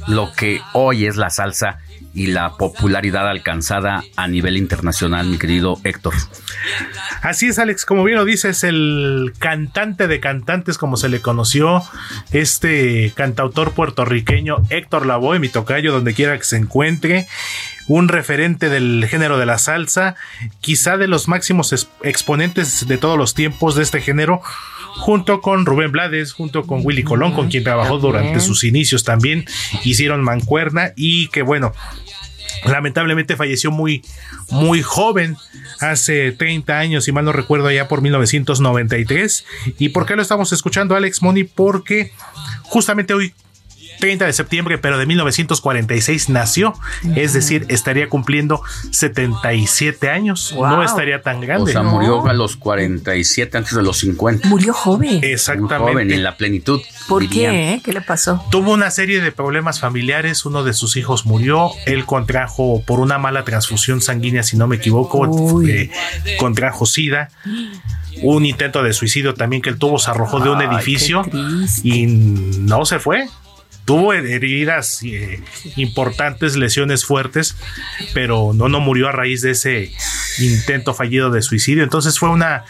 lo 0.07 0.31
que 0.31 0.61
hoy 0.71 1.05
es 1.05 1.17
la 1.17 1.29
salsa 1.29 1.79
y 2.13 2.27
la 2.27 2.57
popularidad 2.57 3.27
alcanzada 3.27 4.03
a 4.15 4.27
nivel 4.27 4.57
internacional, 4.57 5.27
mi 5.27 5.37
querido 5.37 5.79
Héctor. 5.83 6.13
Así 7.21 7.47
es, 7.47 7.59
Alex, 7.59 7.85
como 7.85 8.03
bien 8.03 8.17
lo 8.17 8.25
dices, 8.25 8.63
el 8.63 9.33
cantante 9.39 10.07
de 10.07 10.19
cantantes, 10.19 10.77
como 10.77 10.97
se 10.97 11.09
le 11.09 11.21
conoció, 11.21 11.81
este 12.31 13.11
cantautor 13.15 13.71
puertorriqueño 13.71 14.57
Héctor 14.69 15.05
Lavoe, 15.05 15.39
mi 15.39 15.49
tocayo, 15.49 15.91
donde 15.91 16.13
quiera 16.13 16.37
que 16.37 16.43
se 16.43 16.57
encuentre, 16.57 17.27
un 17.87 18.07
referente 18.07 18.69
del 18.69 19.05
género 19.09 19.37
de 19.37 19.45
la 19.45 19.57
salsa, 19.57 20.15
quizá 20.61 20.97
de 20.97 21.07
los 21.07 21.27
máximos 21.27 21.87
exponentes 22.03 22.87
de 22.87 22.97
todos 22.97 23.17
los 23.17 23.33
tiempos 23.33 23.75
de 23.75 23.83
este 23.83 24.01
género, 24.01 24.41
junto 24.95 25.41
con 25.41 25.65
Rubén 25.65 25.91
Blades, 25.91 26.33
junto 26.33 26.63
con 26.63 26.81
Willy 26.83 27.03
Colón, 27.03 27.33
con 27.33 27.49
quien 27.49 27.63
trabajó 27.63 27.97
durante 27.97 28.39
sus 28.39 28.63
inicios 28.63 29.03
también, 29.03 29.45
hicieron 29.83 30.23
mancuerna 30.23 30.91
y 30.95 31.27
que 31.29 31.41
bueno, 31.41 31.73
lamentablemente 32.65 33.35
falleció 33.35 33.71
muy, 33.71 34.03
muy 34.49 34.81
joven, 34.81 35.37
hace 35.79 36.31
30 36.31 36.77
años, 36.77 37.03
si 37.05 37.11
mal 37.11 37.25
no 37.25 37.33
recuerdo, 37.33 37.71
ya 37.71 37.87
por 37.87 38.01
1993. 38.01 39.45
¿Y 39.79 39.89
por 39.89 40.05
qué 40.05 40.15
lo 40.15 40.21
estamos 40.21 40.51
escuchando, 40.51 40.95
Alex 40.95 41.21
Money? 41.21 41.43
Porque 41.43 42.11
justamente 42.63 43.13
hoy 43.13 43.33
30 44.03 44.25
de 44.25 44.33
septiembre, 44.33 44.77
pero 44.77 44.97
de 44.97 45.05
1946 45.05 46.27
nació. 46.27 46.73
Es 47.15 47.31
decir, 47.31 47.65
estaría 47.69 48.09
cumpliendo 48.09 48.61
77 48.91 50.09
años. 50.09 50.53
No 50.53 50.83
estaría 50.83 51.21
tan 51.21 51.39
grande. 51.39 51.71
O 51.71 51.73
sea, 51.73 51.83
murió 51.83 52.27
a 52.27 52.33
los 52.33 52.57
47 52.57 53.57
antes 53.57 53.73
de 53.73 53.81
los 53.81 53.99
50. 53.99 54.49
Murió 54.49 54.73
joven. 54.73 55.21
Exactamente. 55.23 55.93
joven, 55.93 56.11
en 56.11 56.21
la 56.21 56.35
plenitud. 56.35 56.81
¿Por 57.07 57.29
qué? 57.29 57.79
¿Qué 57.81 57.93
le 57.93 58.01
pasó? 58.01 58.43
Tuvo 58.51 58.73
una 58.73 58.91
serie 58.91 59.21
de 59.21 59.31
problemas 59.31 59.79
familiares. 59.79 60.45
Uno 60.45 60.65
de 60.65 60.73
sus 60.73 60.97
hijos 60.97 61.25
murió. 61.25 61.71
Él 61.85 62.03
contrajo 62.03 62.83
por 62.85 62.99
una 62.99 63.19
mala 63.19 63.45
transfusión 63.45 64.01
sanguínea, 64.01 64.43
si 64.43 64.57
no 64.57 64.67
me 64.67 64.75
equivoco, 64.75 65.63
eh, 65.65 65.89
contrajo 66.39 66.85
SIDA 66.85 67.29
un 68.21 68.45
intento 68.45 68.83
de 68.83 68.93
suicidio 68.93 69.33
también 69.33 69.61
que 69.61 69.69
él 69.69 69.77
tuvo, 69.77 69.97
se 69.97 70.11
arrojó 70.11 70.39
de 70.39 70.49
un 70.49 70.61
edificio 70.61 71.23
y 71.83 72.05
no 72.05 72.85
se 72.85 72.99
fue 72.99 73.27
tuvo 73.85 74.13
heridas 74.13 75.01
eh, 75.03 75.41
importantes, 75.75 76.55
lesiones 76.55 77.05
fuertes, 77.05 77.55
pero 78.13 78.51
no, 78.53 78.69
no 78.69 78.79
murió 78.79 79.09
a 79.09 79.11
raíz 79.11 79.41
de 79.41 79.51
ese 79.51 79.91
intento 80.39 80.93
fallido 80.93 81.31
de 81.31 81.41
suicidio. 81.41 81.83
Entonces 81.83 82.19
fue 82.19 82.29
una 82.29 82.65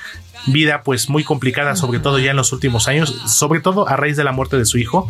vida 0.48 0.84
pues 0.84 1.10
muy 1.10 1.24
complicada, 1.24 1.76
sobre 1.76 2.00
todo 2.00 2.20
ya 2.20 2.32
en 2.32 2.38
los 2.38 2.52
últimos 2.52 2.88
años, 2.88 3.10
sobre 3.28 3.62
todo 3.62 3.88
a 3.88 3.96
raíz 3.96 4.18
de 4.18 4.24
la 4.24 4.32
muerte 4.32 4.58
de 4.58 4.66
su 4.66 4.78
hijo, 4.78 5.10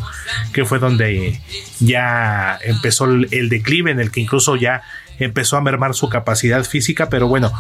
que 0.54 0.66
fue 0.66 0.80
donde 0.80 1.42
ya 1.80 2.60
empezó 2.64 3.06
el 3.06 3.50
declive 3.50 3.92
en 3.92 4.00
el 4.00 4.12
que 4.12 4.20
incluso 4.20 4.56
ya 4.56 4.84
empezó 5.20 5.58
a 5.58 5.62
mermar 5.62 5.94
su 5.94 6.10
capacidad 6.10 6.64
física, 6.64 7.10
pero 7.10 7.28
bueno, 7.28 7.52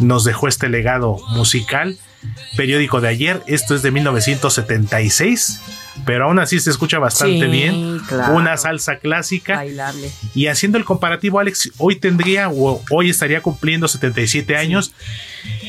nos 0.00 0.24
dejó 0.24 0.48
este 0.48 0.68
legado 0.68 1.18
musical. 1.30 1.96
Periódico 2.56 3.02
de 3.02 3.08
ayer, 3.08 3.42
esto 3.46 3.74
es 3.74 3.82
de 3.82 3.90
1976 3.90 5.60
pero 6.04 6.26
aún 6.26 6.38
así 6.38 6.58
se 6.60 6.70
escucha 6.70 6.98
bastante 6.98 7.46
bien. 7.46 8.00
Una 8.32 8.56
salsa 8.56 8.96
clásica. 8.96 9.56
Bailable. 9.56 10.10
Y 10.34 10.48
haciendo 10.48 10.78
el 10.78 10.84
comparativo, 10.84 11.38
Alex, 11.38 11.72
hoy 11.78 11.96
tendría 11.96 12.48
o 12.48 12.82
hoy 12.90 13.10
estaría 13.10 13.40
cumpliendo 13.40 13.88
77 13.88 14.56
años. 14.56 14.92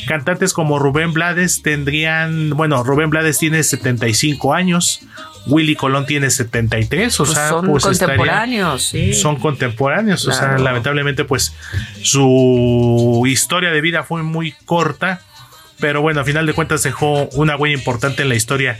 Cantantes 0.07 0.53
como 0.53 0.80
Rubén 0.80 1.13
Blades 1.13 1.61
tendrían, 1.61 2.51
bueno, 2.51 2.84
Rubén 2.84 3.09
Blades 3.09 3.38
tiene 3.38 3.63
75 3.63 4.53
años. 4.53 5.01
Willy 5.47 5.76
Colón 5.76 6.07
tiene 6.07 6.32
73, 6.32 7.19
o 7.19 7.23
pues 7.23 7.36
sea, 7.36 7.49
son 7.49 7.67
pues 7.67 7.84
contemporáneos, 7.84 8.84
sí. 8.84 9.13
son 9.13 9.36
contemporáneos, 9.36 10.28
o 10.28 10.32
sea, 10.32 10.57
lamentablemente 10.57 11.23
pues 11.23 11.53
su 12.01 13.23
historia 13.28 13.69
de 13.69 13.80
vida 13.80 14.01
fue 14.01 14.23
muy 14.23 14.53
corta, 14.65 15.21
pero 15.80 16.01
bueno, 16.01 16.21
a 16.21 16.23
final 16.23 16.47
de 16.47 16.53
cuentas 16.53 16.82
dejó 16.82 17.30
una 17.34 17.55
huella 17.57 17.76
importante 17.76 18.23
en 18.23 18.30
la 18.30 18.36
historia 18.36 18.80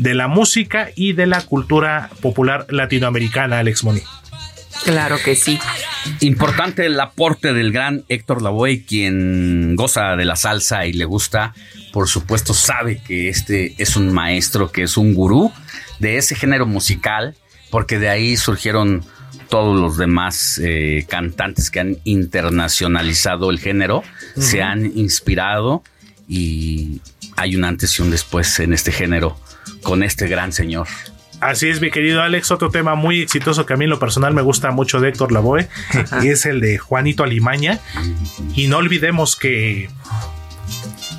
de 0.00 0.14
la 0.14 0.28
música 0.28 0.88
y 0.96 1.12
de 1.12 1.26
la 1.26 1.42
cultura 1.42 2.08
popular 2.22 2.66
latinoamericana, 2.70 3.58
Alex 3.58 3.84
Moni. 3.84 4.00
Claro 4.84 5.18
que 5.22 5.36
sí. 5.36 5.58
Importante 6.20 6.86
el 6.86 6.98
aporte 6.98 7.52
del 7.52 7.70
gran 7.70 8.04
Héctor 8.08 8.40
Lavoe, 8.40 8.82
quien 8.86 9.76
goza 9.76 10.16
de 10.16 10.24
la 10.24 10.36
salsa 10.36 10.86
y 10.86 10.94
le 10.94 11.04
gusta, 11.04 11.52
por 11.92 12.08
supuesto 12.08 12.54
sabe 12.54 13.02
que 13.06 13.28
este 13.28 13.74
es 13.76 13.94
un 13.96 14.10
maestro, 14.10 14.72
que 14.72 14.84
es 14.84 14.96
un 14.96 15.12
gurú 15.12 15.52
de 15.98 16.16
ese 16.16 16.34
género 16.34 16.64
musical, 16.64 17.36
porque 17.68 17.98
de 17.98 18.08
ahí 18.08 18.38
surgieron 18.38 19.04
todos 19.50 19.78
los 19.78 19.98
demás 19.98 20.58
eh, 20.64 21.04
cantantes 21.10 21.70
que 21.70 21.80
han 21.80 21.98
internacionalizado 22.04 23.50
el 23.50 23.58
género, 23.58 24.02
se 24.38 24.62
han 24.62 24.86
inspirado 24.96 25.82
y 26.26 27.02
hay 27.36 27.54
un 27.54 27.64
antes 27.64 27.98
y 27.98 28.02
un 28.02 28.10
después 28.10 28.60
en 28.60 28.72
este 28.72 28.92
género 28.92 29.36
con 29.82 30.02
este 30.02 30.28
gran 30.28 30.52
señor. 30.52 30.86
Así 31.40 31.70
es, 31.70 31.80
mi 31.80 31.90
querido 31.90 32.22
Alex, 32.22 32.50
otro 32.50 32.70
tema 32.70 32.94
muy 32.94 33.22
exitoso 33.22 33.64
que 33.64 33.72
a 33.72 33.76
mí 33.76 33.84
en 33.84 33.90
lo 33.90 33.98
personal 33.98 34.34
me 34.34 34.42
gusta 34.42 34.70
mucho 34.72 35.00
de 35.00 35.08
Héctor 35.08 35.32
Lavoe 35.32 35.68
es 36.22 36.44
el 36.44 36.60
de 36.60 36.76
Juanito 36.76 37.24
Alimaña. 37.24 37.78
Y 38.54 38.66
no 38.66 38.76
olvidemos 38.76 39.36
que 39.36 39.88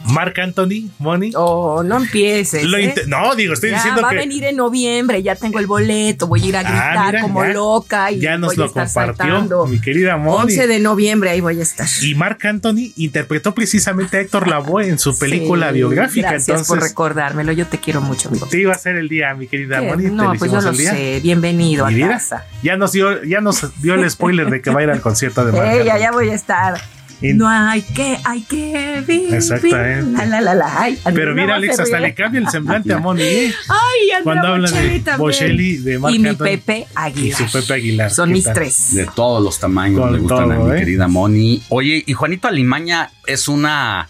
Marc 0.05 0.37
Anthony, 0.39 0.89
Money. 0.99 1.31
Oh, 1.35 1.83
no 1.83 1.97
empieces. 1.97 2.63
¿eh? 2.65 2.93
no, 3.07 3.33
digo, 3.35 3.53
estoy 3.53 3.69
Ya, 3.69 3.77
diciendo 3.77 4.01
va 4.01 4.09
que. 4.09 4.15
a 4.17 4.19
venir 4.19 4.43
en 4.43 4.57
noviembre, 4.57 5.21
ya 5.23 5.35
tengo 5.35 5.59
el 5.59 5.67
boleto, 5.67 6.27
voy 6.27 6.43
a 6.43 6.45
ir 6.47 6.57
a 6.57 6.59
Ah, 6.59 6.63
gritar 6.63 7.05
mira, 7.07 7.21
como 7.21 7.43
ya. 7.45 7.53
loca 7.53 8.11
y 8.11 8.19
Ya 8.19 8.37
nos 8.37 8.47
voy 8.49 8.55
a 8.55 8.59
lo 8.59 8.65
estar 8.65 8.85
compartió 8.87 9.25
saltando. 9.25 9.65
mi 9.67 9.79
querida 9.79 10.17
Moni. 10.17 10.43
11 10.53 10.67
de 10.67 10.79
noviembre, 10.79 11.29
ahí 11.29 11.39
voy 11.41 11.59
a 11.59 11.63
estar. 11.63 11.87
Y 12.01 12.15
Marc 12.15 12.43
Anthony 12.45 12.91
interpretó 12.97 13.53
precisamente 13.53 14.17
a 14.17 14.21
Héctor 14.21 14.47
Lavoe 14.47 14.87
en 14.89 14.99
su 14.99 15.17
película 15.17 15.69
Sí, 15.69 15.75
biográfica. 15.75 16.29
Gracias 16.31 16.49
entonces, 16.49 16.67
por 16.67 16.81
recordármelo, 16.81 17.51
yo 17.53 17.67
te 17.67 17.79
quiero 17.79 18.01
mucho, 18.01 18.29
amigo. 18.29 18.47
te 18.47 18.59
iba 18.59 18.73
a 18.73 18.77
ser 18.77 18.97
el 18.97 19.07
día, 19.07 19.33
mi 19.35 19.47
querida 19.47 19.79
te 19.79 20.09
No, 20.09 20.33
pues 20.37 20.51
yo 20.51 20.59
lo 20.61 20.71
día. 20.71 20.91
sé. 20.91 21.19
Bienvenido 21.23 21.85
a 21.85 21.91
Y 21.91 21.95
mira, 21.95 22.09
casa. 22.09 22.45
ya 22.63 22.75
nos 22.75 22.91
dio, 22.91 23.23
ya 23.23 23.39
nos 23.39 23.81
dio 23.81 23.93
el 23.95 24.09
spoiler 24.09 24.49
de 24.49 24.61
que 24.61 24.71
va 24.71 24.81
a 24.81 24.83
ir 24.83 24.89
al 24.89 25.01
concierto 25.01 25.45
de 25.45 25.51
Ella, 25.51 25.71
Anthony. 25.93 25.99
ya 25.99 26.11
voy 26.11 26.29
a 26.29 26.33
estar. 26.33 26.81
No 27.21 27.47
hay 27.47 27.81
que, 27.83 28.17
hay 28.23 28.41
que 28.41 29.03
vivir. 29.07 29.35
Exactamente. 29.35 30.11
La, 30.11 30.25
la, 30.25 30.41
la, 30.41 30.55
la. 30.55 30.81
Ay, 30.81 30.97
Pero 31.13 31.35
mira, 31.35 31.55
Alex, 31.55 31.79
hasta 31.79 31.99
le 31.99 32.13
cambia 32.15 32.39
el 32.41 32.49
semblante 32.49 32.93
a 32.93 32.97
Moni. 32.99 33.21
¿eh? 33.21 33.53
Ay, 33.69 34.23
Cuando 34.23 34.47
habla 34.47 34.69
Bocelli 34.69 34.99
de. 34.99 35.17
Bocelli, 35.17 35.77
de 35.77 35.99
Marc 35.99 36.15
Y 36.15 36.19
mi 36.19 36.29
Anthony. 36.29 36.43
Pepe 36.45 36.87
Aguilar. 36.95 37.41
Y 37.41 37.45
su 37.45 37.51
Pepe 37.51 37.73
Aguilar. 37.73 38.11
Son 38.11 38.29
¿qué 38.29 38.33
mis 38.33 38.43
tal? 38.45 38.53
tres. 38.55 38.95
De 38.95 39.05
todos 39.15 39.43
los 39.43 39.59
tamaños 39.59 39.99
Con 40.01 40.13
le 40.13 40.19
gustan 40.19 40.49
todo, 40.49 40.61
a 40.63 40.65
mi 40.67 40.75
¿eh? 40.75 40.79
querida 40.79 41.07
Moni. 41.07 41.61
Oye, 41.69 42.03
y 42.05 42.13
Juanito 42.13 42.47
Alimaña 42.47 43.11
es 43.27 43.47
una 43.47 44.09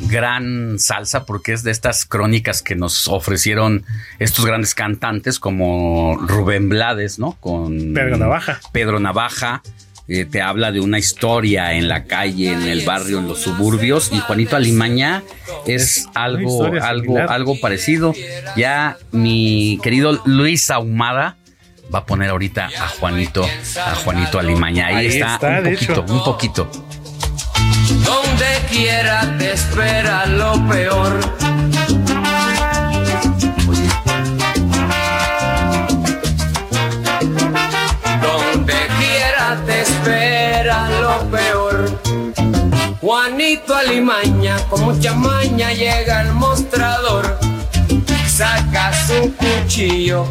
gran 0.00 0.78
salsa 0.78 1.24
porque 1.24 1.52
es 1.52 1.62
de 1.62 1.70
estas 1.70 2.04
crónicas 2.04 2.60
que 2.62 2.74
nos 2.74 3.06
ofrecieron 3.08 3.84
estos 4.18 4.44
grandes 4.44 4.74
cantantes 4.74 5.38
como 5.38 6.18
Rubén 6.26 6.68
Blades, 6.68 7.18
¿no? 7.18 7.36
Con 7.40 7.94
Pedro 7.94 8.16
Navaja. 8.16 8.60
Pedro 8.72 8.98
Navaja. 9.00 9.62
Eh, 10.08 10.24
te 10.24 10.42
habla 10.42 10.72
de 10.72 10.80
una 10.80 10.98
historia 10.98 11.74
en 11.74 11.88
la 11.88 12.04
calle, 12.04 12.52
en 12.52 12.62
el 12.62 12.84
barrio, 12.84 13.18
en 13.18 13.28
los 13.28 13.38
suburbios. 13.40 14.10
Y 14.12 14.18
Juanito 14.18 14.56
Alimaña 14.56 15.22
es 15.66 16.08
algo, 16.14 16.64
algo, 16.64 17.02
similar. 17.04 17.30
algo 17.30 17.60
parecido. 17.60 18.12
Ya 18.56 18.96
mi 19.12 19.78
querido 19.82 20.20
Luis 20.24 20.70
Ahumada 20.70 21.36
va 21.92 22.00
a 22.00 22.06
poner 22.06 22.30
ahorita 22.30 22.66
a 22.66 22.88
Juanito, 22.88 23.44
a 23.44 23.94
Juanito 23.96 24.38
Alimaña. 24.38 24.86
Ahí, 24.88 24.96
Ahí 24.96 25.06
está, 25.06 25.34
está, 25.34 25.48
un 25.48 25.64
poquito, 25.64 25.92
hecho. 25.92 26.04
un 26.12 26.24
poquito. 26.24 26.70
Donde 28.04 28.46
quiera 28.70 29.36
te 29.38 29.52
espera 29.52 30.26
lo 30.26 30.68
peor. 30.68 31.20
Te 39.60 39.82
espera 39.82 40.88
lo 41.00 41.30
peor. 41.30 42.00
Juanito 43.00 43.74
Alimaña 43.74 44.56
con 44.68 44.82
mucha 44.82 45.14
maña 45.14 45.72
llega 45.72 46.20
al 46.20 46.32
mostrador. 46.32 47.38
Saca 48.26 48.92
su 48.92 49.34
cuchillo. 49.34 50.26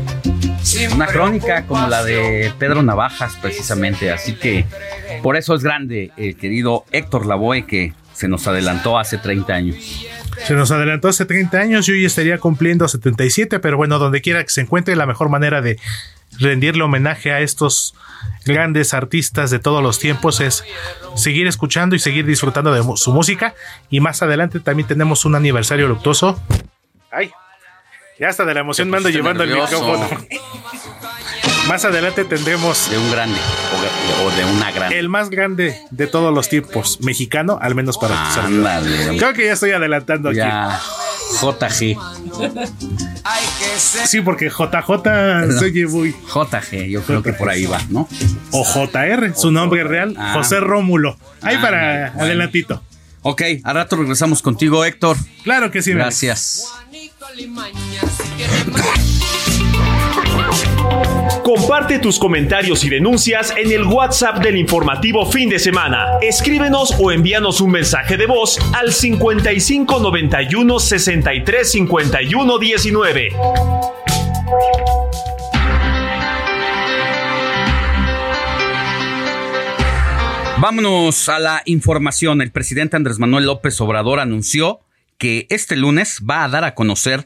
Una 0.94 1.08
crónica 1.08 1.66
como 1.66 1.88
la 1.88 2.04
de 2.04 2.52
Pedro 2.58 2.82
Navajas, 2.82 3.38
precisamente. 3.42 4.12
Así 4.12 4.34
que 4.34 4.66
por 5.22 5.36
eso 5.36 5.54
es 5.54 5.64
grande 5.64 6.12
el 6.18 6.36
querido 6.36 6.86
Héctor 6.92 7.26
Lavoe, 7.26 7.66
que 7.66 7.94
se 8.14 8.28
nos 8.28 8.48
adelantó 8.48 8.98
hace 8.98 9.18
30 9.18 9.54
años. 9.54 10.08
Se 10.48 10.54
nos 10.54 10.72
adelantó 10.72 11.10
hace 11.10 11.26
30 11.26 11.60
años 11.60 11.90
y 11.90 11.92
hoy 11.92 12.06
estaría 12.06 12.38
cumpliendo 12.38 12.88
77, 12.88 13.60
pero 13.60 13.78
bueno, 13.78 14.00
donde 14.00 14.22
quiera 14.22 14.44
que 14.44 14.50
se 14.50 14.62
encuentre, 14.62 14.96
la 14.96 15.06
mejor 15.06 15.30
manera 15.30 15.62
de 15.62 15.78
rendirle 16.40 16.84
homenaje 16.84 17.32
a 17.32 17.40
estos 17.40 17.96
grandes 18.46 18.94
artistas 18.94 19.52
de 19.52 19.60
todos 19.60 19.84
los 19.84 20.00
tiempos 20.00 20.40
es 20.40 20.64
seguir 21.16 21.48
escuchando 21.48 21.96
y 21.96 22.00
seguir 22.00 22.26
disfrutando 22.26 22.74
de 22.74 22.98
su 22.98 23.12
música. 23.12 23.54
Y 23.90 24.00
más 24.00 24.22
adelante 24.22 24.60
también 24.60 24.88
tenemos 24.88 25.26
un 25.26 25.36
aniversario 25.36 25.88
luctuoso. 25.88 26.42
Ay, 27.12 27.32
ya 28.20 28.30
hasta 28.30 28.46
de 28.46 28.54
la 28.54 28.60
emoción 28.60 28.90
me 28.90 28.98
ando 28.98 29.10
llevando 29.10 29.44
el 29.44 29.52
micrófono. 29.52 30.08
Más 31.68 31.86
adelante 31.86 32.26
tendremos. 32.26 32.90
De 32.90 32.98
un 32.98 33.12
grande 33.12 33.40
o 34.24 34.30
de 34.32 34.46
una 34.46 34.72
grande. 34.72 35.00
El 35.00 35.10
más 35.10 35.30
grande 35.30 35.76
de 35.90 36.08
todos 36.08 36.34
los 36.34 36.50
tiempos, 36.50 37.00
mexicano, 37.02 37.58
al 37.62 37.76
menos 37.76 37.98
para 37.98 38.16
ah, 38.16 38.82
Creo 39.18 39.34
que 39.34 39.46
ya 39.46 39.54
estoy 39.54 39.72
adelantando 39.72 40.32
ya. 40.32 40.76
aquí. 40.76 40.86
JG. 41.40 41.98
Sí, 43.78 44.22
porque 44.22 44.50
JJ 44.50 45.58
se 45.60 45.66
oye 45.66 45.88
muy. 45.88 46.12
JG, 46.12 46.90
yo 46.90 47.02
creo 47.04 47.24
que 47.24 47.34
por 47.34 47.50
ahí 47.50 47.66
va, 47.66 47.80
¿no? 47.90 48.08
O 48.52 48.64
JR, 48.64 49.34
su 49.36 49.52
nombre 49.52 49.84
real, 49.84 50.16
ah. 50.18 50.34
José 50.36 50.60
Rómulo. 50.60 51.18
Ahí 51.42 51.56
ah, 51.58 51.62
para 51.62 52.08
adelantito. 52.08 52.82
Ok, 53.24 53.44
al 53.64 53.76
rato 53.76 53.96
regresamos 53.98 54.42
contigo, 54.42 54.84
Héctor. 54.84 55.16
Claro 55.44 55.70
que 55.70 55.82
sí. 55.82 55.92
Gracias. 55.92 56.68
Comparte 61.44 62.00
tus 62.00 62.20
comentarios 62.20 62.84
y 62.84 62.90
denuncias 62.90 63.54
en 63.58 63.72
el 63.72 63.84
WhatsApp 63.84 64.40
del 64.40 64.58
informativo 64.58 65.26
fin 65.26 65.50
de 65.50 65.60
semana. 65.60 66.18
Escríbenos 66.22 66.96
o 67.00 67.12
envíanos 67.12 67.62
un 67.62 67.72
mensaje 67.72 68.18
de 68.18 68.26
voz 68.26 68.60
al 68.74 68.94
55 68.94 70.00
91 70.00 70.80
63 70.80 71.72
51 71.72 72.58
19. 72.58 73.30
Vámonos 80.62 81.28
a 81.28 81.40
la 81.40 81.64
información. 81.66 82.40
El 82.40 82.52
presidente 82.52 82.96
Andrés 82.96 83.18
Manuel 83.18 83.46
López 83.46 83.82
Obrador 83.82 84.20
anunció 84.20 84.82
que 85.18 85.48
este 85.50 85.76
lunes 85.76 86.22
va 86.30 86.44
a 86.44 86.50
dar 86.50 86.64
a 86.64 86.76
conocer 86.76 87.26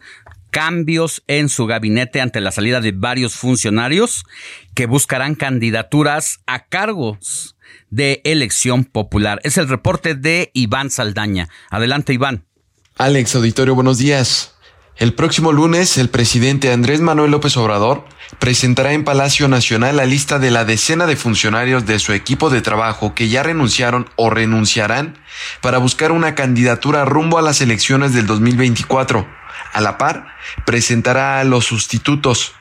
cambios 0.55 1.21
en 1.27 1.49
su 1.49 1.65
gabinete 1.65 2.21
ante 2.21 2.39
la 2.39 2.49
salida 2.49 2.79
de 2.79 2.93
varios 2.93 3.35
funcionarios 3.35 4.23
que 4.73 4.85
buscarán 4.85 5.35
candidaturas 5.35 6.39
a 6.47 6.63
cargos 6.67 7.57
de 7.89 8.21
elección 8.23 8.85
popular. 8.85 9.41
Es 9.43 9.57
el 9.57 9.67
reporte 9.67 10.15
de 10.15 10.51
Iván 10.53 10.91
Saldaña. 10.91 11.49
Adelante, 11.69 12.13
Iván. 12.13 12.45
Alex 12.95 13.35
Auditorio, 13.35 13.75
buenos 13.75 13.97
días. 13.97 14.55
El 14.95 15.13
próximo 15.13 15.51
lunes, 15.51 15.97
el 15.97 16.07
presidente 16.07 16.71
Andrés 16.71 17.01
Manuel 17.01 17.31
López 17.31 17.57
Obrador 17.57 18.05
presentará 18.39 18.93
en 18.93 19.03
Palacio 19.03 19.49
Nacional 19.49 19.97
la 19.97 20.05
lista 20.05 20.39
de 20.39 20.51
la 20.51 20.63
decena 20.63 21.05
de 21.05 21.17
funcionarios 21.17 21.85
de 21.85 21.99
su 21.99 22.13
equipo 22.13 22.49
de 22.49 22.61
trabajo 22.61 23.13
que 23.13 23.27
ya 23.27 23.43
renunciaron 23.43 24.07
o 24.15 24.29
renunciarán 24.29 25.17
para 25.59 25.79
buscar 25.79 26.13
una 26.13 26.33
candidatura 26.33 27.03
rumbo 27.03 27.37
a 27.37 27.41
las 27.41 27.59
elecciones 27.59 28.13
del 28.13 28.25
2024. 28.25 29.27
A 29.73 29.81
la 29.81 29.97
par, 29.97 30.27
presentará 30.65 31.39
a 31.39 31.43
los 31.43 31.65
sustitutos. 31.65 32.55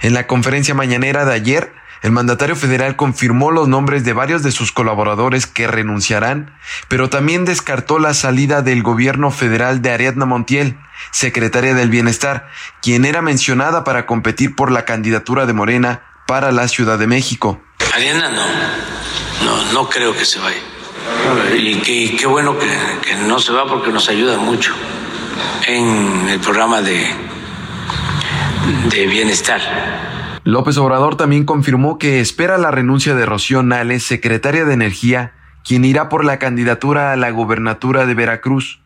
En 0.00 0.14
la 0.14 0.26
conferencia 0.26 0.74
mañanera 0.74 1.24
de 1.24 1.34
ayer, 1.34 1.72
el 2.04 2.12
mandatario 2.12 2.54
federal 2.54 2.96
confirmó 2.96 3.50
los 3.50 3.66
nombres 3.66 4.04
de 4.04 4.12
varios 4.12 4.42
de 4.42 4.52
sus 4.52 4.72
colaboradores 4.72 5.46
que 5.46 5.66
renunciarán, 5.66 6.54
pero 6.86 7.08
también 7.08 7.46
descartó 7.46 7.98
la 7.98 8.12
salida 8.12 8.60
del 8.60 8.82
gobierno 8.82 9.30
federal 9.30 9.80
de 9.80 9.90
Ariadna 9.90 10.26
Montiel, 10.26 10.76
secretaria 11.12 11.72
del 11.72 11.88
Bienestar, 11.88 12.50
quien 12.82 13.06
era 13.06 13.22
mencionada 13.22 13.84
para 13.84 14.04
competir 14.04 14.54
por 14.54 14.70
la 14.70 14.84
candidatura 14.84 15.46
de 15.46 15.54
Morena 15.54 16.02
para 16.26 16.52
la 16.52 16.68
Ciudad 16.68 16.98
de 16.98 17.06
México. 17.06 17.62
Ariadna 17.94 18.28
no, 18.28 18.44
no, 19.46 19.72
no 19.72 19.88
creo 19.88 20.14
que 20.14 20.26
se 20.26 20.38
vaya. 20.40 20.60
Y 21.56 22.16
qué, 22.18 22.26
bueno 22.26 22.58
que, 22.58 22.68
que 23.02 23.14
no 23.16 23.38
se 23.38 23.50
va 23.50 23.66
porque 23.66 23.90
nos 23.90 24.10
ayuda 24.10 24.36
mucho 24.36 24.74
en 25.66 26.28
el 26.28 26.40
programa 26.40 26.82
de, 26.82 27.06
de 28.90 29.06
bienestar. 29.06 29.60
López 30.44 30.76
Obrador 30.76 31.16
también 31.16 31.44
confirmó 31.44 31.98
que 31.98 32.20
espera 32.20 32.58
la 32.58 32.70
renuncia 32.70 33.14
de 33.14 33.24
Rocío 33.24 33.62
Nales, 33.62 34.04
secretaria 34.04 34.64
de 34.64 34.74
Energía, 34.74 35.32
quien 35.64 35.84
irá 35.84 36.08
por 36.08 36.24
la 36.24 36.38
candidatura 36.38 37.12
a 37.12 37.16
la 37.16 37.30
gubernatura 37.30 38.04
de 38.04 38.14
Veracruz. 38.14 38.80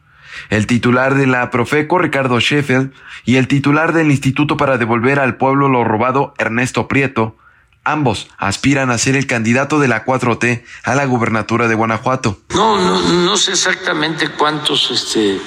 El 0.51 0.69
titular 0.69 1.17
de 1.17 1.27
la 1.27 1.51
Profeco, 1.51 1.99
Ricardo 1.99 2.39
Sheffield, 2.39 2.93
y 3.25 3.37
el 3.37 3.49
titular 3.49 3.93
del 3.93 4.11
Instituto 4.11 4.57
para 4.57 4.79
devolver 4.79 5.19
al 5.19 5.37
pueblo 5.37 5.69
lo 5.69 5.83
robado, 5.83 6.33
Ernesto 6.39 6.87
Prieto, 6.87 7.37
ambos 7.83 8.29
aspiran 8.39 8.91
a 8.91 8.99
ser 8.99 9.17
el 9.17 9.27
candidato 9.27 9.81
de 9.81 9.89
la 9.89 10.05
4T 10.05 10.63
a 10.85 10.95
la 10.95 11.07
gubernatura 11.07 11.67
de 11.67 11.75
Guanajuato. 11.75 12.39
No, 12.55 12.79
no, 12.79 13.01
no 13.01 13.37
sé 13.37 13.53
exactamente 13.53 14.29
cuántos 14.31 14.91
este, 14.91 15.41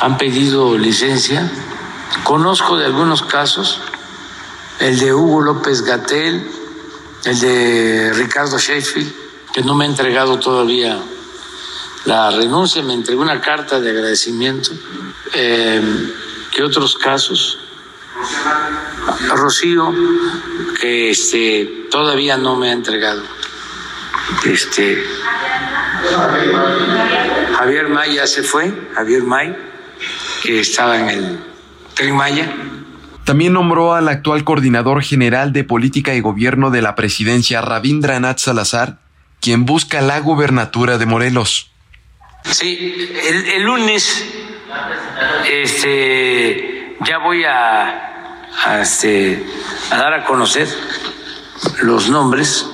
han 0.00 0.16
pedido 0.18 0.76
licencia. 0.76 1.50
Conozco 2.24 2.76
de 2.76 2.86
algunos 2.86 3.22
casos 3.22 3.80
el 4.80 4.98
de 4.98 5.12
Hugo 5.12 5.40
López 5.40 5.82
Gatel, 5.82 6.48
el 7.24 7.40
de 7.40 8.12
Ricardo 8.14 8.58
Sheffield, 8.58 9.12
que 9.52 9.62
no 9.62 9.74
me 9.74 9.84
ha 9.84 9.88
entregado 9.88 10.38
todavía 10.38 11.00
la 12.04 12.30
renuncia, 12.30 12.82
me 12.82 12.94
entregó 12.94 13.22
una 13.22 13.40
carta 13.40 13.80
de 13.80 13.90
agradecimiento. 13.90 14.70
Eh, 15.34 15.82
¿Qué 16.52 16.62
otros 16.62 16.96
casos? 16.96 17.58
Rocío, 19.28 19.92
que 20.80 21.10
este, 21.10 21.88
todavía 21.90 22.36
no 22.36 22.56
me 22.56 22.70
ha 22.70 22.72
entregado. 22.72 23.22
Este, 24.44 25.04
Javier 27.56 27.88
May 27.88 28.14
ya 28.14 28.26
se 28.26 28.42
fue, 28.42 28.72
Javier 28.94 29.22
May, 29.22 29.67
que 30.42 30.60
estaba 30.60 30.98
en 30.98 31.08
el 31.08 31.40
Tren 31.94 32.14
Maya 32.14 32.52
también 33.28 33.52
nombró 33.52 33.92
al 33.92 34.08
actual 34.08 34.42
coordinador 34.42 35.02
general 35.02 35.52
de 35.52 35.62
política 35.62 36.14
y 36.14 36.20
gobierno 36.20 36.70
de 36.70 36.80
la 36.80 36.94
presidencia, 36.94 37.60
Rabindranath 37.60 38.38
Salazar, 38.38 39.00
quien 39.42 39.66
busca 39.66 40.00
la 40.00 40.18
gubernatura 40.20 40.96
de 40.96 41.04
Morelos. 41.04 41.70
Sí, 42.44 43.10
el, 43.54 43.64
lunes 43.64 44.24
este, 45.46 46.96
ya 47.04 47.18
voy 47.18 47.44
a, 47.44 48.46
este, 48.80 49.44
a 49.90 49.98
dar 49.98 50.14
a 50.14 50.24
conocer 50.24 50.66
los 51.82 52.08
nombres 52.08 52.66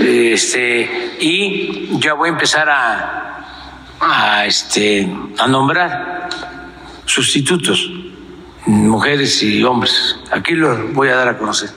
este, 0.00 1.18
y 1.20 2.00
ya 2.00 2.14
voy 2.14 2.30
a 2.30 2.32
empezar 2.32 2.70
a, 2.70 3.44
a, 4.00 4.46
este, 4.46 5.06
a 5.38 5.46
nombrar 5.46 6.30
sustitutos 7.12 7.90
mujeres 8.66 9.42
y 9.42 9.62
hombres. 9.62 10.16
Aquí 10.30 10.54
lo 10.54 10.88
voy 10.92 11.08
a 11.08 11.16
dar 11.16 11.28
a 11.28 11.38
conocer. 11.38 11.70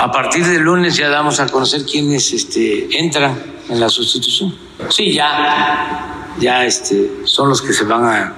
A 0.00 0.10
partir 0.10 0.44
del 0.44 0.62
lunes 0.62 0.96
ya 0.96 1.08
damos 1.08 1.38
a 1.38 1.46
conocer 1.46 1.84
quiénes 1.84 2.32
este, 2.32 2.88
entran 2.98 3.40
en 3.68 3.78
la 3.78 3.88
sustitución. 3.88 4.54
Sí, 4.90 5.12
ya, 5.12 6.34
ya 6.40 6.64
este, 6.64 7.10
son 7.24 7.50
los 7.50 7.62
que 7.62 7.72
se 7.72 7.84
van 7.84 8.04
a, 8.04 8.34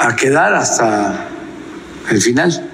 a 0.00 0.16
quedar 0.16 0.52
hasta 0.54 1.28
el 2.10 2.20
final. 2.20 2.70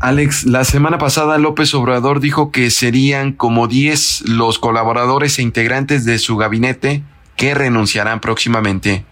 Alex, 0.00 0.44
la 0.44 0.64
semana 0.64 0.98
pasada 0.98 1.38
López 1.38 1.72
Obrador 1.74 2.20
dijo 2.20 2.50
que 2.50 2.70
serían 2.70 3.32
como 3.32 3.68
10 3.68 4.22
los 4.28 4.58
colaboradores 4.58 5.38
e 5.38 5.42
integrantes 5.42 6.04
de 6.04 6.18
su 6.18 6.36
gabinete 6.36 7.04
que 7.36 7.54
renunciarán 7.54 8.20
próximamente. 8.20 9.04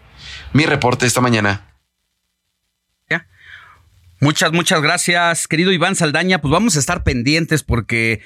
Mi 0.53 0.67
reporte 0.67 1.07
esta 1.07 1.21
mañana. 1.21 1.72
Muchas, 4.23 4.53
muchas 4.53 4.81
gracias, 4.81 5.49
querido 5.49 5.73
Iván 5.73 5.97
Saldaña. 5.97 6.41
Pues 6.41 6.53
vamos 6.53 6.77
a 6.77 6.79
estar 6.79 7.03
pendientes 7.03 7.65
porque 7.65 8.21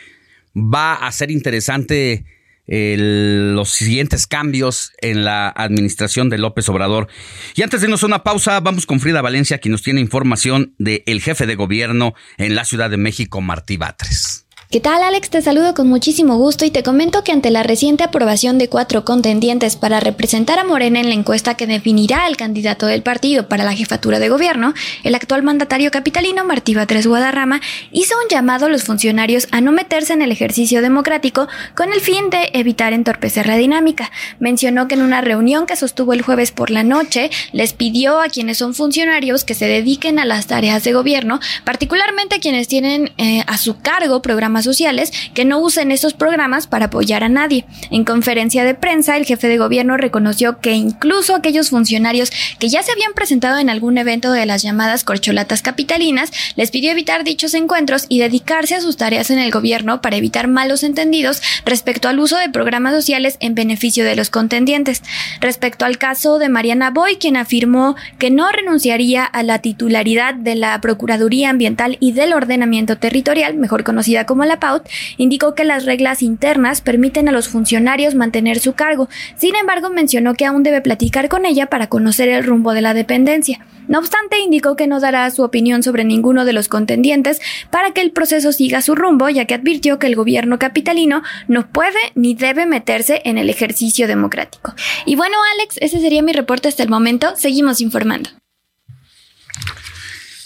va 0.55 0.92
a 0.92 1.11
ser 1.11 1.30
interesante 1.30 2.26
los 2.66 3.70
siguientes 3.70 4.26
cambios 4.26 4.92
en 5.01 5.24
la 5.24 5.49
administración 5.49 6.28
de 6.28 6.36
López 6.36 6.68
Obrador. 6.68 7.09
Y 7.55 7.62
antes 7.62 7.80
de 7.80 7.86
irnos 7.86 8.03
a 8.03 8.09
una 8.09 8.24
pausa, 8.24 8.61
vamos 8.61 8.84
con 8.84 9.01
Frida 9.01 9.22
Valencia, 9.22 9.57
quien 9.57 9.72
nos 9.72 9.80
tiene 9.80 10.03
información 10.03 10.74
del 10.78 11.22
jefe 11.22 11.47
de 11.47 11.55
gobierno 11.55 12.12
en 12.36 12.55
la 12.55 12.66
Ciudad 12.66 12.90
de 12.90 12.99
México, 12.99 13.40
Martí 13.40 13.78
Batres. 13.78 14.45
¿Qué 14.69 14.81
tal 14.81 15.01
Alex? 15.05 15.31
Te 15.31 15.43
saludo 15.43 15.75
con 15.75 15.87
muchísimo 15.87 16.39
gusto 16.39 16.64
y 16.64 16.73
te 16.73 16.83
comento 16.83 17.23
que 17.23 17.31
ante 17.31 17.51
la 17.53 17.62
reciente 17.62 18.03
aprobación 18.03 18.59
de 18.59 18.69
cuatro 18.69 19.05
contendientes 19.05 19.77
para 19.77 20.01
representar 20.01 20.59
a 20.59 20.64
Morena 20.64 20.99
en 20.99 21.07
la 21.07 21.14
encuesta 21.14 21.55
que 21.55 21.69
definirá 21.69 22.25
al 22.25 22.37
candidato 22.37 22.87
del 22.87 23.05
partido 23.05 23.49
para 23.49 23.62
la 23.62 23.75
jefatura 23.75 24.19
de 24.19 24.29
gobierno, 24.29 24.75
el 25.05 25.14
actual 25.14 25.45
mandatario 25.45 25.93
capitalino 25.93 26.45
Martí 26.45 26.75
Batres 26.75 27.07
Guadarrama 27.07 27.61
hizo 27.93 28.17
un 28.21 28.29
llamado 28.29 28.67
a 28.67 28.69
los 28.69 28.83
funcionarios 28.83 29.47
a 29.53 29.61
no 29.61 29.71
meterse 29.71 30.14
en 30.14 30.23
el 30.23 30.33
ejercicio 30.33 30.83
democrático 30.83 31.47
con 31.77 31.93
el 31.93 32.01
fin 32.01 32.29
de 32.31 32.51
evitar 32.53 32.93
entorpecer 32.93 33.47
la 33.47 33.57
dinámica. 33.57 34.11
Mencionó 34.41 34.89
que 34.89 34.97
en 34.97 35.03
una 35.03 35.21
reunión 35.21 35.67
que 35.67 35.77
sostuvo 35.77 36.12
el 36.12 36.23
jueves 36.23 36.51
por 36.51 36.73
la 36.73 36.83
noche 36.83 37.31
les 37.53 37.73
pidió 37.73 38.21
a 38.21 38.31
quienes 38.31 38.59
son 38.59 38.75
funcionarios 38.75 39.45
que 39.45 39.55
se 39.55 39.67
dediquen 39.67 40.19
a 40.19 40.25
las 40.25 40.49
tareas 40.49 40.83
de 40.83 40.93
gobierno, 40.93 41.39
particularmente 41.62 42.35
a 42.35 42.41
quienes 42.41 42.67
tienen 42.67 43.12
eh, 43.17 43.45
a 43.47 43.59
su 43.59 43.79
cargo 43.79 44.23
programas 44.23 44.56
sociales 44.65 45.13
que 45.35 45.45
no 45.45 45.59
usen 45.59 45.93
esos 45.93 46.15
programas 46.15 46.67
para 46.67 46.87
apoyar 46.87 47.25
a 47.25 47.29
nadie. 47.29 47.67
En 47.91 48.05
conferencia 48.05 48.65
de 48.65 48.75
prensa, 48.75 49.17
el 49.17 49.27
jefe 49.27 49.49
de 49.49 49.59
gobierno 49.59 49.97
reconoció 49.97 50.59
que 50.61 50.73
incluso 50.73 51.35
aquellos 51.35 51.71
funcionarios 51.71 52.31
que 52.59 52.69
ya 52.69 52.83
se 52.83 52.93
habían 52.93 53.13
presentado 53.15 53.59
en 53.59 53.71
algún 53.71 53.99
evento 53.99 54.33
de 54.33 54.47
las 54.47 54.63
llamadas 54.63 55.05
corcholatas 55.05 55.63
capitalinas, 55.63 56.31
les 56.57 56.71
pidió 56.71 56.91
evitar 56.91 57.25
dichos 57.25 57.55
encuentros 57.55 58.07
y 58.09 58.19
dedicarse 58.19 58.75
a 58.75 58.81
sus 58.81 58.97
tareas 58.97 59.31
en 59.31 59.39
el 59.39 59.51
gobierno 59.51 60.01
para 60.01 60.17
evitar 60.17 60.49
malos 60.49 60.83
entendidos 60.83 61.43
respecto 61.65 62.09
al 62.09 62.19
uso 62.19 62.37
de 62.37 62.49
programas 62.49 62.95
sociales 62.95 63.37
en 63.41 63.55
beneficio 63.55 64.05
de 64.05 64.17
los 64.17 64.31
contendientes. 64.31 65.03
Respecto 65.41 65.85
al 65.85 65.99
caso 65.99 66.39
de 66.39 66.49
Mariana 66.49 66.91
Boy, 66.91 67.17
quien 67.17 67.37
afirmó 67.37 67.97
que 68.19 68.31
no 68.31 68.51
renunciaría 68.51 69.25
a 69.25 69.43
la 69.43 69.61
titularidad 69.61 70.35
de 70.35 70.55
la 70.55 70.81
Procuraduría 70.81 71.51
Ambiental 71.51 71.97
y 72.01 72.13
del 72.13 72.33
Ordenamiento 72.33 72.97
Territorial, 72.97 73.55
mejor 73.57 73.85
conocida 73.85 74.27
como 74.27 74.45
la 74.49 74.61
PAUT, 74.61 74.88
indicó 75.16 75.55
que 75.55 75.64
las 75.64 75.84
reglas 75.84 76.22
internas 76.22 76.80
permiten 76.80 77.28
a 77.28 77.32
los 77.32 77.49
funcionarios 77.49 78.14
mantener 78.14 78.59
su 78.59 78.74
cargo. 78.74 79.09
Sin 79.36 79.57
embargo, 79.57 79.90
mencionó 79.90 80.34
que 80.34 80.47
aún 80.47 80.62
debe 80.62 80.80
platicar 80.80 81.28
con 81.28 81.47
ella 81.47 81.66
para 81.66 81.88
conocer 81.88 82.28
el 82.28 82.44
rumbo 82.44 82.72
de 82.72 82.82
la 82.82 82.94
dependencia. 82.94 83.64
No 83.88 84.01
obstante, 84.01 84.40
indicó 84.40 84.74
que 84.76 84.86
no 84.86 85.01
dará 85.01 85.30
su 85.30 85.42
opinión 85.42 85.82
sobre 85.82 86.05
ninguno 86.05 86.44
de 86.44 86.53
los 86.53 86.68
contendientes 86.68 87.40
para 87.70 87.92
que 87.92 88.01
el 88.01 88.11
proceso 88.11 88.53
siga 88.53 88.82
su 88.82 88.94
rumbo, 88.94 89.28
ya 89.28 89.44
que 89.44 89.55
advirtió 89.55 89.99
que 89.99 90.09
el 90.09 90.16
gobierno 90.16 90.59
capitalino 90.59 91.22
no 91.47 91.70
puede 91.70 91.99
ni 92.14 92.34
debe 92.34 92.66
meterse 92.66 93.22
en 93.24 93.38
el 93.38 93.49
ejercicio 93.49 94.09
democrático. 94.09 94.74
Y 95.05 95.14
bueno, 95.14 95.36
Alex, 95.55 95.76
ese 95.80 96.01
sería 96.01 96.22
mi 96.22 96.32
reporte 96.32 96.68
hasta 96.68 96.82
el 96.82 96.88
momento. 96.88 97.34
Seguimos 97.36 97.80
informando. 97.80 98.30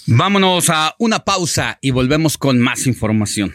Vámonos 0.07 0.69
a 0.71 0.95
una 0.99 1.21
pausa 1.21 1.79
y 1.81 1.93
volvemos 1.93 2.37
con 2.37 2.59
más 2.59 2.87
información. 2.87 3.55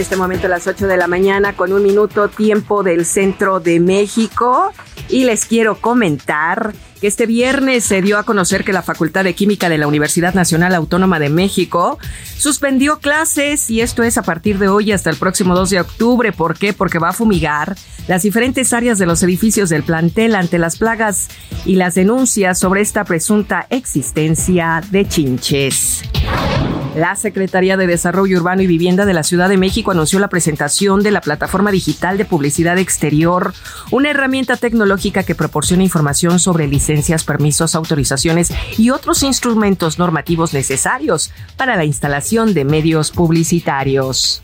Este 0.00 0.16
momento 0.16 0.46
a 0.46 0.50
las 0.50 0.66
8 0.66 0.86
de 0.86 0.96
la 0.96 1.06
mañana 1.06 1.54
con 1.54 1.72
un 1.72 1.82
minuto 1.82 2.28
tiempo 2.28 2.82
del 2.82 3.04
centro 3.04 3.60
de 3.60 3.80
México 3.80 4.72
y 5.08 5.24
les 5.24 5.44
quiero 5.44 5.76
comentar 5.80 6.72
que 7.00 7.06
este 7.06 7.26
viernes 7.26 7.84
se 7.84 8.00
dio 8.00 8.18
a 8.18 8.22
conocer 8.22 8.64
que 8.64 8.72
la 8.72 8.82
Facultad 8.82 9.24
de 9.24 9.34
Química 9.34 9.68
de 9.68 9.78
la 9.78 9.86
Universidad 9.86 10.34
Nacional 10.34 10.74
Autónoma 10.74 11.18
de 11.18 11.28
México 11.28 11.98
suspendió 12.36 12.98
clases 12.98 13.70
y 13.70 13.80
esto 13.80 14.02
es 14.02 14.16
a 14.18 14.22
partir 14.22 14.58
de 14.58 14.68
hoy 14.68 14.92
hasta 14.92 15.10
el 15.10 15.16
próximo 15.16 15.54
2 15.54 15.70
de 15.70 15.80
octubre. 15.80 16.32
¿Por 16.32 16.56
qué? 16.56 16.72
Porque 16.72 16.98
va 16.98 17.10
a 17.10 17.14
fumigar 17.14 17.76
las 18.08 18.22
diferentes 18.22 18.72
áreas 18.72 18.98
de 18.98 19.06
los 19.06 19.22
edificios 19.22 19.68
del 19.68 19.82
plantel 19.82 20.34
ante 20.34 20.58
las 20.58 20.78
plagas 20.78 21.28
y 21.64 21.76
las 21.76 21.94
denuncias 21.94 22.58
sobre 22.58 22.80
esta 22.80 23.04
presunta 23.04 23.66
existencia 23.70 24.82
de 24.90 25.06
chinches. 25.06 26.02
La 26.94 27.14
Secretaría 27.14 27.76
de 27.76 27.86
Desarrollo 27.86 28.38
Urbano 28.38 28.62
y 28.62 28.66
Vivienda 28.66 29.06
de 29.06 29.14
la 29.14 29.22
Ciudad 29.22 29.48
de 29.48 29.56
México 29.56 29.92
anunció 29.92 30.18
la 30.18 30.28
presentación 30.28 31.02
de 31.02 31.12
la 31.12 31.20
plataforma 31.20 31.70
digital 31.70 32.18
de 32.18 32.24
publicidad 32.24 32.78
exterior, 32.78 33.54
una 33.92 34.10
herramienta 34.10 34.56
tecnológica 34.56 35.22
que 35.22 35.36
proporciona 35.36 35.84
información 35.84 36.40
sobre 36.40 36.66
licencias, 36.66 37.22
permisos, 37.22 37.76
autorizaciones 37.76 38.52
y 38.76 38.90
otros 38.90 39.22
instrumentos 39.22 39.98
normativos 39.98 40.52
necesarios 40.52 41.30
para 41.56 41.76
la 41.76 41.84
instalación 41.84 42.54
de 42.54 42.64
medios 42.64 43.12
publicitarios. 43.12 44.42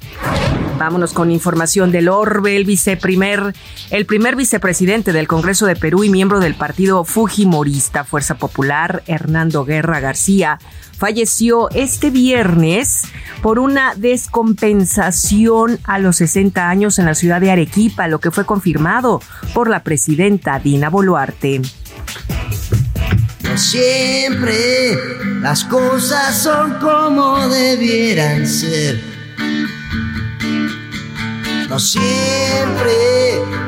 Vámonos 0.78 1.14
con 1.14 1.30
información 1.30 1.90
del 1.90 2.10
Orbe, 2.10 2.54
el 2.54 2.66
viceprimer, 2.66 3.54
el 3.90 4.04
primer 4.04 4.36
vicepresidente 4.36 5.14
del 5.14 5.26
Congreso 5.26 5.64
de 5.64 5.74
Perú 5.74 6.04
y 6.04 6.10
miembro 6.10 6.38
del 6.38 6.54
partido 6.54 7.04
Fujimorista 7.04 8.04
Fuerza 8.04 8.34
Popular, 8.34 9.02
Hernando 9.06 9.64
Guerra 9.64 10.00
García, 10.00 10.58
falleció 10.98 11.70
este 11.70 12.10
viernes 12.10 13.04
por 13.40 13.58
una 13.58 13.94
descompensación 13.94 15.78
a 15.84 15.98
los 15.98 16.16
60 16.16 16.68
años 16.68 16.98
en 16.98 17.06
la 17.06 17.14
ciudad 17.14 17.40
de 17.40 17.50
Arequipa, 17.50 18.06
lo 18.06 18.20
que 18.20 18.30
fue 18.30 18.44
confirmado 18.44 19.22
por 19.54 19.70
la 19.70 19.82
presidenta 19.82 20.58
Dina 20.58 20.90
Boluarte. 20.90 21.62
Siempre 23.54 24.98
las 25.40 25.64
cosas 25.64 26.36
son 26.36 26.74
como 26.74 27.48
debieran 27.48 28.46
ser. 28.46 29.15
No 31.76 31.80
siempre 31.80 32.94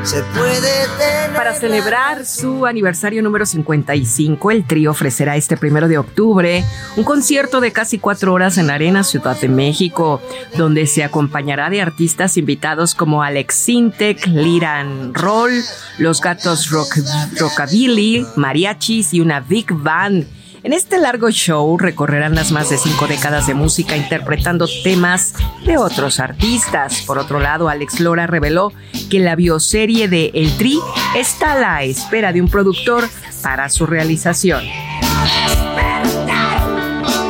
se 0.03 0.23
puede 0.23 0.87
tener. 0.97 1.37
Para 1.37 1.53
celebrar 1.53 2.25
su 2.25 2.65
aniversario 2.65 3.23
número 3.23 3.45
55, 3.45 4.51
el 4.51 4.67
trío 4.67 4.93
ofrecerá 4.93 5.37
este 5.37 5.59
primero 5.59 5.89
de 5.89 5.99
octubre 5.99 6.65
un 6.97 7.05
concierto 7.05 7.61
de 7.61 7.71
casi 7.71 7.99
cuatro 7.99 8.33
horas 8.33 8.57
en 8.57 8.69
la 8.69 8.75
Arena 8.77 9.05
Ciudad 9.05 9.39
de 9.39 9.51
México, 9.51 10.23
donde 10.57 10.87
se 10.87 11.05
acompañará 11.05 11.69
de 11.69 11.83
artistas 11.83 12.39
invitados 12.39 12.95
como 12.95 13.23
Alex 13.23 13.55
Sintek, 13.55 14.27
Liran 14.27 15.13
Roll, 15.13 15.53
Los 15.99 16.23
Gatos 16.23 16.71
Rock, 16.71 16.97
Rockabilly, 17.39 18.25
Mariachis 18.37 19.13
y 19.13 19.21
una 19.21 19.41
Big 19.41 19.71
Band. 19.71 20.38
En 20.69 20.75
este 20.75 20.99
largo 20.99 21.31
show 21.31 21.79
recorrerán 21.79 22.35
las 22.35 22.53
más 22.53 22.69
de 22.69 22.77
cinco 22.77 23.07
décadas 23.07 23.47
de 23.47 23.55
música 23.55 23.97
interpretando 23.97 24.69
temas 24.85 25.33
de 25.65 25.79
otros 25.79 26.21
artistas. 26.21 27.01
Por 27.07 27.17
otro 27.17 27.41
lado, 27.41 27.71
Alex 27.71 28.01
Lora 28.01 28.27
reveló 28.27 28.75
que 29.09 29.19
la 29.19 29.35
bioserie 29.35 30.09
de 30.09 30.31
El 30.35 30.55
Tri 30.59 30.79
está 31.17 31.53
a 31.53 31.59
la 31.59 31.83
espera 31.85 32.35
de 32.35 32.43
un 32.43 32.51
productor 32.51 33.09
para 33.43 33.71
su 33.71 33.87
realización. 33.87 34.63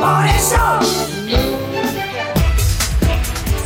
Por 0.01 0.25
eso. 0.25 0.98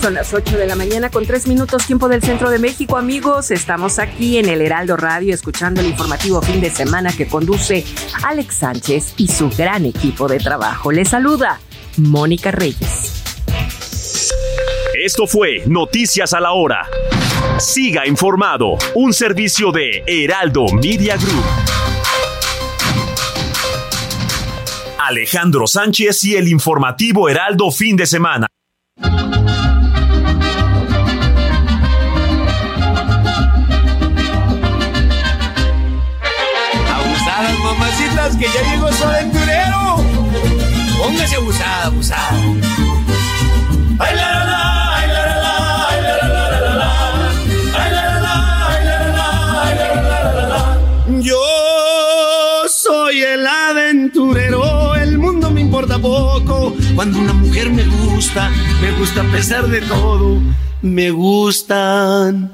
Son 0.03 0.15
las 0.15 0.33
8 0.33 0.57
de 0.57 0.67
la 0.67 0.75
mañana 0.75 1.09
con 1.09 1.25
3 1.25 1.47
minutos 1.47 1.87
tiempo 1.87 2.09
del 2.09 2.21
centro 2.21 2.49
de 2.49 2.59
México, 2.59 2.97
amigos. 2.97 3.51
Estamos 3.51 3.99
aquí 3.99 4.37
en 4.37 4.49
el 4.49 4.59
Heraldo 4.59 4.97
Radio 4.97 5.33
escuchando 5.33 5.79
el 5.79 5.87
informativo 5.87 6.41
fin 6.41 6.59
de 6.59 6.69
semana 6.69 7.15
que 7.15 7.25
conduce 7.25 7.85
Alex 8.21 8.53
Sánchez 8.53 9.13
y 9.15 9.29
su 9.29 9.49
gran 9.49 9.85
equipo 9.85 10.27
de 10.27 10.39
trabajo. 10.39 10.91
Les 10.91 11.07
saluda 11.07 11.61
Mónica 11.95 12.51
Reyes. 12.51 13.23
Esto 14.93 15.25
fue 15.25 15.63
Noticias 15.67 16.33
a 16.33 16.41
la 16.41 16.51
Hora. 16.51 16.85
Siga 17.57 18.05
informado, 18.05 18.75
un 18.95 19.13
servicio 19.13 19.71
de 19.71 20.03
Heraldo 20.05 20.65
Media 20.73 21.15
Group. 21.15 21.45
Alejandro 24.99 25.65
Sánchez 25.65 26.25
y 26.25 26.35
el 26.35 26.49
informativo 26.49 27.29
Heraldo 27.29 27.71
fin 27.71 27.95
de 27.95 28.05
semana. 28.05 28.47
Que 38.43 38.49
ya 38.49 38.61
llegó 38.69 38.91
su 38.91 39.03
aventurero. 39.05 40.03
Póngase 40.97 41.35
abusada, 41.37 41.85
abusada. 41.85 42.31
Ay, 43.99 44.15
la, 44.15 44.21
la, 44.21 44.45
la. 44.45 44.63
Yo 51.21 51.39
soy 52.67 53.21
el 53.21 53.47
aventurero, 53.47 54.95
el 54.95 55.17
mundo 55.19 55.49
me 55.49 55.61
importa 55.61 55.97
poco. 55.99 56.75
Cuando 56.95 57.19
una 57.19 57.31
mujer 57.31 57.69
me 57.69 57.85
gusta, 57.85 58.49
me 58.81 58.91
gusta 58.99 59.21
a 59.21 59.31
pesar 59.31 59.67
de 59.67 59.81
todo. 59.81 60.41
Me 60.81 61.11
gustan 61.11 62.51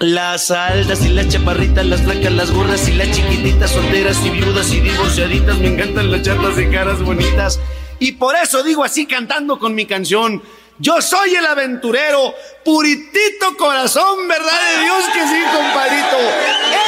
las 0.00 0.50
altas 0.50 1.04
y 1.04 1.10
las 1.10 1.28
chaparritas, 1.28 1.84
las 1.84 2.00
flacas, 2.00 2.32
las 2.32 2.50
gorras 2.50 2.88
y 2.88 2.92
las 2.92 3.10
chiquititas, 3.10 3.70
solteras 3.70 4.16
y 4.24 4.30
viudas 4.30 4.72
y 4.72 4.80
divorciaditas. 4.80 5.58
Me 5.58 5.68
encantan 5.68 6.10
las 6.10 6.22
chatas 6.22 6.56
de 6.56 6.70
caras 6.70 7.02
bonitas. 7.02 7.60
Y 7.98 8.12
por 8.12 8.34
eso 8.34 8.62
digo 8.62 8.82
así 8.82 9.06
cantando 9.06 9.58
con 9.58 9.74
mi 9.74 9.84
canción. 9.84 10.42
Yo 10.78 11.02
soy 11.02 11.34
el 11.34 11.44
aventurero, 11.44 12.34
puritito 12.64 13.54
corazón, 13.58 14.26
verdad 14.26 14.46
de 14.46 14.82
Dios 14.82 15.04
que 15.12 15.28
sí, 15.28 15.42
compadrito. 15.54 16.16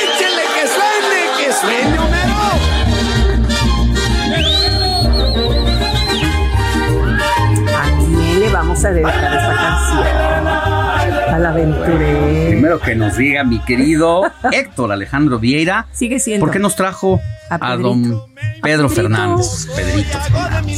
Échele 0.02 0.42
que 0.54 0.66
suene, 0.66 1.20
que 1.36 1.52
suene, 1.52 1.98
¿A 7.76 7.84
quién 7.98 8.40
le 8.40 8.48
vamos 8.48 8.82
a 8.82 8.90
dedicar 8.92 9.34
esta 9.34 9.56
canción? 9.60 10.06
Al 11.34 11.44
aventurero. 11.44 12.51
Primero 12.52 12.78
que 12.80 12.94
nos 12.94 13.16
diga 13.16 13.44
mi 13.44 13.60
querido 13.60 14.30
Héctor 14.52 14.92
Alejandro 14.92 15.38
Vieira. 15.38 15.86
Sigue 15.92 16.20
siendo. 16.20 16.44
¿Por 16.44 16.52
qué 16.52 16.58
nos 16.58 16.76
trajo 16.76 17.18
A 17.48 17.72
a, 17.72 17.76
don 17.78 18.20
Pedro 18.62 18.90
Fernández? 18.90 19.68
Pedrito. 19.74 20.18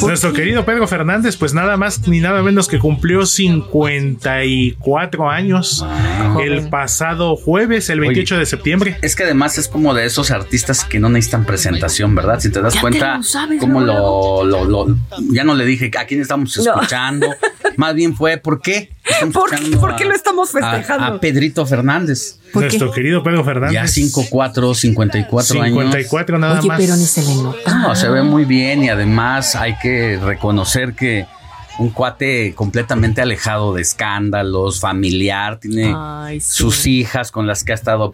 Nuestro 0.06 0.32
querido 0.32 0.64
Pedro 0.64 0.86
Fernández, 0.86 1.36
pues 1.36 1.52
nada 1.52 1.76
más 1.76 2.06
ni 2.06 2.20
nada 2.20 2.42
menos 2.42 2.68
que 2.68 2.78
cumplió 2.78 3.26
54 3.26 5.28
años 5.28 5.84
el 6.40 6.68
pasado 6.68 7.34
jueves, 7.34 7.90
el 7.90 7.98
28 8.00 8.38
de 8.38 8.46
septiembre. 8.46 8.96
Es 9.02 9.16
que 9.16 9.24
además 9.24 9.58
es 9.58 9.66
como 9.66 9.94
de 9.94 10.06
esos 10.06 10.30
artistas 10.30 10.84
que 10.84 11.00
no 11.00 11.08
necesitan 11.08 11.44
presentación, 11.44 12.14
¿verdad? 12.14 12.38
Si 12.38 12.50
te 12.50 12.62
das 12.62 12.74
Ya 12.74 12.78
te 12.78 12.82
cuenta, 12.82 13.16
lo 13.16 13.22
sabes, 13.24 13.60
como 13.60 13.80
lo, 13.80 14.44
lo, 14.44 14.64
lo- 14.64 14.96
Ya 15.32 15.42
no 15.42 15.54
le 15.54 15.64
dije 15.64 15.90
a 15.98 16.04
quién 16.06 16.20
estamos 16.20 16.56
No. 16.56 16.62
escuchando. 16.74 17.26
Más 17.76 17.96
bien 17.96 18.14
fue, 18.14 18.36
¿por 18.36 18.60
qué? 18.60 18.90
¿Por 19.32 19.50
qué, 19.50 19.76
por 19.76 20.00
lo 20.04 20.14
estamos 20.14 20.54
a, 20.54 20.60
festejando? 20.60 21.04
a 21.16 21.20
Pedrito 21.20 21.66
Fernández. 21.66 21.73
Nuestro 22.54 22.92
querido 22.92 23.22
Pedro 23.22 23.44
Fernández. 23.44 23.74
Ya 23.74 23.86
54, 23.88 24.74
54 24.74 25.62
años. 25.62 25.74
54 25.74 26.38
nada 26.38 26.58
Oye, 26.60 26.68
más. 26.68 26.80
pero 26.80 26.96
ni 26.96 27.04
se 27.04 27.22
le 27.22 27.34
nota. 27.42 27.78
No, 27.78 27.94
se 27.96 28.08
ve 28.08 28.22
muy 28.22 28.44
bien 28.44 28.84
y 28.84 28.88
además 28.88 29.56
hay 29.56 29.76
que 29.78 30.18
reconocer 30.22 30.94
que 30.94 31.26
un 31.78 31.90
cuate 31.90 32.54
completamente 32.54 33.20
alejado 33.20 33.74
de 33.74 33.82
escándalos, 33.82 34.80
familiar, 34.80 35.58
tiene 35.58 35.92
Ay, 35.96 36.40
sí. 36.40 36.52
sus 36.52 36.86
hijas 36.86 37.30
con 37.32 37.46
las 37.46 37.64
que 37.64 37.72
ha 37.72 37.74
estado 37.74 38.04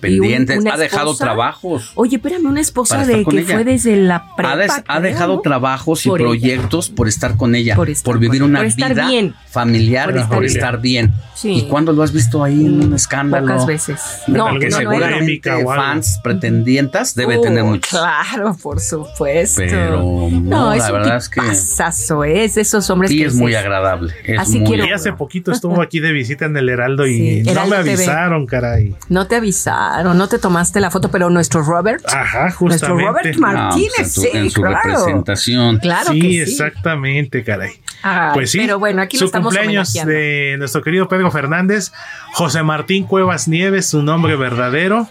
un- 0.55 0.61
una 0.63 0.75
ha 0.75 0.77
dejado 0.79 1.11
esposa. 1.13 1.25
trabajos. 1.25 1.93
Oye, 1.95 2.17
espérame, 2.17 2.47
una 2.47 2.61
esposa 2.61 3.05
de 3.05 3.25
que 3.25 3.41
ella. 3.41 3.55
fue 3.55 3.65
desde 3.65 3.97
la 3.97 4.35
prepa. 4.35 4.53
Ha, 4.53 4.57
des- 4.57 4.71
ha 4.71 4.83
creo, 4.83 5.01
dejado 5.01 5.35
¿no? 5.37 5.41
trabajos 5.43 6.07
y 6.07 6.09
Por 6.09 6.21
ella. 6.21 6.29
proyectos 6.29 6.89
por 6.91 7.09
estar 7.09 7.37
con 7.37 7.55
ella, 7.55 7.77
por, 7.77 7.91
estar 7.91 8.19
vivir 8.19 8.43
una 8.43 8.61
por 8.61 8.67
estar 8.67 8.95
vida 8.95 9.09
bien. 9.09 9.35
familiar, 9.51 10.07
Por 10.15 10.29
por 10.37 10.45
estar 10.45 10.81
bien. 10.81 11.13
Sí. 11.35 11.53
¿Y 11.53 11.63
cuándo 11.69 11.93
lo 11.93 12.03
has 12.03 12.13
visto 12.13 12.43
ahí 12.45 12.65
en 12.67 12.83
un 12.85 12.95
escándalo? 12.95 13.47
Pocas 13.47 13.67
veces. 13.67 14.01
No, 14.27 14.53
No, 14.53 14.61
seguramente 14.71 15.41
fans 15.65 16.19
pretendientas 16.23 17.15
debe 17.15 17.39
Uh, 17.39 17.43
tener 17.43 17.65
muchos. 17.65 17.91
Claro, 17.91 18.57
por 18.63 18.81
supuesto. 18.81 19.61
Pero 19.61 20.29
no, 20.31 20.73
es 20.73 20.79
la 20.83 20.87
un 20.87 20.93
verdad 20.93 21.17
es 21.17 21.29
que 21.29 21.41
tipazazo, 21.41 22.25
¿eh? 22.25 22.45
es 22.45 22.55
de 22.57 22.63
esos 22.63 22.89
hombres 22.91 23.11
que 23.11 23.25
es 23.25 23.35
muy 23.35 23.50
agradable. 23.55 24.13
Es 24.25 24.39
Así 24.39 24.59
muy 24.61 24.69
quiero- 24.69 24.87
Y 24.87 24.93
hace 24.93 25.13
poquito 25.13 25.53
estuvo 25.53 25.81
aquí 25.83 26.01
de 26.01 26.13
visita 26.13 26.47
en 26.47 26.57
el 26.57 26.69
Heraldo 26.69 27.07
y 27.07 27.45
Sí, 27.45 27.53
no 27.53 27.67
me 27.67 27.77
TV. 27.77 27.93
avisaron, 27.93 28.47
caray. 28.47 28.95
No 29.09 29.27
te 29.27 29.37
avisaron, 29.37 30.17
no 30.19 30.29
te 30.29 30.39
tomaste 30.39 30.81
la 30.81 30.91
foto, 30.91 31.11
pero 31.11 31.31
nuestro 31.31 31.63
Robert. 31.63 32.05
Ajá, 32.07 32.55
Nuestro 32.61 32.89
justamente. 32.95 33.05
Robert 33.05 33.35
No, 33.37 33.41
Martínez, 33.41 33.93
pues 33.97 34.07
en 34.07 34.11
su, 34.13 34.21
sí, 34.23 34.29
en 34.35 34.51
su 34.51 34.61
claro. 34.63 34.79
representación. 34.85 35.79
Claro 35.79 36.13
sí, 36.13 36.21
que 36.21 36.29
sí. 36.29 36.39
exactamente, 36.41 37.45
caray. 37.45 37.73
Ay, 38.03 38.31
pues 38.35 38.51
sí, 38.51 38.59
Pero 38.59 38.79
bueno, 38.79 39.03
aquí 39.03 39.17
lo 39.17 39.21
su 39.21 39.25
estamos 39.27 39.55
cumpleaños 39.55 39.93
de 39.93 40.57
nuestro 40.59 40.83
querido 40.83 41.07
Pedro 41.09 41.31
Fernández, 41.31 41.93
José 42.33 42.63
Martín 42.63 43.05
Cuevas 43.05 43.47
Nieves, 43.49 43.87
su 43.87 44.03
nombre 44.03 44.37
verdadero, 44.37 45.07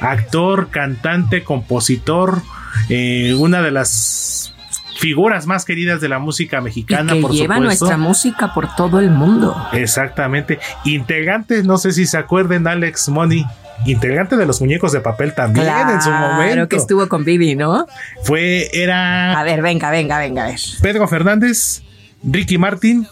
actor, 0.00 0.68
cantante, 0.70 1.42
compositor, 1.42 2.42
eh, 2.90 3.34
una 3.38 3.62
de 3.62 3.70
las 3.70 4.53
figuras 4.98 5.46
más 5.46 5.64
queridas 5.64 6.00
de 6.00 6.08
la 6.08 6.18
música 6.18 6.58
Y 6.58 6.62
mexicana, 6.62 7.12
que 7.14 7.20
por 7.20 7.32
lleva 7.32 7.56
supuesto. 7.56 7.84
nuestra 7.86 7.96
música 7.98 8.54
por 8.54 8.74
todo 8.76 9.00
el 9.00 9.10
mundo. 9.10 9.54
Exactamente. 9.72 10.58
Integrante, 10.84 11.62
no 11.62 11.78
sé 11.78 11.92
si 11.92 12.06
se 12.06 12.16
acuerden, 12.18 12.66
Alex 12.66 13.08
Money. 13.08 13.44
Integrante 13.86 14.36
de 14.36 14.46
los 14.46 14.60
muñecos 14.60 14.92
de 14.92 15.00
papel 15.00 15.34
también 15.34 15.66
en 15.66 16.00
su 16.00 16.08
Claro 16.08 16.34
momento. 16.34 16.68
que 16.68 16.76
estuvo 16.76 17.08
con 17.08 17.24
Vivi, 17.24 17.54
¿no? 17.56 17.86
Fue, 18.22 18.70
era 18.72 19.38
A 19.38 19.42
ver, 19.42 19.62
venga, 19.62 19.90
venga, 19.90 20.18
venga, 20.18 20.44
a 20.44 20.46
ver. 20.46 20.60
Pedro 20.80 21.06
Fernández, 21.08 21.82
Ricky 22.22 22.56
Martin, 22.56 23.06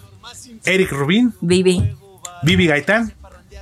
Eric 0.64 0.92
Rubín, 0.92 1.34
Vivi, 1.40 1.94
Vivi 2.42 2.66
Gaitán, 2.68 3.12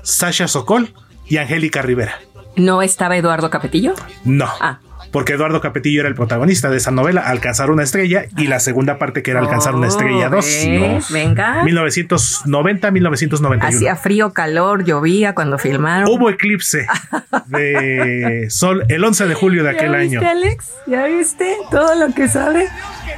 Sasha 0.03 0.47
Sokol 0.47 0.93
y 1.27 1.39
Angélica 1.39 1.83
Rivera. 1.83 2.13
¿no 2.57 2.83
estaba 2.83 3.17
Eduardo 3.17 3.49
Capetillo? 3.49 3.95
No. 4.25 4.47
Ah. 4.61 4.79
Porque 5.11 5.33
Eduardo 5.33 5.61
Capetillo 5.61 6.01
era 6.01 6.09
el 6.09 6.15
protagonista 6.15 6.71
de 6.71 6.77
esa 6.77 6.91
novela, 6.93 7.23
Alcanzar 7.23 7.71
una 7.71 7.83
estrella, 7.83 8.27
y 8.37 8.47
la 8.47 8.61
segunda 8.61 8.97
parte 8.99 9.23
que 9.23 9.33
era 9.33 9.41
Alcanzar 9.41 9.75
una 9.75 9.89
estrella 9.89 10.29
2. 10.29 10.45
Oh, 10.45 10.71
¿ves? 10.71 11.11
Venga. 11.11 11.65
1990-1991. 11.65 13.63
Hacía 13.63 13.97
frío, 13.97 14.33
calor, 14.33 14.85
llovía 14.85 15.35
cuando 15.35 15.59
filmaron. 15.59 16.09
Hubo 16.09 16.31
eclipse 16.31 16.87
de 17.47 18.47
sol 18.51 18.85
el 18.89 19.05
11 19.05 19.27
de 19.27 19.35
julio 19.35 19.65
de 19.65 19.71
aquel 19.71 19.93
¿Ya 19.93 19.99
viste, 19.99 20.17
año. 20.19 20.29
Alex? 20.29 20.71
¿Ya 20.87 21.07
viste 21.07 21.57
todo 21.71 21.95
lo 21.95 22.15
que 22.15 22.29
sabe? 22.29 22.69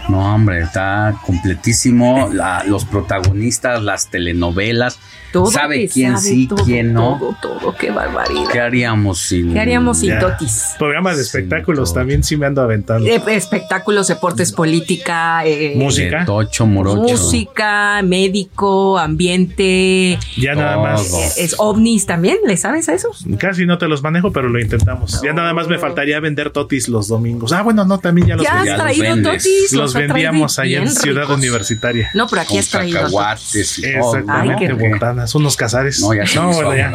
No, 0.08 0.34
hombre, 0.34 0.60
está 0.60 1.14
completísimo. 1.24 2.30
La- 2.32 2.64
los 2.64 2.84
protagonistas, 2.84 3.82
las 3.82 4.08
telenovelas. 4.10 4.98
Todo 5.32 5.46
sabe 5.50 5.80
que 5.80 5.88
quién 5.88 6.18
sabe, 6.18 6.28
sí, 6.28 6.46
todo, 6.46 6.62
quién 6.64 6.92
no. 6.92 7.16
Todo, 7.18 7.36
todo, 7.40 7.74
qué 7.76 7.90
barbaridad. 7.90 8.50
¿Qué 8.52 8.60
haríamos 8.60 9.18
sin. 9.18 9.54
¿Qué 9.54 9.60
haríamos 9.60 10.00
sin 10.00 10.10
Ya. 10.10 10.18
Totis? 10.18 10.74
Programas 10.78 11.16
de 11.16 11.22
espectáculos 11.22 11.81
también 11.92 12.22
sí 12.22 12.36
me 12.36 12.46
ando 12.46 12.62
aventando. 12.62 13.08
Eh, 13.08 13.20
espectáculos, 13.28 14.08
deportes, 14.08 14.52
política, 14.52 15.44
eh, 15.46 15.74
Música. 15.76 16.20
De 16.20 16.26
Tocho, 16.26 16.66
Morocho. 16.66 17.00
música, 17.02 18.00
médico, 18.02 18.98
ambiente, 18.98 20.18
Ya 20.36 20.54
nada 20.54 20.76
más. 20.78 21.08
Todo. 21.08 21.20
es 21.38 21.54
ovnis 21.58 22.06
también, 22.06 22.38
¿le 22.46 22.56
sabes 22.56 22.88
a 22.88 22.94
eso? 22.94 23.08
Casi 23.38 23.66
no 23.66 23.78
te 23.78 23.88
los 23.88 24.02
manejo, 24.02 24.32
pero 24.32 24.48
lo 24.48 24.60
intentamos. 24.60 25.20
Ya 25.22 25.32
nada 25.32 25.52
más 25.54 25.68
me 25.68 25.78
faltaría 25.78 26.20
vender 26.20 26.50
totis 26.50 26.88
los 26.88 27.08
domingos. 27.08 27.52
Ah, 27.52 27.62
bueno, 27.62 27.84
no, 27.84 27.98
también 27.98 28.26
ya 28.28 28.36
los, 28.36 28.44
Ya 28.44 28.60
has 28.60 28.64
Ya 28.66 28.72
los 28.76 28.82
traído 28.82 29.14
vendes. 29.16 29.32
totis, 29.42 29.72
los 29.72 29.94
vendíamos 29.94 30.58
allá 30.58 30.82
en 30.82 30.90
Ciudad 30.90 31.22
ricos. 31.22 31.36
Universitaria. 31.38 32.10
No, 32.14 32.26
pero 32.28 32.42
aquí 32.42 32.50
Con 32.50 32.58
has 32.58 32.68
traído 32.68 33.00
totis. 33.00 33.14
cacahuates 33.16 33.78
y. 33.78 33.84
Exactamente, 33.86 34.66
Ay, 34.66 34.76
qué- 34.78 34.88
botanas, 34.90 35.34
unos 35.34 35.56
cazares. 35.56 36.00
No, 36.00 36.12
ya 36.14 36.26
se 36.26 36.36
no, 36.36 36.52
bueno, 36.52 36.76
ya. 36.76 36.92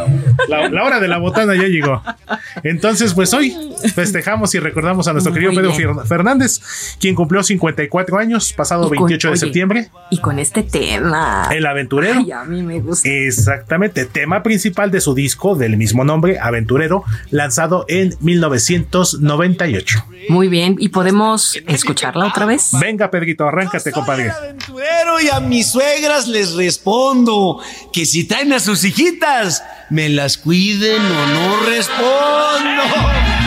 La, 0.47 0.69
la 0.69 0.83
hora 0.83 0.99
de 0.99 1.07
la 1.07 1.17
botana 1.17 1.55
ya 1.55 1.63
llegó. 1.63 2.01
Entonces, 2.63 3.13
pues 3.13 3.33
hoy 3.33 3.55
festejamos 3.95 4.53
y 4.55 4.59
recordamos 4.59 4.76
a 4.80 5.13
nuestro 5.13 5.32
Muy 5.32 5.41
querido 5.41 5.51
Pedro 5.53 5.75
bien. 5.95 6.05
Fernández, 6.07 6.59
quien 6.99 7.15
cumplió 7.15 7.43
54 7.43 8.17
años, 8.17 8.53
pasado 8.53 8.86
Y 8.88 8.89
con- 8.97 9.07
28 9.07 9.28
de 9.28 9.32
oye, 9.32 9.39
septiembre. 9.39 9.89
Y 10.11 10.19
con 10.19 10.39
este 10.39 10.63
tema. 10.63 11.49
El 11.51 11.65
aventurero. 11.65 12.19
Ay, 12.19 12.32
a 12.32 12.43
mí 12.43 12.61
me 12.63 12.80
gusta. 12.80 13.07
Exactamente, 13.09 14.05
tema 14.05 14.43
principal 14.43 14.91
de 14.91 15.01
su 15.01 15.13
disco 15.13 15.55
del 15.55 15.78
mismo 15.78 16.03
nombre, 16.03 16.39
Aventurero, 16.39 17.03
lanzado 17.32 17.86
en 17.88 18.15
1998. 18.19 20.05
Muy 20.30 20.47
bien. 20.47 20.75
¿Y 20.80 20.89
podemos 20.89 21.55
escucharla 21.67 22.25
otra 22.28 22.45
vez? 22.45 22.69
Venga, 22.80 23.09
Pedrito, 23.11 23.47
arráncate, 23.47 23.91
compadre. 23.91 24.30
aventurero 24.30 25.19
y 25.21 25.30
a 25.30 25.39
mis 25.39 25.71
suegras 25.71 26.28
les 26.28 26.53
respondo 26.55 27.59
que 27.93 28.05
si 28.05 28.25
traen 28.25 28.53
a 28.53 28.59
sus 28.59 28.84
hijitas, 28.84 29.63
me 29.89 30.09
las 30.09 30.38
cuiden 30.38 31.01
o 31.01 31.28
no 31.28 31.65
respondo. 31.69 33.46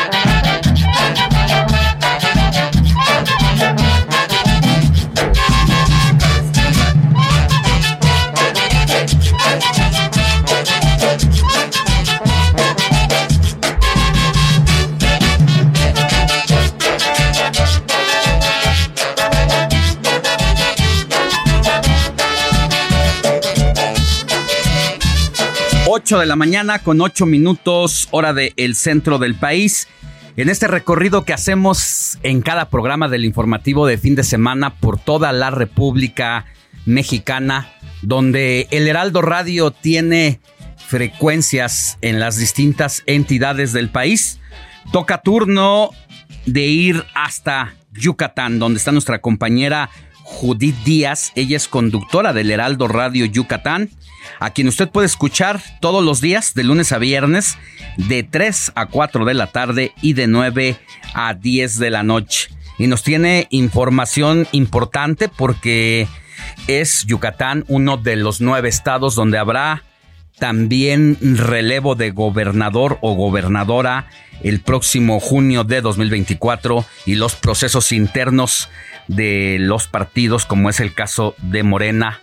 8 25.93 26.19
de 26.19 26.25
la 26.25 26.37
mañana 26.37 26.79
con 26.79 27.01
8 27.01 27.25
minutos 27.25 28.07
hora 28.11 28.31
del 28.31 28.53
el 28.55 28.75
centro 28.75 29.19
del 29.19 29.35
país. 29.35 29.89
En 30.37 30.47
este 30.47 30.69
recorrido 30.69 31.25
que 31.25 31.33
hacemos 31.33 32.17
en 32.23 32.41
cada 32.41 32.69
programa 32.69 33.09
del 33.09 33.25
informativo 33.25 33.85
de 33.85 33.97
fin 33.97 34.15
de 34.15 34.23
semana 34.23 34.73
por 34.75 34.97
toda 34.97 35.33
la 35.33 35.51
República 35.51 36.45
Mexicana, 36.85 37.73
donde 38.03 38.69
el 38.71 38.87
Heraldo 38.87 39.21
Radio 39.21 39.71
tiene 39.71 40.39
frecuencias 40.77 41.97
en 41.99 42.21
las 42.21 42.37
distintas 42.37 43.03
entidades 43.05 43.73
del 43.73 43.89
país, 43.89 44.39
toca 44.93 45.21
turno 45.21 45.89
de 46.45 46.67
ir 46.67 47.03
hasta 47.15 47.75
Yucatán, 47.91 48.59
donde 48.59 48.77
está 48.77 48.93
nuestra 48.93 49.19
compañera 49.19 49.89
Judith 50.23 50.77
Díaz. 50.85 51.33
Ella 51.35 51.57
es 51.57 51.67
conductora 51.67 52.31
del 52.31 52.49
Heraldo 52.49 52.87
Radio 52.87 53.25
Yucatán 53.25 53.89
a 54.39 54.51
quien 54.51 54.67
usted 54.67 54.89
puede 54.89 55.07
escuchar 55.07 55.61
todos 55.79 56.03
los 56.03 56.21
días, 56.21 56.53
de 56.53 56.63
lunes 56.63 56.91
a 56.91 56.97
viernes, 56.97 57.57
de 57.97 58.23
3 58.23 58.73
a 58.75 58.85
4 58.87 59.25
de 59.25 59.33
la 59.33 59.47
tarde 59.47 59.93
y 60.01 60.13
de 60.13 60.27
9 60.27 60.77
a 61.13 61.33
10 61.33 61.79
de 61.79 61.89
la 61.89 62.03
noche. 62.03 62.49
Y 62.77 62.87
nos 62.87 63.03
tiene 63.03 63.47
información 63.51 64.47
importante 64.51 65.29
porque 65.29 66.07
es 66.67 67.05
Yucatán 67.05 67.65
uno 67.67 67.97
de 67.97 68.15
los 68.15 68.41
nueve 68.41 68.69
estados 68.69 69.15
donde 69.15 69.37
habrá 69.37 69.83
también 70.39 71.17
relevo 71.21 71.95
de 71.95 72.11
gobernador 72.11 72.97
o 73.01 73.13
gobernadora 73.13 74.07
el 74.41 74.61
próximo 74.61 75.19
junio 75.19 75.63
de 75.63 75.81
2024 75.81 76.83
y 77.05 77.15
los 77.15 77.35
procesos 77.35 77.91
internos 77.91 78.69
de 79.07 79.57
los 79.59 79.87
partidos 79.87 80.45
como 80.45 80.69
es 80.69 80.79
el 80.79 80.95
caso 80.95 81.35
de 81.37 81.61
Morena 81.61 82.21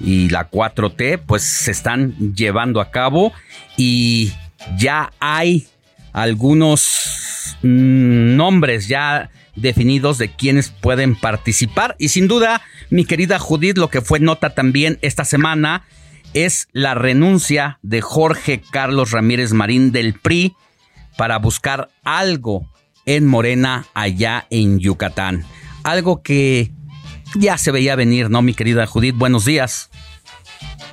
y 0.00 0.28
la 0.30 0.50
4T 0.50 1.20
pues 1.26 1.42
se 1.42 1.70
están 1.70 2.34
llevando 2.34 2.80
a 2.80 2.90
cabo 2.90 3.32
y 3.76 4.32
ya 4.76 5.12
hay 5.20 5.66
algunos 6.12 7.56
mm, 7.62 8.36
nombres 8.36 8.88
ya 8.88 9.30
definidos 9.56 10.18
de 10.18 10.34
quienes 10.34 10.70
pueden 10.70 11.14
participar 11.14 11.96
y 11.98 12.08
sin 12.08 12.28
duda 12.28 12.62
mi 12.88 13.04
querida 13.04 13.38
Judith 13.38 13.78
lo 13.78 13.88
que 13.88 14.00
fue 14.00 14.20
nota 14.20 14.54
también 14.54 14.98
esta 15.02 15.24
semana 15.24 15.84
es 16.34 16.68
la 16.72 16.94
renuncia 16.94 17.78
de 17.82 18.00
Jorge 18.00 18.62
Carlos 18.70 19.10
Ramírez 19.10 19.52
Marín 19.52 19.92
del 19.92 20.14
PRI 20.14 20.54
para 21.16 21.38
buscar 21.38 21.90
algo 22.04 22.70
en 23.06 23.26
Morena 23.26 23.86
allá 23.94 24.46
en 24.50 24.78
Yucatán. 24.78 25.44
Algo 25.82 26.22
que 26.22 26.70
ya 27.38 27.58
se 27.58 27.72
veía 27.72 27.96
venir, 27.96 28.30
¿no, 28.30 28.42
mi 28.42 28.54
querida 28.54 28.86
Judith? 28.86 29.14
Buenos 29.16 29.44
días. 29.44 29.90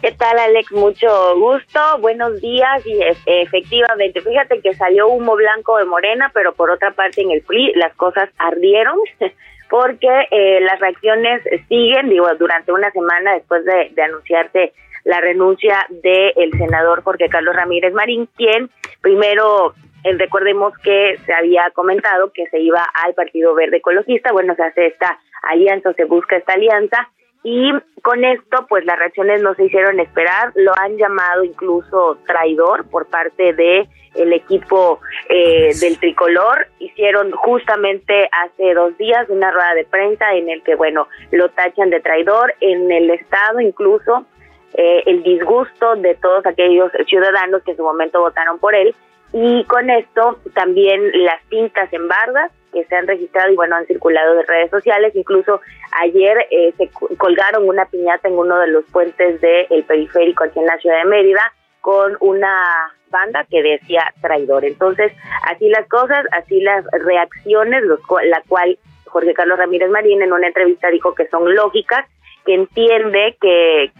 ¿Qué 0.01 0.11
tal, 0.11 0.37
Alex? 0.37 0.71
Mucho 0.71 1.35
gusto. 1.39 1.79
Buenos 1.99 2.39
días. 2.39 2.85
Y 2.85 2.99
efectivamente, 3.25 4.21
fíjate 4.21 4.61
que 4.61 4.73
salió 4.75 5.07
humo 5.07 5.35
blanco 5.35 5.77
de 5.77 5.85
Morena, 5.85 6.31
pero 6.33 6.53
por 6.53 6.69
otra 6.69 6.91
parte 6.91 7.21
en 7.21 7.31
el 7.31 7.41
PRI 7.41 7.73
las 7.75 7.93
cosas 7.95 8.29
ardieron 8.37 8.97
porque 9.69 10.07
eh, 10.31 10.59
las 10.61 10.79
reacciones 10.79 11.41
siguen, 11.67 12.09
digo, 12.09 12.27
durante 12.39 12.71
una 12.71 12.91
semana 12.91 13.33
después 13.33 13.65
de, 13.65 13.91
de 13.93 14.01
anunciarse 14.03 14.73
la 15.03 15.19
renuncia 15.21 15.85
del 15.89 16.51
senador 16.57 17.01
Jorge 17.01 17.29
Carlos 17.29 17.55
Ramírez 17.55 17.93
Marín, 17.93 18.27
quien 18.35 18.69
primero 19.01 19.73
eh, 20.03 20.13
recordemos 20.17 20.73
que 20.83 21.17
se 21.25 21.33
había 21.33 21.69
comentado 21.73 22.31
que 22.33 22.45
se 22.47 22.59
iba 22.59 22.83
al 23.05 23.13
Partido 23.13 23.55
Verde 23.55 23.77
Ecologista, 23.77 24.31
bueno, 24.31 24.53
se 24.55 24.63
hace 24.63 24.87
esta 24.87 25.19
alianza, 25.43 25.93
se 25.93 26.05
busca 26.05 26.37
esta 26.37 26.53
alianza, 26.53 27.09
y 27.43 27.71
con 28.01 28.25
esto, 28.25 28.65
pues 28.67 28.83
las 28.85 28.99
reacciones 28.99 29.41
no 29.41 29.53
se 29.53 29.65
hicieron 29.65 29.99
esperar, 29.99 30.51
lo 30.55 30.73
han 30.77 30.97
llamado 30.97 31.43
incluso 31.43 32.17
traidor 32.25 32.89
por 32.89 33.05
parte 33.07 33.53
de 33.53 33.87
el 34.15 34.33
equipo 34.33 34.99
eh, 35.29 35.71
del 35.79 35.97
tricolor. 35.97 36.67
Hicieron 36.79 37.31
justamente 37.31 38.29
hace 38.31 38.73
dos 38.73 38.97
días 38.97 39.29
una 39.29 39.51
rueda 39.51 39.75
de 39.75 39.85
prensa 39.85 40.33
en 40.33 40.49
el 40.49 40.61
que, 40.63 40.75
bueno, 40.75 41.07
lo 41.31 41.49
tachan 41.49 41.89
de 41.89 42.01
traidor 42.01 42.53
en 42.59 42.91
el 42.91 43.09
estado, 43.11 43.61
incluso 43.61 44.25
eh, 44.73 45.03
el 45.05 45.23
disgusto 45.23 45.95
de 45.95 46.15
todos 46.15 46.45
aquellos 46.45 46.91
ciudadanos 47.07 47.63
que 47.63 47.71
en 47.71 47.77
su 47.77 47.83
momento 47.83 48.19
votaron 48.19 48.59
por 48.59 48.75
él. 48.75 48.93
Y 49.31 49.63
con 49.65 49.89
esto 49.89 50.39
también 50.53 51.11
las 51.23 51.41
cintas 51.49 51.91
en 51.93 52.07
bardas 52.07 52.51
que 52.71 52.85
se 52.85 52.95
han 52.95 53.07
registrado 53.07 53.51
y 53.51 53.55
bueno, 53.55 53.75
han 53.75 53.85
circulado 53.85 54.35
de 54.35 54.43
redes 54.43 54.69
sociales. 54.69 55.15
Incluso 55.15 55.61
ayer 56.01 56.37
eh, 56.51 56.73
se 56.77 56.89
colgaron 57.17 57.67
una 57.67 57.85
piñata 57.85 58.27
en 58.27 58.37
uno 58.37 58.59
de 58.59 58.67
los 58.67 58.85
puentes 58.85 59.41
del 59.41 59.83
periférico 59.83 60.43
aquí 60.43 60.59
en 60.59 60.65
la 60.65 60.77
ciudad 60.77 60.99
de 60.99 61.09
Mérida 61.09 61.41
con 61.81 62.17
una 62.19 62.93
banda 63.09 63.45
que 63.49 63.63
decía 63.63 64.13
traidor. 64.21 64.65
Entonces, 64.65 65.13
así 65.43 65.69
las 65.69 65.87
cosas, 65.87 66.25
así 66.31 66.59
las 66.61 66.83
reacciones, 66.91 67.83
los, 67.83 67.99
la 68.23 68.41
cual 68.47 68.77
Jorge 69.05 69.33
Carlos 69.33 69.57
Ramírez 69.57 69.89
Marín 69.89 70.21
en 70.21 70.33
una 70.33 70.47
entrevista 70.47 70.89
dijo 70.89 71.15
que 71.15 71.27
son 71.27 71.55
lógicas, 71.55 72.05
que 72.45 72.55
entiende 72.55 73.37
que, 73.39 73.91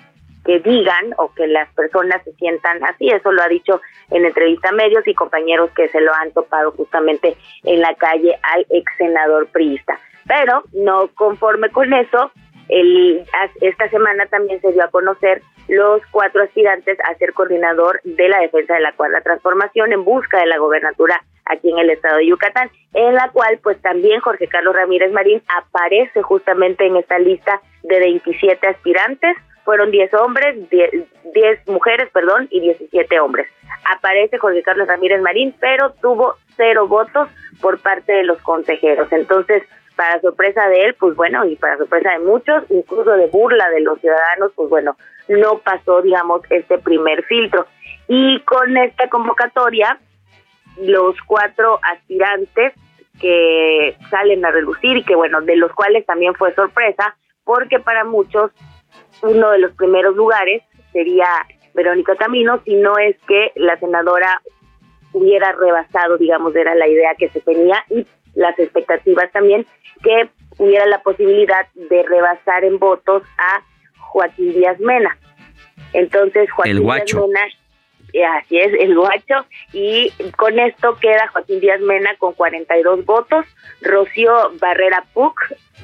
que 0.48 0.60
digan 0.62 1.14
o 1.18 1.32
que 1.34 1.46
las 1.46 1.72
personas 1.74 2.24
se 2.24 2.32
sientan 2.34 2.82
así. 2.86 3.10
Eso 3.10 3.32
lo 3.34 3.44
ha 3.44 3.50
dicho 3.50 3.82
en 4.10 4.26
entrevista 4.26 4.70
a 4.70 4.72
medios 4.72 5.06
y 5.06 5.14
compañeros 5.14 5.70
que 5.76 5.90
se 5.90 6.00
lo 6.00 6.14
han 6.16 6.32
topado 6.32 6.72
justamente 6.72 7.36
en 7.64 7.82
la 7.82 7.94
calle 7.96 8.40
al 8.42 8.66
ex 8.70 8.90
senador 8.98 9.48
priista. 9.48 10.00
Pero 10.26 10.64
no 10.74 11.10
conforme 11.16 11.70
con 11.70 11.94
eso, 11.94 12.32
el, 12.70 13.26
esta 13.62 13.90
semana 13.90 14.26
también 14.28 14.62
se 14.62 14.72
dio 14.72 14.84
a 14.84 14.90
conocer 14.90 15.42
los 15.68 16.02
cuatro 16.12 16.44
aspirantes 16.44 16.98
a 17.04 17.14
ser 17.16 17.34
coordinador 17.34 18.00
de 18.06 18.30
la 18.30 18.40
defensa 18.40 18.76
de 18.76 18.80
la 18.80 18.94
cuarta 18.94 19.20
transformación 19.20 19.92
en 19.92 20.06
busca 20.06 20.40
de 20.40 20.46
la 20.46 20.60
gobernatura 20.60 21.22
aquí 21.46 21.70
en 21.70 21.80
el 21.80 21.90
estado 21.90 22.18
de 22.18 22.28
Yucatán, 22.28 22.70
en 22.94 23.14
la 23.16 23.30
cual 23.32 23.60
pues 23.62 23.82
también 23.82 24.22
Jorge 24.22 24.48
Carlos 24.48 24.76
Ramírez 24.76 25.12
Marín 25.12 25.42
aparece 25.48 26.22
justamente 26.22 26.86
en 26.86 26.96
esta 26.96 27.20
lista 27.20 27.62
de 27.84 28.00
27 28.00 28.66
aspirantes 28.68 29.36
fueron 29.68 29.92
10 29.92 30.14
hombres, 30.14 30.56
10, 30.70 31.68
mujeres, 31.68 32.10
perdón, 32.14 32.48
y 32.52 32.62
17 32.62 33.20
hombres. 33.20 33.48
Aparece 33.94 34.38
Jorge 34.38 34.64
Carlos 34.64 34.88
Ramírez 34.88 35.22
Marín, 35.22 35.54
pero 35.60 35.92
tuvo 36.02 36.36
cero 36.56 36.88
votos 36.88 37.28
por 37.60 37.78
parte 37.82 38.14
de 38.14 38.24
los 38.24 38.42
consejeros. 38.44 39.12
Entonces, 39.12 39.64
para 39.98 40.22
sorpresa 40.22 40.70
de 40.70 40.86
él, 40.86 40.96
pues 40.98 41.18
bueno, 41.18 41.44
y 41.44 41.58
para 41.58 41.76
sorpresa 41.76 42.12
de 42.12 42.20
muchos, 42.20 42.64
incluso 42.70 43.12
de 43.12 43.28
burla 43.28 43.70
de 43.72 43.82
los 43.82 44.00
ciudadanos, 44.00 44.54
pues 44.56 44.70
bueno, 44.70 44.96
no 45.28 45.58
pasó, 45.58 46.02
digamos, 46.02 46.44
este 46.50 46.78
primer 46.78 47.26
filtro. 47.26 47.68
Y 48.08 48.40
con 48.44 48.78
esta 48.78 49.10
convocatoria, 49.10 50.00
los 50.78 51.18
cuatro 51.24 51.82
aspirantes 51.84 52.72
que 53.20 53.98
salen 54.10 54.46
a 54.46 54.52
relucir 54.52 54.96
y 54.96 55.04
que 55.04 55.16
bueno, 55.16 55.42
de 55.42 55.58
los 55.58 55.74
cuales 55.74 56.06
también 56.06 56.36
fue 56.36 56.56
sorpresa, 56.56 57.18
porque 57.44 57.80
para 57.80 58.06
muchos 58.06 58.52
uno 59.22 59.52
de 59.52 59.60
los 59.60 59.74
primeros 59.74 60.16
lugares 60.16 60.64
sería 60.92 61.28
Verónica 61.74 62.16
Camino, 62.16 62.62
si 62.66 62.76
no 62.76 62.98
es 62.98 63.16
que 63.28 63.52
la 63.56 63.78
senadora 63.80 64.42
hubiera 65.14 65.52
rebasado, 65.52 66.18
digamos, 66.18 66.56
era 66.56 66.76
la 66.76 66.88
idea 66.88 67.16
que 67.18 67.30
se 67.30 67.42
tenía 67.42 67.84
y 67.90 68.06
las 68.36 68.58
expectativas 68.60 69.32
también, 69.32 69.66
que 70.04 70.30
hubiera 70.58 70.86
la 70.86 71.02
posibilidad 71.02 71.68
de 71.74 72.04
rebasar 72.04 72.64
en 72.64 72.80
votos 72.80 73.24
a 73.38 73.62
Joaquín 74.00 74.54
Díaz 74.54 74.80
Mena. 74.80 75.18
Entonces, 75.94 76.52
Joaquín 76.52 76.82
Díaz 76.82 77.14
Mena, 77.14 77.48
así 78.38 78.58
es, 78.58 78.74
el 78.80 78.96
guacho, 78.96 79.46
y 79.74 80.12
con 80.36 80.60
esto 80.60 80.98
queda 81.00 81.28
Joaquín 81.28 81.60
Díaz 81.60 81.82
Mena 81.82 82.16
con 82.18 82.34
42 82.34 83.06
votos, 83.06 83.46
Rocío 83.82 84.52
Barrera 84.60 85.04
Puc 85.14 85.40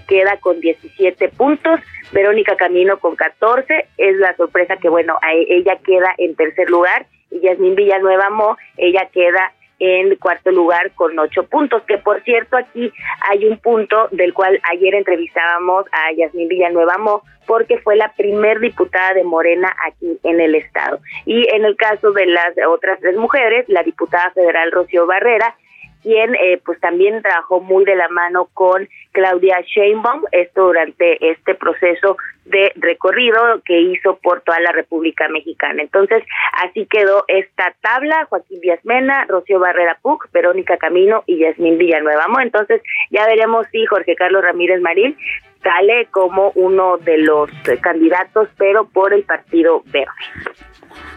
queda 0.08 0.38
con 0.38 0.60
17 0.60 1.30
puntos, 1.30 1.80
Verónica 2.12 2.56
Camino 2.56 3.00
con 3.00 3.16
14, 3.16 3.88
es 3.98 4.18
la 4.18 4.36
sorpresa 4.36 4.78
que 4.78 4.90
bueno, 4.90 5.18
ella 5.48 5.78
queda 5.84 6.14
en 6.18 6.36
tercer 6.36 6.70
lugar 6.70 7.08
y 7.32 7.40
Yasmín 7.42 7.76
Villanueva 7.76 8.30
Mo, 8.30 8.58
ella 8.78 9.08
queda 9.12 9.54
en 9.80 10.16
cuarto 10.16 10.52
lugar 10.52 10.92
con 10.94 11.18
ocho 11.20 11.44
puntos, 11.44 11.84
que 11.84 11.98
por 11.98 12.22
cierto 12.24 12.58
aquí 12.58 12.92
hay 13.30 13.46
un 13.46 13.58
punto 13.58 14.08
del 14.12 14.34
cual 14.34 14.60
ayer 14.72 14.96
entrevistábamos 14.96 15.86
a 15.92 16.14
Yasmín 16.16 16.48
Villanueva 16.48 16.98
Mo, 16.98 17.24
porque 17.46 17.78
fue 17.80 17.96
la 17.96 18.14
primer 18.14 18.60
diputada 18.60 19.14
de 19.14 19.24
Morena 19.24 19.76
aquí 19.86 20.18
en 20.24 20.40
el 20.40 20.56
estado. 20.56 21.00
Y 21.26 21.48
en 21.54 21.66
el 21.66 21.76
caso 21.76 22.12
de 22.12 22.26
las 22.26 22.54
otras 22.70 23.00
tres 23.02 23.18
mujeres, 23.18 23.66
la 23.68 23.84
diputada 23.84 24.32
federal 24.32 24.72
Rocío 24.72 25.06
Barrera 25.06 25.56
quien 26.04 26.36
eh, 26.36 26.62
pues 26.64 26.80
también 26.80 27.22
trabajó 27.22 27.62
muy 27.62 27.86
de 27.86 27.96
la 27.96 28.10
mano 28.10 28.50
con 28.54 28.88
Claudia 29.12 29.62
Sheinbaum, 29.62 30.24
esto 30.32 30.68
durante 30.68 31.32
este 31.32 31.56
proceso 31.56 32.18
de 32.46 32.72
recorrido 32.76 33.62
que 33.66 33.80
hizo 33.80 34.18
por 34.18 34.42
toda 34.42 34.60
la 34.60 34.72
República 34.72 35.28
Mexicana. 35.30 35.82
Entonces, 35.82 36.24
así 36.64 36.86
quedó 36.88 37.24
esta 37.28 37.74
tabla, 37.82 38.26
Joaquín 38.26 38.60
Díaz 38.60 38.84
Mena, 38.84 39.26
Rocío 39.26 39.60
Barrera 39.60 39.98
Puc, 40.02 40.30
Verónica 40.32 40.78
Camino 40.78 41.24
y 41.26 41.40
Yasmín 41.40 41.78
Villanueva. 41.78 42.26
Entonces, 42.42 42.82
ya 43.10 43.26
veremos 43.26 43.66
si 43.72 43.86
Jorge 43.86 44.16
Carlos 44.16 44.44
Ramírez 44.44 44.82
Marín 44.82 45.18
sale 45.64 46.08
como 46.12 46.52
uno 46.56 46.98
de 46.98 47.20
los 47.20 47.50
candidatos, 47.82 48.50
pero 48.58 48.86
por 48.86 49.14
el 49.14 49.24
Partido 49.24 49.82
Verde. 49.86 50.12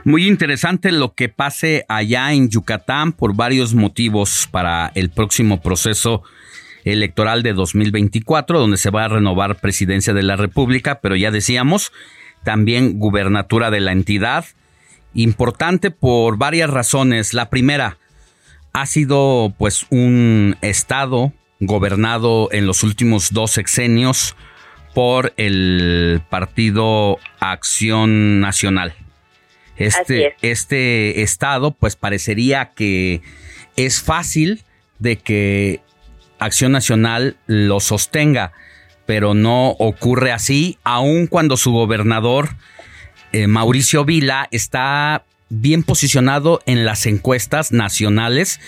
Muy 0.04 0.26
interesante 0.26 0.92
lo 0.92 1.14
que 1.14 1.28
pase 1.28 1.84
allá 1.88 2.32
en 2.32 2.48
Yucatán 2.48 3.12
por 3.12 3.34
varios 3.34 3.74
motivos 3.74 4.48
para 4.50 4.92
el 4.94 5.10
próximo 5.10 5.60
proceso 5.60 6.22
electoral 6.84 7.42
de 7.42 7.52
2024, 7.52 8.60
donde 8.60 8.76
se 8.76 8.90
va 8.90 9.04
a 9.04 9.08
renovar 9.08 9.56
presidencia 9.56 10.14
de 10.14 10.22
la 10.22 10.36
República, 10.36 11.00
pero 11.00 11.16
ya 11.16 11.30
decíamos, 11.30 11.92
también 12.44 12.98
gubernatura 12.98 13.70
de 13.70 13.80
la 13.80 13.92
entidad. 13.92 14.44
Importante 15.14 15.90
por 15.90 16.38
varias 16.38 16.70
razones. 16.70 17.34
La 17.34 17.50
primera, 17.50 17.98
ha 18.76 18.84
sido 18.84 19.54
pues 19.56 19.86
un 19.88 20.54
estado 20.60 21.32
gobernado 21.60 22.50
en 22.52 22.66
los 22.66 22.82
últimos 22.82 23.32
dos 23.32 23.52
sexenios 23.52 24.36
por 24.94 25.32
el 25.38 26.20
partido 26.28 27.16
Acción 27.40 28.40
Nacional. 28.40 28.94
Este, 29.76 30.36
este 30.42 31.22
estado, 31.22 31.72
pues 31.72 31.96
parecería 31.96 32.70
que 32.74 33.20
es 33.76 34.00
fácil 34.00 34.62
de 34.98 35.16
que 35.16 35.80
Acción 36.38 36.72
Nacional 36.72 37.36
lo 37.46 37.80
sostenga, 37.80 38.52
pero 39.04 39.34
no 39.34 39.70
ocurre 39.70 40.32
así, 40.32 40.78
aun 40.82 41.26
cuando 41.26 41.56
su 41.56 41.72
gobernador, 41.72 42.56
eh, 43.32 43.46
Mauricio 43.46 44.04
Vila, 44.04 44.48
está 44.50 45.24
bien 45.48 45.82
posicionado 45.82 46.60
en 46.66 46.84
las 46.84 47.06
encuestas 47.06 47.72
nacionales 47.72 48.60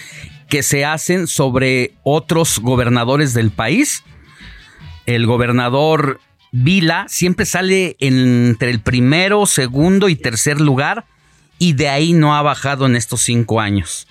que 0.49 0.63
se 0.63 0.85
hacen 0.85 1.27
sobre 1.27 1.93
otros 2.05 2.59
gobernadores 2.61 3.35
del 3.35 3.51
país. 3.51 4.05
El 5.07 5.27
gobernador 5.27 6.21
Vila 6.53 7.07
siempre 7.09 7.47
sale 7.47 7.97
entre 8.01 8.71
el 8.71 8.81
primero, 8.81 9.47
segundo 9.47 10.09
y 10.09 10.17
tercer 10.17 10.61
lugar 10.61 11.05
y 11.59 11.75
de 11.75 11.89
ahí 11.89 12.13
no 12.13 12.37
ha 12.37 12.43
bajado 12.43 12.87
en 12.87 12.97
estos 12.97 13.23
cinco 13.23 13.61
años. 13.61 14.07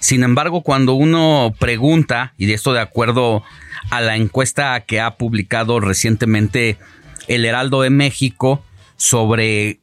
Sin 0.00 0.22
embargo, 0.22 0.62
cuando 0.62 0.94
uno 0.94 1.54
pregunta, 1.58 2.34
y 2.36 2.46
de 2.46 2.54
esto 2.54 2.72
de 2.72 2.80
acuerdo 2.80 3.42
a 3.90 4.00
la 4.00 4.16
encuesta 4.16 4.80
que 4.80 5.00
ha 5.00 5.16
publicado 5.16 5.80
recientemente 5.80 6.78
el 7.26 7.44
Heraldo 7.44 7.82
de 7.82 7.90
México 7.90 8.62
sobre 8.96 9.80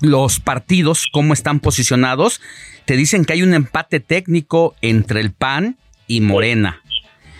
los 0.00 0.40
partidos, 0.40 1.06
cómo 1.12 1.32
están 1.32 1.60
posicionados, 1.60 2.40
te 2.84 2.96
dicen 2.96 3.24
que 3.24 3.32
hay 3.32 3.42
un 3.42 3.54
empate 3.54 4.00
técnico 4.00 4.74
entre 4.82 5.20
el 5.20 5.32
PAN 5.32 5.76
y 6.06 6.20
Morena. 6.20 6.82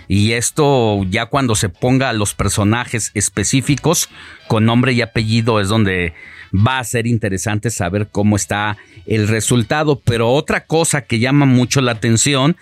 Y 0.09 0.32
esto 0.32 1.02
ya 1.09 1.26
cuando 1.26 1.54
se 1.54 1.68
ponga 1.68 2.09
a 2.09 2.12
los 2.12 2.34
personajes 2.34 3.11
específicos 3.14 4.09
con 4.48 4.64
nombre 4.64 4.92
y 4.92 5.02
apellido 5.02 5.61
es 5.61 5.68
donde 5.68 6.14
va 6.54 6.78
a 6.78 6.84
ser 6.84 7.07
interesante 7.07 7.70
saber 7.70 8.09
cómo 8.11 8.36
está 8.36 8.76
el 9.07 9.28
resultado. 9.28 10.00
Pero 10.04 10.30
otra 10.30 10.64
cosa 10.64 11.02
que 11.02 11.18
llama 11.18 11.46
mucho 11.46 11.80
la 11.80 11.92
atención 11.92 12.57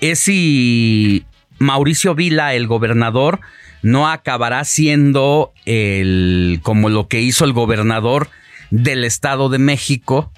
es 0.00 0.20
si 0.20 1.24
Mauricio 1.58 2.14
Vila, 2.14 2.54
el 2.54 2.66
gobernador, 2.66 3.40
no 3.82 4.08
acabará 4.08 4.64
siendo 4.64 5.52
el 5.64 6.60
como 6.62 6.88
lo 6.88 7.08
que 7.08 7.20
hizo 7.20 7.44
el 7.44 7.52
gobernador 7.52 8.28
del 8.70 9.04
Estado 9.04 9.48
de 9.48 9.58
México 9.58 10.32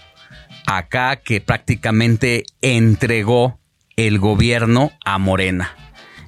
acá 0.67 1.17
que 1.17 1.41
prácticamente 1.41 2.45
entregó 2.61 3.59
el 3.97 4.19
gobierno 4.19 4.93
a 5.05 5.19
Morena. 5.19 5.75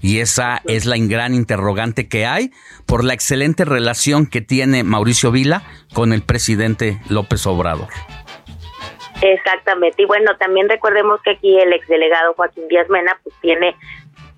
Y 0.02 0.20
esa 0.20 0.60
es 0.66 0.86
la 0.86 0.96
gran 0.98 1.34
interrogante 1.34 2.08
que 2.08 2.26
hay 2.26 2.50
por 2.86 3.04
la 3.04 3.14
excelente 3.14 3.64
relación 3.64 4.26
que 4.26 4.40
tiene 4.40 4.82
Mauricio 4.82 5.30
Vila 5.30 5.62
con 5.94 6.12
el 6.12 6.22
presidente 6.22 6.98
López 7.08 7.46
Obrador. 7.46 7.88
Exactamente. 9.22 10.02
Y 10.02 10.06
bueno, 10.06 10.36
también 10.38 10.68
recordemos 10.68 11.20
que 11.22 11.30
aquí 11.30 11.58
el 11.58 11.72
exdelegado 11.72 12.34
Joaquín 12.34 12.68
Díaz 12.68 12.88
Mena 12.88 13.18
pues 13.22 13.34
tiene 13.42 13.76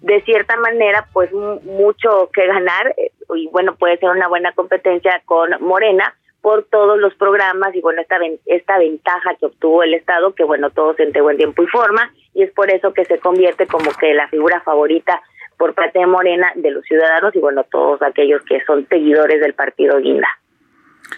de 0.00 0.20
cierta 0.22 0.56
manera 0.56 1.06
pues 1.12 1.32
mucho 1.32 2.28
que 2.32 2.46
ganar 2.46 2.92
eh, 2.96 3.12
y 3.34 3.48
bueno, 3.48 3.76
puede 3.76 3.98
ser 3.98 4.10
una 4.10 4.26
buena 4.26 4.52
competencia 4.52 5.22
con 5.24 5.50
Morena 5.60 6.14
por 6.40 6.64
todos 6.64 6.98
los 6.98 7.14
programas 7.14 7.74
y 7.74 7.80
bueno, 7.80 8.02
esta, 8.02 8.18
esta 8.46 8.78
ventaja 8.78 9.36
que 9.38 9.46
obtuvo 9.46 9.84
el 9.84 9.94
Estado, 9.94 10.34
que 10.34 10.42
bueno, 10.42 10.70
todos 10.70 10.96
se 10.96 11.04
entregó 11.04 11.30
en 11.30 11.36
tiempo 11.36 11.62
y 11.62 11.68
forma, 11.68 12.12
y 12.34 12.42
es 12.42 12.50
por 12.50 12.68
eso 12.70 12.92
que 12.92 13.04
se 13.04 13.18
convierte 13.20 13.68
como 13.68 13.92
que 13.92 14.12
la 14.12 14.26
figura 14.26 14.60
favorita 14.62 15.22
por 15.62 15.74
parte 15.74 16.00
de 16.00 16.08
Morena 16.08 16.48
de 16.56 16.72
los 16.72 16.84
ciudadanos 16.84 17.36
y 17.36 17.38
bueno, 17.38 17.62
todos 17.70 18.02
aquellos 18.02 18.42
que 18.48 18.58
son 18.66 18.84
seguidores 18.88 19.40
del 19.40 19.54
partido 19.54 20.00
Guinda. 20.00 20.26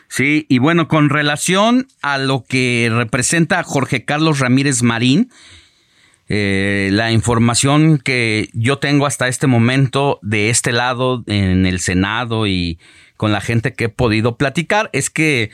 Sí, 0.06 0.44
y 0.50 0.58
bueno, 0.58 0.86
con 0.86 1.08
relación 1.08 1.86
a 2.02 2.18
lo 2.18 2.44
que 2.46 2.90
representa 2.92 3.62
Jorge 3.62 4.04
Carlos 4.04 4.40
Ramírez 4.40 4.82
Marín, 4.82 5.30
eh, 6.28 6.90
la 6.92 7.10
información 7.10 7.96
que 7.96 8.50
yo 8.52 8.76
tengo 8.76 9.06
hasta 9.06 9.28
este 9.28 9.46
momento 9.46 10.18
de 10.20 10.50
este 10.50 10.72
lado 10.72 11.24
en 11.26 11.64
el 11.64 11.80
Senado 11.80 12.46
y 12.46 12.78
con 13.16 13.32
la 13.32 13.40
gente 13.40 13.72
que 13.72 13.84
he 13.84 13.88
podido 13.88 14.36
platicar 14.36 14.90
es 14.92 15.08
que 15.08 15.52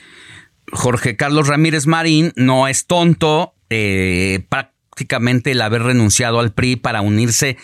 Jorge 0.73 1.15
Carlos 1.15 1.47
Ramírez 1.47 1.87
Marín 1.87 2.33
no 2.35 2.67
es 2.67 2.89
tonto, 2.89 3.55
eh, 3.69 4.41
prácticamente 4.49 5.53
el 5.53 5.63
haber 5.63 5.85
renunciado 5.85 6.41
al 6.41 6.53
PRI 6.53 6.75
para 6.75 7.03
unirse 7.03 7.57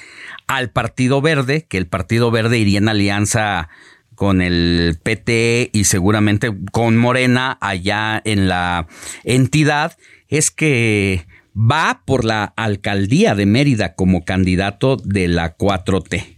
al 0.46 0.70
Partido 0.70 1.20
Verde, 1.20 1.66
que 1.68 1.78
el 1.78 1.86
Partido 1.86 2.30
Verde 2.30 2.58
iría 2.58 2.78
en 2.78 2.88
alianza 2.88 3.68
con 4.14 4.40
el 4.40 4.98
PT 5.02 5.70
y 5.72 5.84
seguramente 5.84 6.50
con 6.72 6.96
Morena 6.96 7.58
allá 7.60 8.20
en 8.24 8.48
la 8.48 8.86
entidad, 9.24 9.96
es 10.28 10.50
que 10.50 11.26
va 11.54 12.02
por 12.04 12.24
la 12.24 12.44
alcaldía 12.56 13.34
de 13.34 13.46
Mérida 13.46 13.94
como 13.94 14.24
candidato 14.24 14.96
de 14.96 15.28
la 15.28 15.56
4T. 15.56 16.35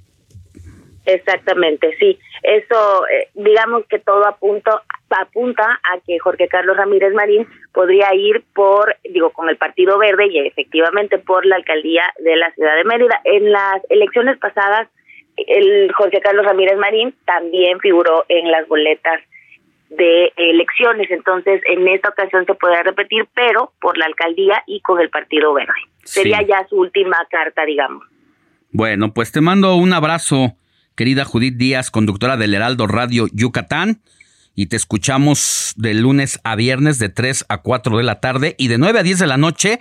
Exactamente, 1.09 1.97
sí. 1.99 2.19
Eso, 2.43 3.07
eh, 3.09 3.29
digamos 3.33 3.87
que 3.87 3.99
todo 3.99 4.27
apunta, 4.27 4.83
apunta 5.09 5.65
a 5.65 5.99
que 6.07 6.19
Jorge 6.19 6.49
Carlos 6.49 6.77
Ramírez 6.77 7.15
Marín 7.15 7.47
podría 7.73 8.15
ir 8.15 8.45
por, 8.55 8.95
digo, 9.05 9.31
con 9.31 9.49
el 9.49 9.57
Partido 9.57 9.97
Verde 9.97 10.27
y 10.27 10.39
efectivamente 10.47 11.17
por 11.17 11.47
la 11.47 11.57
alcaldía 11.57 12.03
de 12.19 12.37
la 12.37 12.53
ciudad 12.53 12.77
de 12.77 12.85
Mérida. 12.85 13.23
En 13.25 13.51
las 13.51 13.81
elecciones 13.89 14.37
pasadas, 14.37 14.87
el 15.39 15.91
Jorge 15.95 16.21
Carlos 16.21 16.45
Ramírez 16.45 16.77
Marín 16.77 17.15
también 17.25 17.81
figuró 17.81 18.27
en 18.29 18.51
las 18.51 18.69
boletas 18.69 19.23
de 19.89 20.31
elecciones, 20.37 21.11
entonces 21.11 21.63
en 21.71 21.89
esta 21.89 22.11
ocasión 22.11 22.45
se 22.45 22.53
podrá 22.53 22.83
repetir, 22.83 23.27
pero 23.35 23.73
por 23.81 23.97
la 23.97 24.05
alcaldía 24.05 24.63
y 24.67 24.83
con 24.83 25.01
el 25.01 25.09
Partido 25.09 25.55
Verde. 25.55 25.73
Sería 26.05 26.43
ya 26.43 26.67
su 26.69 26.77
última 26.77 27.17
carta, 27.31 27.65
digamos. 27.65 28.05
Bueno, 28.73 29.15
pues 29.15 29.33
te 29.33 29.41
mando 29.41 29.77
un 29.77 29.95
abrazo 29.95 30.55
querida 30.99 31.25
Judith 31.25 31.57
Díaz, 31.57 31.93
conductora 31.93 32.37
del 32.37 32.55
Heraldo 32.55 32.89
Radio 32.89 33.27
Yucatán. 33.33 34.03
Y 34.57 34.67
te 34.67 34.75
escuchamos 34.75 35.73
de 35.77 35.95
lunes 35.95 36.41
a 36.43 36.57
viernes 36.57 36.99
de 36.99 37.09
3 37.09 37.47
a 37.49 37.63
4 37.63 37.97
de 37.97 38.03
la 38.03 38.19
tarde 38.19 38.57
y 38.59 38.67
de 38.67 38.79
9 38.79 38.99
a 38.99 39.03
10 39.05 39.21
de 39.21 39.27
la 39.29 39.37
noche 39.37 39.79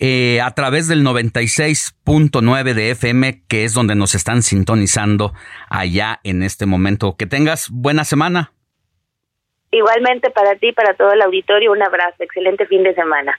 eh, 0.00 0.40
a 0.40 0.50
través 0.52 0.88
del 0.88 1.04
96.9 1.04 2.72
de 2.72 2.90
FM, 2.90 3.42
que 3.48 3.64
es 3.64 3.74
donde 3.74 3.94
nos 3.94 4.14
están 4.14 4.40
sintonizando 4.40 5.34
allá 5.68 6.20
en 6.24 6.42
este 6.42 6.64
momento. 6.64 7.16
Que 7.18 7.26
tengas 7.26 7.68
buena 7.70 8.04
semana. 8.04 8.54
Igualmente 9.70 10.30
para 10.30 10.56
ti, 10.56 10.72
para 10.72 10.94
todo 10.94 11.12
el 11.12 11.20
auditorio, 11.20 11.70
un 11.72 11.82
abrazo. 11.82 12.16
Excelente 12.20 12.64
fin 12.66 12.82
de 12.82 12.94
semana. 12.94 13.38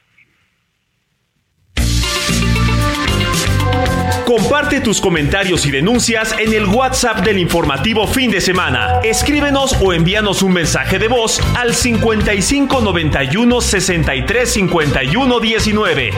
Comparte 4.26 4.80
tus 4.80 5.02
comentarios 5.02 5.66
y 5.66 5.72
denuncias 5.72 6.34
en 6.40 6.54
el 6.54 6.66
WhatsApp 6.66 7.20
del 7.26 7.38
informativo 7.38 8.08
fin 8.08 8.32
de 8.32 8.40
semana. 8.40 9.00
Escríbenos 9.04 9.76
o 9.82 9.94
envíanos 9.94 10.42
un 10.42 10.54
mensaje 10.54 11.00
de 11.00 11.08
voz 11.08 11.40
al 11.56 11.74
55 11.74 12.82
91 12.82 13.62
63 13.62 14.50
51 14.50 15.40
19. 15.40 16.12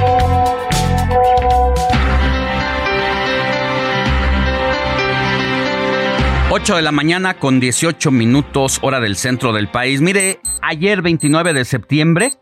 8 6.55 6.75
de 6.75 6.81
la 6.83 6.91
mañana 6.91 7.33
con 7.39 7.59
18 7.59 8.11
minutos 8.11 8.77
hora 8.83 8.99
del 8.99 9.15
centro 9.15 9.53
del 9.53 9.69
país. 9.69 10.01
Mire, 10.01 10.39
ayer 10.61 11.01
29 11.01 11.51
de 11.51 11.65
septiembre 11.65 12.33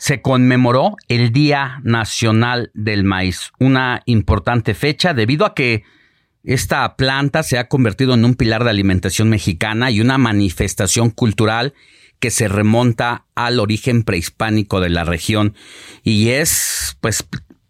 se 0.00 0.22
conmemoró 0.22 0.96
el 1.08 1.30
Día 1.30 1.78
Nacional 1.84 2.70
del 2.72 3.04
Maíz, 3.04 3.52
una 3.58 4.00
importante 4.06 4.72
fecha 4.72 5.12
debido 5.12 5.44
a 5.44 5.54
que 5.54 5.84
esta 6.42 6.96
planta 6.96 7.42
se 7.42 7.58
ha 7.58 7.68
convertido 7.68 8.14
en 8.14 8.24
un 8.24 8.34
pilar 8.34 8.64
de 8.64 8.70
alimentación 8.70 9.28
mexicana 9.28 9.90
y 9.90 10.00
una 10.00 10.16
manifestación 10.16 11.10
cultural 11.10 11.74
que 12.18 12.30
se 12.30 12.48
remonta 12.48 13.26
al 13.34 13.60
origen 13.60 14.02
prehispánico 14.02 14.80
de 14.80 14.88
la 14.88 15.04
región 15.04 15.54
y 16.02 16.30
es 16.30 16.96
pues 17.02 17.22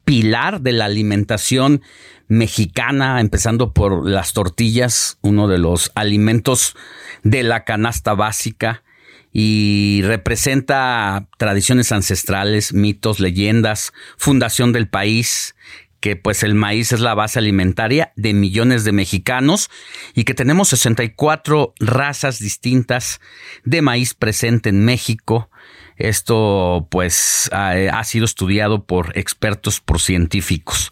pilar 0.05 0.61
de 0.61 0.71
la 0.71 0.85
alimentación 0.85 1.83
mexicana, 2.29 3.21
empezando 3.21 3.73
por 3.73 4.09
las 4.09 4.35
tortillas, 4.35 5.19
uno 5.21 5.49
de 5.49 5.59
los 5.59 5.91
alimentos 5.97 6.77
de 7.25 7.43
la 7.43 7.65
canasta 7.65 8.15
básica 8.15 8.85
y 9.33 10.03
representa 10.05 11.29
tradiciones 11.39 11.93
ancestrales, 11.93 12.73
mitos, 12.73 13.21
leyendas, 13.21 13.93
fundación 14.17 14.73
del 14.73 14.89
país, 14.89 15.55
que 16.01 16.17
pues 16.17 16.43
el 16.43 16.55
maíz 16.55 16.93
es 16.93 17.01
la 17.01 17.15
base 17.15 17.39
alimentaria 17.39 18.13
de 18.17 18.33
millones 18.33 18.85
de 18.85 18.93
mexicanos 18.93 19.71
y 20.15 20.25
que 20.25 20.35
tenemos 20.35 20.69
64 20.71 21.75
razas 21.79 22.39
distintas 22.39 23.21
de 23.65 23.83
maíz 23.83 24.15
presente 24.15 24.71
en 24.71 24.85
México. 24.85 25.51
Esto 25.97 26.89
pues 26.91 27.51
ha, 27.53 28.03
sido 28.05 28.25
estudiado 28.25 28.87
por 28.87 29.17
expertos, 29.19 29.81
por 29.81 30.01
científicos. 30.01 30.91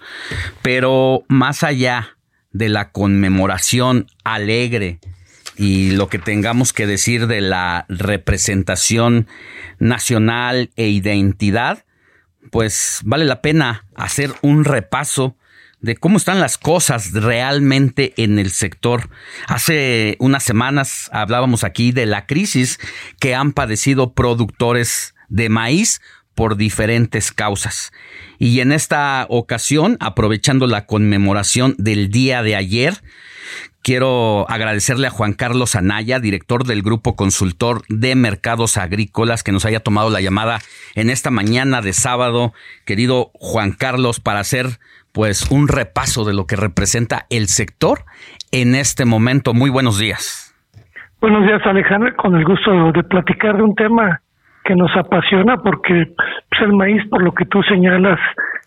Pero 0.60 1.24
más 1.28 1.62
allá 1.62 2.18
de 2.52 2.68
la 2.68 2.92
conmemoración 2.92 4.06
alegre 4.24 5.00
y 5.58 5.90
lo 5.90 6.08
que 6.08 6.20
tengamos 6.20 6.72
que 6.72 6.86
decir 6.86 7.26
de 7.26 7.40
la 7.40 7.84
representación 7.88 9.26
nacional 9.80 10.70
e 10.76 10.88
identidad, 10.88 11.84
pues 12.50 13.00
vale 13.04 13.24
la 13.24 13.42
pena 13.42 13.84
hacer 13.96 14.32
un 14.40 14.64
repaso 14.64 15.36
de 15.80 15.96
cómo 15.96 16.16
están 16.16 16.40
las 16.40 16.58
cosas 16.58 17.12
realmente 17.12 18.14
en 18.16 18.38
el 18.38 18.50
sector. 18.50 19.10
Hace 19.48 20.16
unas 20.20 20.44
semanas 20.44 21.10
hablábamos 21.12 21.64
aquí 21.64 21.92
de 21.92 22.06
la 22.06 22.26
crisis 22.26 22.78
que 23.20 23.34
han 23.34 23.52
padecido 23.52 24.14
productores 24.14 25.14
de 25.28 25.48
maíz 25.48 26.00
por 26.34 26.56
diferentes 26.56 27.32
causas. 27.32 27.90
Y 28.38 28.60
en 28.60 28.70
esta 28.70 29.26
ocasión, 29.28 29.96
aprovechando 29.98 30.68
la 30.68 30.86
conmemoración 30.86 31.74
del 31.78 32.10
día 32.10 32.44
de 32.44 32.54
ayer, 32.54 33.02
quiero 33.88 34.44
agradecerle 34.50 35.06
a 35.06 35.10
Juan 35.10 35.32
Carlos 35.32 35.74
Anaya, 35.74 36.20
director 36.20 36.64
del 36.64 36.82
Grupo 36.82 37.16
Consultor 37.16 37.80
de 37.88 38.14
Mercados 38.16 38.76
Agrícolas, 38.76 39.42
que 39.42 39.50
nos 39.50 39.64
haya 39.64 39.80
tomado 39.80 40.10
la 40.10 40.20
llamada 40.20 40.58
en 40.94 41.08
esta 41.08 41.30
mañana 41.30 41.80
de 41.80 41.94
sábado. 41.94 42.52
Querido 42.84 43.30
Juan 43.32 43.72
Carlos, 43.72 44.20
para 44.20 44.40
hacer 44.40 44.76
pues 45.14 45.50
un 45.50 45.68
repaso 45.68 46.26
de 46.26 46.34
lo 46.34 46.44
que 46.44 46.56
representa 46.56 47.24
el 47.30 47.46
sector 47.46 48.00
en 48.52 48.74
este 48.74 49.06
momento. 49.06 49.54
Muy 49.54 49.70
buenos 49.70 49.98
días. 49.98 50.54
Buenos 51.22 51.46
días, 51.46 51.62
Alejandro, 51.64 52.14
con 52.14 52.36
el 52.36 52.44
gusto 52.44 52.92
de 52.92 53.02
platicar 53.04 53.56
de 53.56 53.62
un 53.62 53.74
tema 53.74 54.20
que 54.66 54.74
nos 54.74 54.94
apasiona 54.98 55.56
porque 55.56 56.12
pues, 56.14 56.60
el 56.60 56.74
maíz, 56.74 57.00
por 57.08 57.22
lo 57.22 57.32
que 57.32 57.46
tú 57.46 57.62
señalas, 57.62 58.20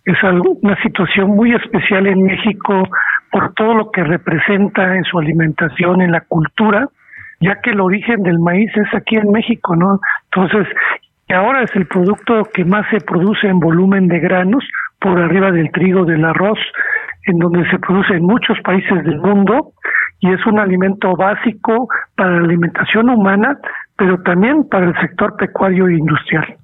es 0.04 0.18
algo, 0.24 0.58
una 0.64 0.82
situación 0.82 1.30
muy 1.30 1.54
especial 1.54 2.08
en 2.08 2.24
México 2.24 2.90
por 3.32 3.54
todo 3.54 3.74
lo 3.74 3.92
que 3.92 4.04
representa 4.04 4.96
en 4.96 5.04
su 5.04 5.18
alimentación, 5.18 6.02
en 6.02 6.12
la 6.12 6.22
cultura, 6.22 6.88
ya 7.40 7.56
que 7.62 7.72
el 7.72 7.80
origen 7.80 8.24
del 8.24 8.40
maíz 8.40 8.72
es 8.76 8.94
aquí 8.94 9.16
en 9.16 9.32
México, 9.32 9.76
¿no? 9.76 10.00
Entonces, 10.32 10.68
ahora 11.34 11.64
es 11.64 11.76
el 11.76 11.88
producto 11.88 12.44
que 12.54 12.66
más 12.66 12.86
se 12.90 13.00
produce 13.00 13.48
en 13.48 13.60
volumen 13.60 14.08
de 14.08 14.20
granos, 14.20 14.64
por 15.00 15.20
arriba 15.20 15.52
del 15.52 15.72
trigo, 15.72 16.06
del 16.06 16.24
arroz, 16.24 16.60
en 17.26 17.40
donde 17.40 17.68
se 17.70 17.80
produce 17.80 18.14
en 18.14 18.24
muchos 18.24 18.60
países 18.62 19.04
del 19.04 19.20
mundo 19.20 19.74
y 20.20 20.32
es 20.32 20.46
un 20.46 20.60
alimento 20.60 21.16
básico 21.16 21.88
para 22.16 22.32
la 22.32 22.46
alimentación 22.46 23.10
humana, 23.10 23.58
pero 23.98 24.22
también 24.22 24.68
para 24.70 24.88
el 24.88 24.96
sector 25.00 25.36
pecuario 25.38 25.88
e 25.88 25.96
industrial. 25.96 26.58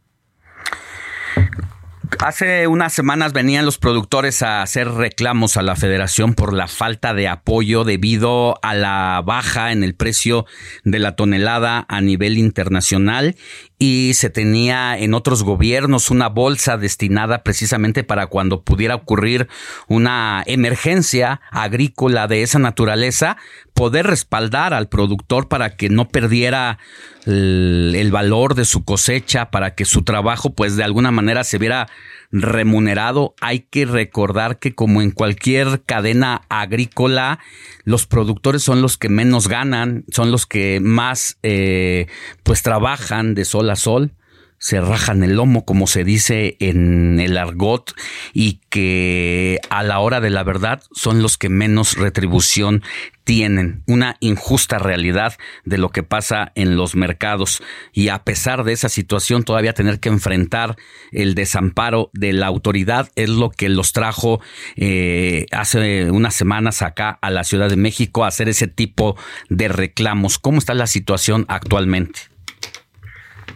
Hace 2.19 2.67
unas 2.67 2.93
semanas 2.93 3.33
venían 3.33 3.65
los 3.65 3.77
productores 3.77 4.41
a 4.41 4.61
hacer 4.61 4.89
reclamos 4.89 5.57
a 5.57 5.61
la 5.61 5.75
federación 5.75 6.33
por 6.33 6.53
la 6.53 6.67
falta 6.67 7.13
de 7.13 7.27
apoyo 7.27 7.83
debido 7.83 8.59
a 8.63 8.73
la 8.73 9.21
baja 9.25 9.71
en 9.71 9.83
el 9.83 9.93
precio 9.93 10.45
de 10.83 10.99
la 10.99 11.15
tonelada 11.15 11.85
a 11.87 12.01
nivel 12.01 12.37
internacional 12.37 13.35
y 13.79 14.13
se 14.15 14.29
tenía 14.29 14.97
en 14.97 15.13
otros 15.13 15.43
gobiernos 15.43 16.09
una 16.09 16.29
bolsa 16.29 16.77
destinada 16.77 17.43
precisamente 17.43 18.03
para 18.03 18.27
cuando 18.27 18.63
pudiera 18.63 18.95
ocurrir 18.95 19.47
una 19.87 20.43
emergencia 20.47 21.41
agrícola 21.51 22.27
de 22.27 22.41
esa 22.41 22.57
naturaleza, 22.57 23.37
poder 23.73 24.07
respaldar 24.07 24.73
al 24.73 24.89
productor 24.89 25.47
para 25.47 25.75
que 25.75 25.89
no 25.89 26.07
perdiera 26.09 26.79
el, 27.27 28.09
valor 28.11 28.55
de 28.55 28.65
su 28.65 28.83
cosecha, 28.83 29.51
para 29.51 29.75
que 29.75 29.85
su 29.85 30.03
trabajo 30.03 30.53
pues 30.53 30.75
de 30.75 30.83
alguna 30.83 31.11
manera 31.11 31.43
se 31.43 31.57
viera 31.57 31.87
remunerado. 32.31 33.35
Hay 33.41 33.59
que 33.59 33.85
recordar 33.85 34.59
que 34.59 34.73
como 34.73 35.01
en 35.01 35.11
cualquier 35.11 35.83
cadena 35.83 36.41
agrícola, 36.49 37.39
los 37.83 38.07
productores 38.07 38.63
son 38.63 38.81
los 38.81 38.97
que 38.97 39.09
menos 39.09 39.47
ganan, 39.47 40.05
son 40.11 40.31
los 40.31 40.45
que 40.45 40.79
más 40.81 41.37
eh, 41.43 42.07
pues 42.43 42.63
trabajan 42.63 43.35
de 43.35 43.45
sol 43.45 43.66
a 43.69 43.75
sol 43.75 44.13
se 44.59 44.81
rajan 44.81 45.23
el 45.23 45.35
lomo, 45.35 45.65
como 45.65 45.85
se 45.85 46.03
dice 46.03 46.57
en 46.59 47.19
el 47.19 47.37
argot, 47.37 47.93
y 48.33 48.59
que 48.69 49.59
a 49.69 49.83
la 49.83 49.99
hora 49.99 50.19
de 50.19 50.31
la 50.31 50.43
verdad 50.43 50.81
son 50.91 51.21
los 51.21 51.37
que 51.37 51.49
menos 51.49 51.95
retribución 51.95 52.83
tienen. 53.23 53.83
Una 53.85 54.17
injusta 54.19 54.79
realidad 54.79 55.37
de 55.63 55.77
lo 55.77 55.89
que 55.89 56.01
pasa 56.01 56.53
en 56.55 56.75
los 56.75 56.95
mercados. 56.95 57.61
Y 57.93 58.09
a 58.09 58.23
pesar 58.23 58.63
de 58.63 58.73
esa 58.73 58.89
situación, 58.89 59.43
todavía 59.43 59.73
tener 59.73 59.99
que 59.99 60.09
enfrentar 60.09 60.75
el 61.11 61.35
desamparo 61.35 62.09
de 62.13 62.33
la 62.33 62.47
autoridad 62.47 63.11
es 63.15 63.29
lo 63.29 63.51
que 63.51 63.69
los 63.69 63.91
trajo 63.93 64.41
eh, 64.75 65.45
hace 65.51 66.09
unas 66.09 66.33
semanas 66.33 66.81
acá 66.81 67.19
a 67.21 67.29
la 67.29 67.43
Ciudad 67.43 67.69
de 67.69 67.75
México 67.75 68.23
a 68.23 68.29
hacer 68.29 68.49
ese 68.49 68.67
tipo 68.67 69.17
de 69.49 69.67
reclamos. 69.67 70.39
¿Cómo 70.39 70.57
está 70.57 70.73
la 70.73 70.87
situación 70.87 71.45
actualmente? 71.47 72.36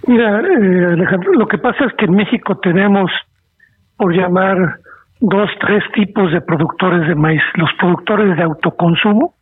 Mira, 0.07 0.41
eh, 0.41 0.85
Alejandro, 0.93 1.33
lo 1.33 1.47
que 1.47 1.57
pasa 1.57 1.85
es 1.85 1.93
que 1.93 2.05
en 2.05 2.15
México 2.15 2.57
tenemos, 2.57 3.11
por 3.97 4.13
llamar, 4.13 4.79
dos, 5.19 5.49
tres 5.59 5.83
tipos 5.93 6.31
de 6.31 6.41
productores 6.41 7.07
de 7.07 7.15
maíz. 7.15 7.41
Los 7.53 7.69
productores 7.79 8.35
de 8.35 8.43
autoconsumo, 8.43 9.35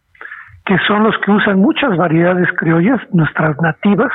que 0.65 0.77
son 0.87 1.03
los 1.03 1.17
que 1.19 1.31
usan 1.31 1.59
muchas 1.59 1.95
variedades 1.97 2.49
criollas, 2.57 2.99
nuestras 3.13 3.55
nativas, 3.61 4.11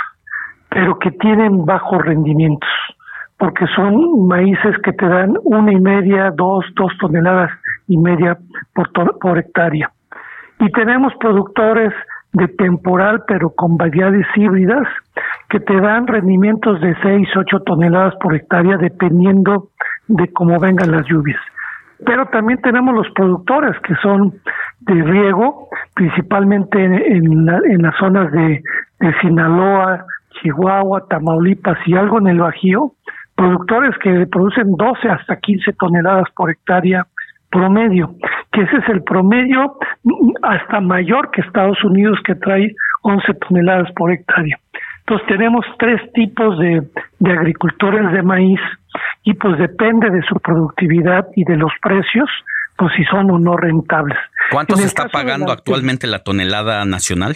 pero 0.69 0.99
que 0.99 1.11
tienen 1.13 1.65
bajos 1.65 2.05
rendimientos, 2.05 2.69
porque 3.39 3.67
son 3.75 4.27
maíces 4.29 4.77
que 4.85 4.93
te 4.93 5.07
dan 5.09 5.35
una 5.45 5.73
y 5.73 5.81
media, 5.81 6.31
dos, 6.37 6.65
dos 6.75 6.93
toneladas 7.01 7.51
y 7.89 7.97
media 7.97 8.37
por, 8.75 8.91
por 9.19 9.39
hectárea. 9.39 9.91
Y 10.61 10.71
tenemos 10.73 11.13
productores 11.19 11.93
de 12.35 12.49
temporal, 12.49 13.23
pero 13.27 13.51
con 13.51 13.77
variedades 13.77 14.27
híbridas, 14.35 14.87
que 15.49 15.61
te 15.61 15.81
dan 15.81 16.07
rendimientos 16.07 16.81
de 16.81 16.95
6, 17.01 17.29
8 17.37 17.61
toneladas 17.65 18.15
por 18.21 18.35
hectárea, 18.35 18.77
dependiendo 18.77 19.69
de 20.09 20.33
cómo 20.33 20.59
vengan 20.59 20.91
las 20.91 21.07
lluvias. 21.07 21.41
Pero 22.05 22.27
también 22.27 22.61
tenemos 22.61 22.93
los 22.95 23.09
productores 23.15 23.81
que 23.81 23.95
son 24.03 24.35
de 24.81 24.95
riego, 24.95 25.69
principalmente 25.95 26.85
en, 26.85 27.47
las 27.47 27.97
zonas 27.99 28.31
de, 28.33 28.63
de 28.99 29.15
Sinaloa, 29.21 30.05
Chihuahua, 30.43 31.07
Tamaulipas 31.09 31.79
y 31.87 31.95
algo 31.95 32.19
en 32.19 32.27
el 32.27 32.39
Bajío, 32.39 32.93
productores 33.37 33.97
que 34.03 34.27
producen 34.27 34.73
12 34.77 35.09
hasta 35.09 35.37
15 35.37 35.73
toneladas 35.75 36.29
por 36.35 36.51
hectárea 36.51 37.07
promedio, 37.55 38.11
que 38.55 38.63
ese 38.63 38.77
es 38.77 38.89
el 38.89 39.03
promedio 39.03 39.77
hasta 40.43 40.81
mayor 40.81 41.31
que 41.33 41.41
Estados 41.41 41.83
Unidos 41.83 42.19
que 42.25 42.37
trae 42.37 42.73
11 43.03 43.35
toneladas 43.49 43.91
por 43.97 44.13
hectárea. 44.13 44.59
Entonces 45.01 45.27
tenemos 45.27 45.67
tres 45.79 46.01
tipos 46.13 46.59
de, 46.59 46.83
de 47.19 47.33
agricultores 47.33 48.13
de 48.13 48.23
maíz 48.23 48.61
y 49.25 49.35
pues 49.35 49.59
depende 49.59 50.09
de 50.09 50.23
su 50.23 50.37
productividad 50.37 51.27
y 51.35 51.45
de 51.45 51.57
los 51.57 51.73
precios, 51.83 52.31
pues 52.79 52.93
si 52.97 53.05
son 53.05 53.31
o 53.31 53.39
no 53.39 53.57
rentables. 53.57 54.19
¿Cuánto 54.51 54.77
se 54.77 54.87
está 54.87 55.09
pagando 55.09 55.53
actualmente 55.53 56.07
la 56.07 56.21
tonelada 56.21 56.85
nacional? 56.85 57.35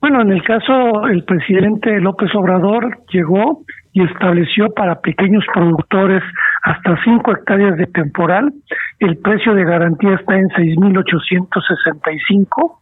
Bueno, 0.00 0.22
en 0.22 0.32
el 0.32 0.42
caso, 0.42 1.06
el 1.08 1.24
presidente 1.24 1.98
López 2.00 2.30
Obrador 2.34 2.98
llegó 3.12 3.62
y 3.92 4.02
estableció 4.04 4.68
para 4.74 5.00
pequeños 5.00 5.44
productores 5.52 6.22
hasta 6.62 6.96
5 7.02 7.32
hectáreas 7.32 7.76
de 7.76 7.86
temporal, 7.86 8.52
el 8.98 9.18
precio 9.18 9.54
de 9.54 9.64
garantía 9.64 10.14
está 10.14 10.36
en 10.36 10.48
6.865, 10.48 12.78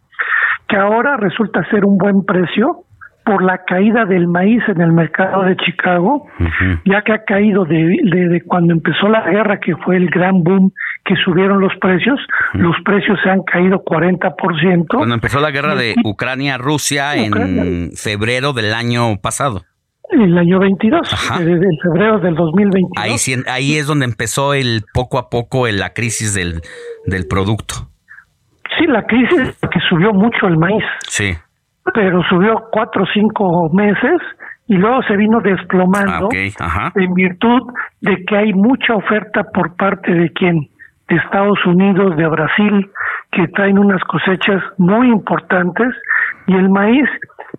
que 0.69 0.77
ahora 0.77 1.17
resulta 1.17 1.65
ser 1.71 1.85
un 1.85 1.99
buen 1.99 2.25
precio 2.25 2.85
por 3.29 3.43
la 3.43 3.59
caída 3.67 4.07
del 4.07 4.27
maíz 4.27 4.63
en 4.69 4.81
el 4.81 4.93
mercado 4.93 5.43
de 5.43 5.55
Chicago, 5.57 6.27
ya 6.87 7.03
que 7.03 7.13
ha 7.13 7.25
caído 7.25 7.67
de, 7.67 7.77
de, 7.77 8.43
cuando 8.47 8.73
empezó 8.73 9.07
la 9.07 9.21
guerra, 9.29 9.61
que 9.61 9.77
fue 9.77 9.99
el 9.99 10.09
gran 10.09 10.43
boom 10.43 10.73
que 11.05 11.15
subieron 11.25 11.61
los 11.61 11.73
precios, 11.79 12.19
los 12.55 12.75
precios 12.87 13.19
se 13.23 13.29
han 13.29 13.43
caído 13.43 13.85
40%. 13.85 14.87
Cuando 14.89 15.15
empezó 15.15 15.41
la 15.41 15.51
guerra 15.51 15.75
de 15.75 15.95
Ucrania-Rusia 16.03 17.17
en 17.17 17.91
febrero 17.93 18.55
del 18.55 18.73
año 18.73 19.19
pasado. 19.23 19.61
El 20.11 20.39
año 20.39 20.59
22, 20.59 21.01
desde 21.41 21.67
febrero 21.83 22.19
del 22.19 22.35
2022. 22.35 22.91
Ahí, 22.97 23.43
ahí 23.47 23.77
es 23.77 23.87
donde 23.87 24.07
empezó 24.07 24.55
el 24.55 24.83
poco 24.95 25.19
a 25.19 25.29
poco 25.29 25.67
la 25.69 25.93
crisis 25.93 26.35
del, 26.35 26.63
del 27.07 27.27
producto. 27.29 27.75
Sí, 28.79 28.87
la 28.87 29.03
crisis 29.05 29.59
que 29.61 29.81
subió 29.89 30.13
mucho 30.13 30.47
el 30.47 30.57
maíz. 30.57 30.85
Sí 31.09 31.37
pero 31.95 32.23
subió 32.25 32.65
cuatro 32.71 33.03
o 33.03 33.07
cinco 33.13 33.71
meses 33.73 34.21
y 34.67 34.77
luego 34.77 35.03
se 35.03 35.17
vino 35.17 35.41
desplomando 35.41 36.29
ah, 36.61 36.93
en 36.95 37.15
virtud 37.15 37.63
de 38.01 38.25
que 38.25 38.37
hay 38.37 38.53
mucha 38.53 38.95
oferta 38.95 39.45
por 39.55 39.77
parte 39.77 40.13
de 40.13 40.31
quien 40.33 40.69
de 41.09 41.17
Estados 41.17 41.59
Unidos, 41.65 42.17
de 42.19 42.29
Brasil, 42.29 42.91
que 43.33 43.49
traen 43.49 43.79
unas 43.79 44.03
cosechas 44.05 44.63
muy 44.77 45.09
importantes 45.09 45.89
y 46.47 46.55
el 46.55 46.69
maíz, 46.69 47.09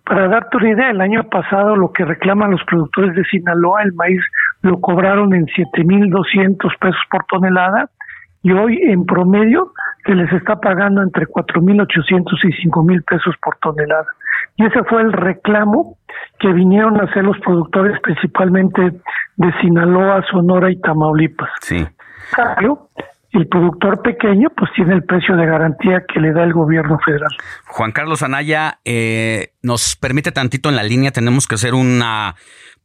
para 0.04 0.28
darte 0.28 0.56
una 0.56 0.70
idea, 0.70 0.90
el 0.90 1.00
año 1.00 1.22
pasado 1.24 1.76
lo 1.76 1.92
que 1.92 2.04
reclaman 2.04 2.50
los 2.50 2.64
productores 2.64 3.14
de 3.14 3.24
Sinaloa, 3.24 3.82
el 3.82 3.92
maíz 3.94 4.20
lo 4.62 4.80
cobraron 4.80 5.34
en 5.34 5.46
7.200 5.46 6.56
pesos 6.78 7.00
por 7.10 7.24
tonelada 7.24 7.88
y 8.42 8.52
hoy 8.52 8.80
en 8.82 9.04
promedio 9.04 9.72
se 10.04 10.14
les 10.14 10.32
está 10.32 10.56
pagando 10.56 11.02
entre 11.02 11.26
4.800 11.26 12.24
y 12.44 12.68
5.000 12.68 13.04
pesos 13.04 13.34
por 13.42 13.56
tonelada. 13.56 14.06
Y 14.56 14.64
ese 14.64 14.82
fue 14.84 15.02
el 15.02 15.12
reclamo 15.12 15.96
que 16.38 16.52
vinieron 16.52 17.00
a 17.00 17.04
hacer 17.04 17.24
los 17.24 17.38
productores 17.40 18.00
principalmente 18.00 18.92
de 19.36 19.52
Sinaloa, 19.60 20.22
Sonora 20.30 20.70
y 20.70 20.80
Tamaulipas. 20.80 21.50
Sí. 21.60 21.86
Claro, 22.34 22.88
el 23.32 23.46
productor 23.48 24.02
pequeño 24.02 24.48
pues 24.56 24.70
tiene 24.74 24.94
el 24.94 25.04
precio 25.04 25.36
de 25.36 25.46
garantía 25.46 26.02
que 26.12 26.20
le 26.20 26.32
da 26.32 26.44
el 26.44 26.52
gobierno 26.52 26.98
federal. 27.04 27.30
Juan 27.66 27.92
Carlos 27.92 28.22
Anaya, 28.22 28.80
eh, 28.84 29.52
nos 29.62 29.96
permite 29.96 30.32
tantito 30.32 30.68
en 30.68 30.76
la 30.76 30.82
línea, 30.82 31.12
tenemos 31.12 31.46
que 31.46 31.54
hacer 31.54 31.74
una 31.74 32.34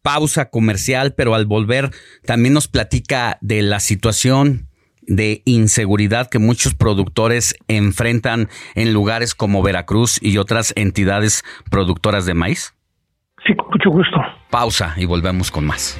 pausa 0.04 0.50
comercial, 0.52 1.14
pero 1.18 1.34
al 1.34 1.46
volver 1.48 1.90
también 2.26 2.54
nos 2.54 2.68
platica 2.68 3.38
de 3.42 3.64
la 3.64 3.80
situación 3.80 4.68
de 5.08 5.42
inseguridad 5.46 6.30
que 6.30 6.40
muchos 6.40 6.76
productores 6.76 7.56
enfrentan 7.68 8.48
en 8.76 8.94
lugares 8.94 9.36
como 9.36 9.64
Veracruz 9.64 10.20
y 10.22 10.38
otras 10.38 10.74
entidades 10.76 11.44
productoras 11.70 12.26
de 12.26 12.34
maíz? 12.34 12.76
Sí, 13.46 13.56
con 13.56 13.68
mucho 13.70 13.90
gusto. 13.90 14.18
Pausa 14.50 14.94
y 14.98 15.06
volvemos 15.06 15.52
con 15.52 15.66
más. 15.66 16.00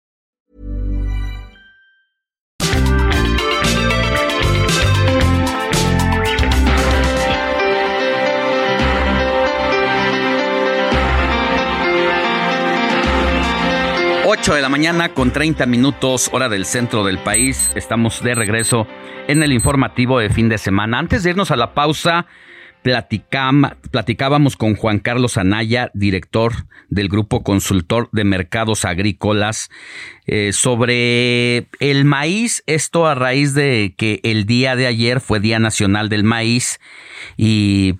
8 14.33 14.53
de 14.55 14.61
la 14.61 14.69
mañana 14.69 15.09
con 15.09 15.31
30 15.31 15.65
minutos 15.65 16.29
hora 16.31 16.47
del 16.47 16.65
centro 16.65 17.03
del 17.03 17.17
país. 17.17 17.69
Estamos 17.75 18.23
de 18.23 18.33
regreso 18.33 18.87
en 19.27 19.43
el 19.43 19.51
informativo 19.51 20.19
de 20.19 20.29
fin 20.29 20.47
de 20.47 20.57
semana. 20.57 20.99
Antes 20.99 21.23
de 21.23 21.31
irnos 21.31 21.51
a 21.51 21.57
la 21.57 21.73
pausa, 21.73 22.27
platicábamos 22.81 24.55
con 24.55 24.77
Juan 24.77 24.99
Carlos 24.99 25.35
Anaya, 25.35 25.91
director 25.93 26.53
del 26.87 27.09
Grupo 27.09 27.43
Consultor 27.43 28.07
de 28.13 28.23
Mercados 28.23 28.85
Agrícolas, 28.85 29.69
eh, 30.27 30.53
sobre 30.53 31.67
el 31.81 32.05
maíz. 32.05 32.63
Esto 32.67 33.07
a 33.07 33.15
raíz 33.15 33.53
de 33.53 33.95
que 33.97 34.21
el 34.23 34.45
día 34.45 34.77
de 34.77 34.87
ayer 34.87 35.19
fue 35.19 35.41
Día 35.41 35.59
Nacional 35.59 36.07
del 36.07 36.23
Maíz 36.23 36.79
y 37.35 37.95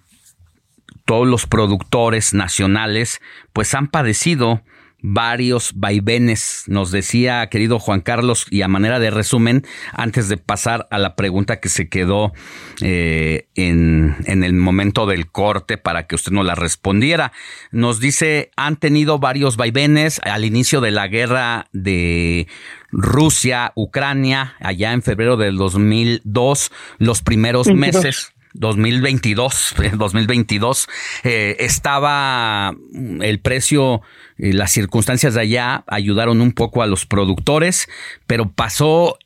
todos 1.03 1.27
los 1.27 1.45
productores 1.45 2.33
nacionales 2.33 3.19
pues 3.51 3.73
han 3.73 3.89
padecido 3.89 4.61
varios 5.01 5.73
vaivenes, 5.75 6.63
nos 6.67 6.91
decía 6.91 7.47
querido 7.47 7.79
Juan 7.79 8.01
Carlos, 8.01 8.45
y 8.49 8.61
a 8.61 8.67
manera 8.67 8.99
de 8.99 9.11
resumen, 9.11 9.65
antes 9.93 10.29
de 10.29 10.37
pasar 10.37 10.87
a 10.91 10.99
la 10.99 11.15
pregunta 11.15 11.59
que 11.59 11.69
se 11.69 11.89
quedó 11.89 12.33
eh, 12.81 13.47
en, 13.55 14.15
en, 14.25 14.43
el 14.43 14.53
momento 14.53 15.05
del 15.05 15.29
corte 15.29 15.77
para 15.77 16.07
que 16.07 16.15
usted 16.15 16.31
nos 16.31 16.45
la 16.45 16.55
respondiera, 16.55 17.31
nos 17.71 17.99
dice, 17.99 18.51
han 18.55 18.77
tenido 18.77 19.19
varios 19.19 19.57
vaivenes 19.57 20.19
al 20.23 20.45
inicio 20.45 20.81
de 20.81 20.91
la 20.91 21.07
guerra 21.07 21.67
de 21.73 22.47
Rusia, 22.91 23.71
Ucrania, 23.75 24.55
allá 24.59 24.93
en 24.93 25.01
febrero 25.01 25.37
del 25.37 25.57
2002, 25.57 26.71
los 26.99 27.21
primeros 27.21 27.67
meses 27.67 28.33
2022, 28.53 29.75
2022 29.97 30.87
eh, 31.23 31.57
estaba 31.59 32.73
mm, 32.73 33.21
el 33.21 33.39
precio, 33.39 34.01
y 34.37 34.53
las 34.53 34.71
circunstancias 34.71 35.35
de 35.35 35.41
allá 35.41 35.83
ayudaron 35.87 36.41
un 36.41 36.51
poco 36.51 36.81
a 36.81 36.87
los 36.87 37.05
productores, 37.05 37.87
pero 38.27 38.51
pasó 38.51 39.17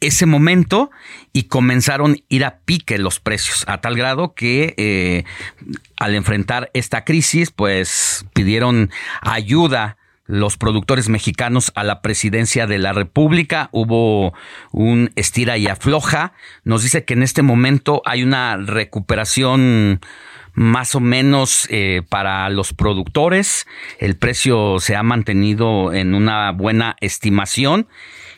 ese 0.00 0.26
momento 0.26 0.90
y 1.32 1.44
comenzaron 1.44 2.12
a 2.12 2.16
ir 2.28 2.44
a 2.44 2.58
pique 2.58 2.98
los 2.98 3.20
precios, 3.20 3.64
a 3.66 3.80
tal 3.80 3.96
grado 3.96 4.34
que 4.34 4.74
eh, 4.76 5.24
al 5.98 6.14
enfrentar 6.14 6.70
esta 6.74 7.04
crisis, 7.04 7.50
pues 7.50 8.26
pidieron 8.34 8.90
ayuda 9.20 9.96
los 10.32 10.56
productores 10.56 11.10
mexicanos 11.10 11.72
a 11.74 11.84
la 11.84 12.00
presidencia 12.00 12.66
de 12.66 12.78
la 12.78 12.94
República. 12.94 13.68
Hubo 13.70 14.32
un 14.70 15.10
estira 15.14 15.58
y 15.58 15.66
afloja. 15.66 16.32
Nos 16.64 16.82
dice 16.82 17.04
que 17.04 17.12
en 17.12 17.22
este 17.22 17.42
momento 17.42 18.00
hay 18.06 18.22
una 18.22 18.56
recuperación 18.56 20.00
más 20.54 20.94
o 20.94 21.00
menos 21.00 21.68
eh, 21.68 22.00
para 22.08 22.48
los 22.48 22.72
productores. 22.72 23.66
El 23.98 24.16
precio 24.16 24.78
se 24.80 24.96
ha 24.96 25.02
mantenido 25.02 25.92
en 25.92 26.14
una 26.14 26.50
buena 26.52 26.96
estimación 27.02 27.86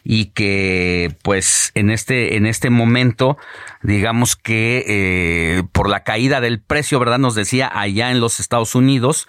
y 0.05 0.26
que 0.32 1.16
pues 1.22 1.72
en 1.74 1.90
este, 1.90 2.36
en 2.36 2.44
este 2.47 2.68
momento, 2.68 3.39
digamos 3.82 4.36
que 4.36 4.85
eh, 4.86 5.62
por 5.72 5.89
la 5.89 6.05
caída 6.05 6.40
del 6.40 6.60
precio, 6.60 7.01
¿verdad? 7.01 7.18
Nos 7.18 7.35
decía 7.35 7.70
allá 7.72 8.10
en 8.10 8.20
los 8.20 8.39
Estados 8.39 8.74
Unidos 8.74 9.26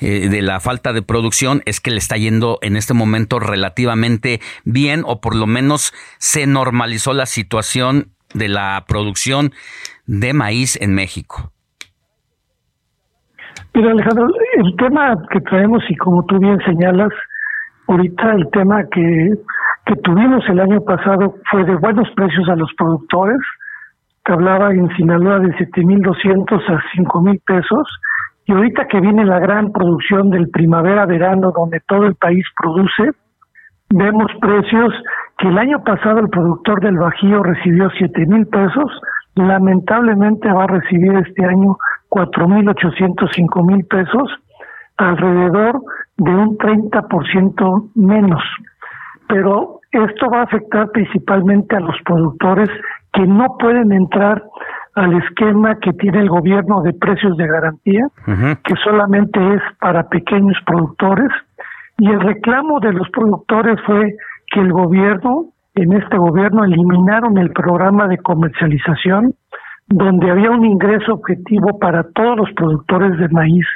eh, 0.00 0.28
de 0.30 0.42
la 0.42 0.60
falta 0.60 0.92
de 0.94 1.02
producción 1.02 1.62
es 1.66 1.80
que 1.80 1.90
le 1.90 1.98
está 1.98 2.16
yendo 2.16 2.58
en 2.62 2.76
este 2.76 2.94
momento 2.94 3.38
relativamente 3.38 4.40
bien 4.64 5.02
o 5.04 5.20
por 5.20 5.36
lo 5.36 5.46
menos 5.46 5.92
se 6.18 6.46
normalizó 6.46 7.12
la 7.12 7.26
situación 7.26 8.14
de 8.32 8.48
la 8.48 8.84
producción 8.88 9.52
de 10.06 10.32
maíz 10.32 10.80
en 10.80 10.94
México. 10.94 11.52
Mira, 13.74 13.90
Alejandro, 13.90 14.28
el 14.56 14.76
tema 14.76 15.16
que 15.30 15.40
traemos 15.40 15.82
y 15.88 15.96
como 15.96 16.24
tú 16.26 16.38
bien 16.38 16.58
señalas, 16.64 17.10
ahorita 17.88 18.32
el 18.34 18.48
tema 18.50 18.84
que, 18.90 19.32
que 19.86 19.96
tuvimos 19.96 20.44
el 20.48 20.60
año 20.60 20.80
pasado 20.82 21.34
fue 21.50 21.64
de 21.64 21.76
buenos 21.76 22.08
precios 22.16 22.48
a 22.48 22.56
los 22.56 22.72
productores, 22.76 23.40
que 24.24 24.32
hablaba 24.32 24.72
en 24.72 24.88
Sinaloa 24.96 25.40
de 25.40 25.54
7.200 25.56 26.62
a 26.68 26.82
5.000 26.96 27.40
pesos, 27.44 27.88
y 28.46 28.52
ahorita 28.52 28.86
que 28.88 29.00
viene 29.00 29.24
la 29.24 29.38
gran 29.38 29.72
producción 29.72 30.30
del 30.30 30.48
primavera-verano, 30.50 31.52
donde 31.52 31.80
todo 31.86 32.06
el 32.06 32.14
país 32.14 32.44
produce, 32.56 33.10
vemos 33.90 34.30
precios 34.40 34.92
que 35.38 35.48
el 35.48 35.58
año 35.58 35.82
pasado 35.82 36.20
el 36.20 36.28
productor 36.28 36.80
del 36.80 36.96
Bajío 36.96 37.42
recibió 37.42 37.90
siete 37.98 38.26
mil 38.26 38.46
pesos, 38.46 39.00
lamentablemente 39.34 40.52
va 40.52 40.64
a 40.64 40.68
recibir 40.68 41.12
este 41.16 41.44
año 41.44 41.76
cuatro 42.08 42.46
mil 42.48 42.68
ochocientos 42.68 43.30
cinco 43.34 43.64
mil 43.64 43.84
pesos, 43.86 44.30
alrededor 44.96 45.80
de 46.16 46.30
un 46.30 46.56
30% 46.56 47.90
menos. 47.96 48.42
Pero 49.28 49.80
esto 49.90 50.30
va 50.30 50.40
a 50.40 50.44
afectar 50.44 50.90
principalmente 50.90 51.76
a 51.76 51.80
los 51.80 51.96
productores 52.04 52.68
que 53.12 53.26
no 53.26 53.56
pueden 53.58 53.92
entrar 53.92 54.42
al 54.94 55.14
esquema 55.22 55.76
que 55.80 55.92
tiene 55.92 56.20
el 56.20 56.28
gobierno 56.28 56.82
de 56.82 56.92
precios 56.92 57.36
de 57.36 57.46
garantía, 57.46 58.06
que 58.64 58.74
solamente 58.84 59.40
es 59.54 59.62
para 59.80 60.08
pequeños 60.08 60.56
productores, 60.66 61.28
y 61.98 62.10
el 62.10 62.20
reclamo 62.20 62.80
de 62.80 62.92
los 62.92 63.08
productores 63.10 63.80
fue 63.86 64.16
que 64.48 64.60
el 64.60 64.72
gobierno, 64.72 65.46
en 65.74 65.92
este 65.92 66.16
gobierno, 66.16 66.64
eliminaron 66.64 67.38
el 67.38 67.50
programa 67.50 68.06
de 68.08 68.18
comercialización, 68.18 69.34
donde 69.86 70.30
había 70.30 70.50
un 70.50 70.64
ingreso 70.64 71.14
objetivo 71.14 71.78
para 71.78 72.04
todos 72.14 72.36
los 72.36 72.52
productores 72.52 73.18
de 73.18 73.28
maíz, 73.28 73.66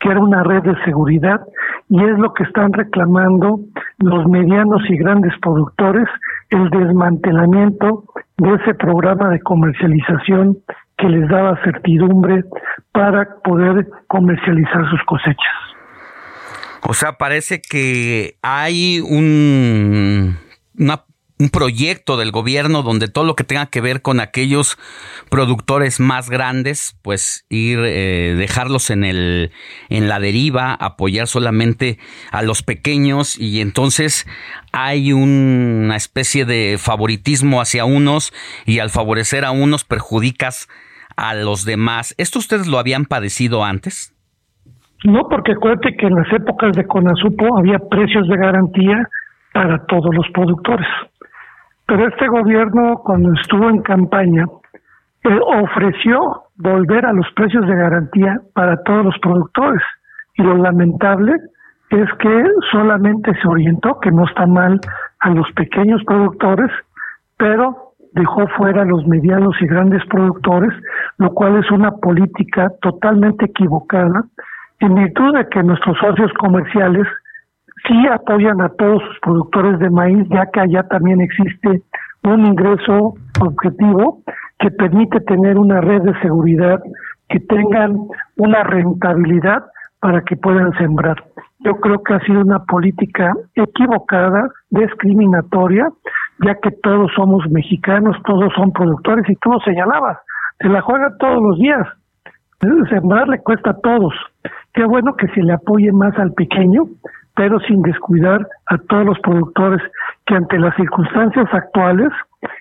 que 0.00 0.08
era 0.08 0.20
una 0.20 0.42
red 0.42 0.62
de 0.62 0.74
seguridad, 0.84 1.40
y 1.88 2.02
es 2.02 2.18
lo 2.18 2.32
que 2.32 2.44
están 2.44 2.72
reclamando 2.72 3.60
los 3.98 4.26
medianos 4.26 4.82
y 4.88 4.96
grandes 4.96 5.32
productores, 5.40 6.08
el 6.50 6.70
desmantelamiento 6.70 8.04
de 8.38 8.54
ese 8.54 8.74
programa 8.74 9.28
de 9.28 9.40
comercialización 9.40 10.56
que 10.96 11.08
les 11.08 11.28
daba 11.28 11.62
certidumbre 11.62 12.44
para 12.92 13.26
poder 13.44 13.86
comercializar 14.06 14.88
sus 14.90 15.02
cosechas. 15.04 15.54
O 16.82 16.94
sea, 16.94 17.12
parece 17.12 17.60
que 17.60 18.36
hay 18.42 19.00
un, 19.00 20.36
un 21.40 21.48
proyecto 21.48 22.18
del 22.18 22.32
gobierno 22.32 22.82
donde 22.82 23.08
todo 23.08 23.24
lo 23.24 23.34
que 23.34 23.44
tenga 23.44 23.66
que 23.66 23.80
ver 23.80 24.02
con 24.02 24.20
aquellos 24.20 24.76
productores 25.30 25.98
más 25.98 26.28
grandes, 26.28 26.98
pues 27.02 27.46
ir, 27.48 27.78
eh, 27.82 28.34
dejarlos 28.36 28.90
en, 28.90 29.04
el, 29.04 29.50
en 29.88 30.08
la 30.08 30.20
deriva, 30.20 30.74
apoyar 30.74 31.26
solamente 31.26 31.98
a 32.30 32.42
los 32.42 32.62
pequeños 32.62 33.38
y 33.38 33.62
entonces 33.62 34.26
hay 34.72 35.14
una 35.14 35.96
especie 35.96 36.44
de 36.44 36.76
favoritismo 36.78 37.62
hacia 37.62 37.86
unos 37.86 38.34
y 38.66 38.80
al 38.80 38.90
favorecer 38.90 39.46
a 39.46 39.50
unos 39.50 39.84
perjudicas 39.84 40.68
a 41.16 41.34
los 41.34 41.64
demás. 41.64 42.14
¿Esto 42.18 42.38
ustedes 42.38 42.66
lo 42.66 42.78
habían 42.78 43.06
padecido 43.06 43.64
antes? 43.64 44.14
No, 45.04 45.26
porque 45.30 45.52
acuérdate 45.52 45.96
que 45.96 46.06
en 46.06 46.14
las 46.14 46.30
épocas 46.34 46.76
de 46.76 46.84
Conasupo 46.84 47.56
había 47.56 47.78
precios 47.78 48.28
de 48.28 48.36
garantía 48.36 49.08
para 49.54 49.86
todos 49.86 50.14
los 50.14 50.28
productores. 50.34 50.86
Pero 51.90 52.06
este 52.06 52.28
gobierno, 52.28 52.98
cuando 53.02 53.32
estuvo 53.32 53.68
en 53.68 53.82
campaña, 53.82 54.44
eh, 55.24 55.40
ofreció 55.60 56.44
volver 56.56 57.04
a 57.04 57.12
los 57.12 57.26
precios 57.34 57.66
de 57.66 57.74
garantía 57.74 58.40
para 58.54 58.80
todos 58.84 59.06
los 59.06 59.18
productores. 59.18 59.82
Y 60.34 60.44
lo 60.44 60.56
lamentable 60.56 61.32
es 61.90 62.08
que 62.20 62.44
solamente 62.70 63.32
se 63.42 63.48
orientó, 63.48 63.98
que 63.98 64.12
no 64.12 64.24
está 64.24 64.46
mal, 64.46 64.78
a 65.18 65.30
los 65.30 65.50
pequeños 65.56 66.00
productores, 66.04 66.70
pero 67.36 67.94
dejó 68.12 68.46
fuera 68.56 68.82
a 68.82 68.84
los 68.84 69.04
medianos 69.08 69.56
y 69.60 69.66
grandes 69.66 70.06
productores, 70.06 70.72
lo 71.18 71.30
cual 71.30 71.56
es 71.56 71.68
una 71.72 71.90
política 71.90 72.68
totalmente 72.82 73.46
equivocada 73.46 74.22
en 74.78 74.94
virtud 74.94 75.34
de 75.36 75.48
que 75.48 75.64
nuestros 75.64 75.98
socios 75.98 76.32
comerciales 76.34 77.08
sí 77.90 78.06
apoyan 78.06 78.60
a 78.60 78.68
todos 78.68 79.02
sus 79.02 79.20
productores 79.20 79.78
de 79.80 79.90
maíz, 79.90 80.26
ya 80.30 80.46
que 80.46 80.60
allá 80.60 80.84
también 80.84 81.20
existe 81.20 81.82
un 82.22 82.46
ingreso 82.46 83.14
objetivo 83.40 84.22
que 84.60 84.70
permite 84.70 85.20
tener 85.20 85.58
una 85.58 85.80
red 85.80 86.02
de 86.02 86.18
seguridad, 86.20 86.80
que 87.28 87.40
tengan 87.40 87.96
una 88.36 88.62
rentabilidad 88.62 89.64
para 90.00 90.20
que 90.22 90.36
puedan 90.36 90.72
sembrar. 90.78 91.16
Yo 91.60 91.74
creo 91.80 92.02
que 92.02 92.14
ha 92.14 92.20
sido 92.20 92.40
una 92.40 92.60
política 92.64 93.32
equivocada, 93.54 94.48
discriminatoria, 94.70 95.88
ya 96.44 96.54
que 96.62 96.70
todos 96.82 97.10
somos 97.16 97.44
mexicanos, 97.50 98.16
todos 98.24 98.52
son 98.54 98.72
productores 98.72 99.28
y 99.28 99.34
tú 99.36 99.50
lo 99.50 99.60
señalabas, 99.60 100.18
se 100.60 100.68
la 100.68 100.80
juega 100.80 101.16
todos 101.18 101.42
los 101.42 101.58
días. 101.58 101.86
Sembrar 102.90 103.28
le 103.28 103.38
cuesta 103.38 103.70
a 103.70 103.80
todos. 103.80 104.14
Qué 104.74 104.84
bueno 104.84 105.14
que 105.16 105.26
se 105.28 105.42
le 105.42 105.54
apoye 105.54 105.90
más 105.92 106.16
al 106.18 106.32
pequeño, 106.32 106.84
pero 107.40 107.58
sin 107.60 107.80
descuidar 107.80 108.46
a 108.66 108.76
todos 108.76 109.06
los 109.06 109.18
productores 109.20 109.80
que 110.26 110.34
ante 110.34 110.58
las 110.58 110.76
circunstancias 110.76 111.46
actuales 111.50 112.10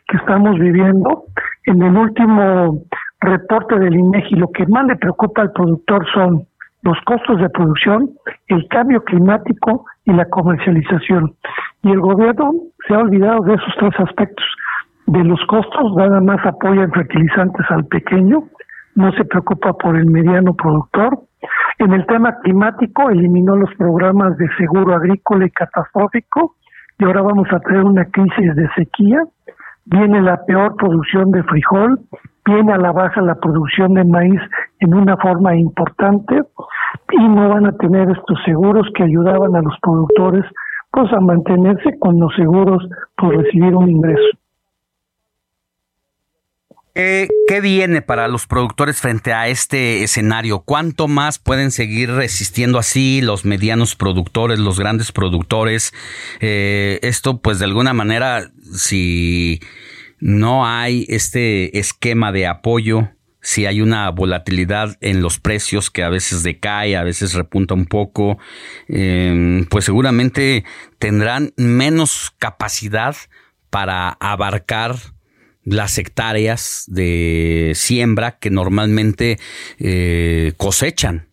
que 0.08 0.16
estamos 0.16 0.58
viviendo, 0.58 1.26
en 1.66 1.82
el 1.82 1.98
último 1.98 2.80
reporte 3.20 3.78
del 3.78 3.94
INEGI, 3.94 4.36
lo 4.36 4.48
que 4.54 4.66
más 4.68 4.86
le 4.86 4.96
preocupa 4.96 5.42
al 5.42 5.52
productor 5.52 6.06
son 6.14 6.44
los 6.84 6.98
costos 7.04 7.42
de 7.42 7.50
producción, 7.50 8.10
el 8.48 8.66
cambio 8.70 9.04
climático 9.04 9.84
y 10.06 10.14
la 10.14 10.24
comercialización. 10.30 11.34
Y 11.84 11.92
el 11.92 12.00
gobierno 12.00 12.54
se 12.88 12.94
ha 12.94 13.00
olvidado 13.00 13.42
de 13.42 13.56
esos 13.56 13.76
tres 13.80 14.00
aspectos. 14.00 14.46
De 15.08 15.26
los 15.26 15.46
costos, 15.48 15.94
nada 15.98 16.22
más 16.22 16.40
apoya 16.46 16.84
en 16.84 16.92
fertilizantes 16.94 17.66
al 17.70 17.86
pequeño, 17.88 18.44
no 18.96 19.12
se 19.12 19.26
preocupa 19.26 19.74
por 19.74 19.98
el 19.98 20.06
mediano 20.06 20.54
productor. 20.54 21.20
En 21.80 21.94
el 21.94 22.06
tema 22.08 22.38
climático 22.42 23.10
eliminó 23.10 23.56
los 23.56 23.74
programas 23.76 24.38
de 24.38 24.50
seguro 24.58 24.94
agrícola 24.94 25.46
y 25.46 25.50
catastrófico 25.50 26.56
y 27.00 27.06
ahora 27.06 27.22
vamos 27.22 27.48
a 27.52 27.60
tener 27.62 27.86
una 27.86 28.04
crisis 28.04 28.54
de 28.54 28.70
sequía. 28.76 29.24
Viene 29.86 30.22
la 30.22 30.44
peor 30.46 30.76
producción 30.76 31.32
de 31.32 31.42
frijol, 31.44 31.98
viene 32.46 32.74
a 32.74 32.78
la 32.78 32.92
baja 32.92 33.22
la 33.22 33.36
producción 33.36 33.94
de 33.94 34.04
maíz 34.04 34.42
en 34.80 34.94
una 34.94 35.16
forma 35.16 35.56
importante 35.56 36.42
y 37.12 37.28
no 37.30 37.48
van 37.48 37.66
a 37.68 37.72
tener 37.78 38.10
estos 38.12 38.38
seguros 38.44 38.86
que 38.94 39.04
ayudaban 39.04 39.56
a 39.56 39.62
los 39.62 39.76
productores 39.82 40.44
pues 40.92 41.14
a 41.14 41.22
mantenerse 41.22 41.98
con 42.00 42.20
los 42.20 42.36
seguros 42.36 42.86
por 43.16 43.38
recibir 43.38 43.74
un 43.74 43.90
ingreso. 43.90 44.38
¿Qué, 47.00 47.62
viene 47.62 48.02
para 48.02 48.28
los 48.28 48.46
productores 48.46 49.00
frente 49.00 49.32
a 49.32 49.48
este 49.48 50.04
escenario? 50.04 50.60
¿Cuánto 50.60 51.08
más 51.08 51.40
pueden 51.40 51.72
seguir 51.72 52.12
resistiendo 52.12 52.78
así 52.78 53.22
los 53.22 53.46
medianos 53.46 53.96
productores, 53.96 54.60
los 54.60 54.78
grandes 54.78 55.14
productores? 55.14 55.94
Eh, 56.42 57.00
esto, 57.02 57.40
pues 57.40 57.58
de 57.60 57.66
alguna 57.66 57.94
manera, 57.94 58.52
si 58.76 59.62
no 60.20 60.68
hay 60.68 61.06
este 61.08 61.80
esquema 61.80 62.34
de 62.34 62.48
apoyo, 62.48 63.08
si 63.40 63.66
hay 63.66 63.80
una 63.80 64.10
volatilidad 64.10 64.98
en 65.00 65.22
los 65.22 65.40
precios 65.40 65.90
que 65.90 66.04
a 66.04 66.10
veces 66.10 66.44
decae, 66.44 66.98
a 66.98 67.04
veces 67.04 67.34
repunta 67.34 67.76
un 67.76 67.86
poco, 67.86 68.40
eh, 68.90 69.66
pues 69.70 69.86
seguramente 69.86 70.66
tendrán 70.98 71.54
menos 71.56 72.34
capacidad 72.40 73.16
para 73.70 74.10
abarcar 74.20 74.98
las 75.70 75.98
hectáreas 75.98 76.86
de 76.88 77.72
siembra 77.76 78.38
que 78.40 78.50
normalmente 78.50 79.38
eh, 79.80 80.54
cosechan. 80.58 81.24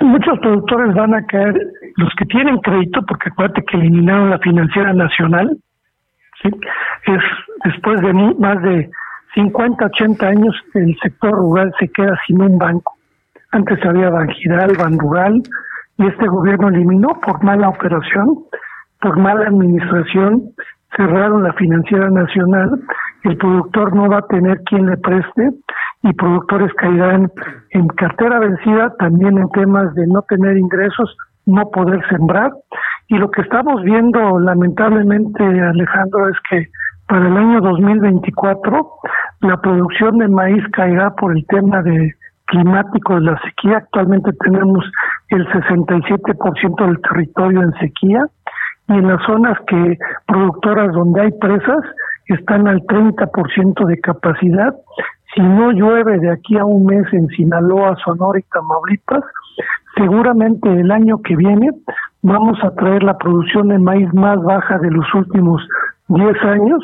Muchos 0.00 0.38
productores 0.40 0.94
van 0.94 1.14
a 1.14 1.24
caer, 1.26 1.54
los 1.96 2.12
que 2.18 2.26
tienen 2.26 2.58
crédito, 2.58 3.00
porque 3.06 3.30
acuérdate 3.30 3.62
que 3.62 3.76
eliminaron 3.76 4.30
la 4.30 4.38
financiera 4.38 4.92
nacional, 4.92 5.56
es 6.44 7.22
después 7.64 8.00
de 8.02 8.12
más 8.12 8.62
de 8.62 8.90
50, 9.34 9.86
80 9.86 10.26
años, 10.26 10.54
el 10.74 10.96
sector 11.02 11.32
rural 11.32 11.72
se 11.78 11.88
queda 11.88 12.18
sin 12.26 12.40
un 12.40 12.58
banco. 12.58 12.96
Antes 13.50 13.78
había 13.84 14.10
Banjiral, 14.10 14.76
Banrural, 14.76 15.42
y 15.96 16.06
este 16.06 16.26
gobierno 16.26 16.68
eliminó 16.68 17.20
por 17.20 17.42
mala 17.42 17.68
operación, 17.68 18.44
por 19.00 19.18
mala 19.18 19.46
administración, 19.46 20.50
cerraron 20.96 21.42
la 21.42 21.52
financiera 21.54 22.10
nacional, 22.10 22.80
el 23.24 23.36
productor 23.36 23.94
no 23.94 24.08
va 24.08 24.18
a 24.18 24.26
tener 24.26 24.62
quien 24.64 24.86
le 24.86 24.96
preste 24.96 25.50
y 26.02 26.12
productores 26.12 26.72
caerán 26.74 27.30
en 27.70 27.88
cartera 27.88 28.38
vencida, 28.38 28.94
también 28.98 29.38
en 29.38 29.48
temas 29.50 29.94
de 29.94 30.06
no 30.06 30.22
tener 30.22 30.56
ingresos, 30.56 31.16
no 31.46 31.70
poder 31.70 32.06
sembrar. 32.08 32.52
Y 33.08 33.16
lo 33.16 33.30
que 33.30 33.42
estamos 33.42 33.82
viendo 33.82 34.38
lamentablemente, 34.38 35.42
Alejandro, 35.42 36.28
es 36.28 36.36
que 36.50 36.68
para 37.08 37.26
el 37.26 37.36
año 37.36 37.60
2024 37.60 38.90
la 39.40 39.60
producción 39.60 40.18
de 40.18 40.28
maíz 40.28 40.62
caerá 40.72 41.10
por 41.14 41.36
el 41.36 41.46
tema 41.46 41.82
de 41.82 42.14
climático 42.46 43.14
de 43.14 43.20
la 43.22 43.40
sequía. 43.42 43.78
Actualmente 43.78 44.30
tenemos 44.44 44.84
el 45.28 45.46
67% 45.48 46.86
del 46.86 47.00
territorio 47.00 47.62
en 47.62 47.72
sequía 47.74 48.26
y 48.88 48.92
en 48.92 49.08
las 49.08 49.22
zonas 49.24 49.58
que 49.66 49.98
productoras 50.26 50.92
donde 50.92 51.22
hay 51.22 51.32
presas 51.32 51.84
están 52.26 52.68
al 52.68 52.80
30% 52.82 53.86
de 53.86 54.00
capacidad. 54.00 54.74
Si 55.34 55.40
no 55.40 55.72
llueve 55.72 56.18
de 56.18 56.30
aquí 56.30 56.56
a 56.58 56.64
un 56.64 56.86
mes 56.86 57.04
en 57.12 57.26
Sinaloa, 57.28 57.96
Sonora 58.04 58.38
y 58.38 58.42
Tamaulipas, 58.42 59.24
seguramente 59.96 60.68
el 60.72 60.90
año 60.90 61.18
que 61.22 61.36
viene 61.36 61.70
vamos 62.22 62.58
a 62.62 62.74
traer 62.74 63.02
la 63.02 63.18
producción 63.18 63.68
de 63.68 63.78
maíz 63.78 64.12
más 64.14 64.42
baja 64.42 64.78
de 64.78 64.90
los 64.90 65.06
últimos 65.14 65.66
10 66.08 66.42
años 66.44 66.82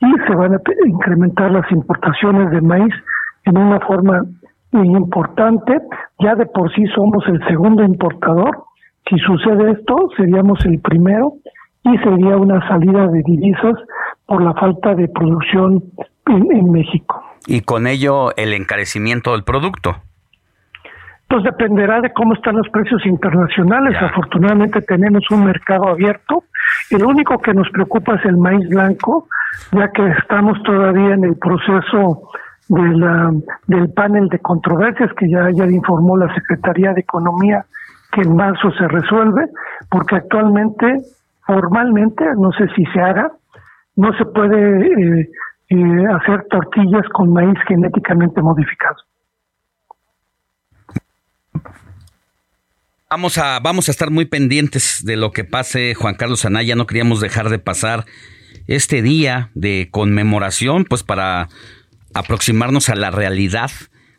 y 0.00 0.12
se 0.26 0.34
van 0.34 0.54
a 0.54 0.60
incrementar 0.86 1.50
las 1.50 1.70
importaciones 1.70 2.50
de 2.50 2.60
maíz 2.60 2.94
en 3.44 3.58
una 3.58 3.80
forma 3.80 4.22
importante. 4.72 5.78
Ya 6.18 6.34
de 6.34 6.46
por 6.46 6.72
sí 6.74 6.84
somos 6.94 7.26
el 7.28 7.42
segundo 7.46 7.82
importador. 7.82 8.64
Si 9.08 9.18
sucede 9.18 9.72
esto, 9.72 10.08
seríamos 10.16 10.64
el 10.64 10.80
primero 10.80 11.34
y 11.84 11.96
sería 11.98 12.36
una 12.36 12.66
salida 12.66 13.06
de 13.08 13.22
divisas 13.22 13.74
por 14.26 14.42
la 14.42 14.54
falta 14.54 14.94
de 14.94 15.08
producción 15.08 15.82
en, 16.26 16.72
México. 16.72 17.22
Y 17.46 17.60
con 17.60 17.86
ello 17.86 18.34
el 18.36 18.54
encarecimiento 18.54 19.32
del 19.32 19.44
producto. 19.44 19.96
Pues 21.28 21.42
dependerá 21.44 22.00
de 22.00 22.12
cómo 22.12 22.34
están 22.34 22.56
los 22.56 22.68
precios 22.70 23.04
internacionales. 23.04 23.96
Afortunadamente 24.00 24.80
tenemos 24.82 25.24
un 25.30 25.44
mercado 25.44 25.88
abierto. 25.88 26.44
El 26.90 27.04
único 27.04 27.38
que 27.38 27.52
nos 27.52 27.68
preocupa 27.70 28.14
es 28.14 28.24
el 28.24 28.38
maíz 28.38 28.66
blanco, 28.68 29.28
ya 29.72 29.90
que 29.90 30.06
estamos 30.18 30.62
todavía 30.62 31.14
en 31.14 31.24
el 31.24 31.36
proceso 31.36 32.30
de 32.68 32.96
la, 32.96 33.30
del 33.66 33.92
panel 33.92 34.28
de 34.28 34.38
controversias 34.38 35.10
que 35.18 35.28
ya, 35.28 35.50
ya 35.52 35.66
informó 35.66 36.16
la 36.16 36.32
Secretaría 36.34 36.94
de 36.94 37.00
Economía 37.02 37.66
que 38.14 38.22
en 38.22 38.36
marzo 38.36 38.70
se 38.78 38.86
resuelve, 38.88 39.46
porque 39.90 40.16
actualmente, 40.16 40.86
formalmente, 41.46 42.24
no 42.38 42.52
sé 42.52 42.66
si 42.76 42.84
se 42.86 43.00
haga, 43.00 43.32
no 43.96 44.12
se 44.16 44.24
puede 44.24 44.86
eh, 44.86 45.30
eh, 45.70 46.04
hacer 46.14 46.46
tortillas 46.50 47.08
con 47.12 47.32
maíz 47.32 47.58
genéticamente 47.66 48.40
modificado. 48.40 48.96
Vamos 53.10 53.38
a, 53.38 53.60
vamos 53.60 53.88
a 53.88 53.92
estar 53.92 54.10
muy 54.10 54.24
pendientes 54.24 55.04
de 55.04 55.16
lo 55.16 55.30
que 55.30 55.44
pase, 55.44 55.94
Juan 55.94 56.16
Carlos 56.16 56.44
Anaya. 56.44 56.74
No 56.74 56.86
queríamos 56.86 57.20
dejar 57.20 57.48
de 57.48 57.58
pasar 57.58 58.04
este 58.66 59.02
día 59.02 59.50
de 59.54 59.88
conmemoración, 59.90 60.84
pues 60.84 61.04
para 61.04 61.48
aproximarnos 62.12 62.88
a 62.88 62.96
la 62.96 63.10
realidad. 63.10 63.70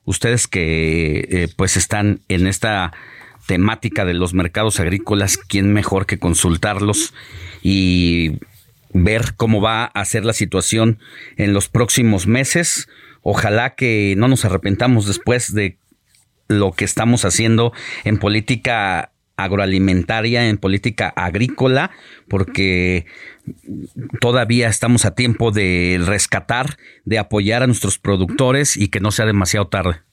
Ustedes 0.05 0.47
que 0.47 1.27
eh, 1.30 1.47
pues 1.57 1.77
están 1.77 2.19
en 2.30 2.47
esta 2.47 2.93
temática 3.45 4.05
de 4.05 4.13
los 4.13 4.34
mercados 4.34 4.80
agrícolas, 4.80 5.38
¿quién 5.38 5.73
mejor 5.73 6.05
que 6.05 6.19
consultarlos 6.19 7.13
y 7.61 8.39
ver 8.93 9.34
cómo 9.35 9.61
va 9.61 9.85
a 9.85 10.05
ser 10.05 10.26
la 10.26 10.34
situación 10.34 10.99
en 11.38 11.53
los 11.53 11.69
próximos 11.69 12.27
meses? 12.27 12.88
Ojalá 13.22 13.76
que 13.76 14.15
no 14.17 14.27
nos 14.27 14.45
arrepentamos 14.45 15.07
después 15.07 15.53
de 15.53 15.77
lo 16.47 16.72
que 16.72 16.85
estamos 16.85 17.26
haciendo 17.26 17.73
en 18.03 18.17
política 18.17 19.11
agroalimentaria, 19.38 20.47
en 20.47 20.57
política 20.57 21.09
agrícola, 21.09 21.91
porque 22.30 23.05
todavía 24.22 24.69
estamos 24.69 25.05
a 25.05 25.15
tiempo 25.15 25.51
de 25.51 26.01
rescatar, 26.05 26.77
de 27.03 27.19
apoyar 27.19 27.63
a 27.63 27.67
nuestros 27.67 27.97
productores 27.97 28.77
y 28.77 28.88
que 28.88 28.99
no 28.99 29.11
sea 29.11 29.26
demasiado 29.26 29.67
tarde. 29.67 30.05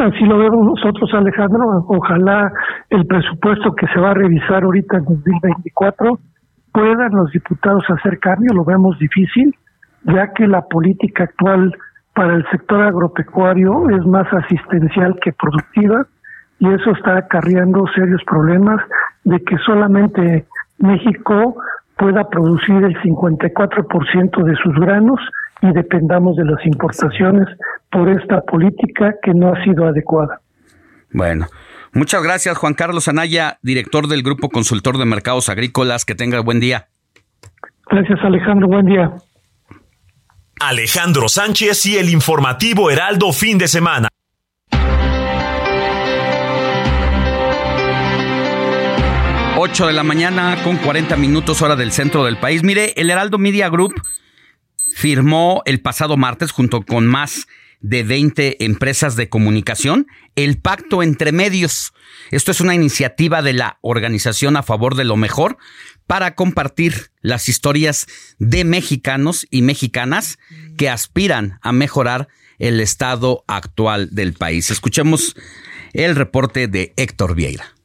Así 0.00 0.24
lo 0.24 0.38
vemos 0.38 0.66
nosotros, 0.66 1.10
Alejandro. 1.14 1.84
Ojalá 1.88 2.52
el 2.90 3.06
presupuesto 3.06 3.74
que 3.74 3.86
se 3.88 4.00
va 4.00 4.10
a 4.10 4.14
revisar 4.14 4.64
ahorita 4.64 4.98
en 4.98 5.04
2024 5.04 6.18
puedan 6.72 7.12
los 7.12 7.30
diputados 7.32 7.84
hacer 7.88 8.18
cambio, 8.18 8.52
lo 8.52 8.64
vemos 8.64 8.98
difícil, 8.98 9.54
ya 10.04 10.32
que 10.34 10.46
la 10.46 10.62
política 10.62 11.24
actual 11.24 11.74
para 12.14 12.34
el 12.34 12.46
sector 12.50 12.82
agropecuario 12.82 13.88
es 13.90 14.04
más 14.04 14.30
asistencial 14.32 15.18
que 15.22 15.32
productiva 15.32 16.06
y 16.58 16.68
eso 16.68 16.90
está 16.90 17.16
acarreando 17.16 17.86
serios 17.94 18.22
problemas 18.24 18.80
de 19.24 19.40
que 19.40 19.56
solamente 19.58 20.46
México 20.78 21.56
pueda 21.96 22.28
producir 22.28 22.84
el 22.84 22.94
54% 23.02 24.44
de 24.44 24.56
sus 24.56 24.74
granos 24.74 25.20
y 25.62 25.72
dependamos 25.72 26.36
de 26.36 26.44
las 26.44 26.64
importaciones 26.66 27.48
por 27.90 28.08
esta 28.08 28.40
política 28.42 29.14
que 29.22 29.32
no 29.32 29.52
ha 29.52 29.64
sido 29.64 29.86
adecuada. 29.86 30.40
Bueno, 31.12 31.46
muchas 31.92 32.22
gracias 32.22 32.58
Juan 32.58 32.74
Carlos 32.74 33.08
Anaya, 33.08 33.58
director 33.62 34.08
del 34.08 34.22
Grupo 34.22 34.48
Consultor 34.48 34.98
de 34.98 35.06
Mercados 35.06 35.48
Agrícolas. 35.48 36.04
Que 36.04 36.14
tenga 36.14 36.40
buen 36.40 36.60
día. 36.60 36.88
Gracias 37.88 38.18
Alejandro, 38.22 38.68
buen 38.68 38.86
día. 38.86 39.12
Alejandro 40.60 41.28
Sánchez 41.28 41.86
y 41.86 41.96
el 41.96 42.10
informativo 42.10 42.90
Heraldo 42.90 43.32
fin 43.32 43.58
de 43.58 43.68
semana. 43.68 44.08
Ocho 49.58 49.86
de 49.86 49.94
la 49.94 50.02
mañana 50.02 50.56
con 50.64 50.76
40 50.76 51.16
minutos 51.16 51.62
hora 51.62 51.76
del 51.76 51.90
centro 51.90 52.24
del 52.24 52.36
país. 52.36 52.62
Mire, 52.62 52.92
el 52.96 53.10
Heraldo 53.10 53.38
Media 53.38 53.70
Group 53.70 53.94
firmó 54.96 55.60
el 55.66 55.82
pasado 55.82 56.16
martes 56.16 56.52
junto 56.52 56.80
con 56.80 57.06
más 57.06 57.48
de 57.80 58.02
20 58.02 58.64
empresas 58.64 59.14
de 59.14 59.28
comunicación 59.28 60.06
el 60.36 60.56
pacto 60.56 61.02
entre 61.02 61.32
medios. 61.32 61.92
Esto 62.30 62.50
es 62.50 62.62
una 62.62 62.74
iniciativa 62.74 63.42
de 63.42 63.52
la 63.52 63.78
Organización 63.82 64.56
a 64.56 64.62
favor 64.62 64.94
de 64.94 65.04
lo 65.04 65.16
mejor 65.16 65.58
para 66.06 66.34
compartir 66.34 67.10
las 67.20 67.50
historias 67.50 68.06
de 68.38 68.64
mexicanos 68.64 69.46
y 69.50 69.60
mexicanas 69.60 70.38
que 70.78 70.88
aspiran 70.88 71.58
a 71.60 71.72
mejorar 71.72 72.28
el 72.58 72.80
estado 72.80 73.44
actual 73.48 74.08
del 74.12 74.32
país. 74.32 74.70
Escuchemos 74.70 75.36
el 75.92 76.16
reporte 76.16 76.68
de 76.68 76.94
Héctor 76.96 77.34
Vieira. 77.34 77.75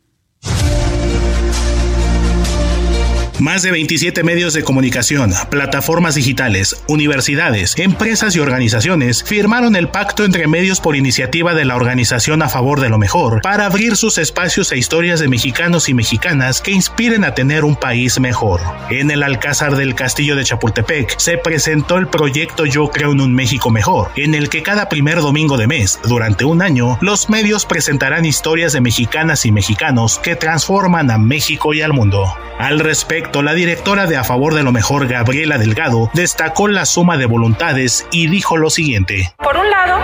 Más 3.42 3.64
de 3.64 3.72
27 3.72 4.24
medios 4.24 4.54
de 4.54 4.62
comunicación, 4.62 5.34
plataformas 5.50 6.14
digitales, 6.14 6.80
universidades, 6.88 7.74
empresas 7.80 8.36
y 8.36 8.40
organizaciones 8.40 9.24
firmaron 9.24 9.76
el 9.76 9.90
pacto 9.90 10.26
entre 10.26 10.46
medios 10.46 10.80
por 10.80 10.96
iniciativa 10.96 11.56
de 11.56 11.66
la 11.66 11.76
Organización 11.76 12.44
a 12.44 12.50
favor 12.50 12.80
de 12.82 12.90
lo 12.90 13.00
mejor 13.00 13.42
para 13.42 13.66
abrir 13.66 13.98
sus 13.98 14.20
espacios 14.20 14.72
e 14.72 14.78
historias 14.78 15.20
de 15.20 15.28
mexicanos 15.28 15.90
y 15.90 15.96
mexicanas 15.96 16.62
que 16.62 16.70
inspiren 16.70 17.24
a 17.24 17.34
tener 17.34 17.66
un 17.66 17.76
país 17.76 18.20
mejor. 18.20 18.62
En 18.92 19.10
el 19.10 19.24
Alcázar 19.24 19.76
del 19.76 19.96
Castillo 19.96 20.36
de 20.36 20.44
Chapultepec 20.44 21.18
se 21.18 21.40
presentó 21.40 21.98
el 21.98 22.10
proyecto 22.10 22.68
Yo 22.68 22.92
creo 22.92 23.12
en 23.12 23.22
un 23.22 23.34
México 23.34 23.72
mejor, 23.72 24.12
en 24.18 24.36
el 24.36 24.50
que 24.50 24.62
cada 24.62 24.88
primer 24.88 25.20
domingo 25.20 25.58
de 25.58 25.66
mes, 25.66 26.00
durante 26.04 26.46
un 26.46 26.62
año, 26.62 27.00
los 27.02 27.28
medios 27.28 27.66
presentarán 27.66 28.24
historias 28.24 28.72
de 28.72 28.82
mexicanas 28.82 29.48
y 29.48 29.52
mexicanos 29.52 30.20
que 30.20 30.36
transforman 30.36 31.10
a 31.10 31.18
México 31.18 31.74
y 31.74 31.82
al 31.82 31.92
mundo. 31.92 32.32
Al 32.60 32.80
respecto, 32.80 33.31
la 33.40 33.54
directora 33.54 34.08
de 34.08 34.18
A 34.18 34.26
Favor 34.26 34.54
de 34.54 34.64
lo 34.64 34.74
Mejor, 34.74 35.08
Gabriela 35.08 35.58
Delgado, 35.58 36.12
destacó 36.14 36.68
la 36.68 36.86
suma 36.86 37.16
de 37.16 37.26
voluntades 37.26 38.06
y 38.12 38.28
dijo 38.28 38.58
lo 38.58 38.70
siguiente. 38.70 39.34
Por 39.38 39.56
un 39.56 39.70
lado, 39.70 40.00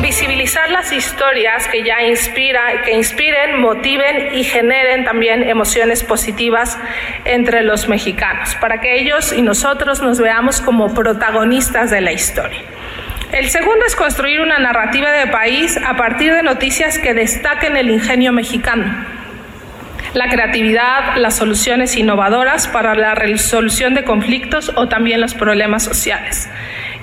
visibilizar 0.00 0.70
las 0.70 0.90
historias 0.90 1.68
que 1.68 1.84
ya 1.84 2.02
inspira, 2.02 2.82
que 2.84 2.92
inspiren, 2.92 3.60
motiven 3.60 4.34
y 4.34 4.44
generen 4.44 5.04
también 5.04 5.42
emociones 5.42 6.02
positivas 6.02 6.78
entre 7.26 7.62
los 7.62 7.88
mexicanos, 7.88 8.54
para 8.54 8.80
que 8.80 8.98
ellos 8.98 9.32
y 9.32 9.42
nosotros 9.42 10.00
nos 10.00 10.18
veamos 10.18 10.62
como 10.62 10.94
protagonistas 10.94 11.90
de 11.90 12.00
la 12.00 12.12
historia. 12.12 12.62
El 13.32 13.50
segundo 13.50 13.84
es 13.86 13.94
construir 13.94 14.40
una 14.40 14.58
narrativa 14.58 15.12
de 15.12 15.26
país 15.26 15.78
a 15.84 15.96
partir 15.96 16.34
de 16.34 16.42
noticias 16.42 16.98
que 16.98 17.12
destaquen 17.12 17.76
el 17.76 17.90
ingenio 17.90 18.32
mexicano 18.32 19.21
la 20.14 20.28
creatividad, 20.28 21.16
las 21.16 21.36
soluciones 21.36 21.96
innovadoras 21.96 22.68
para 22.68 22.94
la 22.94 23.14
resolución 23.14 23.94
de 23.94 24.04
conflictos 24.04 24.72
o 24.76 24.88
también 24.88 25.20
los 25.20 25.34
problemas 25.34 25.82
sociales. 25.82 26.48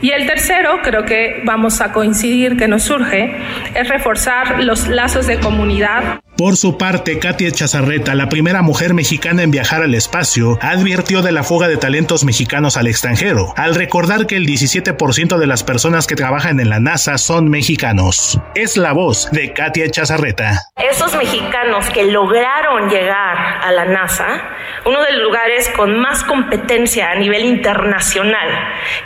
Y 0.01 0.11
el 0.11 0.25
tercero, 0.25 0.79
creo 0.81 1.03
que 1.03 1.41
vamos 1.43 1.81
a 1.81 1.91
coincidir 1.91 2.55
que 2.55 2.67
nos 2.67 2.83
surge, 2.83 3.35
es 3.75 3.89
reforzar 3.89 4.63
los 4.63 4.87
lazos 4.87 5.27
de 5.27 5.39
comunidad. 5.39 6.21
Por 6.39 6.55
su 6.55 6.77
parte, 6.77 7.19
Katia 7.19 7.51
Chazarreta, 7.51 8.15
la 8.15 8.29
primera 8.29 8.61
mujer 8.61 8.93
mexicana 8.93 9.43
en 9.43 9.51
viajar 9.51 9.83
al 9.83 9.93
espacio, 9.93 10.57
advirtió 10.61 11.21
de 11.21 11.33
la 11.33 11.43
fuga 11.43 11.67
de 11.67 11.75
talentos 11.75 12.23
mexicanos 12.23 12.77
al 12.77 12.87
extranjero, 12.87 13.53
al 13.57 13.75
recordar 13.75 14.25
que 14.25 14.37
el 14.37 14.45
17% 14.45 15.37
de 15.37 15.47
las 15.47 15.65
personas 15.65 16.07
que 16.07 16.15
trabajan 16.15 16.61
en 16.61 16.69
la 16.69 16.79
NASA 16.79 17.17
son 17.17 17.49
mexicanos. 17.49 18.39
Es 18.55 18.77
la 18.77 18.93
voz 18.93 19.29
de 19.31 19.51
Katia 19.51 19.91
Chazarreta. 19.91 20.61
Esos 20.77 21.13
mexicanos 21.17 21.89
que 21.89 22.05
lograron 22.05 22.89
llegar 22.89 23.37
a 23.61 23.73
la 23.73 23.83
NASA, 23.83 24.41
uno 24.85 25.03
de 25.03 25.11
los 25.11 25.23
lugares 25.23 25.69
con 25.75 25.99
más 25.99 26.23
competencia 26.23 27.11
a 27.11 27.15
nivel 27.15 27.43
internacional, 27.43 28.47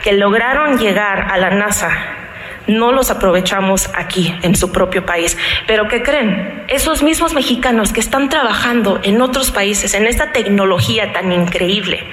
que 0.04 0.14
lograron 0.14 0.78
llegar 0.78 1.32
a 1.32 1.38
la 1.40 1.50
NASA 1.50 2.23
no 2.68 2.92
los 2.92 3.12
aprovechamos 3.12 3.90
aquí, 3.94 4.34
en 4.42 4.56
su 4.56 4.72
propio 4.72 5.06
país. 5.06 5.38
Pero 5.68 5.88
¿qué 5.88 6.02
creen? 6.02 6.64
Esos 6.68 7.04
mismos 7.04 7.34
mexicanos 7.34 7.94
que 7.94 8.00
están 8.00 8.30
trabajando 8.30 9.00
en 9.04 9.22
otros 9.22 9.52
países, 9.52 9.94
en 9.94 10.08
esta 10.08 10.32
tecnología 10.32 11.14
tan 11.14 11.32
increíble, 11.32 12.04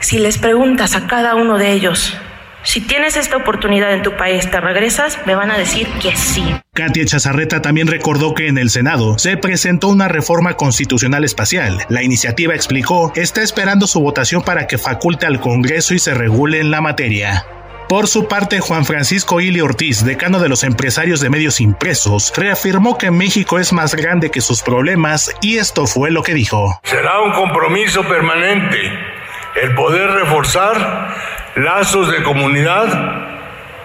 si 0.00 0.18
les 0.18 0.38
preguntas 0.38 0.94
a 0.94 1.06
cada 1.06 1.34
uno 1.34 1.58
de 1.58 1.72
ellos, 1.72 2.16
si 2.62 2.80
tienes 2.80 3.16
esta 3.16 3.36
oportunidad 3.36 3.92
en 3.92 4.02
tu 4.02 4.16
país, 4.16 4.50
¿te 4.50 4.60
regresas? 4.60 5.18
Me 5.26 5.34
van 5.34 5.50
a 5.50 5.56
decir 5.56 5.88
que 6.02 6.14
sí. 6.14 6.44
Katia 6.74 7.06
Chazarreta 7.06 7.62
también 7.62 7.86
recordó 7.86 8.34
que 8.34 8.48
en 8.48 8.58
el 8.58 8.70
Senado 8.70 9.18
se 9.18 9.36
presentó 9.36 9.88
una 9.88 10.08
reforma 10.08 10.54
constitucional 10.54 11.24
espacial. 11.24 11.78
La 11.88 12.02
iniciativa 12.02 12.54
explicó 12.54 13.12
está 13.16 13.42
esperando 13.42 13.86
su 13.86 14.00
votación 14.00 14.42
para 14.42 14.66
que 14.66 14.78
faculte 14.78 15.26
al 15.26 15.40
Congreso 15.40 15.94
y 15.94 15.98
se 15.98 16.14
regule 16.14 16.60
en 16.60 16.70
la 16.70 16.80
materia. 16.80 17.46
Por 17.90 18.06
su 18.06 18.28
parte, 18.28 18.60
Juan 18.60 18.84
Francisco 18.84 19.40
Ili 19.40 19.60
Ortiz, 19.60 20.04
decano 20.04 20.38
de 20.38 20.48
los 20.48 20.62
empresarios 20.62 21.18
de 21.18 21.28
medios 21.28 21.60
impresos, 21.60 22.32
reafirmó 22.36 22.96
que 22.96 23.10
México 23.10 23.58
es 23.58 23.72
más 23.72 23.96
grande 23.96 24.30
que 24.30 24.40
sus 24.40 24.62
problemas 24.62 25.34
y 25.42 25.58
esto 25.58 25.88
fue 25.88 26.12
lo 26.12 26.22
que 26.22 26.32
dijo. 26.32 26.78
Será 26.84 27.20
un 27.20 27.32
compromiso 27.32 28.04
permanente 28.04 28.78
el 29.60 29.74
poder 29.74 30.08
reforzar 30.08 31.16
lazos 31.56 32.12
de 32.12 32.22
comunidad 32.22 32.86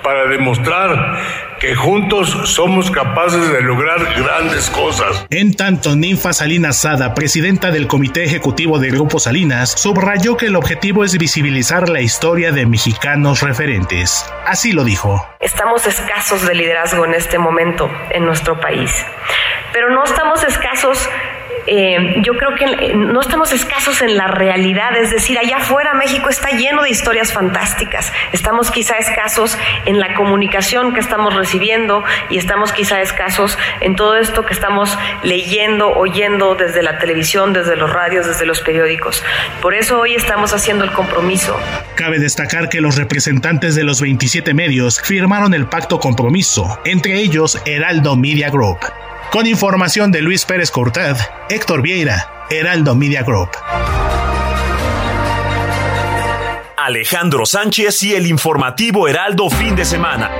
para 0.04 0.28
demostrar 0.28 1.18
que 1.66 1.74
juntos 1.74 2.30
somos 2.44 2.92
capaces 2.92 3.52
de 3.52 3.60
lograr 3.62 3.98
grandes 4.14 4.70
cosas. 4.70 5.26
En 5.32 5.56
tanto, 5.56 5.96
Ninfa 5.96 6.32
Salinas 6.32 6.78
Sada, 6.78 7.16
presidenta 7.16 7.72
del 7.72 7.88
Comité 7.88 8.24
Ejecutivo 8.24 8.78
de 8.78 8.92
Grupo 8.92 9.18
Salinas, 9.18 9.72
subrayó 9.72 10.38
que 10.38 10.46
el 10.46 10.58
objetivo 10.58 11.04
es 11.04 11.18
visibilizar 11.18 11.90
la 11.90 12.02
historia 12.02 12.52
de 12.52 12.68
mexicanos 12.68 13.42
referentes. 13.42 14.32
Así 14.46 14.74
lo 14.74 14.84
dijo. 14.84 15.28
Estamos 15.40 15.88
escasos 15.88 16.46
de 16.46 16.54
liderazgo 16.54 17.04
en 17.04 17.16
este 17.16 17.40
momento 17.40 17.90
en 18.12 18.26
nuestro 18.26 18.62
país, 18.62 18.92
pero 19.74 19.90
no 19.90 20.04
estamos 20.04 20.44
escasos 20.44 21.10
eh, 21.68 22.22
yo 22.22 22.34
creo 22.38 22.56
que 22.56 22.94
no 22.96 23.20
estamos 23.22 23.52
escasos 23.52 24.02
en 24.02 24.18
la 24.18 24.28
realidad, 24.28 24.96
es 24.98 25.12
decir, 25.12 25.38
allá 25.38 25.58
afuera 25.58 25.94
México 25.94 26.30
está 26.30 26.52
lleno 26.52 26.84
de 26.84 26.90
historias 26.90 27.34
fantásticas. 27.34 28.12
Estamos 28.32 28.72
quizá 28.72 28.98
escasos 28.98 29.58
en 29.86 30.00
la 30.00 30.14
comunicación 30.16 30.94
que 30.94 31.00
estamos 31.00 31.34
recibiendo 31.36 32.04
y 32.30 32.38
estamos 32.38 32.72
quizá 32.72 33.02
escasos 33.02 33.58
en 33.82 33.96
todo 33.96 34.16
esto 34.18 34.46
que 34.46 34.54
estamos 34.54 34.98
leyendo, 35.24 35.92
oyendo 35.92 36.56
desde 36.56 36.84
la 36.84 37.00
televisión, 37.00 37.54
desde 37.54 37.76
los 37.76 37.92
radios, 37.92 38.28
desde 38.28 38.46
los 38.46 38.62
periódicos. 38.62 39.24
Por 39.62 39.74
eso 39.74 40.00
hoy 40.00 40.16
estamos 40.16 40.54
haciendo 40.54 40.84
el 40.84 40.92
compromiso. 40.92 41.58
Cabe 41.96 42.20
destacar 42.20 42.70
que 42.70 42.82
los 42.82 42.98
representantes 42.98 43.76
de 43.76 43.84
los 43.84 44.02
27 44.02 44.54
medios 44.54 45.02
firmaron 45.02 45.54
el 45.54 45.68
pacto 45.68 46.00
compromiso, 46.00 46.80
entre 46.86 47.20
ellos 47.20 47.62
Heraldo 47.66 48.16
Media 48.16 48.50
Group. 48.50 48.80
Con 49.32 49.48
información 49.48 50.12
de 50.12 50.22
Luis 50.22 50.46
Pérez 50.46 50.72
Cortad, 50.72 51.18
Héctor 51.50 51.82
Vieira, 51.82 52.46
Heraldo 52.50 52.96
Media 52.96 53.24
Group. 53.24 53.50
Alejandro 56.78 57.46
Sánchez 57.46 58.04
y 58.04 58.14
el 58.14 58.28
informativo 58.28 59.08
Heraldo 59.08 59.50
fin 59.50 59.76
de 59.76 59.86
semana. 59.86 60.32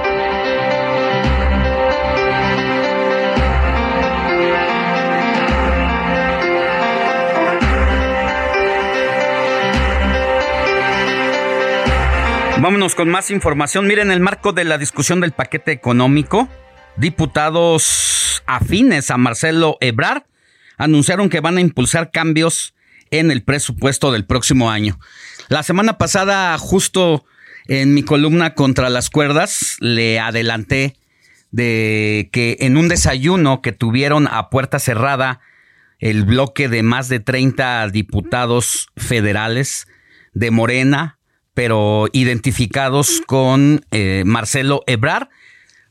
Vámonos 12.66 12.96
con 12.96 13.10
más 13.10 13.30
información. 13.30 13.86
Miren, 13.86 14.10
el 14.10 14.22
marco 14.22 14.52
de 14.52 14.64
la 14.64 14.80
discusión 14.80 15.22
del 15.22 15.34
paquete 15.34 15.72
económico, 15.72 16.48
diputados 16.98 18.44
afines 18.46 19.12
a 19.12 19.18
Marcelo 19.18 19.78
Ebrard 19.82 20.24
anunciaron 20.78 21.30
que 21.30 21.40
van 21.40 21.58
a 21.58 21.62
impulsar 21.62 22.12
cambios 22.12 22.74
en 23.12 23.32
el 23.32 23.44
presupuesto 23.44 24.12
del 24.12 24.26
próximo 24.26 24.70
año. 24.72 25.00
La 25.48 25.64
semana 25.64 25.98
pasada, 25.98 26.58
justo 26.58 27.26
en 27.68 27.94
mi 27.94 28.04
columna 28.04 28.54
contra 28.56 28.90
las 28.90 29.10
cuerdas, 29.10 29.78
le 29.80 30.20
adelanté 30.20 30.96
de 31.52 32.30
que 32.32 32.58
en 32.60 32.78
un 32.78 32.90
desayuno 32.90 33.62
que 33.62 33.72
tuvieron 33.72 34.28
a 34.28 34.50
puerta 34.50 34.80
cerrada 34.80 35.40
el 36.00 36.26
bloque 36.26 36.68
de 36.68 36.84
más 36.84 37.08
de 37.08 37.20
30 37.20 37.88
diputados 37.90 38.90
federales 38.98 39.88
de 40.34 40.52
Morena, 40.52 41.18
pero 41.54 42.08
identificados 42.12 43.22
con 43.26 43.86
eh, 43.92 44.24
Marcelo 44.26 44.84
Ebrard, 44.88 45.30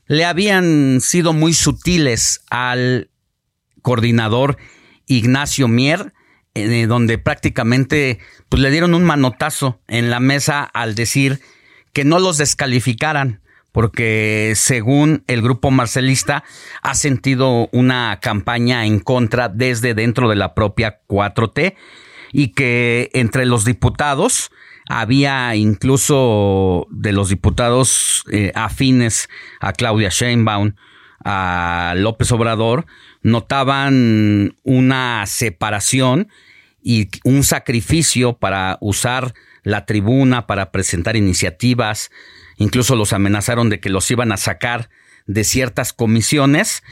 le 0.07 0.25
habían 0.25 1.01
sido 1.01 1.33
muy 1.33 1.53
sutiles 1.53 2.41
al 2.49 3.09
coordinador 3.81 4.57
Ignacio 5.07 5.67
Mier, 5.67 6.13
eh, 6.53 6.87
donde 6.87 7.17
prácticamente 7.17 8.19
pues, 8.49 8.61
le 8.61 8.71
dieron 8.71 8.93
un 8.93 9.03
manotazo 9.03 9.81
en 9.87 10.09
la 10.09 10.19
mesa 10.19 10.63
al 10.63 10.95
decir 10.95 11.41
que 11.93 12.03
no 12.03 12.19
los 12.19 12.37
descalificaran, 12.37 13.41
porque 13.71 14.53
según 14.55 15.23
el 15.27 15.41
grupo 15.41 15.69
marcelista 15.71 16.43
ha 16.81 16.95
sentido 16.95 17.69
una 17.71 18.19
campaña 18.21 18.85
en 18.85 18.99
contra 18.99 19.49
desde 19.49 19.93
dentro 19.93 20.29
de 20.29 20.35
la 20.35 20.53
propia 20.53 21.01
4T 21.07 21.75
y 22.31 22.49
que 22.49 23.09
entre 23.13 23.45
los 23.45 23.65
diputados 23.65 24.51
había 24.87 25.55
incluso 25.55 26.87
de 26.89 27.11
los 27.11 27.29
diputados 27.29 28.23
eh, 28.31 28.51
afines 28.55 29.29
a 29.59 29.73
Claudia 29.73 30.09
Sheinbaum, 30.09 30.73
a 31.23 31.93
López 31.97 32.31
Obrador, 32.31 32.85
notaban 33.23 34.55
una 34.63 35.25
separación 35.25 36.29
y 36.83 37.09
un 37.23 37.43
sacrificio 37.43 38.33
para 38.33 38.77
usar 38.79 39.33
la 39.63 39.87
tribuna, 39.87 40.45
para 40.45 40.71
presentar 40.71 41.15
iniciativas, 41.15 42.11
incluso 42.57 42.95
los 42.95 43.11
amenazaron 43.11 43.69
de 43.69 43.79
que 43.79 43.89
los 43.89 44.09
iban 44.11 44.31
a 44.31 44.37
sacar 44.37 44.89
de 45.25 45.43
ciertas 45.43 45.93
comisiones 45.93 46.83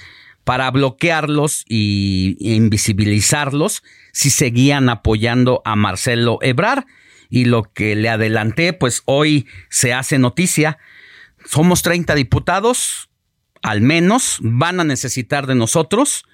para 0.44 0.70
bloquearlos 0.72 1.64
y 1.70 2.36
invisibilizarlos 2.40 3.84
si 4.12 4.32
seguían 4.32 4.90
apoyando 4.90 5.62
a 5.64 5.76
Marcelo 5.76 6.40
Ebrar 6.42 6.88
y 7.34 7.46
lo 7.46 7.64
que 7.64 7.96
le 7.96 8.10
adelanté, 8.10 8.74
pues 8.74 9.02
hoy 9.06 9.48
se 9.68 9.92
hace 9.92 10.20
noticia. 10.20 10.78
Somos 11.44 11.82
30 11.82 12.14
diputados, 12.14 13.10
al 13.64 13.82
menos 13.82 14.38
van 14.42 14.80
a 14.80 14.84
necesitar 14.84 15.48
de 15.48 15.56
nosotros 15.56 16.26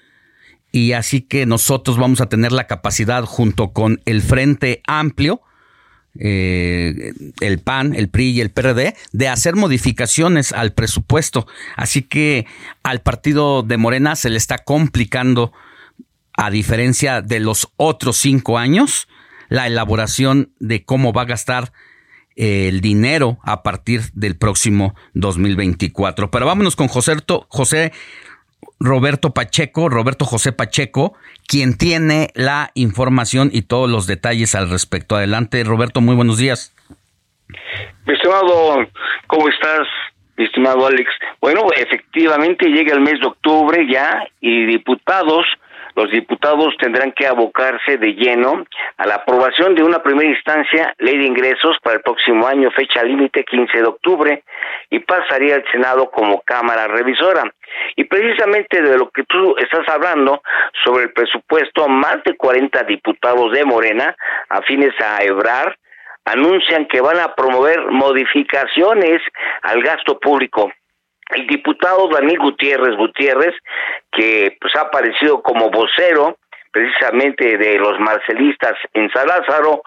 y 0.70 0.92
así 0.92 1.22
que 1.22 1.46
nosotros 1.46 1.96
vamos 1.96 2.20
a 2.20 2.28
tener 2.28 2.52
la 2.52 2.66
capacidad 2.66 3.24
junto 3.24 3.72
con 3.72 4.02
el 4.04 4.20
Frente 4.20 4.82
Amplio, 4.86 5.40
eh, 6.18 7.14
el 7.40 7.60
PAN, 7.60 7.94
el 7.94 8.10
PRI 8.10 8.32
y 8.32 8.40
el 8.42 8.50
PRD, 8.50 8.94
de 9.12 9.28
hacer 9.28 9.56
modificaciones 9.56 10.52
al 10.52 10.74
presupuesto. 10.74 11.46
Así 11.76 12.02
que 12.02 12.44
al 12.82 13.00
partido 13.00 13.62
de 13.62 13.78
Morena 13.78 14.16
se 14.16 14.28
le 14.28 14.36
está 14.36 14.58
complicando, 14.58 15.50
a 16.34 16.50
diferencia 16.50 17.22
de 17.22 17.40
los 17.40 17.68
otros 17.78 18.18
cinco 18.18 18.58
años, 18.58 19.08
la 19.50 19.66
elaboración 19.66 20.52
de 20.58 20.84
cómo 20.84 21.12
va 21.12 21.22
a 21.22 21.26
gastar 21.26 21.72
eh, 22.36 22.68
el 22.68 22.80
dinero 22.80 23.38
a 23.44 23.62
partir 23.62 24.00
del 24.14 24.38
próximo 24.38 24.94
2024. 25.12 26.30
Pero 26.30 26.46
vámonos 26.46 26.76
con 26.76 26.88
José, 26.88 27.16
José 27.48 27.92
Roberto 28.78 29.34
Pacheco, 29.34 29.90
Roberto 29.90 30.24
José 30.24 30.52
Pacheco, 30.52 31.12
quien 31.46 31.76
tiene 31.76 32.30
la 32.34 32.70
información 32.74 33.50
y 33.52 33.62
todos 33.62 33.90
los 33.90 34.06
detalles 34.06 34.54
al 34.54 34.70
respecto. 34.70 35.16
Adelante, 35.16 35.62
Roberto, 35.64 36.00
muy 36.00 36.14
buenos 36.14 36.38
días. 36.38 36.74
Mi 38.06 38.14
estimado, 38.14 38.86
¿cómo 39.26 39.48
estás? 39.48 39.86
Mi 40.36 40.44
estimado 40.46 40.86
Alex. 40.86 41.10
Bueno, 41.40 41.66
efectivamente 41.76 42.68
llega 42.68 42.94
el 42.94 43.00
mes 43.00 43.20
de 43.20 43.26
octubre 43.26 43.86
ya 43.92 44.26
y 44.40 44.64
diputados 44.66 45.44
los 45.94 46.10
diputados 46.10 46.74
tendrán 46.78 47.12
que 47.12 47.26
abocarse 47.26 47.96
de 47.98 48.14
lleno 48.14 48.64
a 48.96 49.06
la 49.06 49.16
aprobación 49.16 49.74
de 49.74 49.82
una 49.82 50.02
primera 50.02 50.28
instancia 50.28 50.94
ley 50.98 51.18
de 51.18 51.26
ingresos 51.26 51.76
para 51.82 51.96
el 51.96 52.02
próximo 52.02 52.46
año, 52.46 52.70
fecha 52.70 53.02
límite 53.02 53.44
15 53.44 53.78
de 53.78 53.86
octubre, 53.86 54.42
y 54.90 55.00
pasaría 55.00 55.56
al 55.56 55.64
Senado 55.70 56.10
como 56.10 56.42
Cámara 56.42 56.86
Revisora. 56.88 57.44
Y 57.96 58.04
precisamente 58.04 58.82
de 58.82 58.98
lo 58.98 59.10
que 59.10 59.24
tú 59.24 59.56
estás 59.58 59.88
hablando 59.88 60.42
sobre 60.84 61.04
el 61.04 61.12
presupuesto, 61.12 61.88
más 61.88 62.22
de 62.24 62.36
40 62.36 62.82
diputados 62.84 63.52
de 63.52 63.64
Morena, 63.64 64.16
afines 64.48 64.94
a 65.00 65.22
Ebrar, 65.22 65.76
anuncian 66.24 66.86
que 66.86 67.00
van 67.00 67.18
a 67.18 67.34
promover 67.34 67.90
modificaciones 67.90 69.22
al 69.62 69.82
gasto 69.82 70.18
público 70.18 70.70
el 71.34 71.46
diputado 71.46 72.08
Daniel 72.08 72.38
Gutiérrez 72.38 72.96
Gutiérrez, 72.96 73.54
que 74.12 74.56
pues 74.60 74.74
ha 74.76 74.82
aparecido 74.82 75.42
como 75.42 75.70
vocero 75.70 76.36
precisamente 76.72 77.58
de 77.58 77.78
los 77.78 77.98
marcelistas 77.98 78.74
en 78.94 79.10
San 79.10 79.26
Lázaro, 79.26 79.82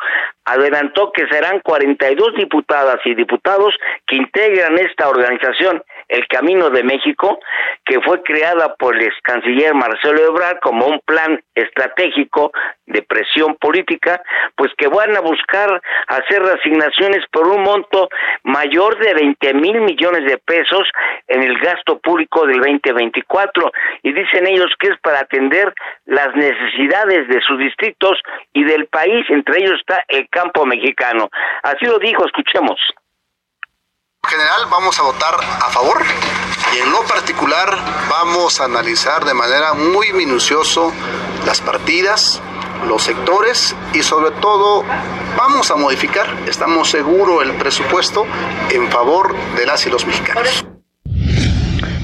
adelantó 0.45 1.11
que 1.11 1.27
serán 1.27 1.59
42 1.61 2.35
diputadas 2.35 2.99
y 3.05 3.15
diputados 3.15 3.75
que 4.07 4.17
integran 4.17 4.77
esta 4.77 5.09
organización 5.09 5.83
el 6.09 6.27
Camino 6.27 6.69
de 6.69 6.83
México, 6.83 7.39
que 7.85 7.99
fue 8.01 8.21
creada 8.23 8.75
por 8.75 8.95
el 8.95 9.03
ex 9.03 9.15
canciller 9.23 9.73
Marcelo 9.73 10.21
Ebrard 10.21 10.59
como 10.59 10.85
un 10.85 10.99
plan 11.05 11.41
estratégico 11.55 12.51
de 12.85 13.01
presión 13.01 13.55
política, 13.55 14.21
pues 14.55 14.71
que 14.77 14.87
van 14.87 15.15
a 15.15 15.21
buscar 15.21 15.81
hacer 16.07 16.41
asignaciones 16.43 17.25
por 17.31 17.47
un 17.47 17.63
monto 17.63 18.09
mayor 18.43 18.97
de 18.99 19.13
20 19.13 19.53
mil 19.55 19.81
millones 19.81 20.25
de 20.25 20.37
pesos 20.37 20.87
en 21.27 21.41
el 21.43 21.57
gasto 21.59 21.97
público 21.99 22.45
del 22.45 22.59
2024 22.59 23.71
y 24.03 24.13
dicen 24.13 24.47
ellos 24.47 24.71
que 24.79 24.89
es 24.89 24.99
para 24.99 25.21
atender 25.21 25.73
las 26.05 26.35
necesidades 26.35 27.27
de 27.27 27.41
sus 27.41 27.57
distritos 27.57 28.19
y 28.53 28.63
del 28.63 28.85
país, 28.87 29.25
entre 29.29 29.59
ellos 29.59 29.79
está 29.79 30.03
el 30.07 30.27
campo 30.33 30.65
mexicano. 30.65 31.29
Así 31.61 31.85
lo 31.85 31.99
dijo, 31.99 32.25
escuchemos. 32.25 32.79
En 34.23 34.29
general 34.29 34.61
vamos 34.71 34.99
a 34.99 35.03
votar 35.03 35.35
a 35.35 35.69
favor 35.69 36.01
y 36.73 36.79
en 36.79 36.91
lo 36.91 37.01
particular 37.03 37.69
vamos 38.09 38.59
a 38.59 38.65
analizar 38.65 39.25
de 39.25 39.33
manera 39.33 39.73
muy 39.73 40.11
minucioso 40.13 40.91
las 41.45 41.61
partidas, 41.61 42.41
los 42.87 43.03
sectores 43.03 43.75
y 43.93 44.01
sobre 44.01 44.31
todo 44.39 44.83
vamos 45.37 45.69
a 45.71 45.75
modificar, 45.75 46.25
estamos 46.47 46.89
seguros, 46.89 47.43
el 47.43 47.51
presupuesto 47.57 48.25
en 48.71 48.89
favor 48.89 49.35
de 49.55 49.65
las 49.65 49.85
y 49.85 49.89
los 49.89 50.05
mexicanos. 50.05 50.65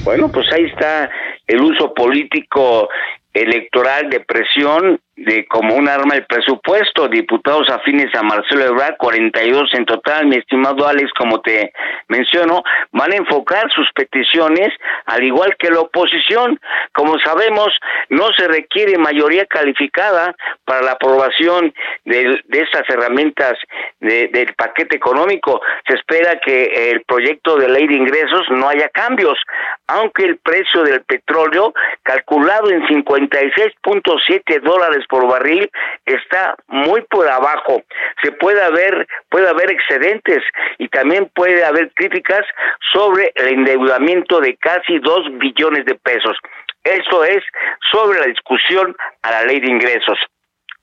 Bueno, 0.04 0.30
pues 0.30 0.46
ahí 0.52 0.64
está 0.64 1.10
el 1.46 1.62
uso 1.62 1.92
político 1.94 2.88
electoral 3.32 4.10
de 4.10 4.20
presión 4.20 5.00
de 5.20 5.46
como 5.46 5.74
un 5.74 5.86
arma 5.86 6.14
el 6.14 6.24
presupuesto, 6.24 7.06
diputados 7.06 7.68
afines 7.68 8.14
a 8.14 8.22
Marcelo 8.22 8.64
Ebrard, 8.64 8.96
42 8.96 9.68
en 9.74 9.84
total, 9.84 10.26
mi 10.26 10.36
estimado 10.36 10.88
Alex, 10.88 11.12
como 11.12 11.42
te 11.42 11.72
menciono, 12.08 12.62
van 12.92 13.12
a 13.12 13.16
enfocar 13.16 13.70
sus 13.70 13.86
peticiones 13.92 14.70
al 15.04 15.22
igual 15.22 15.54
que 15.58 15.70
la 15.70 15.80
oposición. 15.80 16.58
Como 16.94 17.18
sabemos, 17.18 17.68
no 18.08 18.28
se 18.34 18.48
requiere 18.48 18.96
mayoría 18.96 19.44
calificada 19.44 20.34
para 20.64 20.80
la 20.80 20.92
aprobación 20.92 21.74
de, 22.06 22.40
de 22.46 22.60
estas 22.60 22.88
herramientas 22.88 23.58
de, 24.00 24.28
del 24.28 24.54
paquete 24.54 24.96
económico. 24.96 25.60
Se 25.86 25.96
espera 25.96 26.40
que 26.40 26.90
el 26.92 27.02
proyecto 27.02 27.56
de 27.56 27.68
ley 27.68 27.86
de 27.86 27.96
ingresos 27.96 28.46
no 28.52 28.70
haya 28.70 28.88
cambios, 28.88 29.38
aunque 29.86 30.24
el 30.24 30.38
precio 30.38 30.82
del 30.82 31.02
petróleo, 31.02 31.74
calculado 32.04 32.70
en 32.70 32.82
56.7 32.86 34.60
dólares 34.62 35.04
por 35.10 35.26
barril 35.26 35.70
está 36.06 36.54
muy 36.68 37.02
por 37.02 37.28
abajo. 37.28 37.82
Se 38.22 38.32
puede 38.32 38.62
haber, 38.62 39.06
puede 39.28 39.48
haber 39.48 39.70
excedentes 39.70 40.42
y 40.78 40.88
también 40.88 41.30
puede 41.34 41.64
haber 41.64 41.92
críticas 41.92 42.46
sobre 42.92 43.32
el 43.34 43.48
endeudamiento 43.48 44.40
de 44.40 44.56
casi 44.56 44.98
dos 45.00 45.26
billones 45.38 45.84
de 45.84 45.96
pesos. 45.96 46.36
Esto 46.84 47.24
es 47.24 47.44
sobre 47.92 48.20
la 48.20 48.26
discusión 48.26 48.96
a 49.22 49.30
la 49.32 49.44
ley 49.44 49.60
de 49.60 49.70
ingresos. 49.70 50.18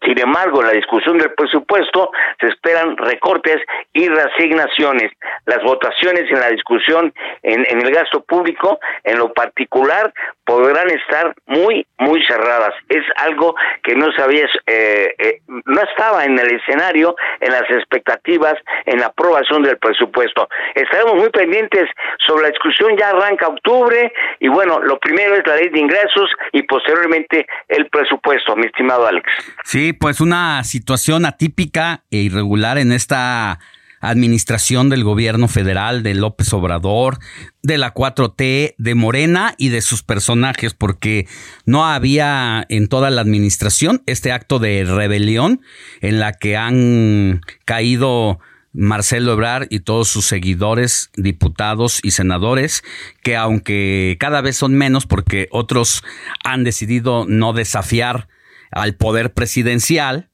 Sin 0.04 0.20
embargo, 0.20 0.62
en 0.62 0.68
la 0.68 0.74
discusión 0.74 1.18
del 1.18 1.34
presupuesto 1.34 2.12
se 2.40 2.48
esperan 2.48 2.98
recortes 2.98 3.58
y 3.94 4.08
reasignaciones. 4.08 5.12
Las 5.46 5.64
votaciones 5.64 6.30
en 6.30 6.40
la 6.40 6.50
discusión 6.50 7.14
en, 7.44 7.66
el 7.66 7.92
gasto 7.92 8.22
público, 8.22 8.80
en 9.04 9.18
lo 9.18 9.34
particular, 9.34 10.14
podrán 10.46 10.90
estar 10.92 11.34
muy, 11.48 11.86
muy 11.98 12.24
cerradas. 12.26 12.74
Es 12.90 13.04
algo 13.18 13.56
que 13.84 13.96
no 13.96 14.12
sabías, 14.14 14.50
eh, 14.68 15.14
eh, 15.18 15.42
no 15.66 15.82
estaba 15.82 16.26
en 16.26 16.40
el 16.40 16.56
escenario, 16.56 17.16
en 17.42 17.52
las 17.52 17.70
expectativas, 17.70 18.56
en 18.86 19.00
la 19.00 19.08
aprobación 19.08 19.64
del 19.64 19.78
presupuesto. 19.78 20.48
Estaremos 20.76 21.16
muy 21.16 21.30
pendientes 21.30 21.90
sobre 22.26 22.44
la 22.44 22.50
discusión, 22.50 22.96
ya 22.98 23.10
arranca 23.10 23.48
octubre, 23.48 24.14
y 24.40 24.48
bueno, 24.48 24.80
lo 24.80 25.00
primero 25.00 25.36
es 25.36 25.46
la 25.46 25.56
ley 25.56 25.70
de 25.70 25.80
ingresos 25.80 26.32
y 26.54 26.62
posteriormente 26.64 27.48
el 27.68 27.90
presupuesto, 27.90 28.56
mi 28.56 28.68
estimado 28.68 29.08
Alex. 29.08 29.28
Sí, 29.64 29.87
pues 29.94 30.22
una 30.22 30.64
situación 30.64 31.26
atípica 31.26 32.04
e 32.12 32.18
irregular 32.18 32.78
en 32.78 32.92
esta 32.92 33.60
administración 34.00 34.90
del 34.90 35.04
gobierno 35.04 35.48
federal 35.48 36.04
de 36.04 36.14
López 36.14 36.54
Obrador, 36.54 37.20
de 37.64 37.78
la 37.78 37.94
4T, 37.94 38.76
de 38.78 38.96
Morena 38.96 39.56
y 39.58 39.70
de 39.70 39.82
sus 39.82 40.04
personajes, 40.04 40.74
porque 40.74 41.28
no 41.66 41.86
había 41.86 42.66
en 42.70 42.88
toda 42.88 43.10
la 43.10 43.22
administración 43.22 44.04
este 44.06 44.32
acto 44.32 44.60
de 44.60 44.84
rebelión 44.86 45.62
en 46.02 46.20
la 46.20 46.34
que 46.34 46.58
han 46.58 47.42
caído 47.66 48.40
Marcelo 48.74 49.34
Ebrard 49.34 49.68
y 49.72 49.80
todos 49.80 50.08
sus 50.08 50.26
seguidores, 50.26 51.10
diputados 51.16 52.00
y 52.04 52.12
senadores, 52.12 52.84
que 53.24 53.36
aunque 53.36 54.18
cada 54.20 54.42
vez 54.42 54.56
son 54.56 54.76
menos 54.76 55.08
porque 55.08 55.48
otros 55.52 56.04
han 56.44 56.64
decidido 56.64 57.26
no 57.28 57.54
desafiar 57.54 58.28
al 58.72 58.96
poder 58.96 59.34
presidencial, 59.34 60.30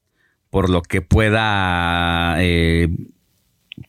por 0.50 0.70
lo 0.70 0.82
que 0.82 1.02
pueda 1.02 2.36
eh, 2.40 2.90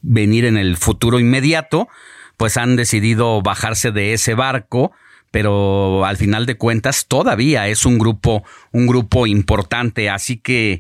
venir 0.01 0.45
en 0.45 0.57
el 0.57 0.77
futuro 0.77 1.21
inmediato, 1.21 1.89
pues 2.37 2.57
han 2.57 2.77
decidido 2.77 3.43
bajarse 3.43 3.91
de 3.91 4.13
ese 4.13 4.35
barco, 4.35 4.93
pero 5.31 6.05
al 6.05 6.17
final 6.17 6.47
de 6.47 6.57
cuentas 6.57 7.07
todavía 7.07 7.69
es 7.69 7.85
un 7.87 7.99
grupo, 7.99 8.45
un 8.73 8.87
grupo 8.87 9.27
importante, 9.27 10.09
así 10.09 10.39
que 10.39 10.79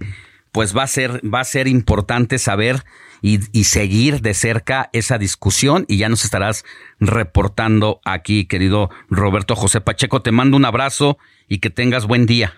pues 0.53 0.77
va 0.77 0.85
a 0.85 0.86
ser, 0.86 1.20
va 1.23 1.41
a 1.41 1.45
ser 1.45 1.66
importante 1.66 2.39
saber 2.39 2.85
y, 3.20 3.41
y, 3.53 3.65
seguir 3.65 4.20
de 4.20 4.35
cerca 4.35 4.91
esa 4.93 5.19
discusión 5.19 5.86
y 5.89 5.97
ya 5.97 6.09
nos 6.09 6.24
estarás 6.24 6.65
reportando 7.01 8.01
aquí, 8.05 8.45
querido 8.45 8.91
Roberto 9.09 9.57
José 9.57 9.81
Pacheco. 9.81 10.23
Te 10.23 10.31
mando 10.31 10.57
un 10.57 10.65
abrazo 10.65 11.19
y 11.49 11.59
que 11.59 11.70
tengas 11.70 12.07
buen 12.07 12.27
día. 12.27 12.55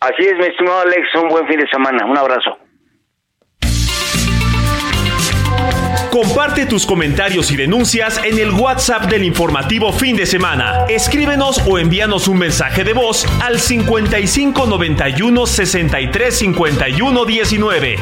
Así 0.00 0.22
es, 0.26 0.34
mi 0.38 0.46
estimado 0.46 0.80
Alex, 0.80 1.14
un 1.22 1.28
buen 1.28 1.46
fin 1.46 1.60
de 1.60 1.68
semana. 1.68 2.06
Un 2.06 2.16
abrazo. 2.16 2.56
Comparte 6.10 6.64
tus 6.64 6.86
comentarios 6.86 7.50
y 7.50 7.56
denuncias 7.56 8.18
en 8.24 8.38
el 8.38 8.50
WhatsApp 8.50 9.10
del 9.10 9.24
informativo 9.24 9.92
fin 9.92 10.16
de 10.16 10.24
semana. 10.24 10.86
Escríbenos 10.88 11.62
o 11.68 11.78
envíanos 11.78 12.28
un 12.28 12.38
mensaje 12.38 12.82
de 12.82 12.94
voz 12.94 13.26
al 13.42 13.60
55 13.60 14.66
91 14.66 15.46
63 15.46 16.38
51 16.38 17.24
19. 17.26 17.96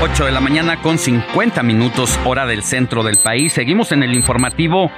Ocho 0.00 0.24
de 0.24 0.30
la 0.30 0.40
mañana 0.40 0.80
con 0.80 0.98
50 0.98 1.64
minutos 1.64 2.20
hora 2.24 2.46
del 2.46 2.62
centro 2.62 3.02
del 3.02 3.18
país. 3.18 3.52
Seguimos 3.52 3.90
en 3.90 4.04
el 4.04 4.14
informativo 4.14 4.92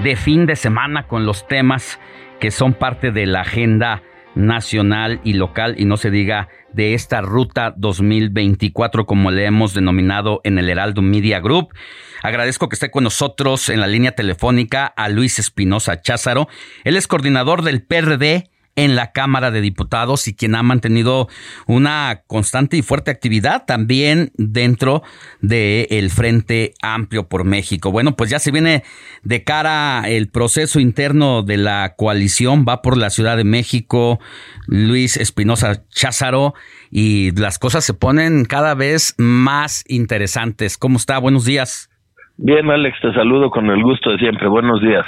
de 0.00 0.16
fin 0.16 0.46
de 0.46 0.56
semana 0.56 1.06
con 1.06 1.26
los 1.26 1.46
temas 1.46 2.00
que 2.40 2.50
son 2.50 2.74
parte 2.74 3.12
de 3.12 3.26
la 3.26 3.42
agenda 3.42 4.02
nacional 4.34 5.20
y 5.22 5.34
local 5.34 5.74
y 5.78 5.84
no 5.84 5.96
se 5.96 6.10
diga 6.10 6.48
de 6.72 6.94
esta 6.94 7.20
ruta 7.20 7.74
2024 7.76 9.06
como 9.06 9.30
le 9.30 9.44
hemos 9.44 9.74
denominado 9.74 10.40
en 10.44 10.58
el 10.58 10.68
Heraldo 10.68 11.02
Media 11.02 11.40
Group. 11.40 11.74
Agradezco 12.22 12.68
que 12.68 12.74
esté 12.74 12.90
con 12.90 13.04
nosotros 13.04 13.68
en 13.68 13.80
la 13.80 13.86
línea 13.86 14.12
telefónica 14.12 14.86
a 14.86 15.08
Luis 15.08 15.38
Espinosa 15.38 16.00
Cházaro. 16.00 16.48
Él 16.84 16.96
es 16.96 17.06
coordinador 17.06 17.62
del 17.62 17.82
PRD 17.82 18.50
en 18.76 18.96
la 18.96 19.12
Cámara 19.12 19.50
de 19.50 19.60
Diputados 19.60 20.28
y 20.28 20.34
quien 20.34 20.54
ha 20.54 20.62
mantenido 20.62 21.28
una 21.66 22.22
constante 22.26 22.76
y 22.76 22.82
fuerte 22.82 23.10
actividad 23.10 23.64
también 23.66 24.30
dentro 24.36 25.02
del 25.40 25.86
el 25.90 26.10
Frente 26.10 26.72
Amplio 26.82 27.28
por 27.28 27.44
México. 27.44 27.90
Bueno, 27.92 28.16
pues 28.16 28.30
ya 28.30 28.38
se 28.38 28.50
viene 28.50 28.82
de 29.22 29.44
cara 29.44 30.02
el 30.06 30.30
proceso 30.30 30.80
interno 30.80 31.42
de 31.42 31.58
la 31.58 31.94
coalición, 31.96 32.64
va 32.68 32.82
por 32.82 32.96
la 32.96 33.10
Ciudad 33.10 33.36
de 33.36 33.44
México, 33.44 34.18
Luis 34.66 35.16
Espinosa 35.16 35.86
Cházaro, 35.88 36.54
y 36.90 37.30
las 37.38 37.58
cosas 37.58 37.84
se 37.84 37.94
ponen 37.94 38.44
cada 38.44 38.74
vez 38.74 39.14
más 39.18 39.84
interesantes. 39.88 40.78
¿Cómo 40.78 40.96
está? 40.96 41.18
Buenos 41.18 41.44
días. 41.44 41.90
Bien, 42.36 42.70
Alex, 42.70 42.96
te 43.00 43.12
saludo 43.12 43.50
con 43.50 43.70
el 43.70 43.82
gusto 43.82 44.10
de 44.10 44.18
siempre. 44.18 44.48
Buenos 44.48 44.80
días. 44.80 45.04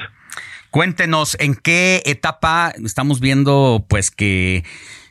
Cuéntenos 0.75 1.37
en 1.39 1.55
qué 1.55 2.03
etapa 2.05 2.73
estamos 2.85 3.21
viendo 3.21 3.85
pues 3.89 4.11
que 4.11 4.65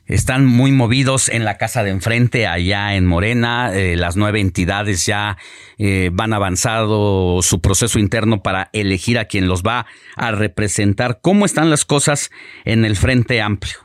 están 0.06 0.46
muy 0.46 0.74
movidos 0.74 1.30
en 1.30 1.46
la 1.46 1.58
casa 1.58 1.86
de 1.86 1.92
enfrente, 1.92 2.48
allá 2.48 2.96
en 2.96 3.08
Morena. 3.08 3.74
Eh, 3.74 3.96
las 3.96 4.18
nueve 4.18 4.42
entidades 4.42 5.06
ya 5.06 5.38
eh, 5.80 6.10
van 6.12 6.34
avanzado 6.34 7.42
su 7.42 7.62
proceso 7.62 7.98
interno 7.98 8.44
para 8.44 8.68
elegir 8.74 9.18
a 9.18 9.24
quien 9.24 9.48
los 9.48 9.64
va 9.64 9.86
a 10.18 10.32
representar. 10.32 11.20
¿Cómo 11.24 11.46
están 11.46 11.70
las 11.70 11.86
cosas 11.86 12.30
en 12.66 12.84
el 12.84 12.98
Frente 12.98 13.42
Amplio? 13.42 13.78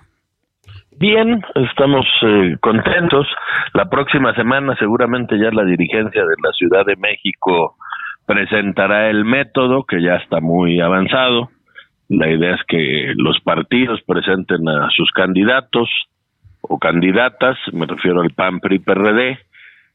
Bien, 0.99 1.41
estamos 1.55 2.07
eh, 2.23 2.57
contentos. 2.61 3.29
La 3.75 3.89
próxima 3.89 4.35
semana 4.35 4.75
seguramente 4.81 5.39
ya 5.39 5.53
la 5.53 5.63
dirigencia 5.63 6.23
de 6.23 6.35
la 6.43 6.51
Ciudad 6.59 6.85
de 6.85 6.97
México 6.97 7.77
presentará 8.27 9.11
el 9.11 9.25
método 9.25 9.85
que 9.85 10.03
ya 10.03 10.17
está 10.17 10.41
muy 10.41 10.81
avanzado 10.81 11.51
la 12.09 12.29
idea 12.31 12.55
es 12.55 12.63
que 12.67 13.13
los 13.17 13.39
partidos 13.41 14.01
presenten 14.07 14.67
a 14.69 14.89
sus 14.91 15.11
candidatos 15.13 15.89
o 16.63 16.79
candidatas, 16.79 17.57
me 17.73 17.87
refiero 17.87 18.23
al 18.23 18.31
PAN, 18.31 18.61
PRI, 18.61 18.79
PRD, 18.79 19.39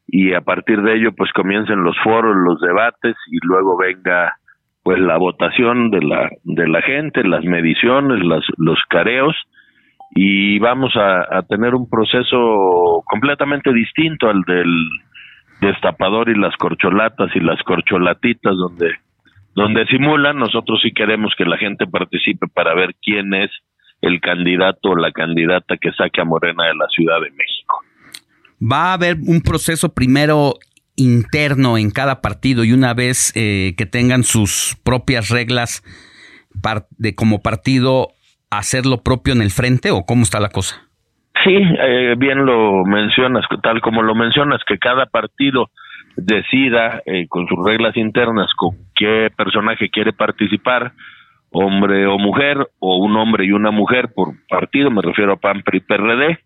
y 0.08 0.34
a 0.34 0.42
partir 0.42 0.82
de 0.82 0.96
ello 0.96 1.12
pues 1.16 1.32
comiencen 1.34 1.84
los 1.84 1.98
foros, 2.04 2.36
los 2.36 2.60
debates 2.62 3.16
y 3.32 3.38
luego 3.42 3.78
venga 3.78 4.38
pues 4.84 5.00
la 5.00 5.18
votación 5.18 5.92
de 5.92 6.02
la 6.02 6.30
de 6.44 6.68
la 6.68 6.82
gente, 6.82 7.24
las 7.24 7.44
mediciones, 7.46 8.24
las, 8.24 8.44
los 8.58 8.80
careos 8.90 9.36
y 10.12 10.60
vamos 10.60 10.96
a, 10.96 11.38
a 11.38 11.42
tener 11.44 11.74
un 11.74 11.90
proceso 11.90 13.02
completamente 13.06 13.74
distinto 13.74 14.30
al 14.30 14.42
del 14.42 14.72
destapador 15.62 16.30
y 16.30 16.36
las 16.36 16.56
corcholatas 16.58 17.34
y 17.36 17.40
las 17.40 17.62
corcholatitas 17.64 18.54
donde 18.56 18.92
donde 19.56 19.86
simulan, 19.86 20.38
nosotros 20.38 20.80
sí 20.82 20.92
queremos 20.94 21.34
que 21.38 21.46
la 21.46 21.58
gente 21.58 21.86
participe 21.88 22.48
para 22.48 22.74
ver 22.74 22.96
quién 23.02 23.34
es 23.34 23.52
el 24.02 24.20
candidato 24.20 24.90
o 24.90 24.96
la 24.96 25.12
candidata 25.12 25.78
que 25.78 25.92
saque 25.94 26.22
a 26.22 26.26
Morena 26.26 26.66
de 26.66 26.76
la 26.76 26.88
Ciudad 26.90 27.22
de 27.22 27.32
México. 27.32 27.80
Va 28.62 28.92
a 28.92 28.94
haber 28.94 29.18
un 29.28 29.42
proceso 29.42 29.94
primero 29.94 30.56
interno 30.96 31.78
en 31.78 31.90
cada 31.92 32.22
partido 32.22 32.64
y 32.64 32.74
una 32.74 32.94
vez 32.94 33.32
eh, 33.36 33.74
que 33.78 33.86
tengan 33.86 34.24
sus 34.24 34.78
propias 34.84 35.30
reglas 35.30 35.84
de 36.98 37.16
como 37.16 37.42
partido 37.42 38.10
hacer 38.50 38.86
lo 38.86 39.02
propio 39.02 39.34
en 39.34 39.42
el 39.42 39.50
frente 39.50 39.92
o 39.92 40.06
cómo 40.06 40.24
está 40.24 40.40
la 40.40 40.50
cosa? 40.50 40.76
Sí, 41.44 41.56
eh, 41.56 42.16
bien 42.18 42.46
lo 42.46 42.86
mencionas, 42.86 43.44
tal 43.62 43.82
como 43.82 44.02
lo 44.02 44.16
mencionas, 44.16 44.62
que 44.68 44.78
cada 44.78 45.06
partido 45.08 45.72
decida 46.16 47.02
eh, 47.06 47.28
con 47.28 47.48
sus 47.48 47.58
reglas 47.66 47.96
internas 47.98 48.48
con 48.56 48.76
qué 48.96 49.30
personaje 49.36 49.90
quiere 49.90 50.14
participar, 50.14 50.94
hombre 51.52 52.08
o 52.08 52.18
mujer, 52.18 52.58
o 52.80 52.98
un 52.98 53.16
hombre 53.16 53.46
y 53.46 53.52
una 53.52 53.72
mujer 53.72 54.10
por 54.14 54.34
partido, 54.50 54.90
me 54.92 55.02
refiero 55.02 55.34
a 55.34 55.38
PAN, 55.38 55.62
PRI, 55.64 55.82
PRD, 55.82 56.40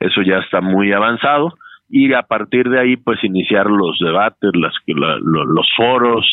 eso 0.00 0.22
ya 0.22 0.38
está 0.38 0.60
muy 0.60 0.92
avanzado, 0.92 1.54
y 1.88 2.12
a 2.14 2.22
partir 2.22 2.68
de 2.68 2.80
ahí 2.80 2.96
pues 2.96 3.22
iniciar 3.22 3.66
los 3.66 3.98
debates, 3.98 4.50
las, 4.54 4.72
los 4.86 5.68
foros, 5.76 6.26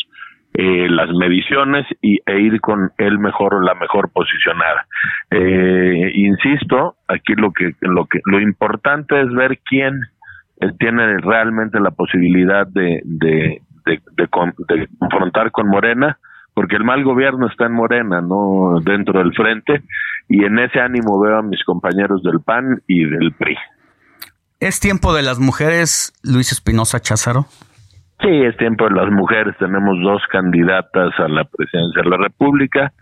eh, 0.54 0.86
las 0.90 1.08
mediciones 1.10 1.86
y, 2.02 2.18
e 2.26 2.40
ir 2.40 2.60
con 2.60 2.90
el 2.98 3.18
mejor 3.18 3.54
o 3.54 3.60
la 3.60 3.74
mejor 3.74 4.10
posicionada. 4.12 4.86
Eh, 5.30 6.12
insisto, 6.14 6.96
aquí 7.08 7.32
lo 7.36 7.52
que 7.52 7.72
lo 7.80 8.04
que 8.04 8.20
lo 8.26 8.38
importante 8.38 9.18
es 9.18 9.32
ver 9.32 9.60
quién 9.64 10.00
tiene 10.78 11.18
realmente 11.18 11.80
la 11.80 11.90
posibilidad 11.90 12.66
de, 12.66 13.00
de, 13.04 13.62
de, 13.84 14.28
confrontar 14.98 15.50
con 15.50 15.68
Morena, 15.68 16.18
porque 16.54 16.76
el 16.76 16.84
mal 16.84 17.02
gobierno 17.04 17.48
está 17.48 17.66
en 17.66 17.72
Morena, 17.72 18.20
no 18.20 18.80
dentro 18.84 19.18
del 19.18 19.34
frente, 19.34 19.82
y 20.28 20.44
en 20.44 20.58
ese 20.58 20.80
ánimo 20.80 21.20
veo 21.20 21.38
a 21.38 21.42
mis 21.42 21.62
compañeros 21.64 22.22
del 22.22 22.40
PAN 22.40 22.82
y 22.86 23.04
del 23.04 23.32
PRI. 23.32 23.56
¿Es 24.60 24.78
tiempo 24.78 25.12
de 25.12 25.22
las 25.22 25.40
mujeres, 25.40 26.12
Luis 26.22 26.52
Espinosa 26.52 27.00
Cházaro? 27.00 27.46
Sí, 28.20 28.28
es 28.28 28.56
tiempo 28.56 28.84
de 28.84 28.94
las 28.94 29.10
mujeres. 29.10 29.56
Tenemos 29.58 29.98
dos 30.00 30.22
candidatas 30.30 31.12
a 31.18 31.26
la 31.26 31.44
presidencia 31.44 32.02
de 32.04 32.08
la 32.08 32.16
República, 32.16 32.92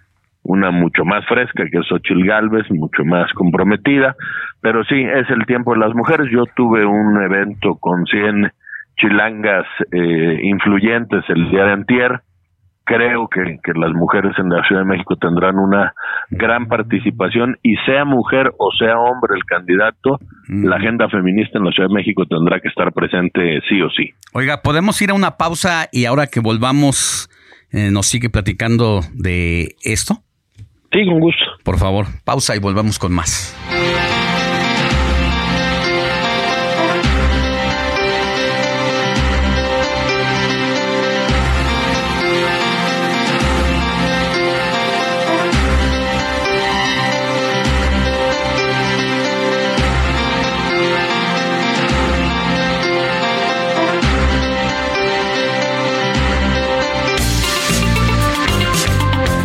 una 0.43 0.71
mucho 0.71 1.05
más 1.05 1.25
fresca 1.27 1.65
que 1.71 1.83
Xochil 1.83 2.27
Gálvez, 2.27 2.71
mucho 2.71 3.05
más 3.05 3.33
comprometida, 3.35 4.17
pero 4.61 4.85
sí, 4.85 5.01
es 5.01 5.29
el 5.31 5.47
tiempo 5.47 5.75
de 5.75 5.81
las 5.81 5.95
mujeres. 5.95 6.29
Yo 6.31 6.45
tuve 6.57 6.85
un 6.85 7.23
evento 7.23 7.77
con 7.77 8.05
100 8.07 8.53
chilangas 8.97 9.67
eh, 9.93 10.41
influyentes 10.43 11.25
el 11.29 11.51
día 11.51 11.65
de 11.65 11.73
antier, 11.73 12.21
creo 12.85 13.29
que, 13.29 13.59
que, 13.63 13.73
las 13.79 13.93
mujeres 13.93 14.33
en 14.39 14.49
la 14.49 14.67
Ciudad 14.67 14.83
de 14.83 14.89
México 14.89 15.17
tendrán 15.17 15.59
una 15.59 15.95
gran 16.31 16.67
participación 16.67 17.57
y 17.63 17.77
sea 17.87 18.05
mujer 18.05 18.53
o 18.59 18.71
sea 18.77 18.99
hombre 18.99 19.37
el 19.37 19.45
candidato, 19.45 20.19
la 20.49 20.77
agenda 20.77 21.09
feminista 21.09 21.59
en 21.59 21.65
la 21.67 21.71
Ciudad 21.71 21.89
de 21.89 21.95
México 21.95 22.27
tendrá 22.27 22.61
que 22.61 22.69
estar 22.69 22.93
presente 22.93 23.61
sí 23.69 23.81
o 23.81 23.89
sí. 23.91 24.13
Oiga, 24.33 24.63
¿podemos 24.63 25.01
ir 25.01 25.11
a 25.11 25.15
una 25.15 25.37
pausa 25.37 25.89
y 25.93 26.07
ahora 26.07 26.27
que 26.27 26.41
volvamos 26.41 27.31
eh, 27.71 27.91
nos 27.93 28.07
sigue 28.07 28.29
platicando 28.29 29.01
de 29.15 29.77
esto? 29.85 30.17
Sí, 30.93 31.07
con 31.07 31.21
gusto. 31.21 31.45
Por 31.63 31.79
favor, 31.79 32.07
pausa 32.25 32.57
y 32.57 32.59
volvamos 32.59 32.99
con 32.99 33.13
más. 33.13 33.57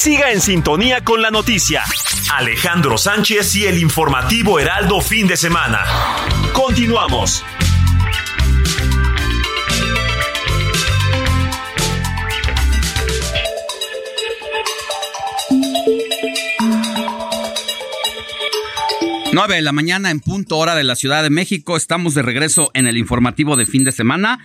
Siga 0.00 0.30
en 0.30 0.40
sintonía 0.40 1.02
con 1.02 1.22
la 1.22 1.32
noticia. 1.32 1.82
Alejandro 2.32 2.96
Sánchez 2.96 3.56
y 3.56 3.66
el 3.66 3.78
informativo 3.78 4.60
Heraldo 4.60 5.00
fin 5.00 5.26
de 5.26 5.36
semana. 5.36 5.80
Continuamos. 6.52 7.44
Nueve 19.32 19.56
de 19.56 19.62
la 19.62 19.72
mañana 19.72 20.10
en 20.12 20.20
punto 20.20 20.58
hora 20.58 20.76
de 20.76 20.84
la 20.84 20.94
Ciudad 20.94 21.24
de 21.24 21.30
México. 21.30 21.76
Estamos 21.76 22.14
de 22.14 22.22
regreso 22.22 22.70
en 22.74 22.86
el 22.86 22.96
informativo 22.96 23.56
de 23.56 23.66
fin 23.66 23.82
de 23.82 23.90
semana. 23.90 24.38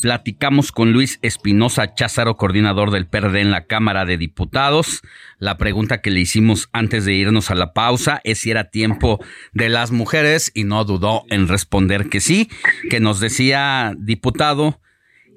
Platicamos 0.00 0.72
con 0.72 0.92
Luis 0.92 1.18
Espinosa 1.20 1.94
Cházaro, 1.94 2.36
coordinador 2.36 2.90
del 2.90 3.06
PRD 3.06 3.40
en 3.42 3.50
la 3.50 3.66
Cámara 3.66 4.06
de 4.06 4.16
Diputados. 4.16 5.02
La 5.38 5.58
pregunta 5.58 6.00
que 6.00 6.10
le 6.10 6.20
hicimos 6.20 6.70
antes 6.72 7.04
de 7.04 7.12
irnos 7.12 7.50
a 7.50 7.54
la 7.54 7.74
pausa 7.74 8.20
es 8.24 8.38
si 8.38 8.50
era 8.50 8.70
tiempo 8.70 9.22
de 9.52 9.68
las 9.68 9.90
mujeres 9.90 10.50
y 10.54 10.64
no 10.64 10.84
dudó 10.84 11.24
en 11.28 11.48
responder 11.48 12.08
que 12.08 12.20
sí, 12.20 12.48
que 12.88 13.00
nos 13.00 13.20
decía 13.20 13.94
diputado 13.98 14.80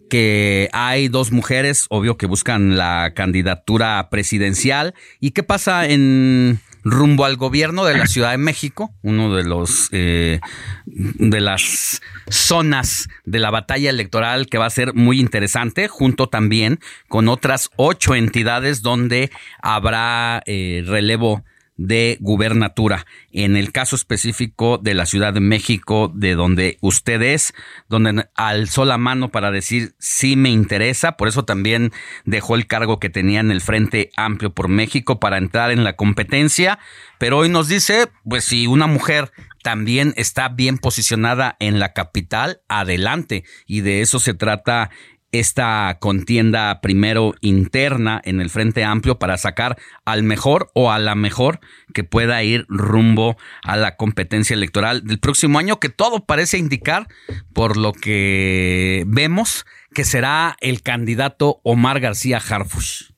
que 0.09 0.69
hay 0.71 1.09
dos 1.09 1.31
mujeres, 1.31 1.87
obvio 1.89 2.17
que 2.17 2.27
buscan 2.27 2.77
la 2.77 3.13
candidatura 3.15 4.07
presidencial. 4.09 4.93
¿Y 5.19 5.31
qué 5.31 5.43
pasa 5.43 5.89
en 5.89 6.59
rumbo 6.83 7.25
al 7.25 7.37
gobierno 7.37 7.85
de 7.85 7.97
la 7.97 8.07
Ciudad 8.07 8.31
de 8.31 8.37
México, 8.37 8.93
uno 9.01 9.35
de 9.35 9.43
los 9.43 9.89
eh, 9.91 10.39
de 10.85 11.41
las 11.41 12.01
zonas 12.29 13.07
de 13.25 13.39
la 13.39 13.51
batalla 13.51 13.89
electoral 13.89 14.47
que 14.47 14.57
va 14.57 14.65
a 14.65 14.69
ser 14.69 14.93
muy 14.93 15.19
interesante, 15.19 15.87
junto 15.87 16.27
también 16.27 16.79
con 17.07 17.27
otras 17.29 17.69
ocho 17.77 18.15
entidades 18.15 18.81
donde 18.81 19.31
habrá 19.61 20.43
eh, 20.45 20.83
relevo 20.85 21.43
de 21.87 22.17
gubernatura. 22.21 23.05
En 23.31 23.57
el 23.57 23.71
caso 23.71 23.95
específico 23.95 24.77
de 24.77 24.93
la 24.93 25.05
Ciudad 25.05 25.33
de 25.33 25.41
México, 25.41 26.11
de 26.15 26.35
donde 26.35 26.77
usted 26.81 27.21
es, 27.21 27.53
donde 27.89 28.27
alzó 28.35 28.85
la 28.85 28.97
mano 28.97 29.29
para 29.29 29.51
decir 29.51 29.93
sí 29.99 30.35
me 30.35 30.49
interesa, 30.49 31.17
por 31.17 31.27
eso 31.27 31.43
también 31.43 31.91
dejó 32.23 32.55
el 32.55 32.67
cargo 32.67 32.99
que 32.99 33.09
tenía 33.09 33.41
en 33.41 33.51
el 33.51 33.59
Frente 33.59 34.11
Amplio 34.15 34.53
por 34.53 34.69
México 34.69 35.19
para 35.19 35.37
entrar 35.37 35.71
en 35.71 35.83
la 35.83 35.97
competencia, 35.97 36.79
pero 37.19 37.39
hoy 37.39 37.49
nos 37.49 37.67
dice, 37.67 38.07
pues 38.23 38.45
si 38.45 38.65
una 38.65 38.87
mujer 38.87 39.31
también 39.63 40.13
está 40.17 40.49
bien 40.49 40.77
posicionada 40.77 41.55
en 41.59 41.79
la 41.79 41.93
capital, 41.93 42.61
adelante. 42.67 43.45
Y 43.65 43.81
de 43.81 44.01
eso 44.01 44.19
se 44.19 44.33
trata 44.33 44.89
esta 45.33 45.97
contienda 45.99 46.79
primero 46.79 47.33
interna 47.41 48.21
en 48.23 48.39
el 48.39 48.49
Frente 48.49 48.83
Amplio 48.85 49.17
para 49.17 49.35
sacar 49.37 49.75
al 50.05 50.23
mejor 50.23 50.67
o 50.75 50.91
a 50.91 50.99
la 50.99 51.15
mejor 51.15 51.59
que 51.93 52.03
pueda 52.03 52.41
ir 52.43 52.65
rumbo 52.69 53.35
a 53.63 53.75
la 53.75 53.97
competencia 53.97 54.53
electoral 54.53 55.03
del 55.03 55.19
próximo 55.19 55.57
año, 55.57 55.79
que 55.79 55.89
todo 55.89 56.25
parece 56.25 56.59
indicar, 56.59 57.07
por 57.53 57.77
lo 57.77 57.93
que 57.93 59.03
vemos, 59.07 59.65
que 59.93 60.03
será 60.03 60.55
el 60.61 60.83
candidato 60.83 61.57
Omar 61.63 61.99
García 61.99 62.37
Harfush. 62.37 63.13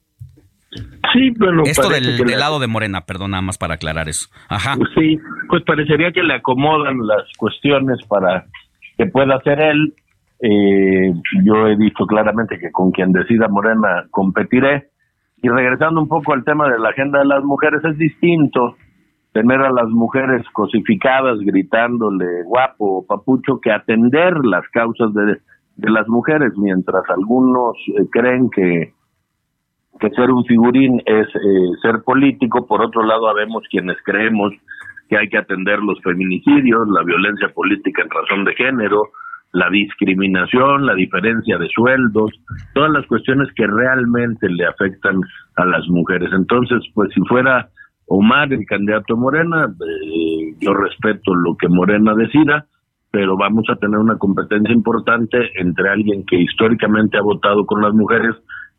Sí, 1.13 1.31
bueno, 1.37 1.63
esto 1.65 1.89
del, 1.89 2.17
lado 2.37 2.59
de 2.59 2.67
Morena, 2.67 3.05
perdón, 3.05 3.31
nada 3.31 3.41
más 3.41 3.57
para 3.57 3.75
aclarar 3.75 4.09
eso. 4.09 4.27
Ajá. 4.49 4.75
Sí, 4.95 5.17
pues 5.47 5.63
parecería 5.63 6.11
que 6.11 6.23
le 6.23 6.33
acomodan 6.33 6.97
las 7.05 7.25
cuestiones 7.37 7.99
para 8.07 8.45
que 8.97 9.05
pueda 9.05 9.35
hacer 9.35 9.59
él. 9.59 9.93
Eh, 10.47 11.11
yo 11.43 11.67
he 11.67 11.75
dicho 11.75 12.05
claramente 12.05 12.59
que 12.59 12.71
con 12.71 12.91
quien 12.91 13.11
decida 13.11 13.47
Morena 13.47 14.05
competiré. 14.11 14.89
Y 15.41 15.49
regresando 15.49 15.99
un 15.99 16.07
poco 16.07 16.33
al 16.33 16.43
tema 16.43 16.69
de 16.69 16.77
la 16.77 16.89
agenda 16.89 17.19
de 17.19 17.25
las 17.25 17.43
mujeres, 17.43 17.83
es 17.83 17.97
distinto 17.97 18.75
tener 19.33 19.59
a 19.61 19.71
las 19.71 19.89
mujeres 19.89 20.45
cosificadas 20.53 21.39
gritándole 21.39 22.43
guapo 22.43 22.99
o 22.99 23.05
papucho 23.05 23.59
que 23.59 23.71
atender 23.71 24.33
las 24.45 24.67
causas 24.69 25.13
de, 25.15 25.39
de 25.77 25.89
las 25.89 26.07
mujeres, 26.07 26.53
mientras 26.57 27.03
algunos 27.09 27.75
eh, 27.87 28.05
creen 28.11 28.49
que, 28.51 28.93
que 29.99 30.09
ser 30.11 30.29
un 30.29 30.45
figurín 30.45 31.01
es 31.05 31.27
eh, 31.27 31.71
ser 31.81 32.03
político, 32.03 32.67
por 32.67 32.83
otro 32.83 33.03
lado 33.03 33.27
habemos 33.27 33.63
quienes 33.69 33.97
creemos 34.05 34.53
que 35.09 35.17
hay 35.17 35.27
que 35.27 35.39
atender 35.39 35.79
los 35.79 35.99
feminicidios, 36.01 36.87
la 36.89 37.03
violencia 37.03 37.49
política 37.49 38.03
en 38.03 38.09
razón 38.09 38.45
de 38.45 38.53
género, 38.53 39.09
la 39.55 39.69
discriminación, 39.69 40.85
la 40.85 40.93
diferencia 40.95 41.57
de 41.57 41.69
sueldos, 41.69 42.29
todas 42.73 42.91
las 42.91 43.05
cuestiones 43.07 43.47
que 43.55 43.65
realmente 43.65 44.49
le 44.49 44.65
afectan 44.65 45.21
a 45.55 45.65
las 45.65 45.87
mujeres. 45.87 46.29
Entonces, 46.33 46.83
pues 46.93 47.09
si 47.13 47.21
fuera 47.21 47.69
Omar 48.07 48.51
el 48.51 48.65
candidato 48.65 49.15
Morena, 49.15 49.67
eh, 49.67 50.55
yo 50.59 50.73
respeto 50.73 51.33
lo 51.33 51.55
que 51.55 51.69
Morena 51.69 52.13
decida, 52.15 52.65
pero 53.11 53.37
vamos 53.37 53.65
a 53.69 53.77
tener 53.77 53.97
una 53.97 54.17
competencia 54.17 54.73
importante 54.73 55.37
entre 55.55 55.89
alguien 55.89 56.25
que 56.25 56.35
históricamente 56.35 57.17
ha 57.17 57.21
votado 57.21 57.65
con 57.65 57.81
las 57.81 57.93
mujeres 57.93 58.35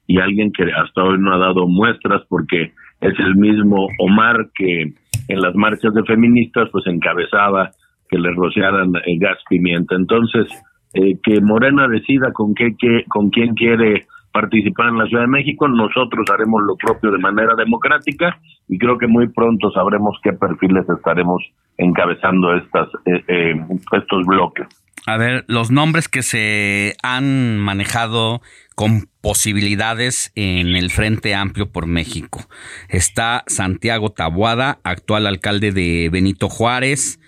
y 0.07 0.21
alguien 0.21 0.53
que 0.53 0.65
hasta 0.65 1.03
hoy 1.03 1.19
no 1.19 1.33
ha 1.33 1.39
dado 1.39 1.67
muestras 1.67 2.21
porque 2.29 2.75
es 3.01 3.19
el 3.19 3.35
mismo 3.37 3.89
Omar 3.99 4.51
que 4.55 4.93
en 5.29 5.41
las 5.41 5.55
marchas 5.55 5.95
de 5.95 6.05
feministas 6.05 6.69
pues 6.71 6.87
encabezaba 6.87 7.71
que 8.09 8.19
le 8.19 8.33
rociaran 8.33 8.93
eh, 8.97 9.19
gas 9.19 9.39
pimienta. 9.49 9.95
Entonces, 9.95 10.47
eh, 10.95 11.19
que 11.23 11.41
Morena 11.41 11.89
decida 11.89 12.33
con 12.33 12.55
qué, 12.55 12.75
qué, 12.79 13.05
con 13.09 13.31
quién 13.31 13.55
quiere 13.55 14.07
participar 14.33 14.89
en 14.89 14.99
la 14.99 15.07
Ciudad 15.07 15.23
de 15.23 15.29
México, 15.29 15.67
nosotros 15.69 16.27
haremos 16.33 16.63
lo 16.63 16.77
propio 16.77 17.11
de 17.11 17.19
manera 17.19 17.55
democrática 17.57 18.39
y 18.69 18.79
creo 18.79 18.99
que 18.99 19.07
muy 19.07 19.29
pronto 19.29 19.71
sabremos 19.71 20.19
qué 20.23 20.33
perfiles 20.33 20.85
estaremos 20.89 21.43
encabezando 21.79 22.55
estas 22.55 22.89
eh, 23.07 23.55
estos 23.93 24.27
bloques. 24.27 24.67
A 25.07 25.17
ver, 25.19 25.45
los 25.47 25.71
nombres 25.71 26.09
que 26.09 26.23
se 26.23 26.95
han 27.03 27.61
manejado 27.61 28.41
con 28.75 29.09
posibilidades 29.21 30.33
en 30.35 30.75
el 30.75 30.91
Frente 30.91 31.35
Amplio 31.35 31.71
por 31.71 31.87
México. 31.87 32.41
Está 32.89 33.45
Santiago 33.47 34.11
Tabuada, 34.11 34.81
actual 34.83 35.29
alcalde 35.29 35.71
de 35.71 36.09
Benito 36.11 36.49
Juárez. 36.49 37.21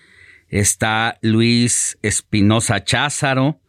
Está 0.48 1.18
Luis 1.20 1.98
Espinosa 2.02 2.82
Cházaro, 2.82 3.60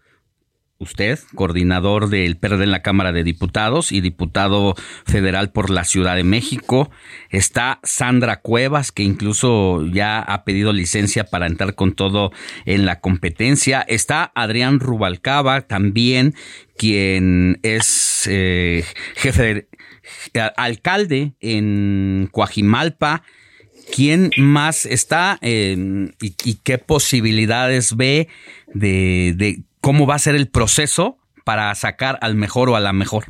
usted, 0.80 1.20
coordinador 1.36 2.10
del 2.10 2.38
PRD 2.38 2.64
en 2.64 2.72
la 2.72 2.82
Cámara 2.82 3.12
de 3.12 3.26
Diputados 3.26 3.92
y 3.92 4.00
diputado 4.00 4.76
federal 5.06 5.52
por 5.52 5.70
la 5.70 5.84
Ciudad 5.84 6.16
de 6.16 6.24
México. 6.24 6.90
Está 7.30 7.80
Sandra 7.84 8.40
Cuevas, 8.40 8.94
que 8.94 9.04
incluso 9.04 9.86
ya 9.88 10.20
ha 10.22 10.46
pedido 10.46 10.72
licencia 10.72 11.26
para 11.26 11.48
entrar 11.48 11.76
con 11.76 11.92
todo 11.92 12.32
en 12.66 12.86
la 12.86 13.02
competencia. 13.02 13.82
Está 13.82 14.32
Adrián 14.34 14.80
Rubalcaba, 14.80 15.62
también, 15.62 16.34
quien 16.78 17.60
es 17.62 18.26
eh, 18.32 18.86
jefe, 19.16 19.68
alcalde 20.56 21.34
en 21.42 22.30
Coajimalpa. 22.32 23.24
¿Quién 23.96 24.30
más 24.38 24.86
está 24.86 25.38
y, 25.42 26.12
qué 26.64 26.78
posibilidades 26.78 27.96
ve 27.96 28.28
de, 28.74 29.34
de 29.36 29.64
cómo 29.82 30.08
va 30.08 30.16
a 30.16 30.20
ser 30.20 30.36
el 30.36 30.50
proceso 30.50 31.20
para 31.50 31.74
sacar 31.74 32.20
al 32.22 32.36
mejor 32.36 32.70
o 32.70 32.76
a 32.76 32.80
la 32.80 32.94
mejor. 32.94 33.24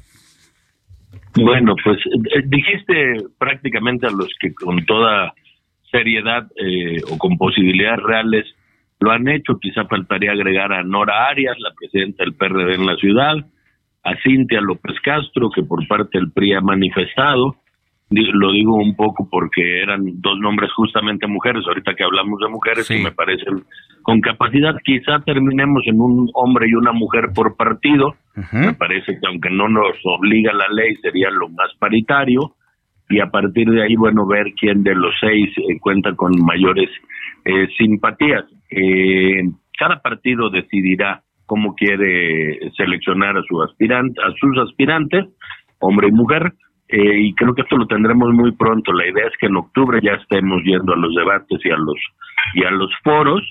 Bueno, 1.36 1.74
pues 1.82 2.00
eh, 2.06 2.42
dijiste 2.46 3.16
prácticamente 3.38 4.08
a 4.08 4.12
los 4.12 4.28
que 4.42 4.54
con 4.54 4.86
toda 4.86 5.34
seriedad 5.90 6.46
eh, 6.58 7.02
o 7.10 7.18
con 7.18 7.38
posibilidades 7.38 8.04
reales 8.04 8.46
lo 9.00 9.12
han 9.12 9.28
hecho. 9.30 9.58
Quizá 9.58 9.86
faltaría 9.86 10.34
agregar 10.34 10.74
a 10.74 10.84
Nora 10.84 11.30
Arias, 11.30 11.56
la 11.60 11.74
presidenta 11.74 12.26
del 12.26 12.34
PRD 12.34 12.76
en 12.76 12.86
la 12.86 12.98
ciudad, 12.98 13.36
a 14.04 14.16
Cintia 14.22 14.60
López 14.60 14.98
Castro, 15.02 15.50
que 15.50 15.64
por 15.64 15.88
parte 15.88 16.18
del 16.18 16.32
PRI 16.32 16.56
ha 16.56 16.62
manifestado, 16.62 17.56
lo 18.10 18.52
digo 18.52 18.76
un 18.76 18.96
poco 18.96 19.28
porque 19.30 19.82
eran 19.82 20.02
dos 20.22 20.40
nombres 20.40 20.72
justamente 20.74 21.28
mujeres, 21.28 21.64
ahorita 21.68 21.94
que 21.94 22.04
hablamos 22.04 22.40
de 22.40 22.50
mujeres 22.50 22.88
que 22.88 23.04
me 23.04 23.12
parecen 23.12 23.64
con 24.02 24.20
capacidad, 24.22 24.76
quizá 24.84 25.20
terminemos 25.20 25.84
en 25.86 26.02
un 26.02 26.30
hombre 26.34 26.68
y 26.70 26.74
una 26.74 26.92
mujer 26.92 27.30
por 27.36 27.56
partido, 27.56 28.16
me 28.52 28.74
parece 28.74 29.20
que 29.20 29.28
aunque 29.28 29.50
no 29.50 29.68
nos 29.68 29.96
obliga 30.06 30.54
la 30.54 30.68
ley 30.74 30.96
sería 31.02 31.30
lo 31.30 31.50
más 31.50 31.72
paritario 31.78 32.56
y 33.10 33.20
a 33.20 33.28
partir 33.28 33.68
de 33.70 33.84
ahí, 33.84 33.96
bueno, 33.96 34.26
ver 34.28 34.54
quién 34.60 34.84
de 34.84 34.94
los 34.94 35.14
seis 35.20 35.50
eh, 35.58 35.80
cuenta 35.80 36.14
con 36.16 36.32
mayores 36.44 36.90
eh, 37.44 37.68
simpatías. 37.76 38.46
Eh, 38.70 39.42
cada 39.78 40.00
partido 40.00 40.52
decidirá 40.52 41.24
cómo 41.48 41.74
quiere 41.74 42.60
seleccionar 42.78 43.36
a 43.36 43.42
su 43.42 43.62
aspirante, 43.64 44.22
a 44.22 44.32
sus 44.40 44.56
aspirantes, 44.60 45.26
hombre 45.80 46.10
y 46.10 46.12
mujer, 46.12 46.54
eh, 46.90 47.20
y 47.22 47.34
creo 47.36 47.54
que 47.54 47.62
esto 47.62 47.78
lo 47.78 47.86
tendremos 47.86 48.34
muy 48.34 48.52
pronto. 48.54 48.92
La 48.92 49.08
idea 49.08 49.28
es 49.28 49.34
que 49.40 49.46
en 49.46 49.58
octubre 49.58 50.00
ya 50.02 50.14
estemos 50.14 50.64
yendo 50.64 50.94
a 50.94 50.98
los 50.98 51.14
debates 51.16 51.60
y 51.64 51.70
a 51.70 51.78
los 51.78 51.98
y 52.56 52.64
a 52.64 52.72
los 52.72 52.92
foros 53.04 53.44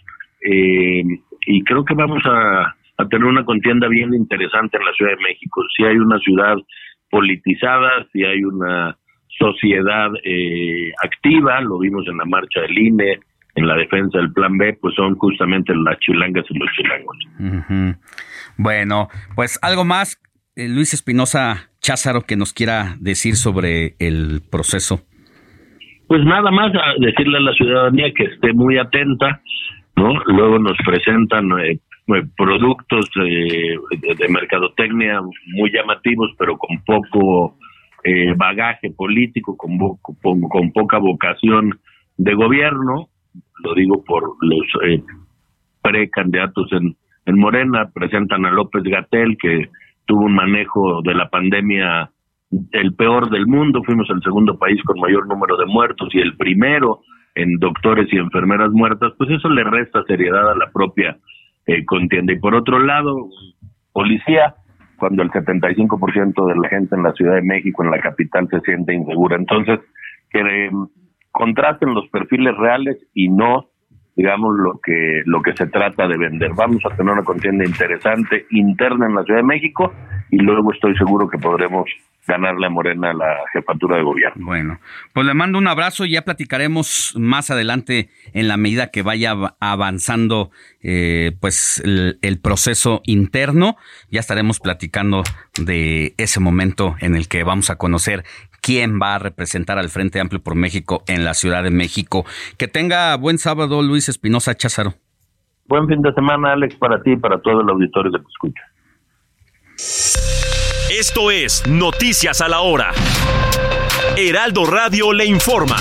eh, 0.42 1.04
y 1.46 1.64
creo 1.64 1.84
que 1.84 1.94
vamos 1.94 2.22
a, 2.26 2.74
tener 3.08 3.26
una 3.26 3.44
contienda 3.44 3.86
bien 3.86 4.12
interesante 4.12 4.76
en 4.76 4.84
la 4.84 4.92
Ciudad 4.92 5.12
de 5.12 5.22
México. 5.22 5.62
Si 5.76 5.84
hay 5.84 5.96
una 5.96 6.18
ciudad 6.18 6.56
politizada, 7.10 8.04
si 8.12 8.24
hay 8.24 8.42
una 8.42 8.98
sociedad 9.38 10.10
eh, 10.24 10.90
activa, 11.04 11.60
lo 11.60 11.78
vimos 11.78 12.04
en 12.08 12.16
la 12.16 12.24
marcha 12.24 12.60
del 12.62 12.76
INE, 12.76 13.20
en 13.54 13.68
la 13.68 13.76
defensa 13.76 14.18
del 14.18 14.32
Plan 14.32 14.58
B, 14.58 14.76
pues 14.80 14.96
son 14.96 15.14
justamente 15.14 15.72
las 15.76 15.96
chilangas 16.00 16.44
y 16.48 16.58
los 16.58 16.68
chilangos. 16.72 17.98
Bueno, 18.56 19.08
pues 19.36 19.60
algo 19.62 19.84
más, 19.84 20.20
Luis 20.56 20.92
Espinosa 20.92 21.67
Cházaro 21.88 22.20
que 22.28 22.36
nos 22.36 22.52
quiera 22.52 22.96
decir 23.00 23.34
sobre 23.36 23.94
el 23.98 24.42
proceso? 24.50 25.00
Pues 26.06 26.22
nada 26.22 26.50
más 26.50 26.70
decirle 26.98 27.38
a 27.38 27.40
la 27.40 27.52
ciudadanía 27.54 28.12
que 28.14 28.24
esté 28.24 28.52
muy 28.52 28.76
atenta, 28.76 29.40
¿no? 29.96 30.12
Luego 30.26 30.58
nos 30.58 30.76
presentan 30.84 31.50
eh, 31.58 31.80
eh, 32.08 32.22
productos 32.36 33.08
de, 33.14 34.28
mercadotecnia 34.28 35.22
muy 35.46 35.72
llamativos, 35.72 36.30
pero 36.38 36.58
con 36.58 36.78
poco 36.84 37.56
eh, 38.04 38.34
bagaje 38.36 38.90
político, 38.90 39.56
con, 39.56 39.78
poca 40.74 40.98
vocación 40.98 41.80
de 42.18 42.34
gobierno. 42.34 43.08
Lo 43.64 43.74
digo 43.74 44.04
por 44.04 44.36
los 44.42 44.66
precandidatos 45.80 46.70
en, 46.72 46.94
en 47.24 47.38
Morena, 47.38 47.88
presentan 47.94 48.44
a 48.44 48.50
López 48.50 48.82
Gatel, 48.82 49.38
que 49.40 49.70
tuvo 50.08 50.24
un 50.24 50.34
manejo 50.34 51.02
de 51.02 51.14
la 51.14 51.28
pandemia 51.28 52.10
el 52.72 52.94
peor 52.94 53.30
del 53.30 53.46
mundo, 53.46 53.82
fuimos 53.84 54.08
el 54.08 54.22
segundo 54.22 54.58
país 54.58 54.82
con 54.82 54.98
mayor 54.98 55.28
número 55.28 55.56
de 55.58 55.66
muertos 55.66 56.08
y 56.14 56.18
el 56.18 56.34
primero 56.36 57.00
en 57.34 57.58
doctores 57.58 58.08
y 58.10 58.16
enfermeras 58.16 58.70
muertas, 58.72 59.12
pues 59.18 59.30
eso 59.30 59.48
le 59.50 59.62
resta 59.64 60.02
seriedad 60.04 60.50
a 60.50 60.56
la 60.56 60.70
propia 60.72 61.18
eh, 61.66 61.84
contienda. 61.84 62.32
Y 62.32 62.38
por 62.38 62.54
otro 62.54 62.78
lado, 62.78 63.28
policía, 63.92 64.54
cuando 64.96 65.22
el 65.22 65.30
75% 65.30 66.46
de 66.46 66.56
la 66.56 66.68
gente 66.70 66.96
en 66.96 67.02
la 67.02 67.12
Ciudad 67.12 67.34
de 67.34 67.42
México, 67.42 67.84
en 67.84 67.90
la 67.90 68.00
capital, 68.00 68.48
se 68.50 68.60
siente 68.60 68.94
insegura. 68.94 69.36
Entonces, 69.36 69.78
que 70.30 70.40
eh, 70.40 70.70
contrasten 71.30 71.94
los 71.94 72.08
perfiles 72.08 72.56
reales 72.56 72.96
y 73.12 73.28
no 73.28 73.68
digamos 74.18 74.58
lo 74.58 74.80
que 74.82 75.22
lo 75.26 75.40
que 75.40 75.52
se 75.56 75.68
trata 75.68 76.08
de 76.08 76.18
vender. 76.18 76.50
Vamos 76.52 76.84
a 76.84 76.94
tener 76.96 77.12
una 77.12 77.22
contienda 77.22 77.64
interesante 77.64 78.46
interna 78.50 79.06
en 79.06 79.14
la 79.14 79.22
Ciudad 79.22 79.38
de 79.38 79.46
México 79.46 79.94
y 80.28 80.38
luego 80.38 80.72
estoy 80.72 80.96
seguro 80.96 81.28
que 81.28 81.38
podremos 81.38 81.88
ganarle 82.28 82.66
a 82.66 82.70
Morena 82.70 83.14
la 83.14 83.36
jefatura 83.52 83.96
de 83.96 84.02
gobierno. 84.02 84.44
Bueno, 84.44 84.78
pues 85.14 85.26
le 85.26 85.34
mando 85.34 85.56
un 85.56 85.66
abrazo 85.66 86.04
y 86.04 86.10
ya 86.10 86.22
platicaremos 86.22 87.14
más 87.16 87.50
adelante 87.50 88.10
en 88.34 88.48
la 88.48 88.56
medida 88.56 88.90
que 88.90 89.02
vaya 89.02 89.34
avanzando 89.60 90.50
eh, 90.82 91.32
pues 91.40 91.82
el, 91.84 92.40
proceso 92.40 93.00
interno. 93.04 93.76
Ya 94.10 94.20
estaremos 94.20 94.60
platicando 94.60 95.22
de 95.58 96.14
ese 96.18 96.38
momento 96.38 96.96
en 97.00 97.16
el 97.16 97.28
que 97.28 97.44
vamos 97.44 97.70
a 97.70 97.76
conocer 97.76 98.24
quién 98.68 98.98
va 99.00 99.14
a 99.14 99.18
representar 99.18 99.78
al 99.78 99.88
Frente 99.88 100.20
Amplio 100.20 100.42
por 100.42 100.54
México 100.54 101.02
en 101.06 101.24
la 101.24 101.32
Ciudad 101.32 101.62
de 101.62 101.70
México. 101.70 102.26
Que 102.58 102.68
tenga 102.68 103.16
buen 103.16 103.38
sábado, 103.38 103.80
Luis 103.80 104.10
Espinosa 104.10 104.54
Cházaro. 104.54 104.92
Buen 105.64 105.88
fin 105.88 106.02
de 106.02 106.12
semana, 106.12 106.52
Alex, 106.52 106.76
para 106.76 107.02
ti 107.02 107.12
y 107.12 107.16
para 107.16 107.40
todo 107.40 107.62
el 107.62 107.70
auditorio 107.70 108.12
que 108.12 108.18
te 108.18 108.26
escucha. 108.28 108.62
Esto 110.90 111.30
es 111.30 111.66
Noticias 111.66 112.42
a 112.42 112.48
la 112.50 112.60
Hora. 112.60 112.92
Heraldo 114.18 114.66
Radio 114.66 115.14
le 115.14 115.24
informa. 115.24 115.76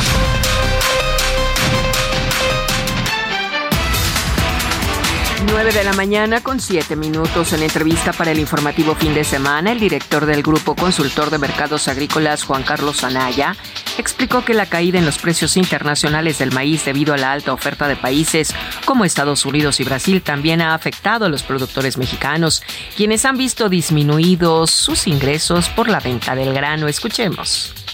9 5.47 5.71
de 5.71 5.83
la 5.83 5.93
mañana 5.93 6.41
con 6.41 6.59
7 6.59 6.95
minutos 6.95 7.53
en 7.53 7.63
entrevista 7.63 8.11
para 8.11 8.31
el 8.31 8.39
informativo 8.39 8.95
fin 8.95 9.13
de 9.13 9.23
semana, 9.23 9.71
el 9.71 9.79
director 9.79 10.25
del 10.25 10.43
Grupo 10.43 10.75
Consultor 10.75 11.29
de 11.29 11.37
Mercados 11.37 11.87
Agrícolas, 11.87 12.43
Juan 12.43 12.63
Carlos 12.63 13.03
Anaya, 13.03 13.55
explicó 13.97 14.43
que 14.43 14.53
la 14.53 14.65
caída 14.65 14.99
en 14.99 15.05
los 15.05 15.17
precios 15.17 15.57
internacionales 15.57 16.37
del 16.37 16.51
maíz 16.51 16.85
debido 16.85 17.13
a 17.13 17.17
la 17.17 17.31
alta 17.31 17.53
oferta 17.53 17.87
de 17.87 17.95
países 17.95 18.53
como 18.85 19.05
Estados 19.05 19.45
Unidos 19.45 19.79
y 19.79 19.83
Brasil 19.83 20.21
también 20.21 20.61
ha 20.61 20.73
afectado 20.73 21.25
a 21.25 21.29
los 21.29 21.43
productores 21.43 21.97
mexicanos, 21.97 22.61
quienes 22.95 23.23
han 23.25 23.37
visto 23.37 23.69
disminuidos 23.69 24.71
sus 24.71 25.07
ingresos 25.07 25.69
por 25.69 25.87
la 25.87 25.99
venta 25.99 26.35
del 26.35 26.53
grano. 26.53 26.87
Escuchemos. 26.87 27.86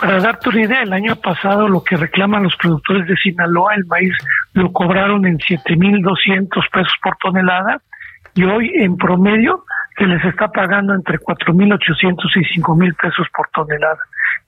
Para 0.00 0.18
darte 0.18 0.48
una 0.48 0.62
idea, 0.62 0.82
el 0.82 0.92
año 0.92 1.14
pasado 1.16 1.68
lo 1.68 1.84
que 1.84 1.96
reclaman 1.96 2.44
los 2.44 2.56
productores 2.56 3.06
de 3.06 3.16
Sinaloa, 3.16 3.74
el 3.74 3.84
maíz 3.84 4.14
lo 4.54 4.72
cobraron 4.72 5.26
en 5.26 5.38
7.200 5.38 6.48
pesos 6.72 6.94
por 7.02 7.16
tonelada 7.18 7.82
y 8.34 8.44
hoy 8.44 8.72
en 8.76 8.96
promedio 8.96 9.64
se 9.98 10.06
les 10.06 10.24
está 10.24 10.48
pagando 10.48 10.94
entre 10.94 11.18
4.800 11.18 12.16
y 12.36 12.60
5.000 12.60 12.96
pesos 12.96 13.26
por 13.36 13.48
tonelada. 13.48 13.98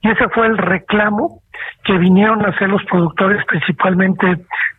Y 0.01 0.09
ese 0.09 0.27
fue 0.29 0.47
el 0.47 0.57
reclamo 0.57 1.41
que 1.83 1.97
vinieron 1.99 2.43
a 2.43 2.49
hacer 2.49 2.69
los 2.69 2.83
productores 2.85 3.45
principalmente 3.45 4.25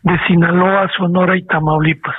de 0.03 0.19
Sinaloa, 0.27 0.91
Sonora 0.97 1.37
y 1.37 1.45
Tamaulipas. 1.47 2.16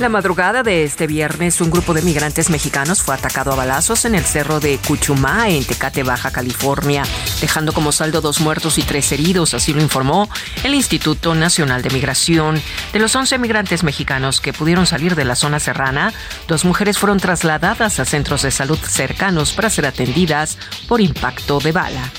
La 0.00 0.08
madrugada 0.08 0.62
de 0.62 0.84
este 0.84 1.06
viernes, 1.06 1.60
un 1.60 1.70
grupo 1.70 1.92
de 1.92 2.00
migrantes 2.00 2.48
mexicanos 2.48 3.02
fue 3.02 3.14
atacado 3.14 3.52
a 3.52 3.54
balazos 3.54 4.06
en 4.06 4.14
el 4.14 4.24
cerro 4.24 4.58
de 4.58 4.78
Cuchumá, 4.78 5.50
en 5.50 5.62
Tecate, 5.62 6.04
Baja 6.04 6.30
California, 6.30 7.02
dejando 7.42 7.74
como 7.74 7.92
saldo 7.92 8.22
dos 8.22 8.40
muertos 8.40 8.78
y 8.78 8.82
tres 8.82 9.12
heridos, 9.12 9.52
así 9.52 9.74
lo 9.74 9.82
informó 9.82 10.30
el 10.64 10.74
Instituto 10.74 11.34
Nacional 11.34 11.82
de 11.82 11.90
Migración. 11.90 12.62
De 12.94 12.98
los 12.98 13.14
11 13.14 13.36
migrantes 13.36 13.84
mexicanos 13.84 14.40
que 14.40 14.54
pudieron 14.54 14.86
salir 14.86 15.16
de 15.16 15.26
la 15.26 15.36
zona 15.36 15.60
serrana, 15.60 16.14
dos 16.48 16.64
mujeres 16.64 16.96
fueron 16.96 17.20
trasladadas 17.20 18.00
a 18.00 18.06
centros 18.06 18.40
de 18.40 18.52
salud 18.52 18.78
cercanos 18.78 19.52
para 19.52 19.68
ser 19.68 19.84
atendidas 19.84 20.56
por 20.88 21.02
impacto 21.02 21.60
de 21.60 21.72
bala. 21.72 22.10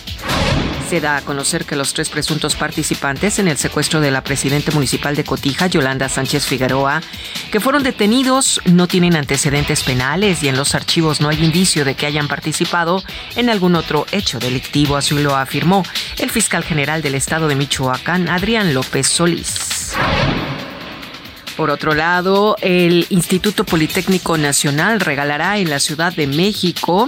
Se 0.92 1.00
da 1.00 1.16
a 1.16 1.22
conocer 1.22 1.64
que 1.64 1.78
los 1.78 1.94
tres 1.94 2.10
presuntos 2.10 2.56
participantes 2.56 3.40
en 3.40 3.48
el 3.48 3.58
secuestro 3.58 4.02
de 4.02 4.12
la 4.12 4.26
presidenta 4.26 4.74
municipal 4.74 5.16
de 5.16 5.24
Cotija, 5.24 5.68
Yolanda 5.68 6.10
Sánchez 6.10 6.46
Figueroa, 6.46 7.02
que 7.50 7.62
fueron 7.62 7.82
detenidos, 7.82 8.60
no 8.66 8.90
tienen 8.90 9.16
antecedentes 9.16 9.84
penales 9.84 10.44
y 10.44 10.50
en 10.50 10.58
los 10.58 10.76
archivos 10.76 11.22
no 11.22 11.30
hay 11.30 11.42
indicio 11.46 11.86
de 11.86 11.96
que 11.96 12.08
hayan 12.08 12.28
participado 12.28 13.02
en 13.38 13.50
algún 13.50 13.78
otro 13.78 14.06
hecho 14.12 14.38
delictivo, 14.38 14.98
así 14.98 15.18
lo 15.18 15.38
afirmó 15.38 15.86
el 16.18 16.30
fiscal 16.30 16.62
general 16.62 17.02
del 17.02 17.16
estado 17.16 17.48
de 17.48 17.56
Michoacán, 17.56 18.28
Adrián 18.28 18.74
López 18.74 19.08
Solís. 19.08 19.94
Por 21.56 21.70
otro 21.70 21.94
lado, 21.94 22.58
el 22.62 23.06
Instituto 23.12 23.64
Politécnico 23.64 24.38
Nacional 24.38 25.00
regalará 25.00 25.58
en 25.58 25.70
la 25.70 25.80
Ciudad 25.80 26.12
de 26.12 26.28
México 26.28 27.08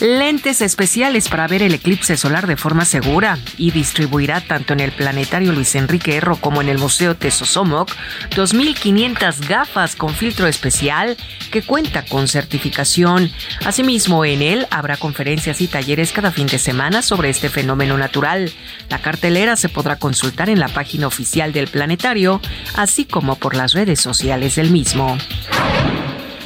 lentes 0.00 0.62
especiales 0.62 1.28
para 1.28 1.46
ver 1.46 1.62
el 1.62 1.74
eclipse 1.74 2.16
solar 2.16 2.46
de 2.46 2.56
forma 2.56 2.84
segura 2.84 3.38
y 3.56 3.70
distribuirá 3.70 4.40
tanto 4.40 4.72
en 4.72 4.80
el 4.80 4.92
Planetario 4.92 5.52
Luis 5.52 5.74
Enrique 5.74 6.16
Erro 6.16 6.36
como 6.36 6.60
en 6.60 6.68
el 6.68 6.78
Museo 6.78 7.16
Tesosomoc 7.16 7.90
2.500 8.30 9.46
gafas 9.48 9.96
con 9.96 10.14
filtro 10.14 10.46
especial 10.46 11.16
que 11.50 11.62
cuenta 11.62 12.04
con 12.04 12.28
certificación. 12.28 13.30
Asimismo, 13.64 14.24
en 14.24 14.42
él 14.42 14.66
habrá 14.70 14.96
conferencias 14.96 15.60
y 15.60 15.68
talleres 15.68 16.12
cada 16.12 16.30
fin 16.30 16.46
de 16.46 16.58
semana 16.58 17.02
sobre 17.02 17.30
este 17.30 17.48
fenómeno 17.48 17.98
natural. 17.98 18.50
La 18.88 19.00
cartelera 19.00 19.56
se 19.56 19.68
podrá 19.68 19.96
consultar 19.96 20.48
en 20.48 20.60
la 20.60 20.68
página 20.68 21.06
oficial 21.06 21.52
del 21.52 21.68
planetario, 21.68 22.40
así 22.74 23.04
como 23.04 23.36
por 23.36 23.54
las 23.54 23.72
redes 23.72 24.00
sociales 24.00 24.56
del 24.56 24.70
mismo. 24.70 25.18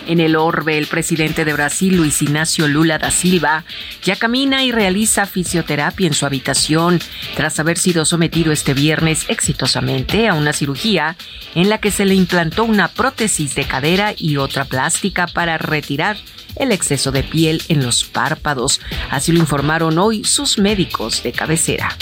En 0.07 0.21
el 0.21 0.37
orbe, 0.37 0.77
el 0.77 0.87
presidente 0.87 1.45
de 1.45 1.53
Brasil, 1.55 1.97
Luis 1.97 2.21
Ignacio 2.21 2.69
Lula 2.69 2.99
da 2.99 3.11
Silva, 3.11 3.65
ya 4.03 4.17
camina 4.17 4.63
y 4.63 4.71
realiza 4.71 5.27
fisioterapia 5.27 6.07
en 6.07 6.15
su 6.15 6.27
habitación 6.27 7.01
tras 7.37 7.59
haber 7.59 7.79
sido 7.79 8.05
sometido 8.05 8.53
este 8.53 8.75
viernes 8.75 9.25
exitosamente 9.29 10.29
a 10.29 10.35
una 10.35 10.53
cirugía 10.53 11.17
en 11.55 11.69
la 11.69 11.79
que 11.79 11.91
se 11.91 12.05
le 12.05 12.15
implantó 12.15 12.65
una 12.65 12.89
prótesis 12.89 13.55
de 13.55 13.65
cadera 13.65 14.15
y 14.17 14.37
otra 14.37 14.67
plástica 14.67 15.27
para 15.27 15.57
retirar 15.57 16.17
el 16.57 16.73
exceso 16.73 17.11
de 17.11 17.23
piel 17.23 17.63
en 17.69 17.83
los 17.83 18.05
párpados. 18.05 18.81
Así 19.11 19.33
lo 19.33 19.39
informaron 19.39 19.99
hoy 19.99 20.25
sus 20.25 20.59
médicos 20.59 21.23
de 21.23 21.33
cabecera. 21.33 21.97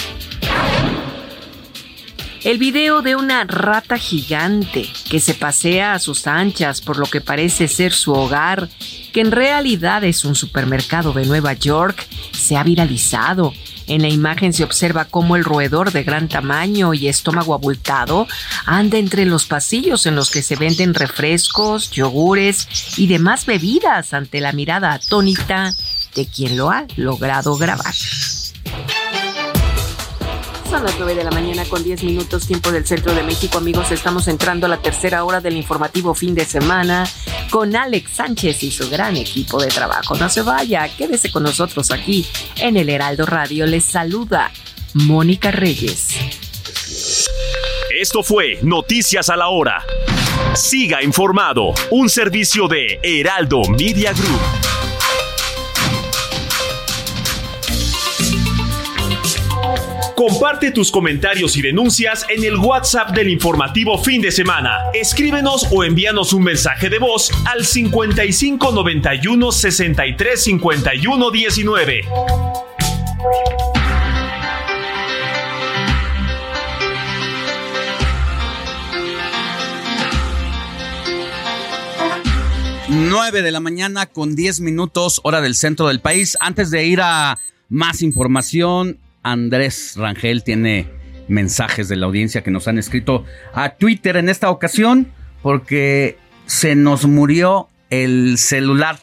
El 2.45 2.59
video 2.59 3.03
de 3.03 3.15
una 3.15 3.45
rata 3.45 3.97
gigante 3.97 4.91
que 5.09 5.21
se 5.21 5.33
pasea 5.33 5.95
a 5.95 6.01
sus 6.01 6.27
anchas 6.27 6.81
por 6.81 6.99
lo 6.99 7.07
que 7.07 7.21
parece 7.21 7.69
ser 7.69 7.93
su 7.93 8.13
hogar, 8.13 8.69
que 9.13 9.21
en 9.21 9.31
realidad 9.31 10.03
es 10.03 10.25
un 10.25 10.35
supermercado 10.35 11.13
de 11.13 11.25
Nueva 11.25 11.53
York, 11.53 12.05
se 12.33 12.57
ha 12.57 12.65
viralizado. 12.65 13.53
En 13.87 14.03
la 14.03 14.09
imagen 14.09 14.53
se 14.53 14.65
observa 14.65 15.05
cómo 15.05 15.37
el 15.37 15.45
roedor 15.45 15.93
de 15.93 16.03
gran 16.03 16.29
tamaño 16.29 16.95
y 16.95 17.07
estómago 17.07 17.55
abultado 17.55 18.27
anda 18.67 18.99
entre 18.99 19.25
los 19.25 19.47
pasillos 19.47 20.07
en 20.07 20.17
los 20.17 20.33
que 20.33 20.43
se 20.43 20.57
venden 20.57 20.95
refrescos, 20.95 21.93
yogures 21.93 22.67
y 22.97 23.07
demás 23.07 23.47
bebidas 23.47 24.15
ante 24.15 24.41
la 24.41 24.51
mirada 24.51 24.95
atónita 24.95 25.73
de 26.17 26.27
quien 26.27 26.57
lo 26.57 26.71
ha 26.73 26.87
logrado 26.97 27.57
grabar. 27.57 27.95
Son 30.73 30.85
las 30.85 30.97
9 30.97 31.15
de 31.17 31.25
la 31.25 31.31
mañana 31.31 31.67
con 31.67 31.85
10 31.85 32.03
minutos 32.03 32.47
tiempo 32.47 32.73
del 32.73 32.87
centro 32.87 33.15
de 33.15 33.23
México. 33.23 33.59
Amigos, 33.59 33.91
estamos 33.91 34.27
entrando 34.27 34.65
a 34.65 34.71
la 34.71 34.81
tercera 34.81 35.23
hora 35.23 35.43
del 35.43 35.55
informativo 35.55 36.15
fin 36.15 36.35
de 36.35 36.47
semana 36.47 37.07
con 37.51 37.77
Alex 37.77 38.13
Sánchez 38.13 38.63
y 38.63 38.71
su 38.71 38.89
gran 38.89 39.19
equipo 39.19 39.61
de 39.61 39.69
trabajo. 39.69 40.15
No 40.17 40.31
se 40.31 40.41
vaya, 40.41 40.89
quédese 40.97 41.31
con 41.31 41.43
nosotros 41.43 41.91
aquí 41.91 42.27
en 42.57 42.79
el 42.79 42.89
Heraldo 42.89 43.27
Radio. 43.27 43.67
Les 43.67 43.85
saluda 43.85 44.51
Mónica 44.95 45.51
Reyes. 45.51 46.09
Esto 47.95 48.23
fue 48.23 48.59
Noticias 48.63 49.29
a 49.29 49.37
la 49.37 49.49
Hora. 49.49 49.85
Siga 50.55 51.03
informado, 51.03 51.75
un 51.91 52.09
servicio 52.09 52.67
de 52.67 52.99
Heraldo 53.03 53.61
Media 53.77 54.15
Group. 54.15 54.72
Comparte 60.23 60.71
tus 60.71 60.93
comentarios 60.93 61.57
y 61.57 61.63
denuncias 61.63 62.25
en 62.29 62.45
el 62.45 62.57
WhatsApp 62.57 63.11
del 63.11 63.29
informativo 63.29 63.99
fin 63.99 64.23
de 64.23 64.31
semana. 64.31 64.79
Escríbenos 64.95 65.67
o 65.73 65.83
envíanos 65.83 66.33
un 66.33 66.45
mensaje 66.45 66.89
de 66.89 67.01
voz 67.01 67.33
al 67.45 67.65
55 67.65 68.71
91 68.71 69.51
63 69.51 70.45
51 70.45 71.31
19. 71.33 72.01
Nueve 82.91 83.43
de 83.43 83.51
la 83.51 83.59
mañana 83.59 84.07
con 84.07 84.37
10 84.37 84.61
minutos, 84.61 85.21
hora 85.25 85.41
del 85.41 85.57
centro 85.57 85.89
del 85.89 85.99
país. 85.99 86.37
Antes 86.39 86.71
de 86.71 86.87
ir 86.87 87.01
a 87.01 87.41
más 87.69 88.03
información, 88.03 89.01
Andrés 89.23 89.95
Rangel 89.97 90.43
tiene 90.45 90.89
mensajes 91.29 91.89
de 91.89 91.97
la 91.97 92.07
audiencia 92.07 92.43
que 92.43 92.51
nos 92.51 92.69
han 92.69 92.79
escrito 92.79 93.25
a 93.55 93.71
Twitter 93.71 94.17
en 94.17 94.29
esta 94.29 94.51
ocasión 94.51 95.09
porque 95.43 96.19
se 96.47 96.75
nos 96.75 97.07
murió 97.07 97.69
el 97.91 98.37
celular. 98.39 98.99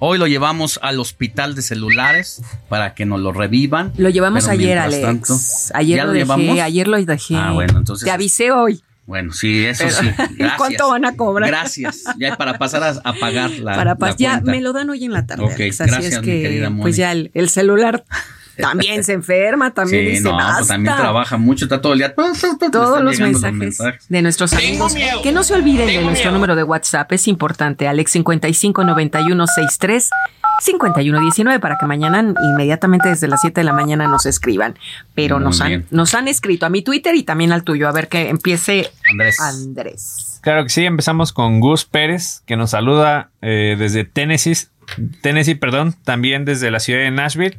Hoy 0.00 0.16
lo 0.18 0.26
llevamos 0.28 0.78
al 0.82 1.00
hospital 1.00 1.54
de 1.56 1.62
celulares 1.62 2.42
para 2.68 2.94
que 2.94 3.04
nos 3.04 3.20
lo 3.20 3.32
revivan. 3.32 3.92
Lo 3.96 4.08
llevamos 4.10 4.44
Pero 4.44 4.52
ayer, 4.52 4.78
Alex. 4.78 5.02
tanto- 5.02 5.34
ayer 5.74 5.96
¿Ya 5.96 6.02
lo, 6.04 6.08
lo 6.08 6.12
dejé, 6.14 6.24
llevamos? 6.24 6.60
ayer 6.60 6.88
lo 6.88 7.04
dejé. 7.04 7.34
Ah, 7.36 7.52
bueno, 7.52 7.78
entonces- 7.78 8.04
Te 8.04 8.10
avisé 8.12 8.52
hoy. 8.52 8.80
Bueno, 9.06 9.32
sí, 9.32 9.64
eso 9.64 9.84
Pero- 9.84 9.96
sí. 9.96 10.06
¿Y 10.06 10.34
Gracias. 10.36 10.52
cuánto 10.58 10.90
van 10.90 11.04
a 11.04 11.16
cobrar? 11.16 11.48
Gracias. 11.50 12.04
Ya 12.18 12.36
para 12.36 12.58
pasar 12.58 12.82
a, 12.84 12.90
a 13.02 13.12
pagar 13.14 13.50
la, 13.50 13.74
Para 13.74 13.96
la 13.98 14.16
ya 14.16 14.32
cuenta. 14.34 14.50
me 14.52 14.60
lo 14.60 14.72
dan 14.72 14.90
hoy 14.90 15.04
en 15.04 15.12
la 15.12 15.26
tarde. 15.26 15.44
Ok, 15.44 15.52
Alex, 15.54 15.80
así 15.80 15.90
gracias, 15.90 16.12
es 16.14 16.20
mi 16.20 16.26
que 16.26 16.42
querida 16.42 16.70
Moni. 16.70 16.82
pues 16.82 16.96
ya 16.96 17.10
el, 17.12 17.30
el 17.34 17.48
celular 17.48 18.04
también 18.62 19.04
se 19.04 19.12
enferma, 19.14 19.70
también 19.72 20.04
sí, 20.04 20.10
dice 20.10 20.22
no, 20.24 20.32
pues 20.32 20.44
basta. 20.44 20.74
también 20.74 20.96
trabaja 20.96 21.36
mucho, 21.36 21.64
está 21.64 21.80
todo 21.80 21.92
el 21.92 21.98
día. 22.00 22.14
Todos 22.14 22.42
están 22.44 23.04
los 23.04 23.18
mensajes, 23.20 24.08
de 24.08 24.22
nuestros 24.22 24.50
Tengo 24.50 24.66
amigos. 24.86 24.94
miedo. 24.94 25.22
Que 25.22 25.32
no 25.32 25.42
se 25.42 25.54
olviden 25.54 25.86
de 25.86 26.02
nuestro 26.02 26.30
miedo. 26.30 26.32
número 26.32 26.56
de 26.56 26.62
WhatsApp, 26.64 27.10
es 27.12 27.28
importante, 27.28 27.88
Alex 27.88 28.10
55 28.12 28.84
91 28.84 29.46
63 29.46 30.10
51 30.60 31.20
19 31.20 31.60
para 31.60 31.78
que 31.78 31.86
mañana 31.86 32.34
inmediatamente 32.52 33.08
desde 33.08 33.28
las 33.28 33.40
7 33.42 33.60
de 33.60 33.64
la 33.64 33.72
mañana 33.72 34.08
nos 34.08 34.26
escriban. 34.26 34.76
Pero 35.14 35.36
Muy 35.36 35.44
nos 35.44 35.60
han, 35.60 35.68
bien. 35.68 35.86
nos 35.90 36.14
han 36.14 36.26
escrito 36.26 36.66
a 36.66 36.68
mi 36.68 36.82
Twitter 36.82 37.14
y 37.14 37.22
también 37.22 37.52
al 37.52 37.62
tuyo. 37.62 37.88
A 37.88 37.92
ver 37.92 38.08
que 38.08 38.28
empiece 38.28 38.90
Andrés. 39.08 39.38
Andrés. 39.40 40.40
Claro 40.42 40.64
que 40.64 40.70
sí, 40.70 40.84
empezamos 40.84 41.32
con 41.32 41.60
Gus 41.60 41.84
Pérez, 41.84 42.42
que 42.46 42.56
nos 42.56 42.70
saluda 42.70 43.30
eh, 43.42 43.76
desde 43.78 44.04
Tennessee, 44.04 44.56
Tennessee, 45.20 45.54
perdón, 45.54 45.94
también 46.04 46.44
desde 46.44 46.70
la 46.70 46.80
ciudad 46.80 47.00
de 47.00 47.10
Nashville. 47.10 47.58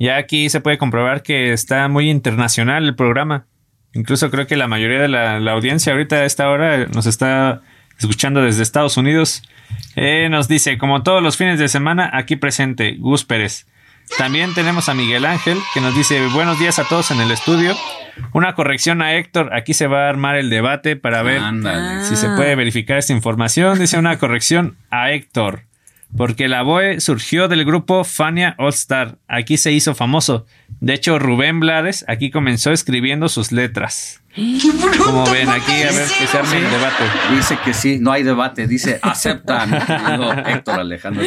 Ya 0.00 0.16
aquí 0.16 0.48
se 0.48 0.60
puede 0.60 0.78
comprobar 0.78 1.22
que 1.22 1.52
está 1.52 1.86
muy 1.88 2.10
internacional 2.10 2.84
el 2.84 2.96
programa. 2.96 3.46
Incluso 3.92 4.30
creo 4.30 4.46
que 4.46 4.56
la 4.56 4.66
mayoría 4.66 4.98
de 4.98 5.08
la, 5.08 5.38
la 5.38 5.52
audiencia 5.52 5.92
ahorita 5.92 6.16
a 6.16 6.24
esta 6.24 6.48
hora 6.48 6.86
nos 6.86 7.06
está 7.06 7.60
escuchando 7.98 8.42
desde 8.42 8.62
Estados 8.62 8.96
Unidos. 8.96 9.42
Eh, 9.96 10.28
nos 10.30 10.48
dice, 10.48 10.78
como 10.78 11.02
todos 11.02 11.22
los 11.22 11.36
fines 11.36 11.58
de 11.58 11.68
semana, 11.68 12.10
aquí 12.14 12.36
presente, 12.36 12.96
Gus 12.98 13.24
Pérez. 13.24 13.66
También 14.16 14.54
tenemos 14.54 14.88
a 14.88 14.94
Miguel 14.94 15.24
Ángel, 15.24 15.58
que 15.74 15.80
nos 15.80 15.94
dice, 15.94 16.26
buenos 16.28 16.58
días 16.58 16.78
a 16.78 16.84
todos 16.84 17.10
en 17.10 17.20
el 17.20 17.30
estudio. 17.30 17.76
Una 18.32 18.54
corrección 18.54 19.02
a 19.02 19.14
Héctor, 19.14 19.54
aquí 19.54 19.74
se 19.74 19.86
va 19.86 20.06
a 20.06 20.08
armar 20.08 20.36
el 20.36 20.50
debate 20.50 20.96
para 20.96 21.22
ver 21.22 21.42
si 22.02 22.16
se 22.16 22.28
puede 22.30 22.56
verificar 22.56 22.98
esta 22.98 23.12
información. 23.12 23.78
Dice 23.78 23.98
una 23.98 24.18
corrección 24.18 24.76
a 24.90 25.12
Héctor, 25.12 25.62
porque 26.16 26.48
la 26.48 26.62
BOE 26.62 27.00
surgió 27.00 27.48
del 27.48 27.64
grupo 27.64 28.04
Fania 28.04 28.54
All 28.58 28.70
Star. 28.70 29.18
Aquí 29.28 29.56
se 29.56 29.72
hizo 29.72 29.94
famoso. 29.94 30.46
De 30.80 30.94
hecho, 30.94 31.18
Rubén 31.18 31.60
Blades 31.60 32.04
aquí 32.08 32.30
comenzó 32.30 32.72
escribiendo 32.72 33.28
sus 33.28 33.52
letras. 33.52 34.22
Como 35.04 35.28
ven 35.30 35.48
aquí, 35.48 35.82
a 35.82 35.90
ver 35.92 36.08
que 36.18 36.26
se 36.26 36.38
arme 36.38 36.58
el 36.58 36.70
debate. 36.70 37.04
Dice 37.34 37.58
que 37.64 37.74
sí, 37.74 37.98
no 38.00 38.12
hay 38.12 38.22
debate. 38.22 38.66
Dice, 38.66 38.98
aceptan. 39.02 39.70
Dijo 39.70 40.32
Héctor 40.46 40.80
Alejandro. 40.80 41.24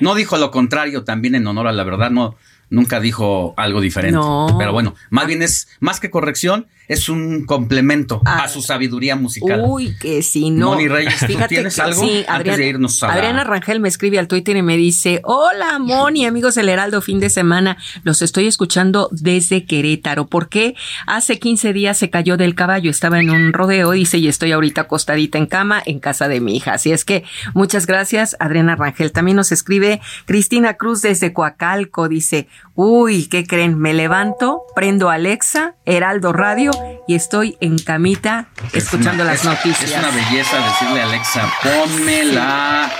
No 0.00 0.14
dijo 0.14 0.36
lo 0.38 0.50
contrario, 0.50 1.04
también 1.04 1.34
en 1.34 1.46
honor 1.46 1.66
a 1.66 1.72
la 1.72 1.84
verdad, 1.84 2.10
no, 2.10 2.36
nunca 2.70 3.00
dijo 3.00 3.54
algo 3.56 3.80
diferente. 3.80 4.16
No. 4.16 4.56
Pero 4.58 4.72
bueno, 4.72 4.94
más 5.10 5.26
bien 5.26 5.42
es, 5.42 5.68
más 5.80 6.00
que 6.00 6.10
corrección, 6.10 6.66
es 6.88 7.08
un 7.08 7.46
complemento 7.46 8.22
a 8.24 8.46
su 8.46 8.62
sabiduría 8.62 9.16
musical. 9.16 9.60
Uy, 9.66 9.96
que 10.00 10.22
si 10.22 10.50
no. 10.50 10.68
Moni 10.70 10.86
Reyes, 10.86 11.18
¿tú 11.18 11.26
Fíjate 11.26 11.48
tienes 11.56 11.74
que 11.74 11.82
algo? 11.82 12.00
sí, 12.00 12.18
Antes 12.18 12.28
Adrián- 12.28 12.56
de 12.58 12.66
irnos 12.68 13.02
a 13.02 13.08
la- 13.08 13.14
Adriana 13.14 13.42
Rangel 13.44 13.80
me 13.80 13.88
escribe 13.88 14.20
al 14.20 14.28
Twitter 14.28 14.56
y 14.56 14.62
me 14.62 14.76
dice: 14.76 15.20
Hola, 15.24 15.80
Moni, 15.80 16.26
amigos 16.26 16.54
del 16.54 16.68
Heraldo, 16.68 17.00
fin 17.02 17.18
de 17.18 17.28
semana. 17.28 17.76
Los 18.04 18.22
estoy 18.22 18.46
escuchando 18.46 19.08
desde 19.10 19.64
Querétaro. 19.64 20.26
¿Por 20.28 20.48
qué? 20.48 20.76
Hace 21.08 21.40
15 21.40 21.72
días 21.72 21.98
se 21.98 22.08
cayó 22.08 22.36
del 22.36 22.54
caballo. 22.54 22.88
Estaba 22.90 23.18
en 23.20 23.30
un 23.30 23.52
rodeo, 23.52 23.90
dice, 23.90 24.18
y 24.18 24.28
estoy 24.28 24.52
ahorita 24.52 24.82
acostadita 24.82 25.38
en 25.38 25.46
cama 25.46 25.82
en 25.86 25.98
casa 25.98 26.28
de 26.28 26.40
mi 26.40 26.56
hija. 26.56 26.74
Así 26.74 26.92
es 26.92 27.04
que 27.04 27.24
muchas 27.52 27.86
gracias, 27.86 28.36
Adriana 28.38 28.76
Rangel. 28.76 29.10
También 29.10 29.36
nos 29.36 29.50
escribe 29.50 30.00
Cristina 30.24 30.74
Cruz 30.74 31.02
desde 31.02 31.32
Coacalco. 31.32 32.08
Dice: 32.08 32.46
Uy, 32.74 33.26
¿qué 33.28 33.46
creen? 33.46 33.78
Me 33.78 33.94
levanto, 33.94 34.62
prendo 34.74 35.08
Alexa, 35.08 35.74
Heraldo 35.86 36.32
Radio 36.32 36.70
y 37.08 37.14
estoy 37.14 37.56
en 37.60 37.78
camita 37.78 38.48
escuchando 38.72 39.22
una- 39.22 39.32
las 39.32 39.40
es- 39.40 39.44
noticias. 39.46 39.90
Es 39.90 39.96
una 39.98 40.10
belleza 40.10 40.56
decirle 40.64 41.00
a 41.00 41.04
Alexa, 41.04 41.52
ponme 41.62 42.24
la 42.24 42.92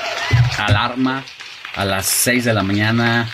alarma 0.59 1.25
a 1.75 1.85
las 1.85 2.07
6 2.07 2.45
de 2.45 2.55
la 2.55 2.63
mañana 2.63 3.29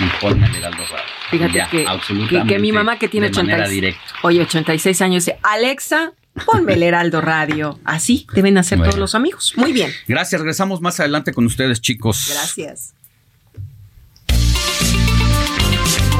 y 0.00 0.20
ponme 0.20 0.46
el 0.48 0.56
Heraldo 0.56 0.82
Radio. 0.90 1.04
Fíjate 1.30 1.52
Ya, 1.54 1.68
que, 1.70 1.84
que, 1.84 1.88
absolutamente, 1.88 2.54
que 2.54 2.60
mi 2.60 2.72
mamá 2.72 2.98
que 2.98 3.08
tiene 3.08 3.28
de 3.30 3.36
manera 3.36 3.64
86, 3.64 3.74
directa. 3.82 4.00
oye, 4.22 4.40
86 4.42 5.00
años 5.02 5.24
dice, 5.24 5.38
Alexa, 5.42 6.12
ponme 6.44 6.74
el 6.74 6.82
Heraldo 6.82 7.20
Radio. 7.20 7.78
Así 7.84 8.26
deben 8.34 8.58
hacer 8.58 8.78
Bueno. 8.78 8.90
todos 8.90 9.00
los 9.00 9.14
amigos. 9.14 9.52
Muy 9.56 9.72
bien. 9.72 9.92
Gracias, 10.08 10.40
regresamos 10.40 10.80
más 10.80 10.98
adelante 10.98 11.32
con 11.32 11.46
ustedes, 11.46 11.80
chicos. 11.80 12.30
Gracias. 12.32 12.94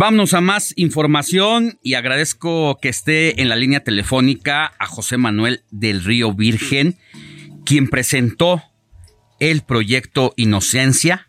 Vámonos 0.00 0.32
a 0.32 0.40
más 0.40 0.74
información 0.76 1.80
y 1.82 1.94
agradezco 1.94 2.78
que 2.80 2.88
esté 2.88 3.42
en 3.42 3.48
la 3.48 3.56
línea 3.56 3.82
telefónica 3.82 4.72
a 4.78 4.86
José 4.86 5.16
Manuel 5.16 5.64
del 5.72 6.04
Río 6.04 6.32
Virgen, 6.32 6.96
quien 7.66 7.88
presentó 7.88 8.62
el 9.40 9.62
proyecto 9.62 10.34
Inocencia, 10.36 11.26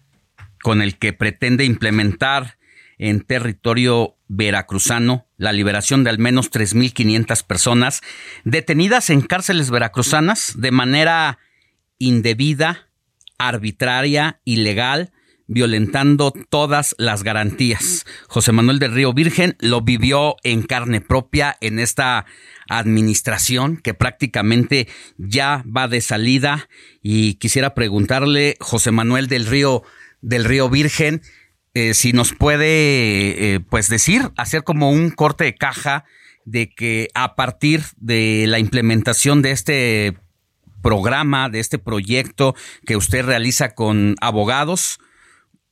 con 0.62 0.84
el 0.84 1.00
que 1.00 1.14
pretende 1.14 1.66
implementar 1.66 2.60
en 3.00 3.22
territorio 3.22 4.18
veracruzano 4.28 5.26
la 5.38 5.52
liberación 5.52 6.04
de 6.04 6.12
al 6.12 6.20
menos 6.20 6.52
3.500 6.52 7.44
personas 7.48 8.02
detenidas 8.44 9.10
en 9.10 9.22
cárceles 9.22 9.72
veracruzanas 9.72 10.54
de 10.56 10.70
manera 10.70 11.40
indebida, 11.98 12.88
arbitraria, 13.40 14.42
ilegal, 14.46 15.12
violentando 15.50 16.32
todas 16.50 16.96
las 17.00 17.24
garantías. 17.24 18.06
José 18.28 18.52
Manuel 18.52 18.80
del 18.80 18.94
Río 18.94 19.14
Virgen 19.14 19.58
lo 19.60 19.82
vivió 19.82 20.36
en 20.44 20.62
carne 20.62 21.02
propia 21.02 21.58
en 21.60 21.80
esta 21.80 22.26
administración 22.70 23.78
que 23.78 23.96
prácticamente 23.96 24.88
ya 25.18 25.66
va 25.66 25.88
de 25.88 26.02
salida 26.02 26.70
y 27.02 27.34
quisiera 27.36 27.74
preguntarle, 27.74 28.56
José 28.60 28.92
Manuel 28.92 29.28
del 29.28 29.48
Río 29.48 29.84
del 30.22 30.46
Río 30.46 30.70
Virgen, 30.70 31.22
eh, 31.74 31.96
si 31.96 32.14
nos 32.14 32.34
puede 32.34 33.56
eh, 33.56 33.60
pues 33.60 33.90
decir, 33.90 34.30
hacer 34.38 34.64
como 34.64 34.92
un 34.92 35.10
corte 35.10 35.46
de 35.46 35.56
caja 35.56 36.06
de 36.46 36.70
que 36.70 37.10
a 37.16 37.36
partir 37.36 37.82
de 37.98 38.46
la 38.48 38.60
implementación 38.60 39.42
de 39.42 39.52
este 39.52 40.18
programa, 40.84 41.50
de 41.50 41.60
este 41.60 41.80
proyecto 41.80 42.56
que 42.86 42.96
usted 42.96 43.26
realiza 43.26 43.74
con 43.74 44.16
abogados, 44.22 45.00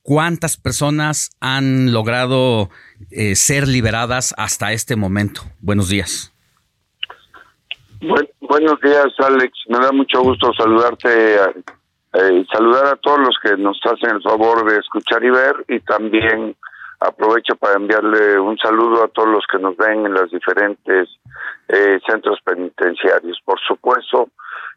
¿cuántas 0.08 0.56
personas 0.56 1.30
han 1.38 1.92
logrado 1.92 2.70
eh, 3.10 3.34
ser 3.34 3.68
liberadas 3.68 4.34
hasta 4.38 4.72
este 4.72 4.96
momento? 4.96 5.42
Buenos 5.60 5.90
días. 5.90 6.32
Buen- 8.00 8.30
buenos 8.40 8.80
días, 8.80 9.08
Alex. 9.18 9.52
Me 9.68 9.78
da 9.78 9.92
mucho 9.92 10.22
gusto 10.22 10.50
saludarte 10.56 11.34
eh, 12.14 12.44
saludar 12.50 12.86
a 12.86 12.96
todos 12.96 13.18
los 13.18 13.36
que 13.42 13.54
nos 13.58 13.78
hacen 13.84 14.16
el 14.16 14.22
favor 14.22 14.64
de 14.70 14.78
escuchar 14.78 15.22
y 15.22 15.28
ver 15.30 15.54
y 15.68 15.78
también 15.80 16.56
aprovecho 17.00 17.54
para 17.56 17.74
enviarle 17.74 18.40
un 18.40 18.56
saludo 18.56 19.04
a 19.04 19.08
todos 19.08 19.28
los 19.28 19.44
que 19.52 19.58
nos 19.58 19.76
ven 19.76 20.06
en 20.06 20.14
los 20.14 20.30
diferentes 20.30 21.06
eh, 21.68 22.00
centros 22.08 22.38
penitenciarios. 22.42 23.38
Por 23.44 23.60
supuesto, 23.60 24.30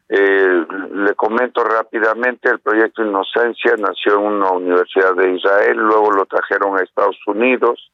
eh, 0.08 0.66
le 0.92 1.14
comento 1.14 1.64
rápidamente, 1.64 2.50
el 2.50 2.60
proyecto 2.60 3.02
Inocencia 3.02 3.74
nació 3.78 4.14
en 4.14 4.26
una 4.26 4.50
universidad 4.50 5.14
de 5.14 5.36
Israel, 5.36 5.78
luego 5.78 6.10
lo 6.10 6.26
trajeron 6.26 6.76
a 6.76 6.82
Estados 6.82 7.18
Unidos, 7.26 7.90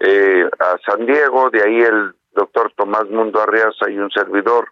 eh, 0.00 0.48
a 0.58 0.76
San 0.84 1.06
Diego, 1.06 1.50
de 1.50 1.62
ahí 1.62 1.80
el 1.80 2.14
doctor 2.32 2.72
Tomás 2.76 3.08
Mundo 3.08 3.40
Arriaza 3.40 3.90
y 3.90 3.98
un 3.98 4.10
servidor 4.10 4.68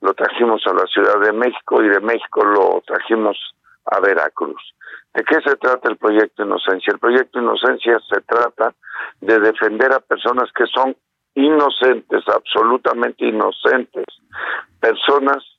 lo 0.00 0.14
trajimos 0.14 0.62
a 0.66 0.74
la 0.74 0.86
Ciudad 0.86 1.18
de 1.20 1.32
México 1.32 1.82
y 1.82 1.88
de 1.88 2.00
México 2.00 2.44
lo 2.44 2.82
trajimos 2.86 3.38
a 3.86 4.00
Veracruz. 4.00 4.74
¿De 5.14 5.22
qué 5.24 5.40
se 5.42 5.56
trata 5.56 5.88
el 5.88 5.96
proyecto 5.96 6.44
Inocencia? 6.44 6.92
El 6.92 6.98
proyecto 6.98 7.40
Inocencia 7.40 7.98
se 8.08 8.20
trata 8.22 8.74
de 9.20 9.38
defender 9.38 9.92
a 9.92 10.00
personas 10.00 10.50
que 10.52 10.66
son 10.66 10.96
inocentes, 11.34 12.22
absolutamente 12.28 13.24
inocentes, 13.24 14.04
personas 14.80 15.53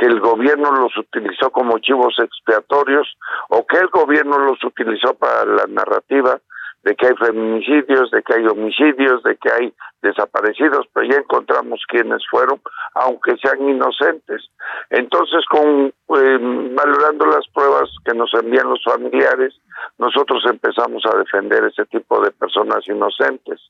que 0.00 0.06
el 0.06 0.18
gobierno 0.18 0.72
los 0.72 0.96
utilizó 0.96 1.50
como 1.50 1.78
chivos 1.78 2.14
expiatorios 2.18 3.06
o 3.50 3.66
que 3.66 3.76
el 3.76 3.88
gobierno 3.88 4.38
los 4.38 4.64
utilizó 4.64 5.12
para 5.12 5.44
la 5.44 5.66
narrativa 5.68 6.40
de 6.82 6.96
que 6.96 7.08
hay 7.08 7.14
feminicidios, 7.16 8.10
de 8.10 8.22
que 8.22 8.32
hay 8.36 8.46
homicidios, 8.46 9.22
de 9.22 9.36
que 9.36 9.52
hay 9.52 9.74
desaparecidos, 10.00 10.86
pero 10.94 11.06
ya 11.06 11.18
encontramos 11.18 11.82
quiénes 11.86 12.22
fueron, 12.30 12.62
aunque 12.94 13.36
sean 13.36 13.68
inocentes. 13.68 14.48
Entonces, 14.88 15.44
con 15.50 15.92
eh, 16.16 16.72
valorando 16.72 17.26
las 17.26 17.46
pruebas 17.52 17.90
que 18.02 18.14
nos 18.14 18.32
envían 18.32 18.70
los 18.70 18.82
familiares, 18.82 19.52
nosotros 19.98 20.42
empezamos 20.48 21.04
a 21.04 21.18
defender 21.18 21.62
ese 21.64 21.84
tipo 21.84 22.22
de 22.22 22.30
personas 22.30 22.88
inocentes. 22.88 23.60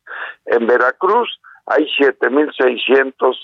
En 0.47 0.69
Veracruz 0.69 1.41
hay 1.67 1.89
7.600 1.99 3.37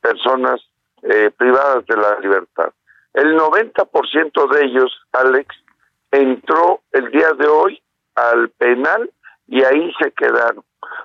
personas 0.00 0.60
eh, 1.02 1.30
privadas 1.36 1.84
de 1.86 1.96
la 1.96 2.18
libertad. 2.20 2.72
El 3.14 3.36
90% 3.36 4.52
de 4.52 4.64
ellos, 4.64 4.92
Alex, 5.12 5.54
entró 6.10 6.80
el 6.92 7.10
día 7.10 7.32
de 7.32 7.46
hoy 7.46 7.82
al 8.14 8.50
penal 8.50 9.10
y 9.46 9.64
ahí 9.64 9.92
se 10.00 10.12
quedaron. 10.12 10.64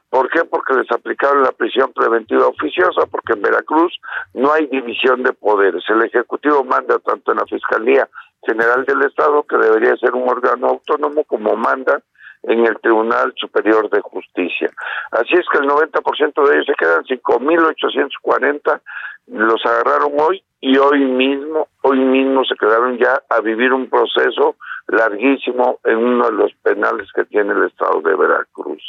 ¿Por 0.10 0.30
qué? 0.30 0.46
Porque 0.46 0.74
les 0.76 0.92
aplicaron 0.92 1.44
la 1.44 1.52
prisión 1.52 1.92
preventiva 1.94 2.48
oficiosa, 2.48 3.06
porque 3.10 3.34
en 3.34 3.42
Veracruz 3.42 4.00
no 4.34 4.52
hay 4.54 4.68
división 4.68 5.24
de 5.24 5.34
poderes. 5.34 5.84
El 5.90 6.04
Ejecutivo 6.04 6.64
manda 6.64 7.00
tanto 7.00 7.32
en 7.32 7.40
la 7.40 7.46
Fiscalía 7.46 8.08
General 8.46 8.86
del 8.86 9.02
Estado, 9.04 9.44
que 9.44 9.58
debería 9.58 9.96
ser 9.98 10.14
un 10.14 10.30
órgano 10.30 10.68
autónomo, 10.68 11.24
como 11.24 11.56
manda 11.56 12.02
en 12.44 12.66
el 12.66 12.80
Tribunal 12.80 13.34
Superior 13.38 13.90
de 13.90 14.02
Justicia. 14.02 14.70
Así 15.12 15.34
es 15.34 15.46
que 15.52 15.60
el 15.60 15.70
90% 15.70 16.48
de 16.48 16.54
ellos 16.54 16.66
se 16.66 16.76
quedan 16.76 17.04
5.840, 17.04 18.82
los 19.28 19.66
agarraron 19.66 20.14
hoy 20.20 20.44
y 20.60 20.78
hoy 20.78 21.00
mismo, 21.00 21.68
hoy 21.82 22.00
mismo 22.00 22.44
se 22.46 22.56
quedaron 22.56 22.98
ya 22.98 23.22
a 23.30 23.40
vivir 23.42 23.72
un 23.74 23.90
proceso 23.90 24.56
larguísimo 24.88 25.80
en 25.86 25.98
uno 25.98 26.26
de 26.26 26.34
los 26.34 26.54
penales 26.62 27.08
que 27.14 27.26
tiene 27.26 27.54
el 27.54 27.66
estado 27.66 28.02
de 28.02 28.16
Veracruz. 28.16 28.82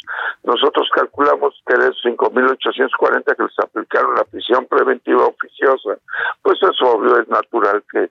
Nosotros 0.43 0.89
calculamos 0.93 1.61
que 1.65 1.75
de 1.75 1.85
esos 1.85 2.03
5.840 2.03 3.35
que 3.35 3.43
les 3.43 3.59
aplicaron 3.59 4.15
la 4.15 4.25
prisión 4.25 4.65
preventiva 4.65 5.25
oficiosa, 5.25 5.97
pues 6.41 6.59
es 6.61 6.81
obvio, 6.81 7.19
es 7.19 7.27
natural 7.29 7.83
que 7.91 8.09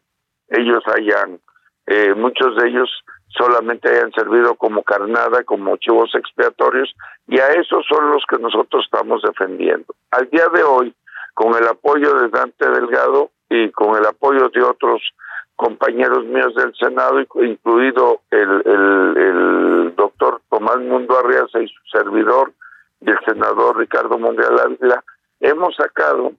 ellos 0.49 0.83
hayan, 0.97 1.41
eh, 1.87 2.15
muchos 2.15 2.57
de 2.57 2.69
ellos 2.69 2.91
solamente 3.37 3.89
hayan 3.89 4.13
servido 4.13 4.55
como 4.55 4.83
carnada, 4.83 5.43
como 5.45 5.77
chivos 5.77 6.15
expiatorios, 6.15 6.95
y 7.27 7.39
a 7.39 7.49
esos 7.49 7.85
son 7.87 8.11
los 8.11 8.25
que 8.29 8.39
nosotros 8.39 8.85
estamos 8.85 9.23
defendiendo. 9.23 9.95
Al 10.11 10.29
día 10.31 10.49
de 10.49 10.63
hoy, 10.63 10.95
con 11.35 11.55
el 11.57 11.67
apoyo 11.67 12.15
de 12.21 12.29
Dante 12.29 12.69
Delgado 12.69 13.31
y 13.51 13.71
con 13.71 13.97
el 13.97 14.07
apoyo 14.07 14.49
de 14.49 14.63
otros 14.63 15.03
compañeros 15.57 16.25
míos 16.25 16.55
del 16.55 16.75
Senado, 16.77 17.21
incluido 17.21 18.21
el, 18.31 19.95
doctor 19.97 20.41
Tomás 20.51 20.79
Mundo 20.79 21.19
Arriaza 21.19 21.61
y 21.61 21.69
su 21.69 21.81
servidor, 21.93 22.53
y 23.01 23.11
el 23.11 23.19
senador 23.27 23.77
Ricardo 23.77 24.19
Monreal 24.19 24.59
Ávila, 24.61 25.05
hemos 25.41 25.77
sacado 25.77 26.33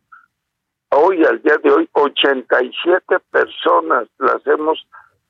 hoy, 0.90 1.24
al 1.26 1.42
día 1.42 1.58
de 1.64 1.72
hoy, 1.72 1.90
87 1.94 3.20
personas 3.32 4.08
las 4.18 4.46
hemos 4.48 4.86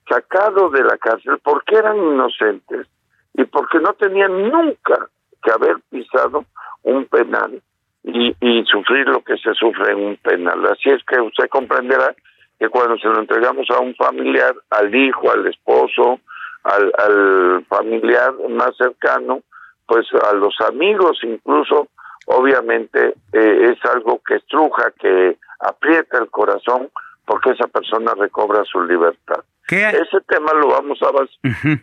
sacado 0.07 0.69
de 0.69 0.84
la 0.84 0.98
cárcel 0.98 1.40
porque 1.44 1.76
eran 1.76 1.98
inocentes 1.98 2.88
y 3.34 3.44
porque 3.45 3.80
no 3.80 3.94
tenían 3.94 4.49
nunca 4.49 5.10
que 5.44 5.52
haber 5.52 5.77
pisado 5.90 6.45
un 6.84 7.06
penal 7.06 7.61
y, 8.03 8.64
sufrir 8.65 9.07
lo 9.07 9.23
que 9.23 9.38
se 9.38 9.53
sufre 9.53 9.94
en 9.94 9.99
un 9.99 10.18
penal. 10.18 10.65
Así 10.68 10.90
es 10.90 11.03
que 11.06 11.19
usted 11.19 11.48
comprenderá 11.49 12.15
que 12.60 12.69
cuando 12.69 12.98
se 12.98 13.07
lo 13.07 13.19
entregamos 13.19 13.68
a 13.69 13.80
un 13.80 13.95
familiar, 13.95 14.53
al 14.69 14.94
hijo, 14.94 15.32
al 15.32 15.48
esposo, 15.48 16.19
al, 16.64 16.91
al 16.98 17.65
familiar 17.65 18.34
más 18.49 18.76
cercano, 18.77 19.41
pues 19.88 20.07
a 20.14 20.34
los 20.34 20.56
amigos 20.61 21.19
incluso, 21.23 21.88
obviamente 22.27 23.15
eh, 23.34 23.72
es 23.72 23.91
algo 23.91 24.22
que 24.26 24.36
estruja, 24.36 24.91
que 24.99 25.38
aprieta 25.60 26.18
el 26.19 26.30
corazón 26.30 26.90
porque 27.26 27.52
esa 27.52 27.68
persona 27.68 28.14
recobra 28.15 28.64
su 28.65 28.84
libertad. 28.84 29.44
Ese 29.68 30.22
tema 30.28 30.54
lo 30.54 30.68
vamos 30.70 31.00
a 31.02 31.08
avanzar. 31.08 31.82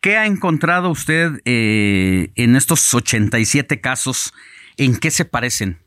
¿Qué 0.00 0.16
ha 0.16 0.26
encontrado 0.26 0.90
usted 0.90 1.40
eh, 1.44 2.30
en 2.36 2.56
estos 2.56 2.94
87 2.94 3.80
casos? 3.80 4.32
¿En 4.76 4.98
qué 4.98 5.10
se 5.10 5.24
parecen? 5.24 5.78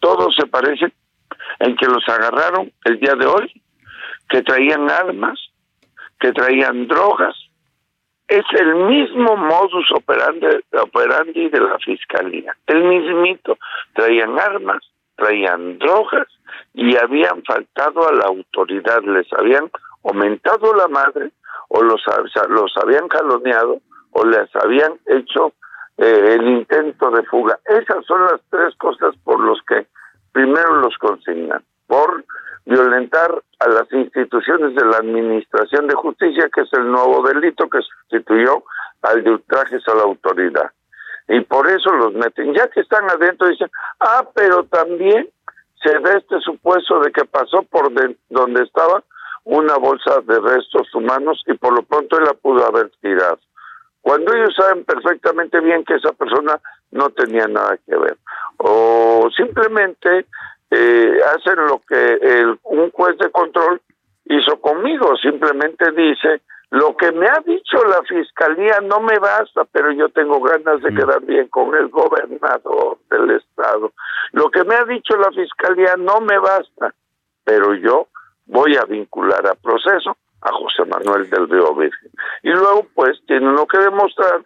Todos 0.00 0.34
se 0.36 0.46
parecen 0.46 0.92
en 1.60 1.76
que 1.76 1.86
los 1.86 2.06
agarraron 2.08 2.72
el 2.84 3.00
día 3.00 3.14
de 3.14 3.26
hoy, 3.26 3.62
que 4.28 4.42
traían 4.42 4.90
armas, 4.90 5.38
que 6.20 6.32
traían 6.32 6.86
drogas. 6.88 7.34
Es 8.28 8.44
el 8.58 8.74
mismo 8.74 9.36
modus 9.36 9.88
operandi, 9.92 10.46
operandi 10.72 11.48
de 11.48 11.60
la 11.60 11.78
fiscalía, 11.78 12.56
el 12.66 12.82
mismito. 12.84 13.56
Traían 13.94 14.38
armas, 14.38 14.82
traían 15.16 15.78
drogas 15.78 16.28
y 16.74 16.96
habían 16.96 17.42
faltado 17.44 18.08
a 18.08 18.12
la 18.12 18.24
autoridad, 18.24 19.02
les 19.02 19.26
habían 19.32 19.70
aumentado 20.04 20.74
la 20.74 20.88
madre 20.88 21.32
o 21.68 21.82
los, 21.82 22.02
los 22.48 22.72
habían 22.76 23.08
caloneado 23.08 23.80
o 24.12 24.24
les 24.24 24.54
habían 24.56 24.98
hecho 25.06 25.52
eh, 25.98 26.36
el 26.38 26.46
intento 26.46 27.10
de 27.10 27.22
fuga. 27.24 27.58
Esas 27.64 28.04
son 28.06 28.22
las 28.26 28.40
tres 28.50 28.74
cosas 28.76 29.14
por 29.24 29.40
los 29.40 29.58
que 29.66 29.86
primero 30.32 30.76
los 30.80 30.96
consignan 30.98 31.62
por 31.86 32.24
violentar 32.66 33.30
a 33.60 33.68
las 33.68 33.90
instituciones 33.92 34.74
de 34.74 34.84
la 34.84 34.98
Administración 34.98 35.86
de 35.86 35.94
Justicia, 35.94 36.48
que 36.52 36.62
es 36.62 36.72
el 36.72 36.90
nuevo 36.90 37.26
delito 37.26 37.68
que 37.70 37.78
sustituyó 37.80 38.64
al 39.02 39.22
de 39.22 39.30
ultrajes 39.30 39.86
a 39.88 39.94
la 39.94 40.02
autoridad. 40.02 40.70
Y 41.28 41.40
por 41.40 41.68
eso 41.68 41.90
los 41.92 42.12
meten. 42.14 42.54
Ya 42.54 42.68
que 42.68 42.80
están 42.80 43.08
adentro, 43.10 43.48
dicen, 43.48 43.70
ah, 44.00 44.26
pero 44.34 44.64
también 44.64 45.28
se 45.82 45.98
da 46.00 46.12
este 46.16 46.40
supuesto 46.40 47.00
de 47.00 47.12
que 47.12 47.24
pasó 47.24 47.62
por 47.62 47.92
donde 48.28 48.62
estaba 48.62 49.02
una 49.44 49.76
bolsa 49.76 50.20
de 50.24 50.40
restos 50.40 50.92
humanos 50.94 51.42
y 51.46 51.54
por 51.54 51.72
lo 51.74 51.82
pronto 51.82 52.18
él 52.18 52.24
la 52.24 52.34
pudo 52.34 52.64
haber 52.66 52.90
tirado. 53.00 53.38
Cuando 54.00 54.32
ellos 54.34 54.54
saben 54.56 54.84
perfectamente 54.84 55.60
bien 55.60 55.84
que 55.84 55.94
esa 55.94 56.12
persona 56.12 56.60
no 56.90 57.10
tenía 57.10 57.46
nada 57.46 57.76
que 57.86 57.96
ver 57.96 58.16
o 58.58 59.28
simplemente 59.36 60.26
eh, 60.70 61.20
hacen 61.34 61.56
lo 61.66 61.80
que 61.86 62.18
el, 62.22 62.58
un 62.64 62.90
juez 62.90 63.16
de 63.18 63.30
control 63.30 63.80
hizo 64.24 64.60
conmigo, 64.60 65.16
simplemente 65.16 65.90
dice, 65.92 66.40
lo 66.70 66.96
que 66.96 67.12
me 67.12 67.26
ha 67.26 67.40
dicho 67.44 67.84
la 67.84 68.02
fiscalía 68.02 68.80
no 68.82 69.00
me 69.00 69.18
basta, 69.18 69.64
pero 69.70 69.92
yo 69.92 70.08
tengo 70.08 70.40
ganas 70.40 70.82
de 70.82 70.90
mm. 70.90 70.96
quedar 70.96 71.20
bien 71.22 71.48
con 71.48 71.74
el 71.74 71.88
gobernador 71.88 72.98
del 73.08 73.30
estado. 73.30 73.92
Lo 74.32 74.50
que 74.50 74.64
me 74.64 74.74
ha 74.74 74.84
dicho 74.84 75.16
la 75.16 75.30
fiscalía 75.30 75.96
no 75.96 76.20
me 76.20 76.38
basta, 76.38 76.92
pero 77.44 77.74
yo 77.74 78.08
voy 78.46 78.76
a 78.76 78.84
vincular 78.84 79.46
a 79.46 79.54
proceso 79.54 80.16
a 80.42 80.52
José 80.52 80.84
Manuel 80.84 81.28
del 81.30 81.48
Río 81.48 81.74
Virgen. 81.74 82.10
Y 82.42 82.50
luego, 82.50 82.86
pues, 82.94 83.18
tiene 83.26 83.48
uno 83.48 83.66
que 83.66 83.78
demostrar 83.78 84.44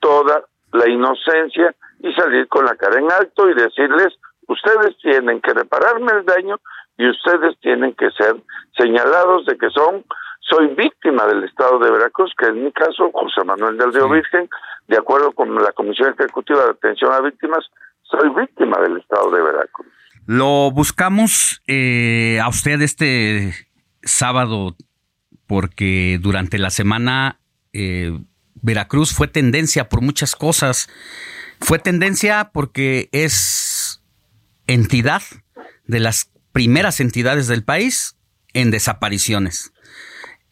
toda 0.00 0.44
la 0.72 0.88
inocencia 0.88 1.74
y 2.00 2.12
salir 2.14 2.48
con 2.48 2.64
la 2.64 2.76
cara 2.76 2.98
en 2.98 3.10
alto 3.10 3.48
y 3.48 3.54
decirles, 3.54 4.14
ustedes 4.46 4.96
tienen 4.98 5.40
que 5.40 5.52
repararme 5.52 6.12
el 6.12 6.24
daño 6.24 6.58
y 6.96 7.08
ustedes 7.08 7.58
tienen 7.60 7.94
que 7.94 8.10
ser 8.10 8.36
señalados 8.76 9.46
de 9.46 9.56
que 9.56 9.70
son, 9.70 10.04
soy 10.48 10.68
víctima 10.74 11.26
del 11.26 11.44
Estado 11.44 11.78
de 11.78 11.90
Veracruz, 11.90 12.32
que 12.38 12.46
en 12.46 12.64
mi 12.64 12.72
caso, 12.72 13.10
José 13.12 13.44
Manuel 13.44 13.76
del 13.76 13.92
Río 13.92 14.08
Virgen, 14.08 14.48
de 14.86 14.96
acuerdo 14.96 15.32
con 15.32 15.54
la 15.54 15.72
Comisión 15.72 16.14
Ejecutiva 16.18 16.64
de 16.64 16.70
Atención 16.70 17.12
a 17.12 17.20
Víctimas, 17.20 17.64
soy 18.02 18.28
víctima 18.30 18.80
del 18.80 18.98
Estado 18.98 19.30
de 19.30 19.42
Veracruz. 19.42 19.86
Lo 20.26 20.70
buscamos 20.70 21.62
eh, 21.66 22.38
a 22.42 22.48
usted 22.48 22.80
este 22.82 23.54
sábado 24.02 24.76
porque 25.46 26.18
durante 26.20 26.58
la 26.58 26.70
semana 26.70 27.40
eh, 27.72 28.18
Veracruz 28.54 29.14
fue 29.14 29.28
tendencia 29.28 29.88
por 29.88 30.02
muchas 30.02 30.36
cosas. 30.36 30.88
Fue 31.60 31.78
tendencia 31.78 32.50
porque 32.52 33.08
es 33.12 34.02
entidad 34.66 35.22
de 35.86 36.00
las 36.00 36.30
primeras 36.52 37.00
entidades 37.00 37.48
del 37.48 37.64
país 37.64 38.18
en 38.52 38.70
desapariciones. 38.70 39.72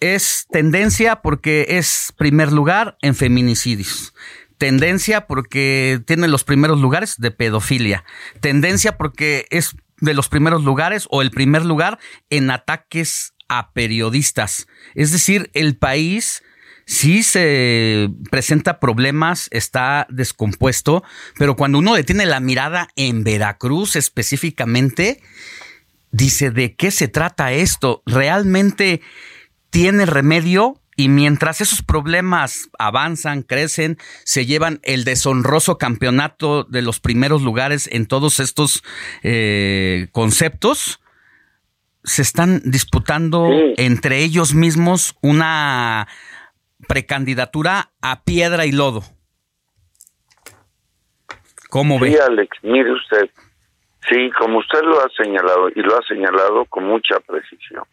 Es 0.01 0.47
tendencia 0.51 1.17
porque 1.23 1.67
es 1.71 2.13
primer 2.17 2.53
lugar 2.53 2.97
en 3.03 3.15
feminicidios. 3.15 4.15
Tendencia 4.59 5.27
porque 5.27 6.01
tiene 6.07 6.29
los 6.29 6.45
primeros 6.45 6.81
lugares 6.81 7.17
de 7.19 7.31
pedofilia. 7.31 8.05
Tendencia 8.41 8.97
porque 8.97 9.47
es 9.51 9.77
de 10.01 10.15
los 10.15 10.29
primeros 10.29 10.65
lugares 10.65 11.07
o 11.11 11.23
el 11.23 11.31
primer 11.31 11.65
lugar 11.65 11.99
en 12.31 12.51
ataques 12.51 13.35
a 13.49 13.73
periodistas. 13.73 14.67
Es 14.95 15.13
decir, 15.13 15.51
el 15.55 15.77
país 15.77 16.43
sí 16.87 17.23
se 17.23 18.09
presenta 18.31 18.81
problemas, 18.81 19.49
está 19.51 20.07
descompuesto, 20.09 21.03
pero 21.39 21.57
cuando 21.57 21.79
uno 21.79 21.95
detiene 21.95 22.27
la 22.27 22.41
mirada 22.41 22.89
en 22.97 23.25
Veracruz 23.25 23.97
específicamente, 23.97 25.21
dice, 26.13 26.51
¿de 26.51 26.77
qué 26.77 26.91
se 26.91 27.09
trata 27.09 27.53
esto? 27.53 28.03
¿Realmente 28.07 29.03
tiene 29.77 30.07
remedio? 30.07 30.77
Y 30.97 31.11
mientras 31.11 31.61
esos 31.61 31.83
problemas 31.83 32.71
avanzan, 32.79 33.43
crecen, 33.43 33.99
se 34.25 34.47
llevan 34.47 34.81
el 34.83 35.05
deshonroso 35.05 35.77
campeonato 35.77 36.65
de 36.65 36.81
los 36.81 36.99
primeros 36.99 37.43
lugares 37.43 37.87
en 37.93 38.09
todos 38.09 38.41
estos 38.41 38.83
eh, 39.23 40.09
conceptos, 40.13 41.03
se 42.05 42.23
están 42.23 42.63
disputando 42.65 43.51
entre 43.77 44.25
ellos 44.25 44.55
mismos 44.55 45.15
una 45.21 46.09
precandidatura 46.89 47.91
a 48.01 48.25
piedra 48.25 48.65
y 48.65 48.73
lodo. 48.73 49.03
¿Cómo 51.69 51.99
ve? 51.99 52.13
Sí, 52.13 52.19
Alex, 52.27 52.57
mire 52.63 52.93
usted. 52.95 53.29
Sí, 54.09 54.31
como 54.39 54.61
usted 54.61 54.81
lo 54.85 55.01
ha 55.01 55.09
señalado 55.15 55.69
y 55.69 55.83
lo 55.83 55.99
ha 55.99 56.03
señalado 56.09 56.65
con 56.65 56.85
mucha 56.85 57.21
precisión. 57.27 57.85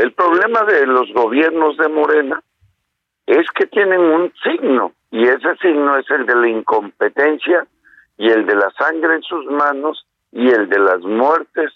El 0.00 0.14
problema 0.14 0.62
de 0.62 0.86
los 0.86 1.12
gobiernos 1.12 1.76
de 1.76 1.86
Morena 1.90 2.42
es 3.26 3.46
que 3.54 3.66
tienen 3.66 4.00
un 4.00 4.32
signo 4.42 4.94
y 5.10 5.24
ese 5.24 5.54
signo 5.60 5.94
es 5.98 6.10
el 6.10 6.24
de 6.24 6.36
la 6.36 6.48
incompetencia 6.48 7.66
y 8.16 8.30
el 8.30 8.46
de 8.46 8.54
la 8.54 8.70
sangre 8.78 9.16
en 9.16 9.22
sus 9.22 9.44
manos 9.44 10.06
y 10.32 10.48
el 10.48 10.70
de 10.70 10.78
las 10.78 11.00
muertes 11.02 11.70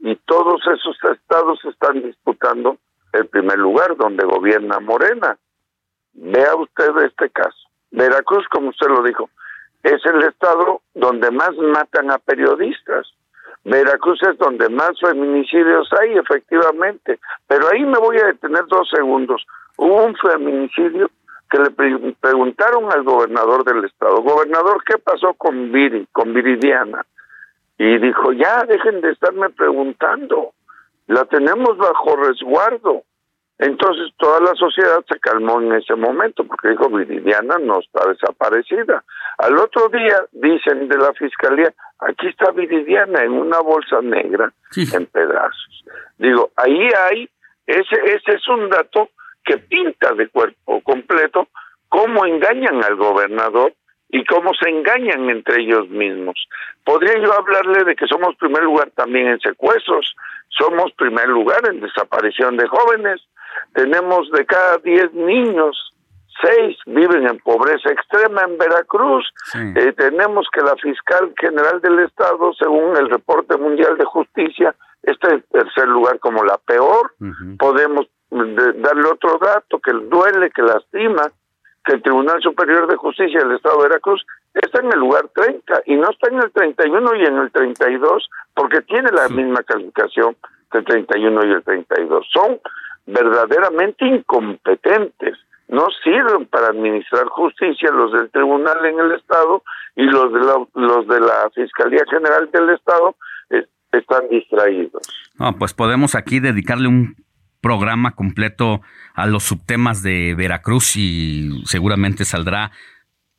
y 0.00 0.16
todos 0.16 0.60
esos 0.66 0.98
estados 1.12 1.64
están 1.64 2.02
disputando 2.02 2.76
el 3.12 3.28
primer 3.28 3.58
lugar 3.58 3.96
donde 3.96 4.24
gobierna 4.24 4.80
Morena. 4.80 5.38
vea 6.14 6.56
usted 6.56 6.90
este 7.04 7.30
caso. 7.30 7.68
Veracruz, 7.92 8.48
como 8.48 8.70
usted 8.70 8.88
lo 8.88 9.04
dijo, 9.04 9.30
es 9.84 10.04
el 10.06 10.24
estado 10.24 10.82
donde 10.94 11.30
más 11.30 11.54
matan 11.54 12.10
a 12.10 12.18
periodistas. 12.18 13.14
Veracruz 13.64 14.20
es 14.22 14.38
donde 14.38 14.68
más 14.68 14.92
feminicidios 15.00 15.88
hay, 16.00 16.16
efectivamente. 16.16 17.18
Pero 17.46 17.68
ahí 17.68 17.84
me 17.84 17.98
voy 17.98 18.16
a 18.18 18.26
detener 18.26 18.64
dos 18.66 18.88
segundos. 18.88 19.46
Hubo 19.76 20.04
un 20.04 20.16
feminicidio 20.16 21.10
que 21.50 21.58
le 21.58 21.70
pre- 21.70 22.14
preguntaron 22.20 22.92
al 22.92 23.02
gobernador 23.02 23.64
del 23.64 23.84
estado, 23.84 24.22
gobernador, 24.22 24.82
¿qué 24.84 24.98
pasó 24.98 25.34
con 25.34 25.72
Viri, 25.72 26.06
con 26.12 26.32
Viridiana? 26.32 27.04
Y 27.76 27.98
dijo, 27.98 28.32
ya, 28.32 28.64
dejen 28.64 29.00
de 29.00 29.10
estarme 29.10 29.50
preguntando, 29.50 30.52
la 31.06 31.24
tenemos 31.24 31.76
bajo 31.76 32.16
resguardo. 32.16 33.02
Entonces 33.58 34.12
toda 34.16 34.40
la 34.40 34.54
sociedad 34.54 35.04
se 35.08 35.18
calmó 35.18 35.60
en 35.60 35.72
ese 35.74 35.94
momento 35.94 36.44
porque 36.44 36.68
dijo, 36.68 36.88
Viridiana 36.88 37.58
no 37.58 37.80
está 37.80 38.08
desaparecida. 38.08 39.02
Al 39.38 39.58
otro 39.58 39.88
día 39.88 40.24
dicen 40.32 40.88
de 40.88 40.96
la 40.96 41.12
fiscalía, 41.14 41.72
aquí 42.00 42.28
está 42.28 42.50
Viridiana 42.52 43.22
en 43.22 43.32
una 43.32 43.60
bolsa 43.60 44.00
negra 44.02 44.52
en 44.76 45.06
pedazos. 45.06 45.84
Digo, 46.18 46.50
ahí 46.56 46.88
hay, 47.08 47.28
ese, 47.66 47.96
ese 48.04 48.32
es 48.36 48.48
un 48.48 48.68
dato 48.68 49.10
que 49.44 49.58
pinta 49.58 50.12
de 50.14 50.28
cuerpo 50.28 50.80
completo 50.82 51.48
cómo 51.88 52.24
engañan 52.24 52.82
al 52.84 52.96
gobernador 52.96 53.74
y 54.08 54.24
cómo 54.24 54.52
se 54.54 54.68
engañan 54.68 55.30
entre 55.30 55.62
ellos 55.62 55.88
mismos. 55.88 56.48
Podría 56.84 57.18
yo 57.18 57.32
hablarle 57.32 57.84
de 57.84 57.94
que 57.94 58.06
somos 58.06 58.34
primer 58.36 58.62
lugar 58.64 58.90
también 58.90 59.28
en 59.28 59.40
secuestros, 59.40 60.16
somos 60.48 60.92
primer 60.92 61.28
lugar 61.28 61.60
en 61.68 61.80
desaparición 61.80 62.56
de 62.56 62.66
jóvenes, 62.66 63.20
tenemos 63.74 64.30
de 64.30 64.46
cada 64.46 64.78
10 64.78 65.12
niños, 65.14 65.89
seis 66.42 66.76
viven 66.86 67.26
en 67.28 67.38
pobreza 67.38 67.90
extrema 67.90 68.42
en 68.42 68.58
Veracruz. 68.58 69.28
Eh, 69.76 69.92
tenemos 69.92 70.46
que 70.52 70.60
la 70.62 70.76
fiscal 70.76 71.32
general 71.38 71.80
del 71.80 71.98
Estado, 72.00 72.52
según 72.54 72.96
el 72.96 73.08
reporte 73.10 73.56
mundial 73.56 73.96
de 73.98 74.04
justicia, 74.04 74.74
está 75.02 75.32
en 75.32 75.42
tercer 75.50 75.88
lugar 75.88 76.18
como 76.18 76.44
la 76.44 76.58
peor. 76.58 77.12
Podemos 77.58 78.06
de- 78.30 78.72
darle 78.74 79.08
otro 79.08 79.38
dato 79.40 79.78
que 79.80 79.92
duele, 79.92 80.50
que 80.50 80.62
lastima, 80.62 81.22
que 81.84 81.94
el 81.94 82.02
Tribunal 82.02 82.40
Superior 82.42 82.86
de 82.86 82.96
Justicia 82.96 83.40
del 83.40 83.56
Estado 83.56 83.78
de 83.78 83.88
Veracruz 83.88 84.24
está 84.54 84.80
en 84.80 84.92
el 84.92 84.98
lugar 84.98 85.28
30 85.34 85.82
y 85.86 85.96
no 85.96 86.10
está 86.10 86.28
en 86.28 86.38
el 86.42 86.50
31 86.52 87.14
y 87.16 87.24
en 87.24 87.38
el 87.38 87.50
32 87.50 88.28
porque 88.54 88.82
tiene 88.82 89.10
la 89.12 89.28
misma 89.28 89.62
calificación 89.62 90.36
que 90.70 90.78
el 90.78 90.84
31 90.84 91.46
y 91.46 91.50
el 91.52 91.62
32. 91.64 92.26
Son 92.32 92.60
verdaderamente 93.06 94.04
incompetentes. 94.06 95.38
No 95.70 95.86
sirven 96.02 96.46
para 96.46 96.68
administrar 96.68 97.26
justicia 97.26 97.90
los 97.92 98.12
del 98.12 98.30
tribunal 98.30 98.84
en 98.84 98.98
el 98.98 99.12
Estado 99.12 99.62
y 99.94 100.02
los 100.02 100.32
de 100.32 100.40
la, 100.40 100.66
los 100.74 101.06
de 101.06 101.20
la 101.20 101.50
Fiscalía 101.54 102.02
General 102.10 102.50
del 102.52 102.70
Estado 102.70 103.14
eh, 103.50 103.66
están 103.92 104.28
distraídos. 104.28 105.02
No, 105.38 105.56
pues 105.56 105.72
podemos 105.72 106.14
aquí 106.14 106.40
dedicarle 106.40 106.88
un 106.88 107.16
programa 107.60 108.16
completo 108.16 108.80
a 109.14 109.26
los 109.26 109.44
subtemas 109.44 110.02
de 110.02 110.34
Veracruz 110.34 110.96
y 110.96 111.62
seguramente 111.66 112.24
saldrá 112.24 112.72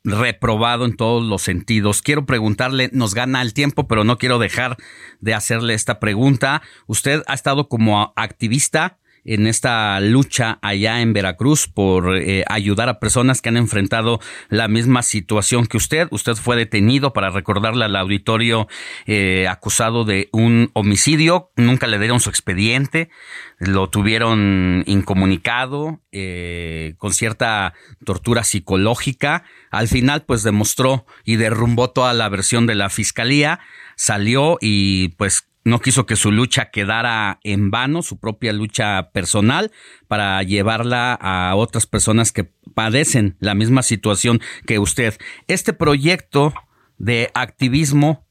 reprobado 0.04 0.84
en 0.84 0.96
todos 0.96 1.22
los 1.24 1.42
sentidos. 1.42 2.02
Quiero 2.02 2.26
preguntarle, 2.26 2.90
nos 2.92 3.14
gana 3.14 3.42
el 3.42 3.54
tiempo, 3.54 3.86
pero 3.86 4.04
no 4.04 4.18
quiero 4.18 4.38
dejar 4.38 4.76
de 5.20 5.34
hacerle 5.34 5.74
esta 5.74 6.00
pregunta. 6.00 6.62
Usted 6.86 7.22
ha 7.26 7.34
estado 7.34 7.68
como 7.68 8.12
activista 8.16 8.98
en 9.24 9.46
esta 9.46 10.00
lucha 10.00 10.58
allá 10.62 11.00
en 11.00 11.12
Veracruz 11.12 11.68
por 11.68 12.16
eh, 12.16 12.44
ayudar 12.48 12.88
a 12.88 12.98
personas 12.98 13.40
que 13.40 13.48
han 13.48 13.56
enfrentado 13.56 14.20
la 14.48 14.68
misma 14.68 15.02
situación 15.02 15.66
que 15.66 15.76
usted. 15.76 16.08
Usted 16.10 16.34
fue 16.34 16.56
detenido 16.56 17.12
para 17.12 17.30
recordarle 17.30 17.84
al 17.84 17.96
auditorio 17.96 18.68
eh, 19.06 19.46
acusado 19.48 20.04
de 20.04 20.28
un 20.32 20.70
homicidio. 20.74 21.50
Nunca 21.56 21.86
le 21.86 21.98
dieron 21.98 22.20
su 22.20 22.30
expediente. 22.30 23.10
Lo 23.58 23.90
tuvieron 23.90 24.82
incomunicado, 24.86 26.00
eh, 26.10 26.94
con 26.98 27.12
cierta 27.12 27.74
tortura 28.04 28.42
psicológica. 28.42 29.44
Al 29.70 29.86
final, 29.86 30.24
pues 30.24 30.42
demostró 30.42 31.06
y 31.24 31.36
derrumbó 31.36 31.90
toda 31.90 32.12
la 32.12 32.28
versión 32.28 32.66
de 32.66 32.74
la 32.74 32.90
fiscalía. 32.90 33.60
Salió 33.94 34.58
y 34.60 35.08
pues 35.10 35.46
no 35.64 35.78
quiso 35.78 36.06
que 36.06 36.16
su 36.16 36.32
lucha 36.32 36.70
quedara 36.70 37.38
en 37.44 37.70
vano, 37.70 38.02
su 38.02 38.18
propia 38.18 38.52
lucha 38.52 39.10
personal, 39.12 39.70
para 40.08 40.42
llevarla 40.42 41.14
a 41.14 41.54
otras 41.54 41.86
personas 41.86 42.32
que 42.32 42.50
padecen 42.74 43.36
la 43.40 43.54
misma 43.54 43.82
situación 43.82 44.40
que 44.66 44.78
usted. 44.78 45.14
Este 45.48 45.72
proyecto 45.72 46.52
de 46.98 47.30
activismo 47.34 48.26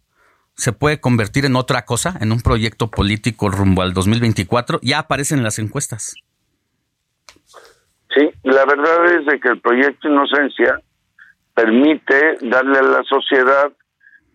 se 0.56 0.74
puede 0.74 1.00
convertir 1.00 1.46
en 1.46 1.56
otra 1.56 1.86
cosa, 1.86 2.18
en 2.22 2.32
un 2.32 2.42
proyecto 2.42 2.92
político 2.92 3.50
rumbo 3.50 3.82
al 3.82 3.94
2024. 3.94 4.80
Ya 4.82 5.00
aparecen 5.00 5.40
en 5.40 5.44
las 5.44 5.60
encuestas. 5.60 6.16
Sí, 8.14 8.30
la 8.44 8.66
verdad 8.66 9.06
es 9.20 9.26
de 9.26 9.40
que 9.40 9.50
el 9.50 9.62
proyecto 9.62 10.10
Inocencia 10.10 10.82
permite 11.56 12.38
darle 12.42 12.80
a 12.80 12.84
la 12.84 13.04
sociedad 13.04 13.72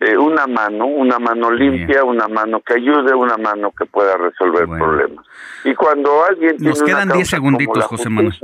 eh, 0.00 0.16
una 0.16 0.46
mano, 0.46 0.86
una 0.86 1.18
mano 1.18 1.50
limpia, 1.50 2.04
una 2.04 2.28
mano 2.28 2.60
que 2.60 2.74
ayude, 2.74 3.14
una 3.14 3.36
mano 3.36 3.72
que 3.72 3.86
pueda 3.86 4.16
resolver 4.16 4.66
problemas. 4.66 5.24
Y 5.64 5.74
cuando 5.74 6.24
alguien 6.24 6.56
Nos 6.58 6.74
tiene 6.74 6.86
quedan 6.86 7.08
una 7.08 7.14
10 7.14 7.30
causa 7.30 7.36
como 7.38 7.50
segunditos, 7.50 7.78
la 7.78 7.84
José 7.86 8.08
Manuel. 8.10 8.34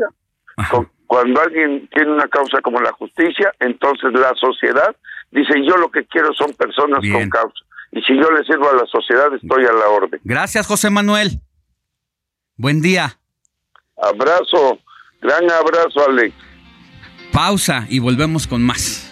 Cuando 1.06 1.40
alguien 1.42 1.88
tiene 1.94 2.10
una 2.10 2.26
causa 2.28 2.60
como 2.62 2.80
la 2.80 2.92
justicia, 2.92 3.52
entonces 3.60 4.12
la 4.14 4.32
sociedad 4.40 4.96
dice 5.30 5.52
yo 5.66 5.76
lo 5.76 5.90
que 5.90 6.06
quiero 6.06 6.32
son 6.32 6.52
personas 6.54 7.00
con 7.00 7.28
causa. 7.28 7.64
Y 7.90 8.00
si 8.00 8.16
yo 8.16 8.30
le 8.30 8.42
sirvo 8.44 8.70
a 8.70 8.74
la 8.74 8.86
sociedad, 8.86 9.26
estoy 9.34 9.66
a 9.66 9.72
la 9.72 9.88
orden. 9.88 10.18
Gracias, 10.24 10.66
José 10.66 10.88
Manuel. 10.88 11.42
Buen 12.56 12.80
día. 12.80 13.18
Abrazo, 14.02 14.78
gran 15.20 15.50
abrazo, 15.50 16.08
Alex. 16.08 16.34
Pausa 17.30 17.86
y 17.90 17.98
volvemos 17.98 18.46
con 18.46 18.62
más. 18.62 19.11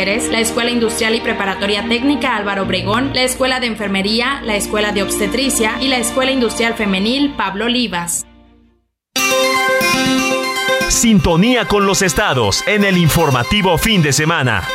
La 0.00 0.40
Escuela 0.40 0.70
Industrial 0.70 1.14
y 1.14 1.20
Preparatoria 1.20 1.86
Técnica 1.86 2.34
Álvaro 2.34 2.62
Obregón, 2.62 3.10
la 3.12 3.22
Escuela 3.22 3.60
de 3.60 3.66
Enfermería, 3.66 4.40
la 4.42 4.56
Escuela 4.56 4.92
de 4.92 5.02
Obstetricia 5.02 5.76
y 5.78 5.88
la 5.88 5.98
Escuela 5.98 6.30
Industrial 6.30 6.72
Femenil 6.72 7.34
Pablo 7.36 7.66
Olivas. 7.66 8.26
Sintonía 10.88 11.66
con 11.66 11.84
los 11.84 12.00
estados 12.00 12.66
en 12.66 12.84
el 12.84 12.96
informativo 12.96 13.76
fin 13.76 14.00
de 14.00 14.14
semana. 14.14 14.66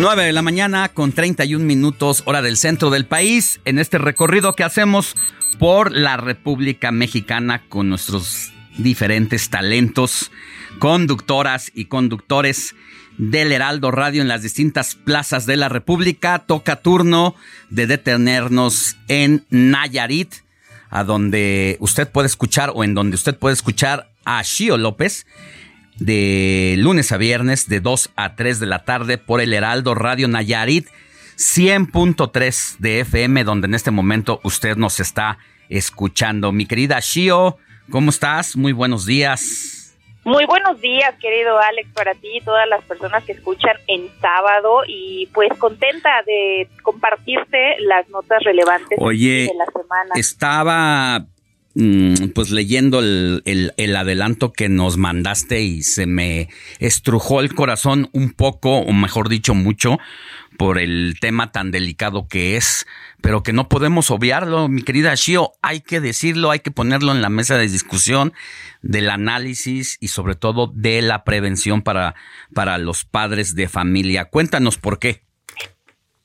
9 0.00 0.24
de 0.24 0.32
la 0.32 0.40
mañana 0.40 0.88
con 0.88 1.12
31 1.12 1.62
minutos 1.62 2.22
hora 2.24 2.40
del 2.40 2.56
centro 2.56 2.88
del 2.88 3.04
país 3.04 3.60
en 3.66 3.78
este 3.78 3.98
recorrido 3.98 4.54
que 4.54 4.64
hacemos 4.64 5.14
por 5.58 5.92
la 5.92 6.16
República 6.16 6.90
Mexicana 6.90 7.68
con 7.68 7.90
nuestros 7.90 8.50
diferentes 8.78 9.50
talentos, 9.50 10.32
conductoras 10.78 11.70
y 11.74 11.84
conductores 11.84 12.74
del 13.18 13.52
Heraldo 13.52 13.90
Radio 13.90 14.22
en 14.22 14.28
las 14.28 14.40
distintas 14.40 14.94
plazas 14.94 15.44
de 15.44 15.58
la 15.58 15.68
República. 15.68 16.38
Toca 16.38 16.76
turno 16.76 17.34
de 17.68 17.86
detenernos 17.86 18.96
en 19.08 19.44
Nayarit, 19.50 20.32
a 20.88 21.04
donde 21.04 21.76
usted 21.78 22.08
puede 22.10 22.26
escuchar 22.26 22.72
o 22.74 22.84
en 22.84 22.94
donde 22.94 23.16
usted 23.16 23.36
puede 23.36 23.52
escuchar 23.52 24.10
a 24.24 24.40
Shio 24.42 24.78
López 24.78 25.26
de 26.00 26.74
lunes 26.78 27.12
a 27.12 27.16
viernes 27.18 27.68
de 27.68 27.80
2 27.80 28.10
a 28.16 28.34
3 28.34 28.58
de 28.58 28.66
la 28.66 28.84
tarde 28.84 29.18
por 29.18 29.40
el 29.40 29.52
Heraldo 29.52 29.94
Radio 29.94 30.26
Nayarit 30.26 30.88
100.3 31.36 32.78
de 32.78 33.00
FM, 33.00 33.44
donde 33.44 33.66
en 33.66 33.74
este 33.74 33.90
momento 33.90 34.40
usted 34.42 34.76
nos 34.76 34.98
está 34.98 35.38
escuchando. 35.68 36.52
Mi 36.52 36.66
querida 36.66 36.98
Shio, 37.00 37.56
¿cómo 37.90 38.10
estás? 38.10 38.56
Muy 38.56 38.72
buenos 38.72 39.06
días. 39.06 39.96
Muy 40.24 40.44
buenos 40.44 40.80
días, 40.80 41.14
querido 41.18 41.58
Alex, 41.58 41.88
para 41.94 42.14
ti 42.14 42.28
y 42.36 42.40
todas 42.42 42.68
las 42.68 42.84
personas 42.84 43.24
que 43.24 43.32
escuchan 43.32 43.76
en 43.86 44.10
sábado 44.20 44.82
y 44.86 45.28
pues 45.32 45.48
contenta 45.58 46.10
de 46.26 46.68
compartirte 46.82 47.76
las 47.80 48.06
notas 48.10 48.42
relevantes 48.44 48.98
Oye, 49.00 49.48
de 49.50 49.54
la 49.56 49.64
semana. 49.66 50.10
Estaba 50.16 51.24
pues 52.34 52.50
leyendo 52.50 53.00
el, 53.00 53.42
el, 53.44 53.72
el, 53.76 53.96
adelanto 53.96 54.52
que 54.52 54.68
nos 54.68 54.96
mandaste 54.96 55.62
y 55.62 55.82
se 55.82 56.06
me 56.06 56.48
estrujó 56.78 57.40
el 57.40 57.54
corazón 57.54 58.10
un 58.12 58.32
poco, 58.32 58.78
o 58.78 58.92
mejor 58.92 59.28
dicho, 59.28 59.54
mucho, 59.54 59.98
por 60.60 60.78
el 60.78 61.16
tema 61.20 61.52
tan 61.52 61.70
delicado 61.70 62.28
que 62.28 62.56
es, 62.56 62.86
pero 63.22 63.42
que 63.42 63.54
no 63.54 63.68
podemos 63.70 64.10
obviarlo, 64.10 64.68
mi 64.68 64.82
querida 64.82 65.14
Shio, 65.14 65.52
hay 65.62 65.80
que 65.80 66.00
decirlo, 66.00 66.50
hay 66.50 66.60
que 66.60 66.70
ponerlo 66.70 67.12
en 67.12 67.22
la 67.22 67.30
mesa 67.30 67.56
de 67.56 67.66
discusión 67.66 68.34
del 68.82 69.08
análisis 69.08 69.96
y 70.00 70.08
sobre 70.08 70.34
todo 70.34 70.70
de 70.74 71.00
la 71.00 71.24
prevención 71.24 71.80
para, 71.80 72.14
para 72.54 72.76
los 72.76 73.06
padres 73.06 73.54
de 73.54 73.68
familia. 73.68 74.26
Cuéntanos 74.26 74.76
por 74.76 74.98
qué. 74.98 75.29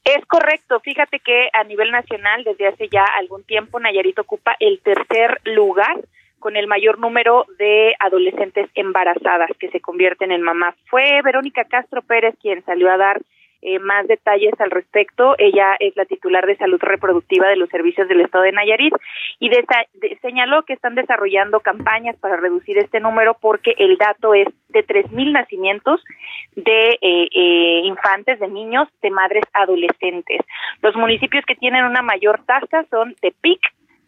Es 0.06 0.24
correcto, 0.28 0.80
fíjate 0.82 1.20
que 1.20 1.50
a 1.52 1.64
nivel 1.64 1.90
nacional 1.90 2.44
desde 2.44 2.68
hace 2.68 2.88
ya 2.90 3.04
algún 3.18 3.44
tiempo 3.44 3.80
Nayarit 3.80 4.20
ocupa 4.20 4.56
el 4.60 4.80
tercer 4.82 5.42
lugar 5.46 6.00
con 6.38 6.56
el 6.56 6.68
mayor 6.68 7.00
número 7.00 7.48
de 7.58 7.96
adolescentes 8.00 8.70
embarazadas 8.76 9.50
que 9.60 9.72
se 9.72 9.82
convierten 9.82 10.32
en 10.32 10.44
mamás. 10.44 10.76
Fue 10.92 11.24
Verónica 11.24 11.64
Castro 11.66 12.04
Pérez 12.04 12.36
quien 12.40 12.64
salió 12.66 12.92
a 12.92 12.98
dar 12.98 13.20
eh, 13.66 13.80
más 13.80 14.08
detalles 14.08 14.54
al 14.60 14.70
respecto. 14.70 15.36
Ella 15.40 15.76
es 15.80 15.96
la 15.96 16.06
titular 16.06 16.46
de 16.46 16.56
salud 16.56 16.80
reproductiva 16.80 17.48
de 17.48 17.56
los 17.56 17.68
servicios 17.70 18.08
del 18.08 18.22
Estado 18.22 18.44
de 18.44 18.52
Nayarit 18.52 18.94
y 19.40 19.50
señaló 20.22 20.64
que 20.64 20.74
están 20.74 20.94
desarrollando 20.94 21.60
campañas 21.62 22.16
para 22.18 22.38
reducir 22.38 22.78
este 22.78 23.00
número 23.00 23.36
porque 23.42 23.74
el 23.80 23.98
dato 23.98 24.36
es 24.36 24.48
de 24.70 24.86
3.000 24.86 25.32
nacimientos 25.32 26.04
de 26.56 26.90
eh, 27.02 27.28
eh, 27.34 27.82
infantes, 27.86 28.40
de 28.40 28.48
niños, 28.50 28.88
de 29.02 29.10
madres 29.10 29.44
adolescentes. 29.54 30.42
Los 30.84 30.96
municipios 30.96 31.44
que 31.46 31.56
tienen 31.56 31.86
una 31.86 32.04
mayor 32.04 32.42
tasa 32.46 32.86
son 32.92 33.16
Tepic, 33.16 33.60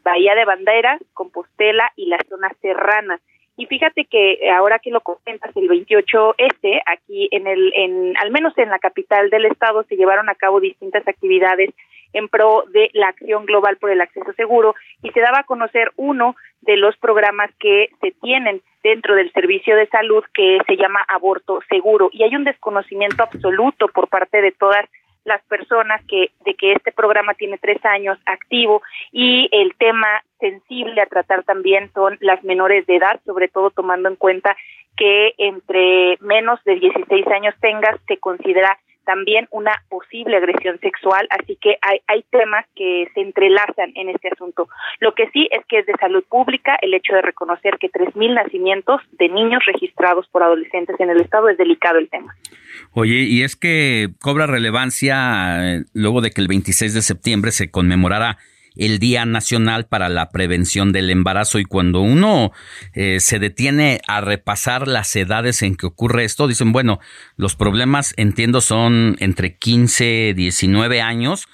Bahía 0.03 0.35
de 0.35 0.45
Banderas, 0.45 1.01
Compostela 1.13 1.91
y 1.95 2.05
la 2.05 2.19
zona 2.29 2.49
serrana. 2.61 3.19
Y 3.57 3.65
fíjate 3.65 4.05
que 4.05 4.51
ahora 4.51 4.77
que 4.77 4.91
lo 4.91 5.01
comentas, 5.01 5.55
el 5.55 5.67
28 5.67 6.35
este, 6.37 6.81
aquí 6.85 7.27
en 7.31 7.47
el, 7.47 7.73
en, 7.75 8.13
al 8.17 8.29
menos 8.29 8.55
en 8.57 8.69
la 8.69 8.77
capital 8.77 9.31
del 9.31 9.45
estado, 9.45 9.83
se 9.83 9.95
llevaron 9.95 10.29
a 10.29 10.35
cabo 10.35 10.59
distintas 10.59 11.07
actividades 11.07 11.71
en 12.13 12.27
pro 12.29 12.63
de 12.71 12.89
la 12.93 13.07
acción 13.07 13.45
global 13.45 13.77
por 13.77 13.89
el 13.89 13.99
acceso 13.99 14.31
seguro 14.33 14.75
y 15.01 15.09
se 15.09 15.19
daba 15.19 15.39
a 15.39 15.43
conocer 15.43 15.91
uno 15.97 16.35
de 16.61 16.77
los 16.77 16.95
programas 16.97 17.49
que 17.59 17.89
se 17.99 18.11
tienen 18.21 18.61
dentro 18.83 19.15
del 19.15 19.31
servicio 19.33 19.75
de 19.75 19.87
salud 19.87 20.23
que 20.33 20.59
se 20.67 20.77
llama 20.77 21.03
aborto 21.07 21.59
seguro. 21.67 22.09
Y 22.13 22.23
hay 22.23 22.35
un 22.35 22.43
desconocimiento 22.43 23.23
absoluto 23.23 23.87
por 23.87 24.07
parte 24.07 24.41
de 24.41 24.51
todas 24.51 24.85
las 25.27 25.43
personas 25.43 26.01
que 26.07 26.31
de 26.45 26.55
que 26.55 26.71
este 26.71 26.93
programa 26.93 27.33
tiene 27.33 27.57
tres 27.57 27.83
años 27.85 28.17
activo 28.25 28.81
y 29.11 29.49
el 29.51 29.75
tema 29.75 30.07
sensible 30.39 31.01
a 31.01 31.05
tratar 31.05 31.43
también 31.43 31.91
son 31.93 32.17
las 32.21 32.43
menores 32.45 32.87
de 32.87 32.95
edad, 32.95 33.19
sobre 33.25 33.49
todo 33.49 33.69
tomando 33.69 34.07
en 34.07 34.15
cuenta 34.15 34.55
que 34.95 35.33
entre 35.37 36.17
menos 36.21 36.63
de 36.63 36.75
16 36.75 37.27
años 37.27 37.53
tengas 37.59 37.99
se 38.07 38.17
considera 38.17 38.79
también 39.07 39.47
una 39.51 39.71
posible 39.87 40.35
agresión 40.35 40.77
sexual, 40.81 41.27
así 41.31 41.57
que 41.61 41.77
hay, 41.81 42.25
temas 42.29 42.65
que 42.75 43.07
se 43.13 43.21
entrelazan 43.21 43.93
en 43.95 44.09
este 44.09 44.27
asunto. 44.27 44.67
Lo 44.99 45.15
que 45.15 45.29
sí 45.29 45.47
es 45.49 45.65
que 45.67 45.79
es 45.79 45.85
de 45.85 45.93
salud 45.97 46.23
pública 46.29 46.77
el 46.81 46.93
hecho 46.93 47.15
de 47.15 47.21
reconocer 47.21 47.77
que 47.79 47.89
3.000 47.89 48.35
nacimientos 48.35 49.01
de 49.13 49.29
niños 49.29 49.63
registrados 49.65 50.27
por 50.27 50.43
adolescentes 50.43 50.99
en 50.99 51.09
el 51.09 51.21
Estado 51.21 51.47
es 51.47 51.57
delicado 51.57 51.99
el 51.99 52.09
tema. 52.09 52.35
Oye, 52.91 53.21
y 53.21 53.43
es 53.43 53.55
que 53.55 54.09
cobra 54.19 54.45
relevancia 54.45 55.75
eh, 55.75 55.83
luego 55.93 56.19
de 56.19 56.31
que 56.31 56.41
el 56.41 56.49
26 56.49 56.93
de 56.93 57.01
septiembre 57.01 57.51
se 57.51 57.71
conmemorara 57.71 58.37
el 58.79 58.99
Día 58.99 59.25
Nacional 59.25 59.87
para 59.87 60.09
la 60.09 60.29
Prevención 60.29 60.91
del 60.91 61.09
Embarazo 61.09 61.59
y 61.59 61.65
cuando 61.65 62.01
uno 62.01 62.51
eh, 62.93 63.19
se 63.19 63.39
detiene 63.39 64.01
a 64.07 64.21
repasar 64.21 64.87
las 64.87 65.15
edades 65.15 65.61
en 65.61 65.75
que 65.75 65.85
ocurre 65.85 66.23
esto, 66.23 66.47
dicen, 66.47 66.71
bueno, 66.71 66.99
los 67.35 67.55
problemas 67.55 68.13
entiendo 68.17 68.61
son 68.61 69.15
entre 69.19 69.57
15 69.57 70.29
y 70.29 70.33
19 70.33 71.01
años, 71.01 71.47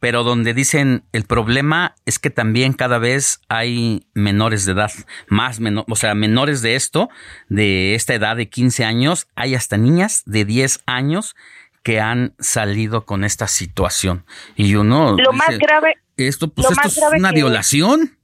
pero 0.00 0.24
donde 0.24 0.54
dicen 0.54 1.04
el 1.12 1.24
problema 1.24 1.94
es 2.04 2.18
que 2.18 2.30
también 2.30 2.74
cada 2.74 2.98
vez 2.98 3.40
hay 3.48 4.06
menores 4.14 4.64
de 4.64 4.72
edad, 4.72 4.92
más 5.28 5.60
menor, 5.60 5.84
o 5.88 5.96
sea, 5.96 6.14
menores 6.14 6.62
de 6.62 6.76
esto, 6.76 7.08
de 7.48 7.94
esta 7.94 8.14
edad 8.14 8.36
de 8.36 8.48
15 8.48 8.84
años, 8.84 9.28
hay 9.34 9.54
hasta 9.54 9.76
niñas 9.76 10.22
de 10.26 10.44
10 10.44 10.82
años 10.86 11.34
que 11.82 12.00
han 12.00 12.34
salido 12.40 13.06
con 13.06 13.22
esta 13.22 13.46
situación. 13.46 14.26
Y 14.56 14.74
uno... 14.74 15.16
Lo 15.16 15.32
más 15.32 15.56
grave... 15.56 15.98
Esto, 16.16 16.48
pues 16.48 16.70
esto 16.70 16.88
es 16.88 17.00
una 17.18 17.32
violación. 17.32 18.16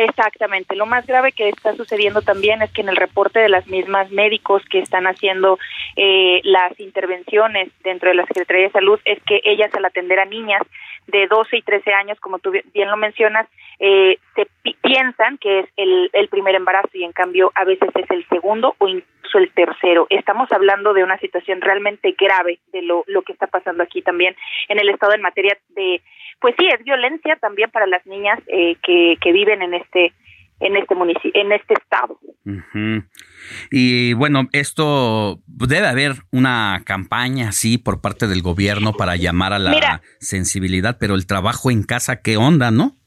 Exactamente. 0.00 0.76
Lo 0.76 0.86
más 0.86 1.04
grave 1.06 1.32
que 1.32 1.48
está 1.48 1.74
sucediendo 1.74 2.22
también 2.22 2.62
es 2.62 2.70
que 2.70 2.82
en 2.82 2.88
el 2.88 2.94
reporte 2.94 3.40
de 3.40 3.48
las 3.48 3.66
mismas 3.66 4.12
médicos 4.12 4.62
que 4.70 4.78
están 4.78 5.08
haciendo 5.08 5.58
eh, 5.96 6.40
las 6.44 6.78
intervenciones 6.78 7.70
dentro 7.82 8.08
de 8.08 8.14
la 8.14 8.24
Secretaría 8.26 8.66
de 8.66 8.72
Salud 8.72 9.00
es 9.04 9.18
que 9.24 9.40
ellas 9.44 9.74
al 9.74 9.84
atender 9.84 10.20
a 10.20 10.24
niñas 10.24 10.62
de 11.08 11.26
12 11.26 11.56
y 11.56 11.62
13 11.62 11.92
años, 11.94 12.20
como 12.20 12.38
tú 12.38 12.52
bien 12.52 12.88
lo 12.88 12.96
mencionas, 12.96 13.48
eh, 13.80 14.18
se 14.36 14.46
piensan 14.82 15.36
que 15.38 15.60
es 15.60 15.66
el, 15.76 16.10
el 16.12 16.28
primer 16.28 16.54
embarazo 16.54 16.90
y 16.94 17.02
en 17.02 17.12
cambio 17.12 17.50
a 17.56 17.64
veces 17.64 17.88
es 17.96 18.08
el 18.10 18.24
segundo 18.28 18.76
o 18.78 18.86
incluso 18.86 19.38
el 19.38 19.50
tercero. 19.50 20.06
Estamos 20.10 20.52
hablando 20.52 20.94
de 20.94 21.02
una 21.02 21.18
situación 21.18 21.60
realmente 21.60 22.14
grave 22.16 22.60
de 22.72 22.82
lo, 22.82 23.02
lo 23.08 23.22
que 23.22 23.32
está 23.32 23.48
pasando 23.48 23.82
aquí 23.82 24.00
también 24.00 24.36
en 24.68 24.78
el 24.78 24.90
Estado 24.90 25.14
en 25.14 25.22
materia 25.22 25.58
de, 25.70 26.02
pues 26.40 26.54
sí, 26.58 26.66
es 26.68 26.84
violencia 26.84 27.36
también 27.40 27.70
para 27.70 27.86
las 27.86 28.04
niñas 28.06 28.38
eh, 28.46 28.76
que, 28.82 29.16
que 29.20 29.32
viven 29.32 29.62
en 29.62 29.74
este 29.74 30.12
en 30.60 30.76
este 30.76 30.94
municipio, 30.94 31.30
en 31.34 31.52
este 31.52 31.74
estado. 31.74 32.18
Y 33.70 34.12
bueno, 34.14 34.48
esto 34.52 35.40
debe 35.46 35.86
haber 35.86 36.14
una 36.32 36.82
campaña 36.84 37.50
así 37.50 37.78
por 37.78 38.00
parte 38.00 38.26
del 38.26 38.42
gobierno 38.42 38.94
para 38.94 39.16
llamar 39.16 39.52
a 39.52 39.58
la 39.58 40.02
sensibilidad, 40.18 40.96
pero 40.98 41.14
el 41.14 41.26
trabajo 41.26 41.70
en 41.70 41.84
casa, 41.84 42.22
¿qué 42.22 42.36
onda, 42.36 42.70
no? 42.70 42.97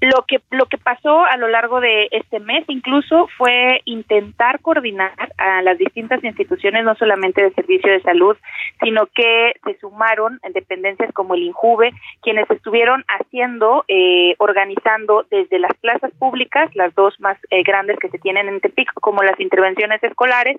Lo 0.00 0.24
que, 0.26 0.40
lo 0.50 0.64
que 0.64 0.78
pasó 0.78 1.26
a 1.26 1.36
lo 1.36 1.48
largo 1.48 1.80
de 1.80 2.08
este 2.10 2.40
mes 2.40 2.64
incluso 2.68 3.28
fue 3.36 3.82
intentar 3.84 4.60
coordinar 4.60 5.12
a 5.36 5.60
las 5.60 5.76
distintas 5.76 6.24
instituciones, 6.24 6.84
no 6.84 6.94
solamente 6.94 7.42
de 7.42 7.52
servicio 7.52 7.92
de 7.92 8.00
salud, 8.00 8.34
sino 8.82 9.06
que 9.14 9.52
se 9.62 9.78
sumaron 9.78 10.40
en 10.42 10.54
dependencias 10.54 11.12
como 11.12 11.34
el 11.34 11.42
INJUVE, 11.42 11.92
quienes 12.22 12.50
estuvieron 12.50 13.04
haciendo, 13.08 13.84
eh, 13.88 14.36
organizando 14.38 15.26
desde 15.30 15.58
las 15.58 15.74
plazas 15.74 16.12
públicas, 16.18 16.74
las 16.74 16.94
dos 16.94 17.20
más 17.20 17.36
eh, 17.50 17.62
grandes 17.62 17.98
que 17.98 18.08
se 18.08 18.18
tienen 18.18 18.48
en 18.48 18.60
Tepic, 18.60 18.90
como 18.94 19.22
las 19.22 19.38
intervenciones 19.38 20.02
escolares, 20.02 20.56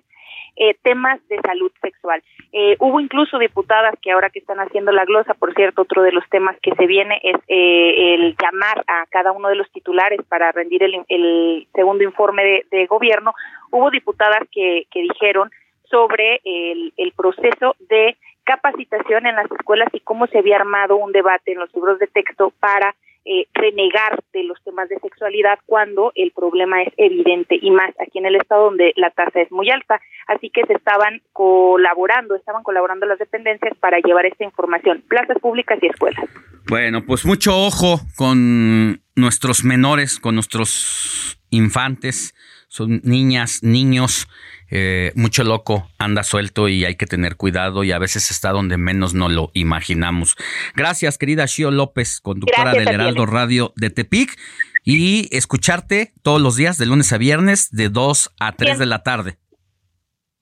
eh, 0.56 0.74
temas 0.82 1.20
de 1.28 1.40
salud 1.40 1.72
sexual. 1.80 2.22
Eh, 2.52 2.76
hubo 2.78 3.00
incluso 3.00 3.38
diputadas 3.38 3.94
que 4.02 4.12
ahora 4.12 4.30
que 4.30 4.38
están 4.38 4.60
haciendo 4.60 4.92
la 4.92 5.04
glosa, 5.04 5.34
por 5.34 5.54
cierto, 5.54 5.82
otro 5.82 6.02
de 6.02 6.12
los 6.12 6.28
temas 6.28 6.56
que 6.60 6.74
se 6.74 6.86
viene 6.86 7.20
es 7.22 7.36
eh, 7.48 8.14
el 8.14 8.36
llamar 8.36 8.84
a 8.86 9.06
cada 9.10 9.32
uno 9.32 9.48
de 9.48 9.56
los 9.56 9.70
titulares 9.72 10.20
para 10.28 10.52
rendir 10.52 10.82
el, 10.82 11.66
segundo 11.74 12.04
informe 12.04 12.64
de, 12.70 12.86
gobierno. 12.86 13.34
Hubo 13.70 13.90
diputadas 13.90 14.42
que, 14.50 14.86
que 14.90 15.02
dijeron 15.02 15.50
sobre 15.84 16.40
el, 16.44 16.92
el 16.96 17.12
proceso 17.12 17.74
de 17.88 18.16
capacitación 18.44 19.26
en 19.26 19.36
las 19.36 19.50
escuelas 19.50 19.88
y 19.92 20.00
cómo 20.00 20.26
se 20.26 20.38
había 20.38 20.56
armado 20.56 20.96
un 20.96 21.12
debate 21.12 21.52
en 21.52 21.60
los 21.60 21.74
libros 21.74 21.98
de 21.98 22.08
texto 22.08 22.52
para 22.60 22.94
eh, 23.24 23.46
renegar 23.54 24.18
de 24.32 24.42
los 24.44 24.60
temas 24.64 24.88
de 24.88 24.98
sexualidad 24.98 25.58
cuando 25.66 26.12
el 26.14 26.32
problema 26.32 26.82
es 26.82 26.92
evidente 26.96 27.56
y 27.60 27.70
más 27.70 27.90
aquí 28.00 28.18
en 28.18 28.26
el 28.26 28.36
estado 28.36 28.64
donde 28.64 28.92
la 28.96 29.10
tasa 29.10 29.40
es 29.40 29.52
muy 29.52 29.70
alta. 29.70 30.00
Así 30.26 30.50
que 30.50 30.66
se 30.66 30.74
estaban 30.74 31.22
colaborando, 31.32 32.34
estaban 32.34 32.62
colaborando 32.62 33.06
las 33.06 33.18
dependencias 33.18 33.76
para 33.78 33.98
llevar 34.00 34.26
esta 34.26 34.44
información, 34.44 35.04
plazas 35.08 35.38
públicas 35.38 35.78
y 35.82 35.86
escuelas. 35.86 36.24
Bueno, 36.68 37.04
pues 37.06 37.24
mucho 37.24 37.56
ojo 37.56 38.00
con 38.16 39.02
nuestros 39.14 39.64
menores, 39.64 40.18
con 40.18 40.34
nuestros 40.34 41.38
infantes, 41.50 42.34
son 42.68 43.02
niñas, 43.04 43.62
niños, 43.62 44.28
eh, 44.74 45.12
mucho 45.16 45.44
loco 45.44 45.86
anda 45.98 46.22
suelto 46.22 46.66
y 46.66 46.86
hay 46.86 46.94
que 46.94 47.04
tener 47.04 47.36
cuidado 47.36 47.84
y 47.84 47.92
a 47.92 47.98
veces 47.98 48.30
está 48.30 48.52
donde 48.52 48.78
menos 48.78 49.12
no 49.12 49.28
lo 49.28 49.50
imaginamos. 49.52 50.34
Gracias, 50.74 51.18
querida 51.18 51.44
Shio 51.44 51.70
López, 51.70 52.20
conductora 52.22 52.72
del 52.72 52.88
Heraldo 52.88 53.26
Radio 53.26 53.74
de 53.76 53.90
Tepic, 53.90 54.38
y 54.82 55.28
escucharte 55.36 56.14
todos 56.22 56.40
los 56.40 56.56
días, 56.56 56.78
de 56.78 56.86
lunes 56.86 57.12
a 57.12 57.18
viernes, 57.18 57.70
de 57.70 57.90
2 57.90 58.34
a 58.40 58.52
3 58.52 58.78
de 58.78 58.86
la 58.86 59.02
tarde. 59.02 59.36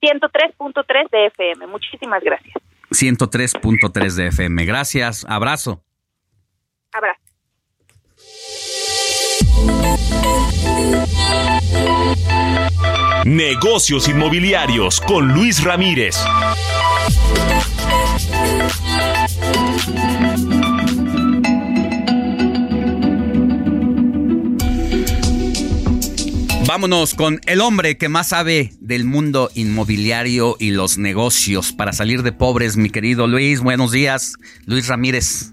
103.3 0.01 1.09
de 1.11 1.25
FM. 1.25 1.67
Muchísimas 1.67 2.23
gracias. 2.23 2.55
103.3 2.89 4.15
de 4.15 4.27
FM. 4.27 4.63
Gracias. 4.63 5.25
Abrazo. 5.27 5.83
Abrazo. 6.93 7.21
Negocios 13.25 14.07
inmobiliarios 14.07 14.99
con 14.99 15.33
Luis 15.33 15.63
Ramírez. 15.63 16.17
Vámonos 26.65 27.15
con 27.15 27.41
el 27.47 27.59
hombre 27.59 27.97
que 27.97 28.07
más 28.07 28.29
sabe 28.29 28.71
del 28.79 29.03
mundo 29.03 29.51
inmobiliario 29.55 30.55
y 30.57 30.71
los 30.71 30.97
negocios 30.97 31.73
para 31.73 31.91
salir 31.91 32.23
de 32.23 32.31
pobres, 32.31 32.77
mi 32.77 32.89
querido 32.89 33.27
Luis. 33.27 33.59
Buenos 33.59 33.91
días, 33.91 34.35
Luis 34.65 34.87
Ramírez. 34.87 35.51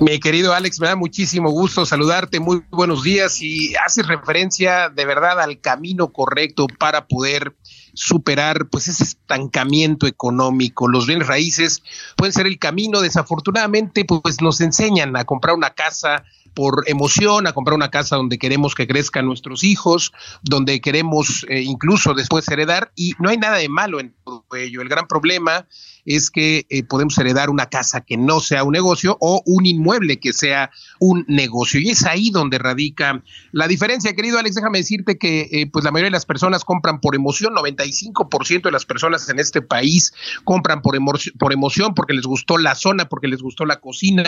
Mi 0.00 0.20
querido 0.20 0.54
Alex, 0.54 0.78
me 0.78 0.86
da 0.86 0.94
muchísimo 0.94 1.50
gusto 1.50 1.84
saludarte, 1.84 2.38
muy 2.38 2.62
buenos 2.70 3.02
días 3.02 3.42
y 3.42 3.74
haces 3.74 4.06
referencia 4.06 4.90
de 4.90 5.04
verdad 5.04 5.40
al 5.40 5.60
camino 5.60 6.12
correcto 6.12 6.68
para 6.78 7.08
poder 7.08 7.56
superar 7.94 8.68
pues 8.68 8.86
ese 8.86 9.02
estancamiento 9.02 10.06
económico. 10.06 10.86
Los 10.86 11.08
bienes 11.08 11.26
raíces 11.26 11.82
pueden 12.16 12.32
ser 12.32 12.46
el 12.46 12.60
camino, 12.60 13.00
desafortunadamente 13.00 14.04
pues 14.04 14.40
nos 14.40 14.60
enseñan 14.60 15.16
a 15.16 15.24
comprar 15.24 15.56
una 15.56 15.70
casa 15.70 16.22
por 16.54 16.84
emoción, 16.86 17.46
a 17.46 17.52
comprar 17.52 17.74
una 17.74 17.90
casa 17.90 18.16
donde 18.16 18.38
queremos 18.38 18.74
que 18.74 18.86
crezcan 18.86 19.26
nuestros 19.26 19.64
hijos, 19.64 20.12
donde 20.42 20.80
queremos 20.80 21.44
eh, 21.48 21.62
incluso 21.62 22.14
después 22.14 22.48
heredar 22.48 22.92
y 22.94 23.14
no 23.18 23.30
hay 23.30 23.36
nada 23.36 23.58
de 23.58 23.68
malo 23.68 23.98
en 23.98 24.14
todo 24.24 24.44
ello. 24.56 24.80
El 24.80 24.88
gran 24.88 25.08
problema 25.08 25.66
es 26.08 26.30
que 26.30 26.66
eh, 26.70 26.84
podemos 26.84 27.18
heredar 27.18 27.50
una 27.50 27.66
casa 27.66 28.00
que 28.00 28.16
no 28.16 28.40
sea 28.40 28.64
un 28.64 28.72
negocio 28.72 29.18
o 29.20 29.42
un 29.44 29.66
inmueble 29.66 30.18
que 30.18 30.32
sea 30.32 30.70
un 30.98 31.26
negocio. 31.28 31.80
Y 31.80 31.90
es 31.90 32.06
ahí 32.06 32.30
donde 32.30 32.56
radica 32.56 33.22
la 33.52 33.68
diferencia, 33.68 34.14
querido 34.14 34.38
Alex. 34.38 34.54
Déjame 34.54 34.78
decirte 34.78 35.18
que 35.18 35.48
eh, 35.52 35.70
pues 35.70 35.84
la 35.84 35.90
mayoría 35.90 36.06
de 36.06 36.12
las 36.12 36.24
personas 36.24 36.64
compran 36.64 37.02
por 37.02 37.14
emoción, 37.14 37.54
95% 37.54 38.62
de 38.62 38.70
las 38.70 38.86
personas 38.86 39.28
en 39.28 39.38
este 39.38 39.60
país 39.60 40.14
compran 40.44 40.80
por, 40.80 40.98
por 41.38 41.52
emoción 41.52 41.92
porque 41.94 42.14
les 42.14 42.24
gustó 42.24 42.56
la 42.56 42.74
zona, 42.74 43.10
porque 43.10 43.28
les 43.28 43.42
gustó 43.42 43.66
la 43.66 43.80
cocina, 43.80 44.24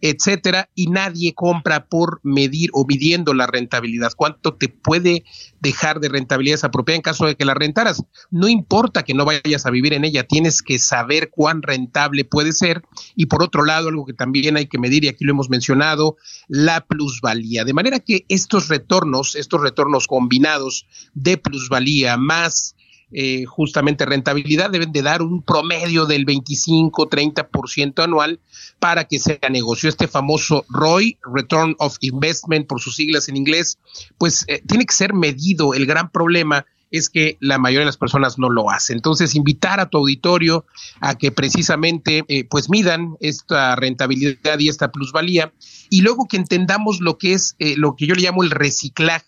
etcétera, 0.00 0.70
y 0.76 0.86
nadie 0.90 1.34
compra 1.34 1.86
por 1.86 2.20
medir 2.22 2.70
o 2.72 2.86
midiendo 2.86 3.34
la 3.34 3.48
rentabilidad. 3.48 4.12
¿Cuánto 4.16 4.54
te 4.54 4.68
puede 4.68 5.24
dejar 5.58 5.98
de 5.98 6.08
rentabilidad 6.08 6.54
esa 6.54 6.70
propiedad 6.70 6.96
en 6.96 7.02
caso 7.02 7.26
de 7.26 7.34
que 7.34 7.44
la 7.44 7.54
rentaras? 7.54 8.04
No 8.30 8.46
importa 8.46 9.02
que 9.02 9.14
no 9.14 9.24
vayas 9.24 9.66
a 9.66 9.70
vivir 9.70 9.92
en 9.92 10.04
ella, 10.04 10.22
tienes 10.22 10.62
que 10.62 10.78
saber 10.78 11.15
cuán 11.30 11.62
rentable 11.62 12.24
puede 12.24 12.52
ser. 12.52 12.82
Y 13.14 13.26
por 13.26 13.42
otro 13.42 13.64
lado, 13.64 13.88
algo 13.88 14.06
que 14.06 14.12
también 14.12 14.56
hay 14.56 14.66
que 14.66 14.78
medir, 14.78 15.04
y 15.04 15.08
aquí 15.08 15.24
lo 15.24 15.32
hemos 15.32 15.50
mencionado, 15.50 16.16
la 16.48 16.86
plusvalía. 16.86 17.64
De 17.64 17.74
manera 17.74 18.00
que 18.00 18.24
estos 18.28 18.68
retornos, 18.68 19.36
estos 19.36 19.60
retornos 19.60 20.06
combinados 20.06 20.86
de 21.14 21.36
plusvalía 21.36 22.16
más 22.16 22.76
eh, 23.12 23.44
justamente 23.44 24.04
rentabilidad 24.04 24.68
deben 24.68 24.90
de 24.90 25.00
dar 25.00 25.22
un 25.22 25.42
promedio 25.42 26.06
del 26.06 26.26
25-30% 26.26 28.02
anual 28.02 28.40
para 28.80 29.04
que 29.04 29.20
sea 29.20 29.38
negocio. 29.48 29.88
Este 29.88 30.08
famoso 30.08 30.64
ROI, 30.68 31.16
Return 31.32 31.76
of 31.78 31.96
Investment 32.00 32.66
por 32.66 32.80
sus 32.80 32.96
siglas 32.96 33.28
en 33.28 33.36
inglés, 33.36 33.78
pues 34.18 34.44
eh, 34.48 34.60
tiene 34.66 34.86
que 34.86 34.94
ser 34.94 35.14
medido. 35.14 35.72
El 35.72 35.86
gran 35.86 36.10
problema 36.10 36.66
es 36.90 37.10
que 37.10 37.36
la 37.40 37.58
mayoría 37.58 37.80
de 37.80 37.86
las 37.86 37.96
personas 37.96 38.38
no 38.38 38.50
lo 38.50 38.70
hacen. 38.70 38.96
Entonces, 38.96 39.34
invitar 39.34 39.80
a 39.80 39.88
tu 39.88 39.98
auditorio 39.98 40.64
a 41.00 41.16
que 41.16 41.32
precisamente 41.32 42.24
eh, 42.28 42.44
pues 42.44 42.70
midan 42.70 43.16
esta 43.20 43.76
rentabilidad 43.76 44.58
y 44.58 44.68
esta 44.68 44.92
plusvalía 44.92 45.52
y 45.90 46.02
luego 46.02 46.26
que 46.28 46.36
entendamos 46.36 47.00
lo 47.00 47.18
que 47.18 47.32
es 47.32 47.56
eh, 47.58 47.74
lo 47.76 47.96
que 47.96 48.06
yo 48.06 48.14
le 48.14 48.22
llamo 48.22 48.42
el 48.42 48.50
reciclaje 48.50 49.24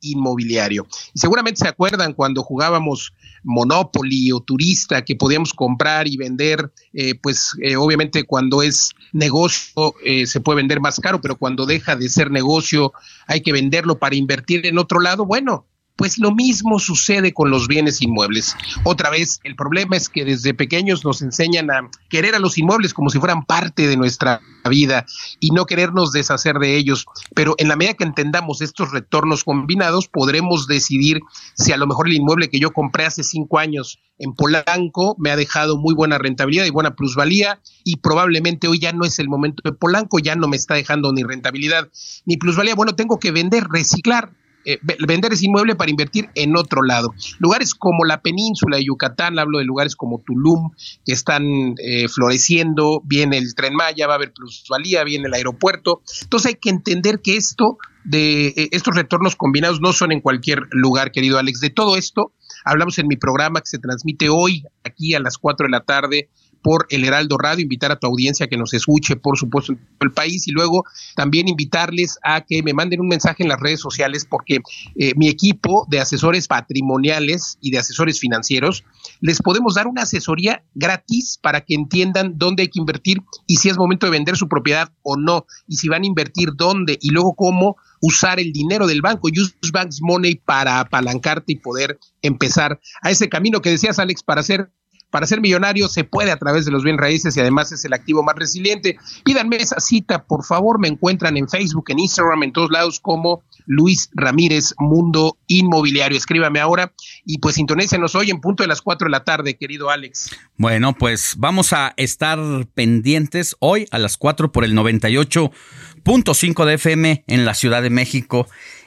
inmobiliario. 0.00 0.86
Y 1.12 1.18
seguramente 1.18 1.58
se 1.58 1.68
acuerdan 1.68 2.12
cuando 2.12 2.44
jugábamos 2.44 3.14
Monopoly 3.42 4.30
o 4.30 4.40
Turista 4.40 5.04
que 5.04 5.16
podíamos 5.16 5.52
comprar 5.54 6.06
y 6.06 6.16
vender, 6.16 6.72
eh, 6.92 7.16
pues 7.16 7.50
obviamente 7.76 8.22
cuando 8.24 8.62
es 8.62 8.92
negocio 9.12 9.94
se 10.24 10.40
puede 10.40 10.58
vender 10.58 10.80
más 10.80 11.00
caro, 11.00 11.20
pero 11.20 11.36
cuando 11.36 11.66
deja 11.66 11.96
de 11.96 12.08
ser 12.08 12.30
negocio 12.30 12.92
hay 13.26 13.40
que 13.40 13.52
venderlo 13.52 13.98
para 13.98 14.14
invertir 14.14 14.66
en 14.66 14.78
otro 14.78 15.00
lado. 15.00 15.26
Bueno, 15.26 15.66
pues 15.96 16.18
lo 16.18 16.32
mismo 16.32 16.78
sucede 16.78 17.32
con 17.32 17.50
los 17.50 17.68
bienes 17.68 18.02
inmuebles. 18.02 18.54
Otra 18.84 19.10
vez, 19.10 19.40
el 19.44 19.56
problema 19.56 19.96
es 19.96 20.08
que 20.08 20.24
desde 20.24 20.54
pequeños 20.54 21.04
nos 21.04 21.22
enseñan 21.22 21.70
a 21.70 21.90
querer 22.10 22.34
a 22.34 22.38
los 22.38 22.58
inmuebles 22.58 22.92
como 22.92 23.08
si 23.08 23.18
fueran 23.18 23.44
parte 23.46 23.88
de 23.88 23.96
nuestra 23.96 24.40
vida 24.68 25.06
y 25.40 25.50
no 25.50 25.64
querernos 25.64 26.12
deshacer 26.12 26.58
de 26.58 26.76
ellos. 26.76 27.06
Pero 27.34 27.54
en 27.58 27.68
la 27.68 27.76
medida 27.76 27.94
que 27.94 28.04
entendamos 28.04 28.60
estos 28.60 28.92
retornos 28.92 29.42
combinados, 29.44 30.08
podremos 30.08 30.66
decidir 30.66 31.20
si 31.54 31.72
a 31.72 31.78
lo 31.78 31.86
mejor 31.86 32.08
el 32.08 32.14
inmueble 32.14 32.50
que 32.50 32.60
yo 32.60 32.72
compré 32.72 33.06
hace 33.06 33.22
cinco 33.22 33.58
años 33.58 33.98
en 34.18 34.34
Polanco 34.34 35.16
me 35.18 35.30
ha 35.30 35.36
dejado 35.36 35.76
muy 35.76 35.94
buena 35.94 36.18
rentabilidad 36.18 36.64
y 36.64 36.70
buena 36.70 36.94
plusvalía 36.94 37.60
y 37.84 37.96
probablemente 37.96 38.68
hoy 38.68 38.78
ya 38.78 38.92
no 38.92 39.04
es 39.04 39.18
el 39.18 39.28
momento 39.28 39.62
de 39.64 39.72
Polanco, 39.72 40.18
ya 40.18 40.36
no 40.36 40.48
me 40.48 40.56
está 40.56 40.74
dejando 40.74 41.12
ni 41.12 41.22
rentabilidad 41.22 41.88
ni 42.24 42.36
plusvalía. 42.36 42.74
Bueno, 42.74 42.94
tengo 42.94 43.18
que 43.18 43.30
vender, 43.30 43.64
reciclar 43.68 44.32
eh, 44.66 44.78
vender 44.82 45.32
ese 45.32 45.46
inmueble 45.46 45.76
para 45.76 45.90
invertir 45.90 46.28
en 46.34 46.56
otro 46.56 46.82
lado. 46.82 47.14
Lugares 47.38 47.72
como 47.74 48.04
la 48.04 48.20
península 48.20 48.78
de 48.78 48.84
Yucatán, 48.84 49.38
hablo 49.38 49.58
de 49.58 49.64
lugares 49.64 49.94
como 49.94 50.20
Tulum, 50.26 50.72
que 51.04 51.12
están 51.12 51.44
eh, 51.78 52.08
floreciendo, 52.08 53.00
viene 53.04 53.38
el 53.38 53.54
tren 53.54 53.74
Maya, 53.74 54.08
va 54.08 54.14
a 54.14 54.16
haber 54.16 54.32
plusvalía, 54.32 55.04
viene 55.04 55.28
el 55.28 55.34
aeropuerto. 55.34 56.02
Entonces 56.22 56.46
hay 56.46 56.54
que 56.60 56.70
entender 56.70 57.20
que 57.22 57.36
esto 57.36 57.78
de 58.02 58.48
eh, 58.48 58.68
estos 58.72 58.96
retornos 58.96 59.36
combinados 59.36 59.80
no 59.80 59.92
son 59.92 60.10
en 60.10 60.20
cualquier 60.20 60.62
lugar, 60.70 61.12
querido 61.12 61.38
Alex. 61.38 61.60
De 61.60 61.70
todo 61.70 61.96
esto 61.96 62.32
hablamos 62.64 62.98
en 62.98 63.06
mi 63.06 63.16
programa 63.16 63.60
que 63.60 63.66
se 63.66 63.78
transmite 63.78 64.28
hoy 64.28 64.64
aquí 64.82 65.14
a 65.14 65.20
las 65.20 65.38
4 65.38 65.66
de 65.66 65.70
la 65.70 65.80
tarde 65.80 66.28
por 66.66 66.84
el 66.90 67.04
Heraldo 67.04 67.38
Radio, 67.38 67.62
invitar 67.62 67.92
a 67.92 67.96
tu 67.96 68.08
audiencia 68.08 68.48
que 68.48 68.56
nos 68.56 68.74
escuche, 68.74 69.14
por 69.14 69.38
supuesto, 69.38 69.70
en 69.70 69.78
todo 69.78 70.08
el 70.08 70.10
país 70.10 70.48
y 70.48 70.50
luego 70.50 70.82
también 71.14 71.46
invitarles 71.46 72.18
a 72.24 72.40
que 72.40 72.60
me 72.64 72.74
manden 72.74 73.00
un 73.00 73.06
mensaje 73.06 73.44
en 73.44 73.48
las 73.48 73.60
redes 73.60 73.78
sociales 73.78 74.26
porque 74.28 74.58
eh, 74.96 75.12
mi 75.14 75.28
equipo 75.28 75.86
de 75.88 76.00
asesores 76.00 76.48
patrimoniales 76.48 77.56
y 77.60 77.70
de 77.70 77.78
asesores 77.78 78.18
financieros 78.18 78.82
les 79.20 79.40
podemos 79.42 79.76
dar 79.76 79.86
una 79.86 80.02
asesoría 80.02 80.64
gratis 80.74 81.38
para 81.40 81.60
que 81.60 81.76
entiendan 81.76 82.32
dónde 82.36 82.64
hay 82.64 82.68
que 82.68 82.80
invertir 82.80 83.18
y 83.46 83.58
si 83.58 83.68
es 83.68 83.78
momento 83.78 84.06
de 84.06 84.10
vender 84.10 84.36
su 84.36 84.48
propiedad 84.48 84.90
o 85.02 85.16
no 85.16 85.46
y 85.68 85.76
si 85.76 85.88
van 85.88 86.02
a 86.02 86.06
invertir 86.06 86.48
dónde 86.56 86.98
y 87.00 87.10
luego 87.10 87.36
cómo 87.36 87.76
usar 88.00 88.40
el 88.40 88.52
dinero 88.52 88.88
del 88.88 89.02
banco, 89.02 89.28
use 89.28 89.54
Bank's 89.72 90.00
Money 90.02 90.34
para 90.44 90.80
apalancarte 90.80 91.52
y 91.52 91.56
poder 91.60 92.00
empezar 92.22 92.80
a 93.02 93.10
ese 93.10 93.28
camino 93.28 93.60
que 93.60 93.70
decías, 93.70 94.00
Alex, 94.00 94.24
para 94.24 94.40
hacer 94.40 94.70
para 95.10 95.26
ser 95.26 95.40
millonario 95.40 95.88
se 95.88 96.04
puede 96.04 96.30
a 96.30 96.36
través 96.36 96.64
de 96.64 96.70
los 96.70 96.84
bien 96.84 96.98
raíces 96.98 97.36
y 97.36 97.40
además 97.40 97.72
es 97.72 97.84
el 97.84 97.92
activo 97.92 98.22
más 98.22 98.36
resiliente. 98.36 98.98
Pídanme 99.24 99.56
esa 99.56 99.80
cita, 99.80 100.24
por 100.24 100.44
favor, 100.44 100.78
me 100.78 100.88
encuentran 100.88 101.36
en 101.36 101.48
Facebook, 101.48 101.86
en 101.88 101.98
Instagram, 102.00 102.42
en 102.42 102.52
todos 102.52 102.70
lados 102.70 103.00
como 103.00 103.42
Luis 103.66 104.10
Ramírez 104.14 104.74
Mundo 104.78 105.38
Inmobiliario. 105.46 106.18
Escríbame 106.18 106.60
ahora 106.60 106.92
y 107.24 107.38
pues 107.38 107.54
sintonícenos 107.56 108.14
hoy 108.14 108.30
en 108.30 108.40
punto 108.40 108.62
de 108.62 108.68
las 108.68 108.82
4 108.82 109.06
de 109.06 109.10
la 109.10 109.24
tarde, 109.24 109.56
querido 109.56 109.90
Alex. 109.90 110.30
Bueno, 110.56 110.94
pues 110.94 111.34
vamos 111.38 111.72
a 111.72 111.94
estar 111.96 112.38
pendientes 112.74 113.56
hoy 113.60 113.86
a 113.90 113.98
las 113.98 114.16
4 114.16 114.52
por 114.52 114.64
el 114.64 114.74
98.5 114.74 116.64
de 116.64 116.74
FM 116.74 117.24
en 117.26 117.44
la 117.44 117.54
Ciudad 117.54 117.82
de 117.82 117.90
México 117.90 118.46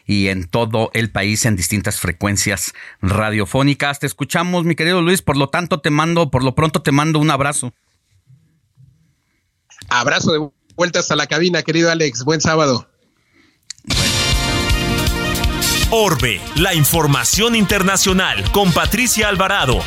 y 0.10 0.30
en 0.30 0.48
todo 0.48 0.90
el 0.96 1.12
país 1.12 1.46
en 1.46 1.56
distintas 1.56 2.00
frecuencias 2.00 2.74
radiofónicas. 3.00 4.00
Te 4.00 4.08
escuchamos, 4.08 4.66
mi 4.66 4.74
querido 4.74 5.04
Luis, 5.04 5.22
por 5.22 5.38
lo 5.38 5.50
tanto 5.50 5.82
te 5.82 5.92
mando, 5.92 6.32
por 6.32 6.44
lo 6.44 6.56
pronto 6.56 6.82
te 6.82 6.92
mando 6.92 7.20
un 7.20 7.30
abrazo. 7.30 7.76
Abrazo 9.88 10.32
de 10.32 10.50
vuelta 10.76 10.98
hasta 10.98 11.16
la 11.16 11.28
cabina, 11.28 11.62
querido 11.62 11.92
Alex. 11.92 12.24
Buen 12.24 12.42
sábado. 12.42 12.90
Orbe, 15.92 16.42
la 16.56 16.74
información 16.74 17.56
internacional 17.56 18.52
con 18.52 18.72
Patricia 18.72 19.30
Alvarado. 19.30 19.80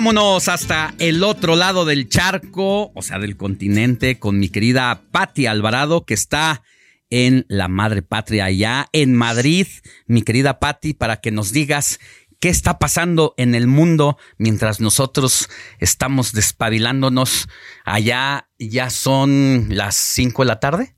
Vámonos 0.00 0.48
hasta 0.48 0.94
el 0.98 1.22
otro 1.22 1.56
lado 1.56 1.84
del 1.84 2.08
charco, 2.08 2.90
o 2.94 3.02
sea, 3.02 3.18
del 3.18 3.36
continente, 3.36 4.18
con 4.18 4.38
mi 4.38 4.48
querida 4.48 5.02
Patti 5.12 5.44
Alvarado, 5.44 6.06
que 6.06 6.14
está 6.14 6.62
en 7.10 7.44
la 7.50 7.68
madre 7.68 8.00
patria 8.00 8.46
allá 8.46 8.88
en 8.94 9.14
Madrid. 9.14 9.66
Mi 10.06 10.22
querida 10.22 10.58
Patti, 10.58 10.94
para 10.94 11.20
que 11.20 11.32
nos 11.32 11.52
digas 11.52 12.00
qué 12.40 12.48
está 12.48 12.78
pasando 12.78 13.34
en 13.36 13.54
el 13.54 13.66
mundo 13.66 14.16
mientras 14.38 14.80
nosotros 14.80 15.50
estamos 15.80 16.32
despabilándonos. 16.32 17.48
Allá 17.84 18.48
ya 18.58 18.88
son 18.88 19.66
las 19.68 19.96
5 19.96 20.44
de 20.44 20.48
la 20.48 20.60
tarde. 20.60 20.96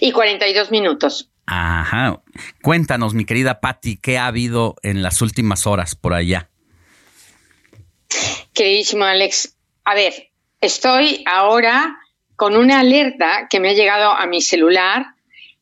Y 0.00 0.12
42 0.12 0.70
minutos. 0.70 1.32
Ajá. 1.46 2.22
Cuéntanos, 2.62 3.12
mi 3.12 3.24
querida 3.24 3.58
Patti, 3.58 3.96
qué 3.96 4.18
ha 4.18 4.28
habido 4.28 4.76
en 4.84 5.02
las 5.02 5.20
últimas 5.20 5.66
horas 5.66 5.96
por 5.96 6.14
allá. 6.14 6.48
Queridísimo 8.52 9.04
Alex, 9.04 9.54
a 9.84 9.94
ver, 9.94 10.30
estoy 10.60 11.24
ahora 11.26 11.96
con 12.36 12.56
una 12.56 12.80
alerta 12.80 13.46
que 13.50 13.60
me 13.60 13.70
ha 13.70 13.74
llegado 13.74 14.10
a 14.10 14.26
mi 14.26 14.40
celular 14.40 15.06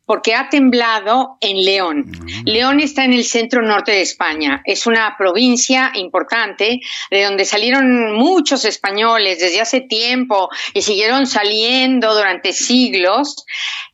porque 0.06 0.34
ha 0.34 0.48
temblado 0.48 1.36
en 1.40 1.64
León. 1.64 2.12
León 2.44 2.80
está 2.80 3.04
en 3.04 3.12
el 3.12 3.24
centro 3.24 3.60
norte 3.60 3.90
de 3.90 4.02
España. 4.02 4.62
Es 4.64 4.86
una 4.86 5.16
provincia 5.18 5.90
importante 5.94 6.80
de 7.10 7.24
donde 7.24 7.44
salieron 7.44 8.14
muchos 8.14 8.64
españoles 8.64 9.40
desde 9.40 9.60
hace 9.60 9.80
tiempo 9.80 10.48
y 10.72 10.82
siguieron 10.82 11.26
saliendo 11.26 12.14
durante 12.14 12.52
siglos. 12.52 13.44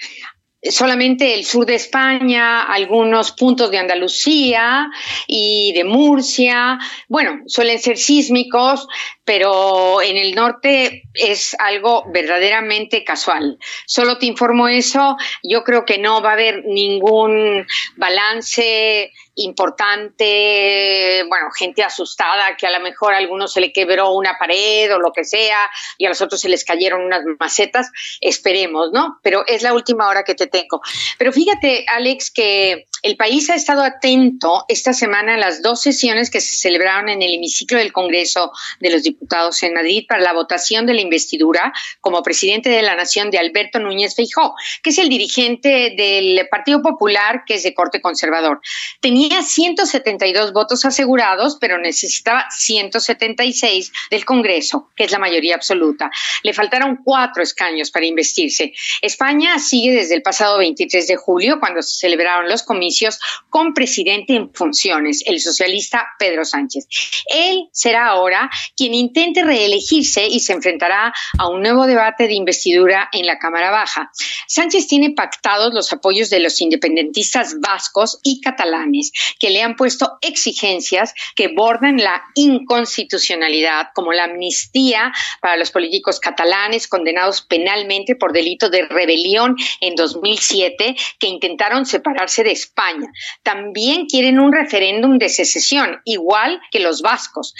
Solamente 0.63 1.33
el 1.33 1.43
sur 1.43 1.65
de 1.65 1.73
España, 1.73 2.61
algunos 2.61 3.31
puntos 3.31 3.71
de 3.71 3.79
Andalucía 3.79 4.91
y 5.25 5.73
de 5.73 5.83
Murcia, 5.83 6.77
bueno, 7.07 7.41
suelen 7.47 7.79
ser 7.79 7.97
sísmicos, 7.97 8.87
pero 9.31 10.01
en 10.01 10.17
el 10.17 10.35
norte 10.35 11.03
es 11.13 11.55
algo 11.57 12.03
verdaderamente 12.11 13.05
casual. 13.05 13.57
Solo 13.85 14.17
te 14.17 14.25
informo 14.25 14.67
eso, 14.67 15.15
yo 15.41 15.63
creo 15.63 15.85
que 15.85 15.99
no 15.99 16.21
va 16.21 16.31
a 16.31 16.33
haber 16.33 16.65
ningún 16.65 17.65
balance 17.95 19.09
importante, 19.35 21.23
bueno, 21.29 21.47
gente 21.57 21.81
asustada, 21.81 22.57
que 22.57 22.67
a 22.67 22.71
lo 22.71 22.81
mejor 22.81 23.13
a 23.13 23.19
algunos 23.19 23.53
se 23.53 23.61
le 23.61 23.71
quebró 23.71 24.11
una 24.11 24.37
pared 24.37 24.93
o 24.93 24.99
lo 24.99 25.13
que 25.13 25.23
sea, 25.23 25.69
y 25.97 26.05
a 26.05 26.09
los 26.09 26.21
otros 26.21 26.41
se 26.41 26.49
les 26.49 26.65
cayeron 26.65 27.01
unas 27.01 27.23
macetas, 27.39 27.89
esperemos, 28.19 28.91
¿no? 28.91 29.19
Pero 29.23 29.45
es 29.47 29.61
la 29.61 29.73
última 29.73 30.09
hora 30.09 30.25
que 30.25 30.35
te 30.35 30.47
tengo. 30.47 30.81
Pero 31.17 31.31
fíjate, 31.31 31.85
Alex, 31.87 32.31
que 32.31 32.87
el 33.01 33.15
país 33.15 33.49
ha 33.49 33.55
estado 33.55 33.83
atento 33.83 34.65
esta 34.67 34.91
semana 34.91 35.35
a 35.35 35.37
las 35.37 35.61
dos 35.61 35.81
sesiones 35.81 36.29
que 36.29 36.41
se 36.41 36.55
celebraron 36.57 37.07
en 37.07 37.21
el 37.21 37.33
hemiciclo 37.33 37.77
del 37.77 37.93
Congreso 37.93 38.51
de 38.81 38.91
los 38.91 39.03
Diputados 39.03 39.20
en 39.61 39.73
Madrid 39.73 40.05
para 40.07 40.21
la 40.21 40.33
votación 40.33 40.85
de 40.85 40.93
la 40.93 41.01
investidura 41.01 41.73
como 41.99 42.23
presidente 42.23 42.69
de 42.69 42.81
la 42.81 42.95
Nación 42.95 43.31
de 43.31 43.37
Alberto 43.37 43.79
Núñez 43.79 44.15
Feijó, 44.15 44.55
que 44.81 44.89
es 44.89 44.97
el 44.97 45.09
dirigente 45.09 45.93
del 45.95 46.47
Partido 46.49 46.81
Popular, 46.81 47.43
que 47.45 47.55
es 47.55 47.63
de 47.63 47.73
corte 47.73 48.01
conservador. 48.01 48.61
Tenía 48.99 49.41
172 49.41 50.53
votos 50.53 50.85
asegurados, 50.85 51.57
pero 51.59 51.77
necesitaba 51.77 52.45
176 52.49 53.91
del 54.09 54.25
Congreso, 54.25 54.89
que 54.95 55.05
es 55.05 55.11
la 55.11 55.19
mayoría 55.19 55.55
absoluta. 55.55 56.11
Le 56.43 56.53
faltaron 56.53 56.99
cuatro 57.03 57.43
escaños 57.43 57.91
para 57.91 58.05
investirse. 58.05 58.73
España 59.01 59.59
sigue 59.59 59.91
desde 59.91 60.15
el 60.15 60.21
pasado 60.21 60.57
23 60.57 61.07
de 61.07 61.15
julio, 61.15 61.59
cuando 61.59 61.81
se 61.81 61.99
celebraron 61.99 62.49
los 62.49 62.63
comicios 62.63 63.19
con 63.49 63.73
presidente 63.73 64.35
en 64.35 64.53
funciones, 64.53 65.23
el 65.25 65.39
socialista 65.39 66.07
Pedro 66.17 66.45
Sánchez. 66.45 66.87
Él 67.27 67.67
será 67.71 68.07
ahora 68.07 68.49
quien 68.75 68.93
intente 69.01 69.43
reelegirse 69.43 70.27
y 70.27 70.39
se 70.39 70.53
enfrentará 70.53 71.13
a 71.37 71.49
un 71.49 71.61
nuevo 71.61 71.85
debate 71.85 72.27
de 72.27 72.33
investidura 72.33 73.09
en 73.11 73.25
la 73.25 73.37
Cámara 73.37 73.71
Baja. 73.71 74.11
Sánchez 74.47 74.87
tiene 74.87 75.11
pactados 75.11 75.73
los 75.73 75.91
apoyos 75.91 76.29
de 76.29 76.39
los 76.39 76.61
independentistas 76.61 77.59
vascos 77.59 78.19
y 78.23 78.39
catalanes, 78.41 79.11
que 79.39 79.49
le 79.49 79.61
han 79.61 79.75
puesto 79.75 80.17
exigencias 80.21 81.13
que 81.35 81.49
bordan 81.49 81.97
la 81.97 82.21
inconstitucionalidad, 82.35 83.87
como 83.93 84.13
la 84.13 84.25
amnistía 84.25 85.11
para 85.41 85.57
los 85.57 85.71
políticos 85.71 86.19
catalanes 86.19 86.87
condenados 86.87 87.41
penalmente 87.41 88.15
por 88.15 88.31
delito 88.31 88.69
de 88.69 88.85
rebelión 88.85 89.55
en 89.81 89.95
2007, 89.95 90.95
que 91.19 91.27
intentaron 91.27 91.85
separarse 91.85 92.43
de 92.43 92.51
España 92.51 93.11
también 93.43 94.05
quieren 94.05 94.39
un 94.39 94.51
referéndum 94.51 95.17
de 95.17 95.29
secesión, 95.29 96.01
igual 96.05 96.61
que 96.71 96.79
los 96.79 97.01
vascos. 97.01 97.53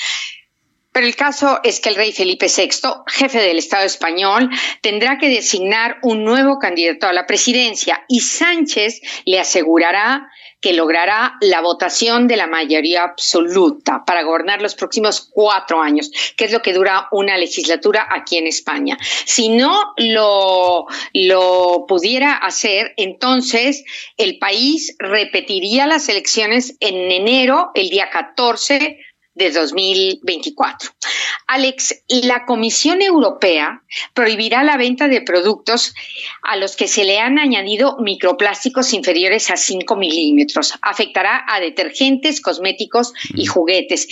Pero 0.91 1.07
el 1.07 1.15
caso 1.15 1.59
es 1.63 1.79
que 1.79 1.89
el 1.89 1.95
rey 1.95 2.11
Felipe 2.11 2.47
VI, 2.47 3.03
jefe 3.07 3.39
del 3.39 3.57
Estado 3.57 3.85
español, 3.85 4.49
tendrá 4.81 5.17
que 5.17 5.29
designar 5.29 5.97
un 6.01 6.25
nuevo 6.25 6.59
candidato 6.59 7.07
a 7.07 7.13
la 7.13 7.25
presidencia 7.25 8.03
y 8.09 8.19
Sánchez 8.19 9.01
le 9.25 9.39
asegurará 9.39 10.29
que 10.61 10.73
logrará 10.73 11.37
la 11.41 11.61
votación 11.61 12.27
de 12.27 12.37
la 12.37 12.45
mayoría 12.45 13.03
absoluta 13.03 14.03
para 14.05 14.23
gobernar 14.23 14.61
los 14.61 14.75
próximos 14.75 15.27
cuatro 15.31 15.81
años, 15.81 16.11
que 16.37 16.45
es 16.45 16.51
lo 16.51 16.61
que 16.61 16.73
dura 16.73 17.07
una 17.11 17.37
legislatura 17.37 18.07
aquí 18.11 18.37
en 18.37 18.45
España. 18.45 18.97
Si 19.25 19.49
no 19.49 19.93
lo, 19.97 20.85
lo 21.13 21.85
pudiera 21.87 22.33
hacer, 22.33 22.93
entonces 22.97 23.83
el 24.17 24.37
país 24.37 24.95
repetiría 24.99 25.87
las 25.87 26.07
elecciones 26.09 26.75
en 26.79 27.11
enero, 27.11 27.71
el 27.73 27.89
día 27.89 28.09
14 28.11 28.99
de 29.33 29.51
2024. 29.51 30.89
Alex, 31.47 32.03
la 32.07 32.45
Comisión 32.45 33.01
Europea 33.01 33.83
prohibirá 34.13 34.63
la 34.63 34.77
venta 34.77 35.07
de 35.07 35.21
productos 35.21 35.93
a 36.43 36.57
los 36.57 36.75
que 36.75 36.87
se 36.87 37.05
le 37.05 37.19
han 37.19 37.39
añadido 37.39 37.97
microplásticos 37.99 38.93
inferiores 38.93 39.49
a 39.49 39.57
5 39.57 39.95
milímetros. 39.95 40.77
Afectará 40.81 41.45
a 41.47 41.59
detergentes, 41.59 42.41
cosméticos 42.41 43.13
y 43.35 43.45
juguetes. 43.45 44.07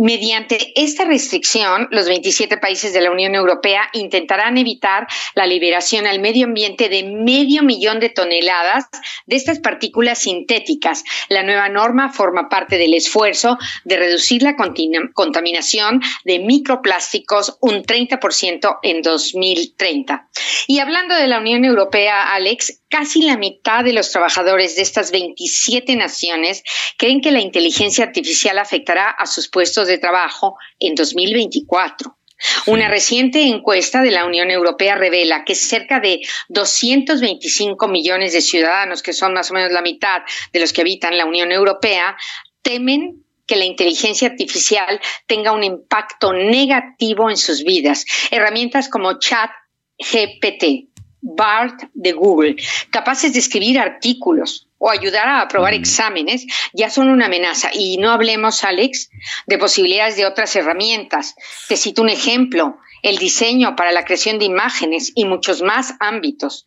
Mediante 0.00 0.72
esta 0.80 1.04
restricción, 1.04 1.88
los 1.90 2.06
27 2.06 2.58
países 2.58 2.92
de 2.92 3.00
la 3.00 3.10
Unión 3.10 3.34
Europea 3.34 3.90
intentarán 3.94 4.56
evitar 4.56 5.08
la 5.34 5.44
liberación 5.44 6.06
al 6.06 6.20
medio 6.20 6.46
ambiente 6.46 6.88
de 6.88 7.02
medio 7.02 7.64
millón 7.64 7.98
de 7.98 8.08
toneladas 8.08 8.84
de 9.26 9.34
estas 9.34 9.58
partículas 9.58 10.20
sintéticas. 10.20 11.02
La 11.28 11.42
nueva 11.42 11.68
norma 11.68 12.12
forma 12.12 12.48
parte 12.48 12.78
del 12.78 12.94
esfuerzo 12.94 13.58
de 13.82 13.96
reducir 13.96 14.44
la 14.44 14.54
contaminación 14.54 16.00
de 16.24 16.38
microplásticos 16.38 17.58
un 17.60 17.82
30% 17.82 18.78
en 18.84 19.02
2030. 19.02 20.28
Y 20.68 20.78
hablando 20.78 21.16
de 21.16 21.26
la 21.26 21.40
Unión 21.40 21.64
Europea, 21.64 22.34
Alex, 22.34 22.82
casi 22.88 23.22
la 23.22 23.36
mitad 23.36 23.82
de 23.82 23.92
los 23.92 24.12
trabajadores 24.12 24.76
de 24.76 24.82
estas 24.82 25.10
27 25.10 25.96
naciones 25.96 26.62
creen 26.96 27.20
que 27.20 27.32
la 27.32 27.40
inteligencia 27.40 28.04
artificial 28.04 28.58
afectará 28.58 29.10
a 29.10 29.26
sus 29.26 29.48
puestos 29.48 29.87
de 29.88 29.98
trabajo 29.98 30.56
en 30.78 30.94
2024. 30.94 32.18
Una 32.66 32.88
reciente 32.88 33.42
encuesta 33.42 34.00
de 34.00 34.12
la 34.12 34.24
Unión 34.24 34.50
Europea 34.50 34.94
revela 34.94 35.44
que 35.44 35.56
cerca 35.56 35.98
de 35.98 36.20
225 36.48 37.88
millones 37.88 38.32
de 38.32 38.40
ciudadanos, 38.40 39.02
que 39.02 39.12
son 39.12 39.34
más 39.34 39.50
o 39.50 39.54
menos 39.54 39.72
la 39.72 39.82
mitad 39.82 40.22
de 40.52 40.60
los 40.60 40.72
que 40.72 40.82
habitan 40.82 41.18
la 41.18 41.26
Unión 41.26 41.50
Europea, 41.50 42.16
temen 42.62 43.24
que 43.46 43.56
la 43.56 43.64
inteligencia 43.64 44.28
artificial 44.28 45.00
tenga 45.26 45.52
un 45.52 45.64
impacto 45.64 46.32
negativo 46.32 47.30
en 47.30 47.36
sus 47.36 47.64
vidas. 47.64 48.04
Herramientas 48.30 48.88
como 48.88 49.18
Chat 49.18 49.50
GPT, 49.98 50.90
BART 51.20 51.90
de 51.94 52.12
Google, 52.12 52.56
capaces 52.90 53.32
de 53.32 53.40
escribir 53.40 53.80
artículos, 53.80 54.67
o 54.78 54.90
ayudar 54.90 55.28
a 55.28 55.40
aprobar 55.40 55.74
exámenes 55.74 56.46
ya 56.72 56.90
son 56.90 57.08
una 57.08 57.26
amenaza. 57.26 57.70
Y 57.72 57.98
no 57.98 58.10
hablemos, 58.10 58.64
Alex, 58.64 59.10
de 59.46 59.58
posibilidades 59.58 60.16
de 60.16 60.26
otras 60.26 60.54
herramientas. 60.56 61.34
Te 61.68 61.76
cito 61.76 62.02
un 62.02 62.08
ejemplo, 62.08 62.78
el 63.02 63.18
diseño 63.18 63.76
para 63.76 63.92
la 63.92 64.04
creación 64.04 64.38
de 64.38 64.44
imágenes 64.44 65.12
y 65.14 65.24
muchos 65.24 65.62
más 65.62 65.94
ámbitos. 66.00 66.64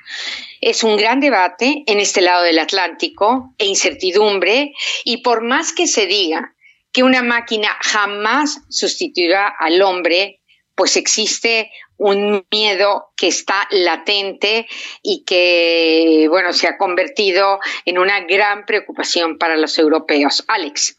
Es 0.60 0.84
un 0.84 0.98
gran 0.98 1.20
debate 1.20 1.84
en 1.88 2.00
este 2.00 2.22
lado 2.22 2.44
del 2.44 2.60
Atlántico 2.60 3.54
e 3.58 3.66
incertidumbre 3.66 4.74
y 5.04 5.18
por 5.18 5.44
más 5.44 5.74
que 5.74 5.88
se 5.88 6.06
diga 6.06 6.54
que 6.94 7.04
una 7.04 7.24
máquina 7.24 7.70
jamás 7.82 8.62
sustituirá 8.70 9.48
al 9.48 9.82
hombre, 9.82 10.41
pues 10.76 10.98
existe 10.98 11.72
un 11.98 12.46
miedo 12.52 13.12
que 13.16 13.28
está 13.28 13.68
latente 13.70 14.68
y 15.04 15.24
que, 15.24 16.28
bueno, 16.30 16.54
se 16.54 16.68
ha 16.68 16.78
convertido 16.78 17.60
en 17.86 18.00
una 18.00 18.22
gran 18.22 18.66
preocupación 18.66 19.38
para 19.38 19.58
los 19.58 19.78
europeos. 19.78 20.44
Alex. 20.48 20.98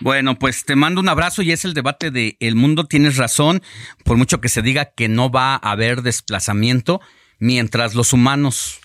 Bueno, 0.00 0.38
pues 0.38 0.64
te 0.64 0.76
mando 0.76 1.00
un 1.00 1.10
abrazo 1.10 1.42
y 1.42 1.52
es 1.52 1.66
el 1.66 1.74
debate 1.74 2.10
de 2.10 2.36
El 2.40 2.54
Mundo. 2.54 2.84
Tienes 2.84 3.18
razón, 3.18 3.62
por 4.04 4.16
mucho 4.16 4.40
que 4.40 4.48
se 4.48 4.62
diga 4.62 4.86
que 4.86 5.08
no 5.08 5.30
va 5.30 5.54
a 5.54 5.72
haber 5.72 6.00
desplazamiento, 6.00 7.02
mientras 7.38 7.94
los 7.94 8.14
humanos 8.14 8.80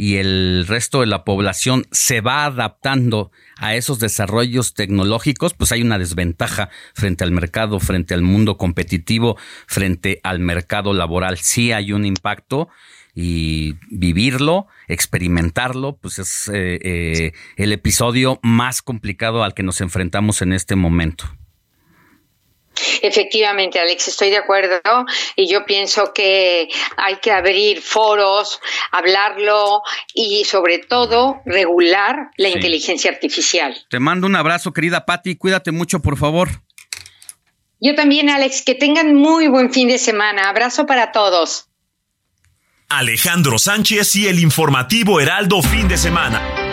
y 0.00 0.18
el 0.18 0.64
resto 0.68 1.00
de 1.00 1.06
la 1.06 1.24
población 1.24 1.84
se 1.90 2.20
va 2.20 2.44
adaptando 2.44 3.32
a 3.56 3.74
esos 3.74 3.98
desarrollos 3.98 4.72
tecnológicos, 4.74 5.54
pues 5.54 5.72
hay 5.72 5.82
una 5.82 5.98
desventaja 5.98 6.70
frente 6.94 7.24
al 7.24 7.32
mercado, 7.32 7.80
frente 7.80 8.14
al 8.14 8.22
mundo 8.22 8.56
competitivo, 8.58 9.36
frente 9.66 10.20
al 10.22 10.38
mercado 10.38 10.94
laboral. 10.94 11.38
Sí 11.38 11.72
hay 11.72 11.92
un 11.92 12.06
impacto 12.06 12.68
y 13.12 13.74
vivirlo, 13.90 14.68
experimentarlo, 14.86 15.96
pues 15.96 16.20
es 16.20 16.48
eh, 16.54 16.78
eh, 16.80 17.32
el 17.56 17.72
episodio 17.72 18.38
más 18.44 18.82
complicado 18.82 19.42
al 19.42 19.52
que 19.52 19.64
nos 19.64 19.80
enfrentamos 19.80 20.42
en 20.42 20.52
este 20.52 20.76
momento. 20.76 21.24
Efectivamente, 23.02 23.78
Alex, 23.78 24.08
estoy 24.08 24.30
de 24.30 24.38
acuerdo 24.38 24.80
y 25.36 25.48
yo 25.48 25.64
pienso 25.64 26.12
que 26.12 26.68
hay 26.96 27.16
que 27.16 27.32
abrir 27.32 27.80
foros, 27.82 28.60
hablarlo 28.90 29.82
y 30.14 30.44
sobre 30.44 30.78
todo 30.78 31.40
regular 31.44 32.30
la 32.36 32.48
inteligencia 32.48 33.10
artificial. 33.10 33.76
Te 33.90 34.00
mando 34.00 34.26
un 34.26 34.36
abrazo, 34.36 34.72
querida 34.72 35.04
Patti, 35.04 35.36
cuídate 35.36 35.72
mucho, 35.72 36.00
por 36.00 36.16
favor. 36.16 36.48
Yo 37.80 37.94
también, 37.94 38.28
Alex, 38.28 38.62
que 38.62 38.74
tengan 38.74 39.14
muy 39.14 39.46
buen 39.46 39.72
fin 39.72 39.88
de 39.88 39.98
semana. 39.98 40.48
Abrazo 40.48 40.86
para 40.86 41.12
todos. 41.12 41.66
Alejandro 42.88 43.58
Sánchez 43.58 44.16
y 44.16 44.28
el 44.28 44.40
informativo 44.40 45.20
Heraldo 45.20 45.62
fin 45.62 45.88
de 45.88 45.96
semana. 45.96 46.67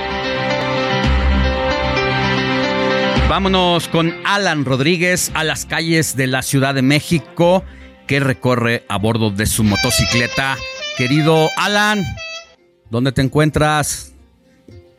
Vámonos 3.27 3.87
con 3.87 4.13
Alan 4.23 4.65
Rodríguez 4.65 5.31
a 5.33 5.43
las 5.43 5.65
calles 5.65 6.15
de 6.15 6.27
la 6.27 6.43
Ciudad 6.43 6.75
de 6.75 6.83
México 6.83 7.63
que 8.07 8.19
recorre 8.19 8.83
a 8.87 8.99
bordo 8.99 9.31
de 9.31 9.47
su 9.47 9.63
motocicleta. 9.63 10.57
Querido 10.95 11.49
Alan, 11.57 12.03
¿dónde 12.91 13.11
te 13.11 13.23
encuentras? 13.23 14.15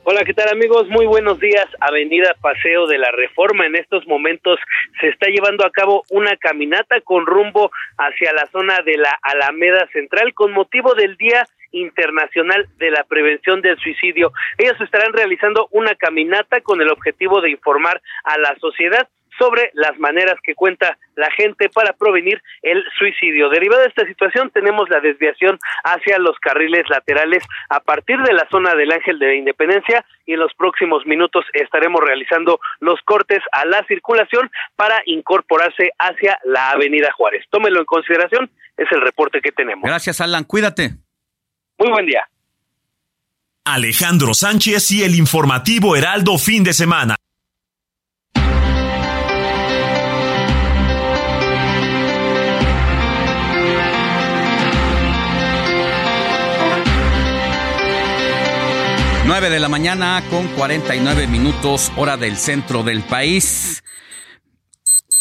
Hola, 0.02 0.24
¿qué 0.24 0.34
tal 0.34 0.48
amigos? 0.48 0.88
Muy 0.88 1.06
buenos 1.06 1.38
días. 1.38 1.66
Avenida 1.78 2.34
Paseo 2.40 2.88
de 2.88 2.98
la 2.98 3.12
Reforma. 3.12 3.64
En 3.64 3.76
estos 3.76 4.04
momentos 4.08 4.58
se 5.00 5.08
está 5.08 5.28
llevando 5.28 5.64
a 5.64 5.70
cabo 5.70 6.02
una 6.10 6.36
caminata 6.36 7.00
con 7.02 7.26
rumbo 7.26 7.70
hacia 7.96 8.32
la 8.32 8.46
zona 8.50 8.82
de 8.84 8.98
la 8.98 9.16
Alameda 9.22 9.88
Central 9.92 10.34
con 10.34 10.50
motivo 10.50 10.94
del 10.94 11.16
Día 11.16 11.46
Internacional 11.72 12.68
de 12.78 12.90
la 12.90 13.04
Prevención 13.04 13.60
del 13.60 13.78
Suicidio. 13.78 14.32
Ellos 14.58 14.80
estarán 14.80 15.12
realizando 15.12 15.68
una 15.70 15.94
caminata 15.94 16.60
con 16.60 16.80
el 16.80 16.90
objetivo 16.90 17.40
de 17.40 17.50
informar 17.50 18.00
a 18.24 18.38
la 18.38 18.56
sociedad 18.60 19.08
sobre 19.38 19.70
las 19.74 19.98
maneras 19.98 20.36
que 20.42 20.54
cuenta 20.54 20.98
la 21.14 21.30
gente 21.30 21.68
para 21.68 21.92
prevenir 21.92 22.42
el 22.62 22.84
suicidio. 22.98 23.48
Derivada 23.48 23.82
de 23.82 23.88
esta 23.88 24.06
situación, 24.06 24.50
tenemos 24.50 24.88
la 24.88 25.00
desviación 25.00 25.58
hacia 25.84 26.18
los 26.18 26.38
carriles 26.38 26.88
laterales 26.88 27.42
a 27.68 27.80
partir 27.80 28.18
de 28.22 28.32
la 28.32 28.46
zona 28.50 28.74
del 28.74 28.92
Ángel 28.92 29.18
de 29.18 29.26
la 29.26 29.34
Independencia 29.34 30.04
y 30.26 30.34
en 30.34 30.40
los 30.40 30.52
próximos 30.54 31.06
minutos 31.06 31.44
estaremos 31.52 32.00
realizando 32.04 32.60
los 32.80 33.00
cortes 33.02 33.40
a 33.52 33.64
la 33.64 33.84
circulación 33.86 34.50
para 34.76 35.02
incorporarse 35.06 35.90
hacia 35.98 36.38
la 36.44 36.70
Avenida 36.70 37.12
Juárez. 37.12 37.44
Tómelo 37.50 37.80
en 37.80 37.86
consideración, 37.86 38.50
es 38.76 38.90
el 38.90 39.00
reporte 39.00 39.40
que 39.40 39.52
tenemos. 39.52 39.84
Gracias, 39.84 40.20
Alan. 40.20 40.44
Cuídate. 40.44 41.05
Muy 41.78 41.90
buen 41.90 42.06
día. 42.06 42.22
Alejandro 43.64 44.32
Sánchez 44.32 44.90
y 44.92 45.02
el 45.02 45.14
informativo 45.14 45.94
Heraldo 45.94 46.38
fin 46.38 46.64
de 46.64 46.72
semana. 46.72 47.16
Nueve 59.26 59.50
de 59.50 59.60
la 59.60 59.68
mañana 59.68 60.22
con 60.30 60.46
49 60.48 61.26
minutos, 61.26 61.92
hora 61.96 62.16
del 62.16 62.36
centro 62.36 62.84
del 62.84 63.02
país. 63.02 63.82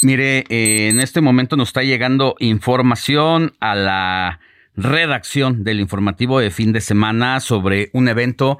Mire, 0.03 0.45
eh, 0.48 0.90
en 0.90 1.01
este 1.01 1.19
momento 1.19 1.58
nos 1.58 1.69
está 1.69 1.82
llegando 1.82 2.35
información 2.40 3.53
a 3.59 3.75
la 3.75 4.40
redacción 4.77 5.63
del 5.63 5.79
informativo 5.79 6.39
de 6.39 6.51
fin 6.51 6.73
de 6.73 6.81
semana 6.81 7.39
sobre 7.39 7.89
un 7.93 8.07
evento 8.07 8.59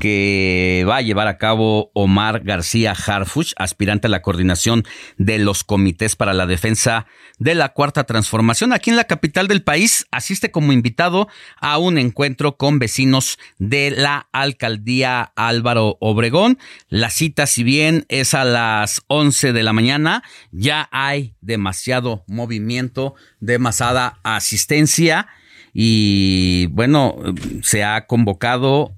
que 0.00 0.84
va 0.88 0.96
a 0.96 1.02
llevar 1.02 1.28
a 1.28 1.38
cabo 1.38 1.90
Omar 1.94 2.40
García 2.44 2.92
Harfuch, 2.92 3.52
aspirante 3.56 4.08
a 4.08 4.10
la 4.10 4.22
coordinación 4.22 4.84
de 5.18 5.38
los 5.38 5.62
comités 5.64 6.16
para 6.16 6.32
la 6.32 6.46
defensa 6.46 7.06
de 7.38 7.54
la 7.54 7.70
cuarta 7.70 8.04
transformación. 8.04 8.72
Aquí 8.72 8.90
en 8.90 8.96
la 8.96 9.04
capital 9.04 9.48
del 9.48 9.62
país 9.62 10.06
asiste 10.10 10.50
como 10.50 10.72
invitado 10.72 11.28
a 11.60 11.78
un 11.78 11.98
encuentro 11.98 12.56
con 12.56 12.78
vecinos 12.78 13.38
de 13.58 13.90
la 13.90 14.28
alcaldía 14.32 15.32
Álvaro 15.36 15.96
Obregón. 16.00 16.58
La 16.88 17.10
cita, 17.10 17.46
si 17.46 17.62
bien 17.62 18.04
es 18.08 18.34
a 18.34 18.44
las 18.44 19.02
11 19.06 19.52
de 19.52 19.62
la 19.62 19.72
mañana, 19.72 20.22
ya 20.50 20.88
hay 20.90 21.34
demasiado 21.40 22.24
movimiento, 22.26 23.14
demasiada 23.40 24.18
asistencia 24.22 25.28
y 25.72 26.66
bueno, 26.66 27.16
se 27.62 27.84
ha 27.84 28.06
convocado 28.06 28.94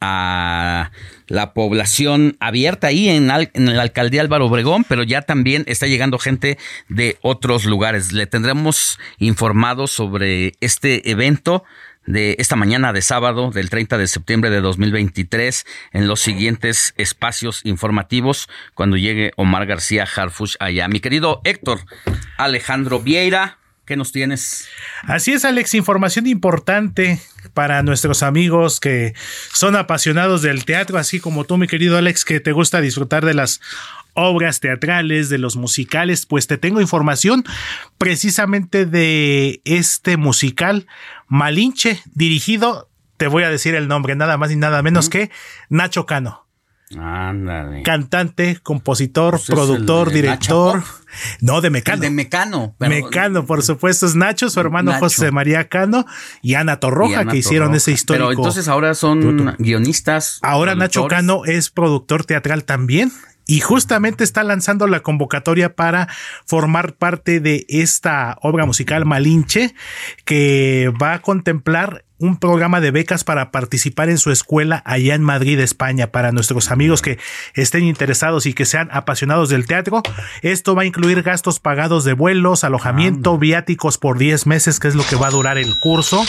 a 0.00 0.90
la 1.26 1.54
población 1.54 2.36
abierta 2.38 2.88
ahí 2.88 3.08
en, 3.08 3.30
en, 3.30 3.76
la 3.76 3.82
alcaldía 3.82 4.20
Álvaro 4.20 4.46
Obregón, 4.46 4.84
pero 4.88 5.02
ya 5.02 5.22
también 5.22 5.64
está 5.66 5.86
llegando 5.86 6.18
gente 6.18 6.58
de 6.88 7.16
otros 7.22 7.64
lugares. 7.64 8.12
Le 8.12 8.26
tendremos 8.26 8.98
informado 9.18 9.86
sobre 9.86 10.52
este 10.60 11.10
evento 11.10 11.64
de 12.06 12.36
esta 12.38 12.56
mañana 12.56 12.92
de 12.92 13.02
sábado 13.02 13.50
del 13.50 13.68
30 13.68 13.98
de 13.98 14.06
septiembre 14.06 14.50
de 14.50 14.60
2023 14.60 15.66
en 15.92 16.06
los 16.06 16.20
siguientes 16.20 16.94
espacios 16.96 17.60
informativos 17.64 18.48
cuando 18.74 18.96
llegue 18.96 19.32
Omar 19.36 19.66
García 19.66 20.04
Harfush 20.04 20.54
allá. 20.60 20.88
Mi 20.88 21.00
querido 21.00 21.40
Héctor 21.44 21.80
Alejandro 22.36 23.00
Vieira, 23.00 23.58
¿Qué 23.86 23.96
nos 23.96 24.10
tienes? 24.10 24.66
Así 25.04 25.32
es, 25.32 25.44
Alex, 25.44 25.72
información 25.74 26.26
importante 26.26 27.20
para 27.54 27.84
nuestros 27.84 28.24
amigos 28.24 28.80
que 28.80 29.14
son 29.52 29.76
apasionados 29.76 30.42
del 30.42 30.64
teatro, 30.64 30.98
así 30.98 31.20
como 31.20 31.44
tú, 31.44 31.56
mi 31.56 31.68
querido 31.68 31.96
Alex, 31.96 32.24
que 32.24 32.40
te 32.40 32.50
gusta 32.50 32.80
disfrutar 32.80 33.24
de 33.24 33.34
las 33.34 33.60
obras 34.14 34.58
teatrales, 34.58 35.28
de 35.28 35.38
los 35.38 35.54
musicales, 35.54 36.26
pues 36.26 36.48
te 36.48 36.58
tengo 36.58 36.80
información 36.80 37.44
precisamente 37.96 38.86
de 38.86 39.60
este 39.64 40.16
musical 40.16 40.88
Malinche, 41.28 42.02
dirigido, 42.12 42.88
te 43.16 43.28
voy 43.28 43.44
a 43.44 43.50
decir 43.50 43.76
el 43.76 43.86
nombre, 43.86 44.16
nada 44.16 44.36
más 44.36 44.50
y 44.50 44.56
nada 44.56 44.82
menos 44.82 45.08
que 45.08 45.30
Nacho 45.68 46.06
Cano. 46.06 46.45
Ándale. 46.96 47.82
Cantante, 47.82 48.58
compositor, 48.62 49.32
Pues 49.32 49.48
es 49.48 49.54
productor, 49.54 50.12
director. 50.12 50.82
No, 51.40 51.60
de 51.60 51.70
Mecano. 51.70 52.00
de 52.02 52.10
Mecano. 52.10 52.74
pero- 52.78 52.90
Mecano, 52.90 53.44
por 53.46 53.62
supuesto, 53.62 54.06
es 54.06 54.14
Nacho, 54.14 54.50
su 54.50 54.60
hermano 54.60 54.92
Nacho. 54.92 55.04
José 55.06 55.30
María 55.32 55.68
Cano 55.68 56.04
y 56.42 56.54
Ana 56.54 56.78
Torroja, 56.78 57.10
y 57.10 57.14
Ana 57.14 57.32
que 57.32 57.38
hicieron 57.38 57.68
Torroja. 57.68 57.76
ese 57.78 57.92
histórico. 57.92 58.28
Pero 58.28 58.38
entonces 58.38 58.68
ahora 58.68 58.94
son 58.94 59.56
guionistas. 59.58 60.38
Ahora 60.42 60.74
Nacho. 60.74 61.08
Cano 61.08 61.44
es 61.44 61.70
productor 61.70 62.24
teatral 62.24 62.64
también. 62.64 63.10
Y 63.48 63.60
justamente 63.60 64.24
está 64.24 64.42
lanzando 64.42 64.88
la 64.88 65.00
convocatoria 65.00 65.76
para 65.76 66.08
formar 66.46 66.94
parte 66.96 67.38
de 67.38 67.64
esta 67.68 68.36
obra 68.42 68.66
musical 68.66 69.04
Malinche, 69.06 69.72
que 70.24 70.92
va 71.00 71.14
a 71.14 71.22
contemplar 71.22 72.04
un 72.18 72.38
programa 72.38 72.80
de 72.80 72.90
becas 72.90 73.24
para 73.24 73.50
participar 73.50 74.08
en 74.08 74.18
su 74.18 74.30
escuela 74.30 74.82
allá 74.86 75.14
en 75.14 75.22
Madrid, 75.22 75.60
España, 75.60 76.08
para 76.08 76.32
nuestros 76.32 76.70
amigos 76.70 77.02
que 77.02 77.18
estén 77.54 77.84
interesados 77.84 78.46
y 78.46 78.54
que 78.54 78.64
sean 78.64 78.88
apasionados 78.92 79.48
del 79.48 79.66
teatro. 79.66 80.02
Esto 80.42 80.74
va 80.74 80.82
a 80.82 80.86
incluir 80.86 81.22
gastos 81.22 81.60
pagados 81.60 82.04
de 82.04 82.14
vuelos, 82.14 82.64
alojamiento, 82.64 83.38
viáticos 83.38 83.98
por 83.98 84.18
10 84.18 84.46
meses, 84.46 84.80
que 84.80 84.88
es 84.88 84.94
lo 84.94 85.04
que 85.04 85.16
va 85.16 85.28
a 85.28 85.30
durar 85.30 85.58
el 85.58 85.78
curso, 85.80 86.24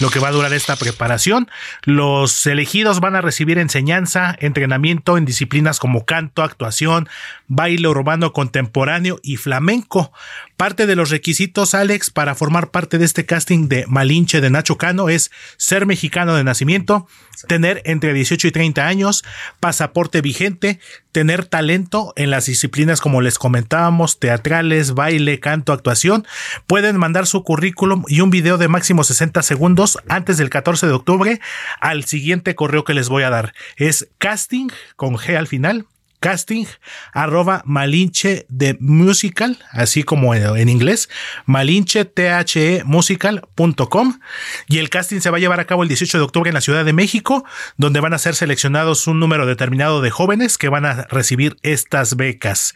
lo 0.00 0.10
que 0.10 0.20
va 0.20 0.28
a 0.28 0.32
durar 0.32 0.52
esta 0.52 0.76
preparación. 0.76 1.48
Los 1.82 2.46
elegidos 2.46 3.00
van 3.00 3.16
a 3.16 3.20
recibir 3.20 3.58
enseñanza, 3.58 4.36
entrenamiento 4.38 5.18
en 5.18 5.24
disciplinas 5.24 5.80
como 5.80 6.04
canto, 6.04 6.42
actuación, 6.42 7.08
baile 7.48 7.88
urbano 7.88 8.32
contemporáneo 8.32 9.18
y 9.22 9.36
flamenco. 9.36 10.12
Parte 10.56 10.86
de 10.86 10.94
los 10.94 11.10
requisitos, 11.10 11.74
Alex, 11.74 12.10
para 12.10 12.36
formar 12.36 12.70
parte 12.70 12.98
de 12.98 13.04
este 13.04 13.26
casting 13.26 13.68
de 13.68 13.86
Malinche 13.88 14.40
de 14.40 14.50
Nacho 14.50 14.78
Cano 14.78 15.08
es 15.08 15.23
ser 15.56 15.86
mexicano 15.86 16.34
de 16.34 16.44
nacimiento, 16.44 17.06
tener 17.48 17.82
entre 17.84 18.12
18 18.12 18.48
y 18.48 18.50
30 18.50 18.86
años, 18.86 19.24
pasaporte 19.60 20.20
vigente, 20.20 20.80
tener 21.12 21.44
talento 21.44 22.12
en 22.16 22.30
las 22.30 22.46
disciplinas 22.46 23.00
como 23.00 23.20
les 23.20 23.38
comentábamos, 23.38 24.18
teatrales, 24.18 24.94
baile, 24.94 25.40
canto, 25.40 25.72
actuación. 25.72 26.26
Pueden 26.66 26.96
mandar 26.96 27.26
su 27.26 27.44
currículum 27.44 28.04
y 28.08 28.20
un 28.20 28.30
video 28.30 28.58
de 28.58 28.68
máximo 28.68 29.04
60 29.04 29.42
segundos 29.42 29.98
antes 30.08 30.38
del 30.38 30.50
14 30.50 30.86
de 30.86 30.92
octubre 30.92 31.40
al 31.80 32.04
siguiente 32.04 32.54
correo 32.54 32.84
que 32.84 32.94
les 32.94 33.08
voy 33.08 33.22
a 33.22 33.30
dar. 33.30 33.54
Es 33.76 34.08
casting 34.18 34.68
con 34.96 35.16
G 35.16 35.36
al 35.36 35.46
final 35.46 35.86
casting 36.24 36.64
arroba 37.12 37.60
malinche 37.66 38.46
de 38.48 38.78
musical, 38.80 39.58
así 39.72 40.04
como 40.04 40.34
en 40.34 40.70
inglés, 40.70 41.10
malinche 41.44 42.06
the 42.06 42.82
musical.com 42.86 44.20
y 44.66 44.78
el 44.78 44.88
casting 44.88 45.20
se 45.20 45.28
va 45.28 45.36
a 45.36 45.40
llevar 45.40 45.60
a 45.60 45.66
cabo 45.66 45.82
el 45.82 45.88
18 45.88 46.16
de 46.16 46.24
octubre 46.24 46.48
en 46.48 46.54
la 46.54 46.62
Ciudad 46.62 46.86
de 46.86 46.94
México, 46.94 47.44
donde 47.76 48.00
van 48.00 48.14
a 48.14 48.18
ser 48.18 48.34
seleccionados 48.34 49.06
un 49.06 49.20
número 49.20 49.44
determinado 49.44 50.00
de 50.00 50.10
jóvenes 50.10 50.56
que 50.56 50.70
van 50.70 50.86
a 50.86 51.02
recibir 51.10 51.58
estas 51.62 52.16
becas. 52.16 52.74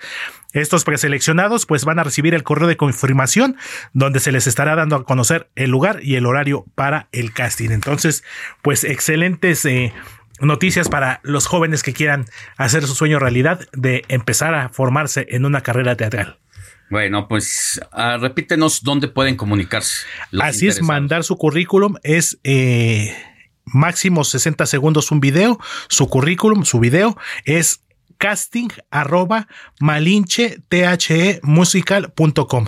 Estos 0.52 0.84
preseleccionados 0.84 1.66
pues 1.66 1.84
van 1.84 1.98
a 1.98 2.04
recibir 2.04 2.34
el 2.34 2.42
correo 2.42 2.68
de 2.68 2.76
confirmación 2.76 3.56
donde 3.92 4.20
se 4.20 4.32
les 4.32 4.46
estará 4.46 4.76
dando 4.76 4.96
a 4.96 5.04
conocer 5.04 5.48
el 5.56 5.70
lugar 5.70 6.00
y 6.02 6.16
el 6.16 6.26
horario 6.26 6.64
para 6.74 7.08
el 7.12 7.32
casting. 7.32 7.70
Entonces, 7.70 8.24
pues 8.62 8.84
excelentes 8.84 9.64
eh, 9.66 9.92
noticias 10.40 10.88
para 10.88 11.20
los 11.22 11.46
jóvenes 11.46 11.82
que 11.82 11.92
quieran 11.92 12.26
hacer 12.56 12.86
su 12.86 12.94
sueño 12.94 13.18
realidad 13.18 13.60
de 13.72 14.04
empezar 14.08 14.54
a 14.54 14.68
formarse 14.68 15.26
en 15.30 15.44
una 15.44 15.62
carrera 15.62 15.96
teatral. 15.96 16.38
Bueno, 16.90 17.28
pues 17.28 17.80
ah, 17.92 18.16
repítenos 18.18 18.82
dónde 18.82 19.08
pueden 19.08 19.36
comunicarse. 19.36 20.06
Así 20.40 20.68
es, 20.68 20.80
mandar 20.80 21.22
su 21.22 21.36
currículum 21.36 21.96
es 22.02 22.38
eh, 22.44 23.14
máximo 23.66 24.24
60 24.24 24.64
segundos 24.66 25.10
un 25.10 25.20
video, 25.20 25.58
su 25.88 26.08
currículum, 26.08 26.64
su 26.64 26.80
video 26.80 27.18
es 27.44 27.82
casting 28.16 28.68
arroba 28.90 29.48
malinche 29.80 30.58
the 30.68 31.40
musical.com. 31.42 32.66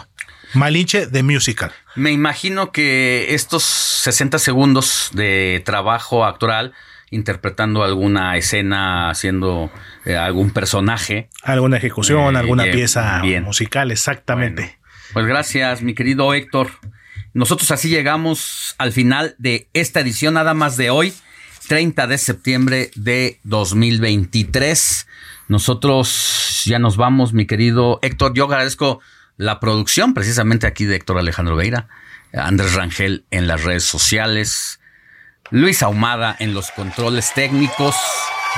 Malinche 0.53 1.07
de 1.07 1.23
musical. 1.23 1.71
Me 1.95 2.11
imagino 2.11 2.73
que 2.73 3.35
estos 3.35 3.63
60 3.63 4.39
segundos 4.39 5.11
de 5.13 5.63
trabajo 5.65 6.25
actoral 6.25 6.75
interpretando 7.11 7.83
alguna 7.83 8.37
escena, 8.37 9.11
haciendo 9.11 9.71
eh, 10.05 10.17
algún 10.17 10.51
personaje. 10.51 11.29
Alguna 11.43 11.77
ejecución, 11.77 12.37
Eh, 12.37 12.39
alguna 12.39 12.65
pieza 12.65 13.21
bien. 13.23 13.45
musical, 13.45 13.91
exactamente. 13.91 14.79
Pues 15.13 15.27
gracias, 15.27 15.83
mi 15.83 15.95
querido 15.95 16.33
Héctor. 16.35 16.71
Nosotros 17.35 17.71
así 17.71 17.89
llegamos 17.89 18.75
al 18.79 18.93
final 18.93 19.35
de 19.39 19.69
esta 19.73 20.01
edición, 20.01 20.35
nada 20.35 20.55
más 20.55 20.77
de 20.77 20.91
hoy, 20.91 21.13
30 21.69 22.07
de 22.07 22.19
septiembre 22.19 22.91
de 22.95 23.39
2023. 23.45 25.07
Nosotros 25.49 26.63
ya 26.65 26.79
nos 26.79 26.97
vamos, 26.97 27.33
mi 27.33 27.47
querido 27.47 27.99
Héctor. 28.03 28.35
Yo 28.35 28.45
agradezco 28.45 29.01
la 29.37 29.61
producción 29.61 30.15
precisamente 30.15 30.67
aquí 30.67 30.85
de 30.85 30.97
Héctor 30.97 31.19
Alejandro 31.19 31.57
Veira, 31.57 31.89
Andrés 32.33 32.75
Rangel 32.75 33.25
en 33.31 33.47
las 33.47 33.65
redes 33.65 33.85
sociales, 33.85 34.80
Luis 35.51 35.83
Ahumada 35.83 36.37
en 36.39 36.55
los 36.55 36.71
controles 36.71 37.33
técnicos. 37.35 37.97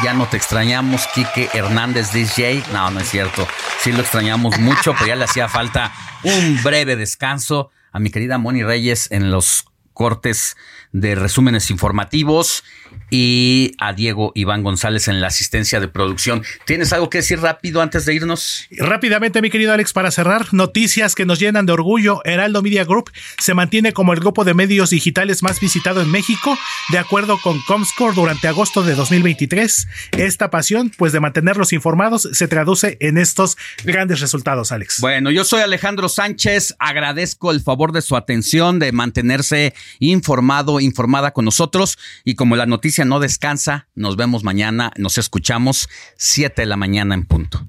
Ya 0.05 0.13
no 0.13 0.27
te 0.27 0.37
extrañamos, 0.37 1.07
Quique 1.15 1.49
Hernández 1.55 2.13
DJ. 2.13 2.63
No, 2.73 2.91
no 2.91 3.01
es 3.01 3.09
cierto. 3.09 3.47
Sí 3.81 3.93
lo 3.93 4.01
extrañamos 4.01 4.59
mucho, 4.59 4.93
pero 4.93 5.07
ya 5.07 5.17
le 5.17 5.25
hacía 5.25 5.49
falta 5.49 5.91
un 6.23 6.63
breve 6.63 6.97
descanso 6.97 7.71
a 7.93 7.99
mi 7.99 8.11
querida 8.11 8.37
Moni 8.37 8.63
Reyes 8.63 9.11
en 9.11 9.31
los 9.31 9.65
cortes 9.95 10.57
de 10.93 11.15
resúmenes 11.15 11.71
informativos 11.71 12.65
y 13.11 13.73
a 13.79 13.93
Diego 13.93 14.33
Iván 14.35 14.63
González 14.63 15.09
en 15.09 15.21
la 15.21 15.27
asistencia 15.27 15.81
de 15.81 15.89
producción. 15.89 16.43
¿Tienes 16.65 16.93
algo 16.93 17.11
que 17.11 17.19
decir 17.19 17.41
rápido 17.41 17.83
antes 17.83 18.05
de 18.07 18.15
irnos? 18.15 18.67
Rápidamente, 18.71 19.43
mi 19.43 19.51
querido 19.51 19.73
Alex, 19.73 19.93
para 19.93 20.11
cerrar, 20.11 20.53
noticias 20.53 21.15
que 21.15 21.27
nos 21.27 21.39
llenan 21.39 21.67
de 21.67 21.73
orgullo. 21.73 22.21
Heraldo 22.25 22.63
Media 22.63 22.85
Group 22.85 23.11
se 23.39 23.55
mantiene 23.55 23.93
como 23.93 24.13
el 24.13 24.21
grupo 24.21 24.45
de 24.45 24.55
medios 24.55 24.91
digitales 24.91 25.43
más 25.43 25.61
visitado 25.61 26.01
en 26.01 26.11
México, 26.11 26.57
de 26.91 26.99
acuerdo 26.99 27.39
con 27.39 27.61
Comscore 27.63 28.15
durante 28.15 28.49
agosto 28.49 28.83
de 28.83 28.95
2023. 28.95 29.89
Esta 30.13 30.51
pasión, 30.51 30.91
pues 30.97 31.13
de 31.13 31.21
mantenerlos 31.21 31.73
informados, 31.73 32.29
se 32.33 32.49
traduce 32.49 32.97
en 33.01 33.19
estos 33.19 33.57
grandes 33.85 34.21
resultados, 34.21 34.73
Alex. 34.73 35.01
Bueno, 35.01 35.31
yo 35.31 35.45
soy 35.45 35.61
Alejandro 35.61 36.09
Sánchez, 36.09 36.75
agradezco 36.79 37.51
el 37.51 37.61
favor 37.61 37.93
de 37.93 38.03
su 38.03 38.17
atención, 38.17 38.79
de 38.79 38.93
mantenerse 38.93 39.75
informado, 39.99 40.81
informada 40.83 41.33
con 41.33 41.45
nosotros 41.45 41.99
y 42.25 42.35
como 42.35 42.57
la 42.57 42.67
noticia 42.67 43.05
no 43.05 43.21
descansa, 43.21 43.89
nos 43.95 44.17
vemos 44.17 44.45
mañana, 44.45 44.93
nos 44.97 45.19
escuchamos 45.19 45.89
7 46.17 46.63
de 46.63 46.67
la 46.67 46.77
mañana 46.77 47.15
en 47.15 47.25
punto. 47.25 47.67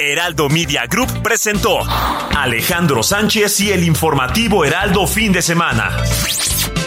Heraldo 0.00 0.48
Media 0.48 0.86
Group 0.86 1.22
presentó 1.22 1.80
Alejandro 2.36 3.02
Sánchez 3.02 3.60
y 3.60 3.72
el 3.72 3.84
informativo 3.84 4.64
Heraldo 4.64 5.06
fin 5.06 5.32
de 5.32 5.42
semana. 5.42 5.90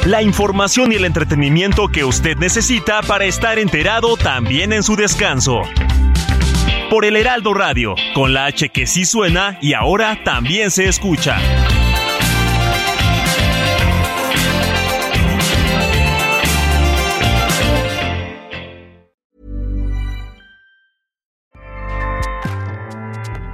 La 0.05 0.23
información 0.23 0.91
y 0.91 0.95
el 0.95 1.05
entretenimiento 1.05 1.89
que 1.89 2.03
usted 2.03 2.37
necesita 2.37 3.01
para 3.03 3.25
estar 3.25 3.59
enterado 3.59 4.17
también 4.17 4.73
en 4.73 4.81
su 4.81 4.95
descanso. 4.95 5.61
Por 6.89 7.05
el 7.05 7.15
Heraldo 7.15 7.53
Radio, 7.53 7.95
con 8.15 8.33
la 8.33 8.47
H 8.47 8.69
que 8.69 8.87
sí 8.87 9.05
suena 9.05 9.59
y 9.61 9.73
ahora 9.73 10.23
también 10.23 10.71
se 10.71 10.87
escucha. 10.87 11.37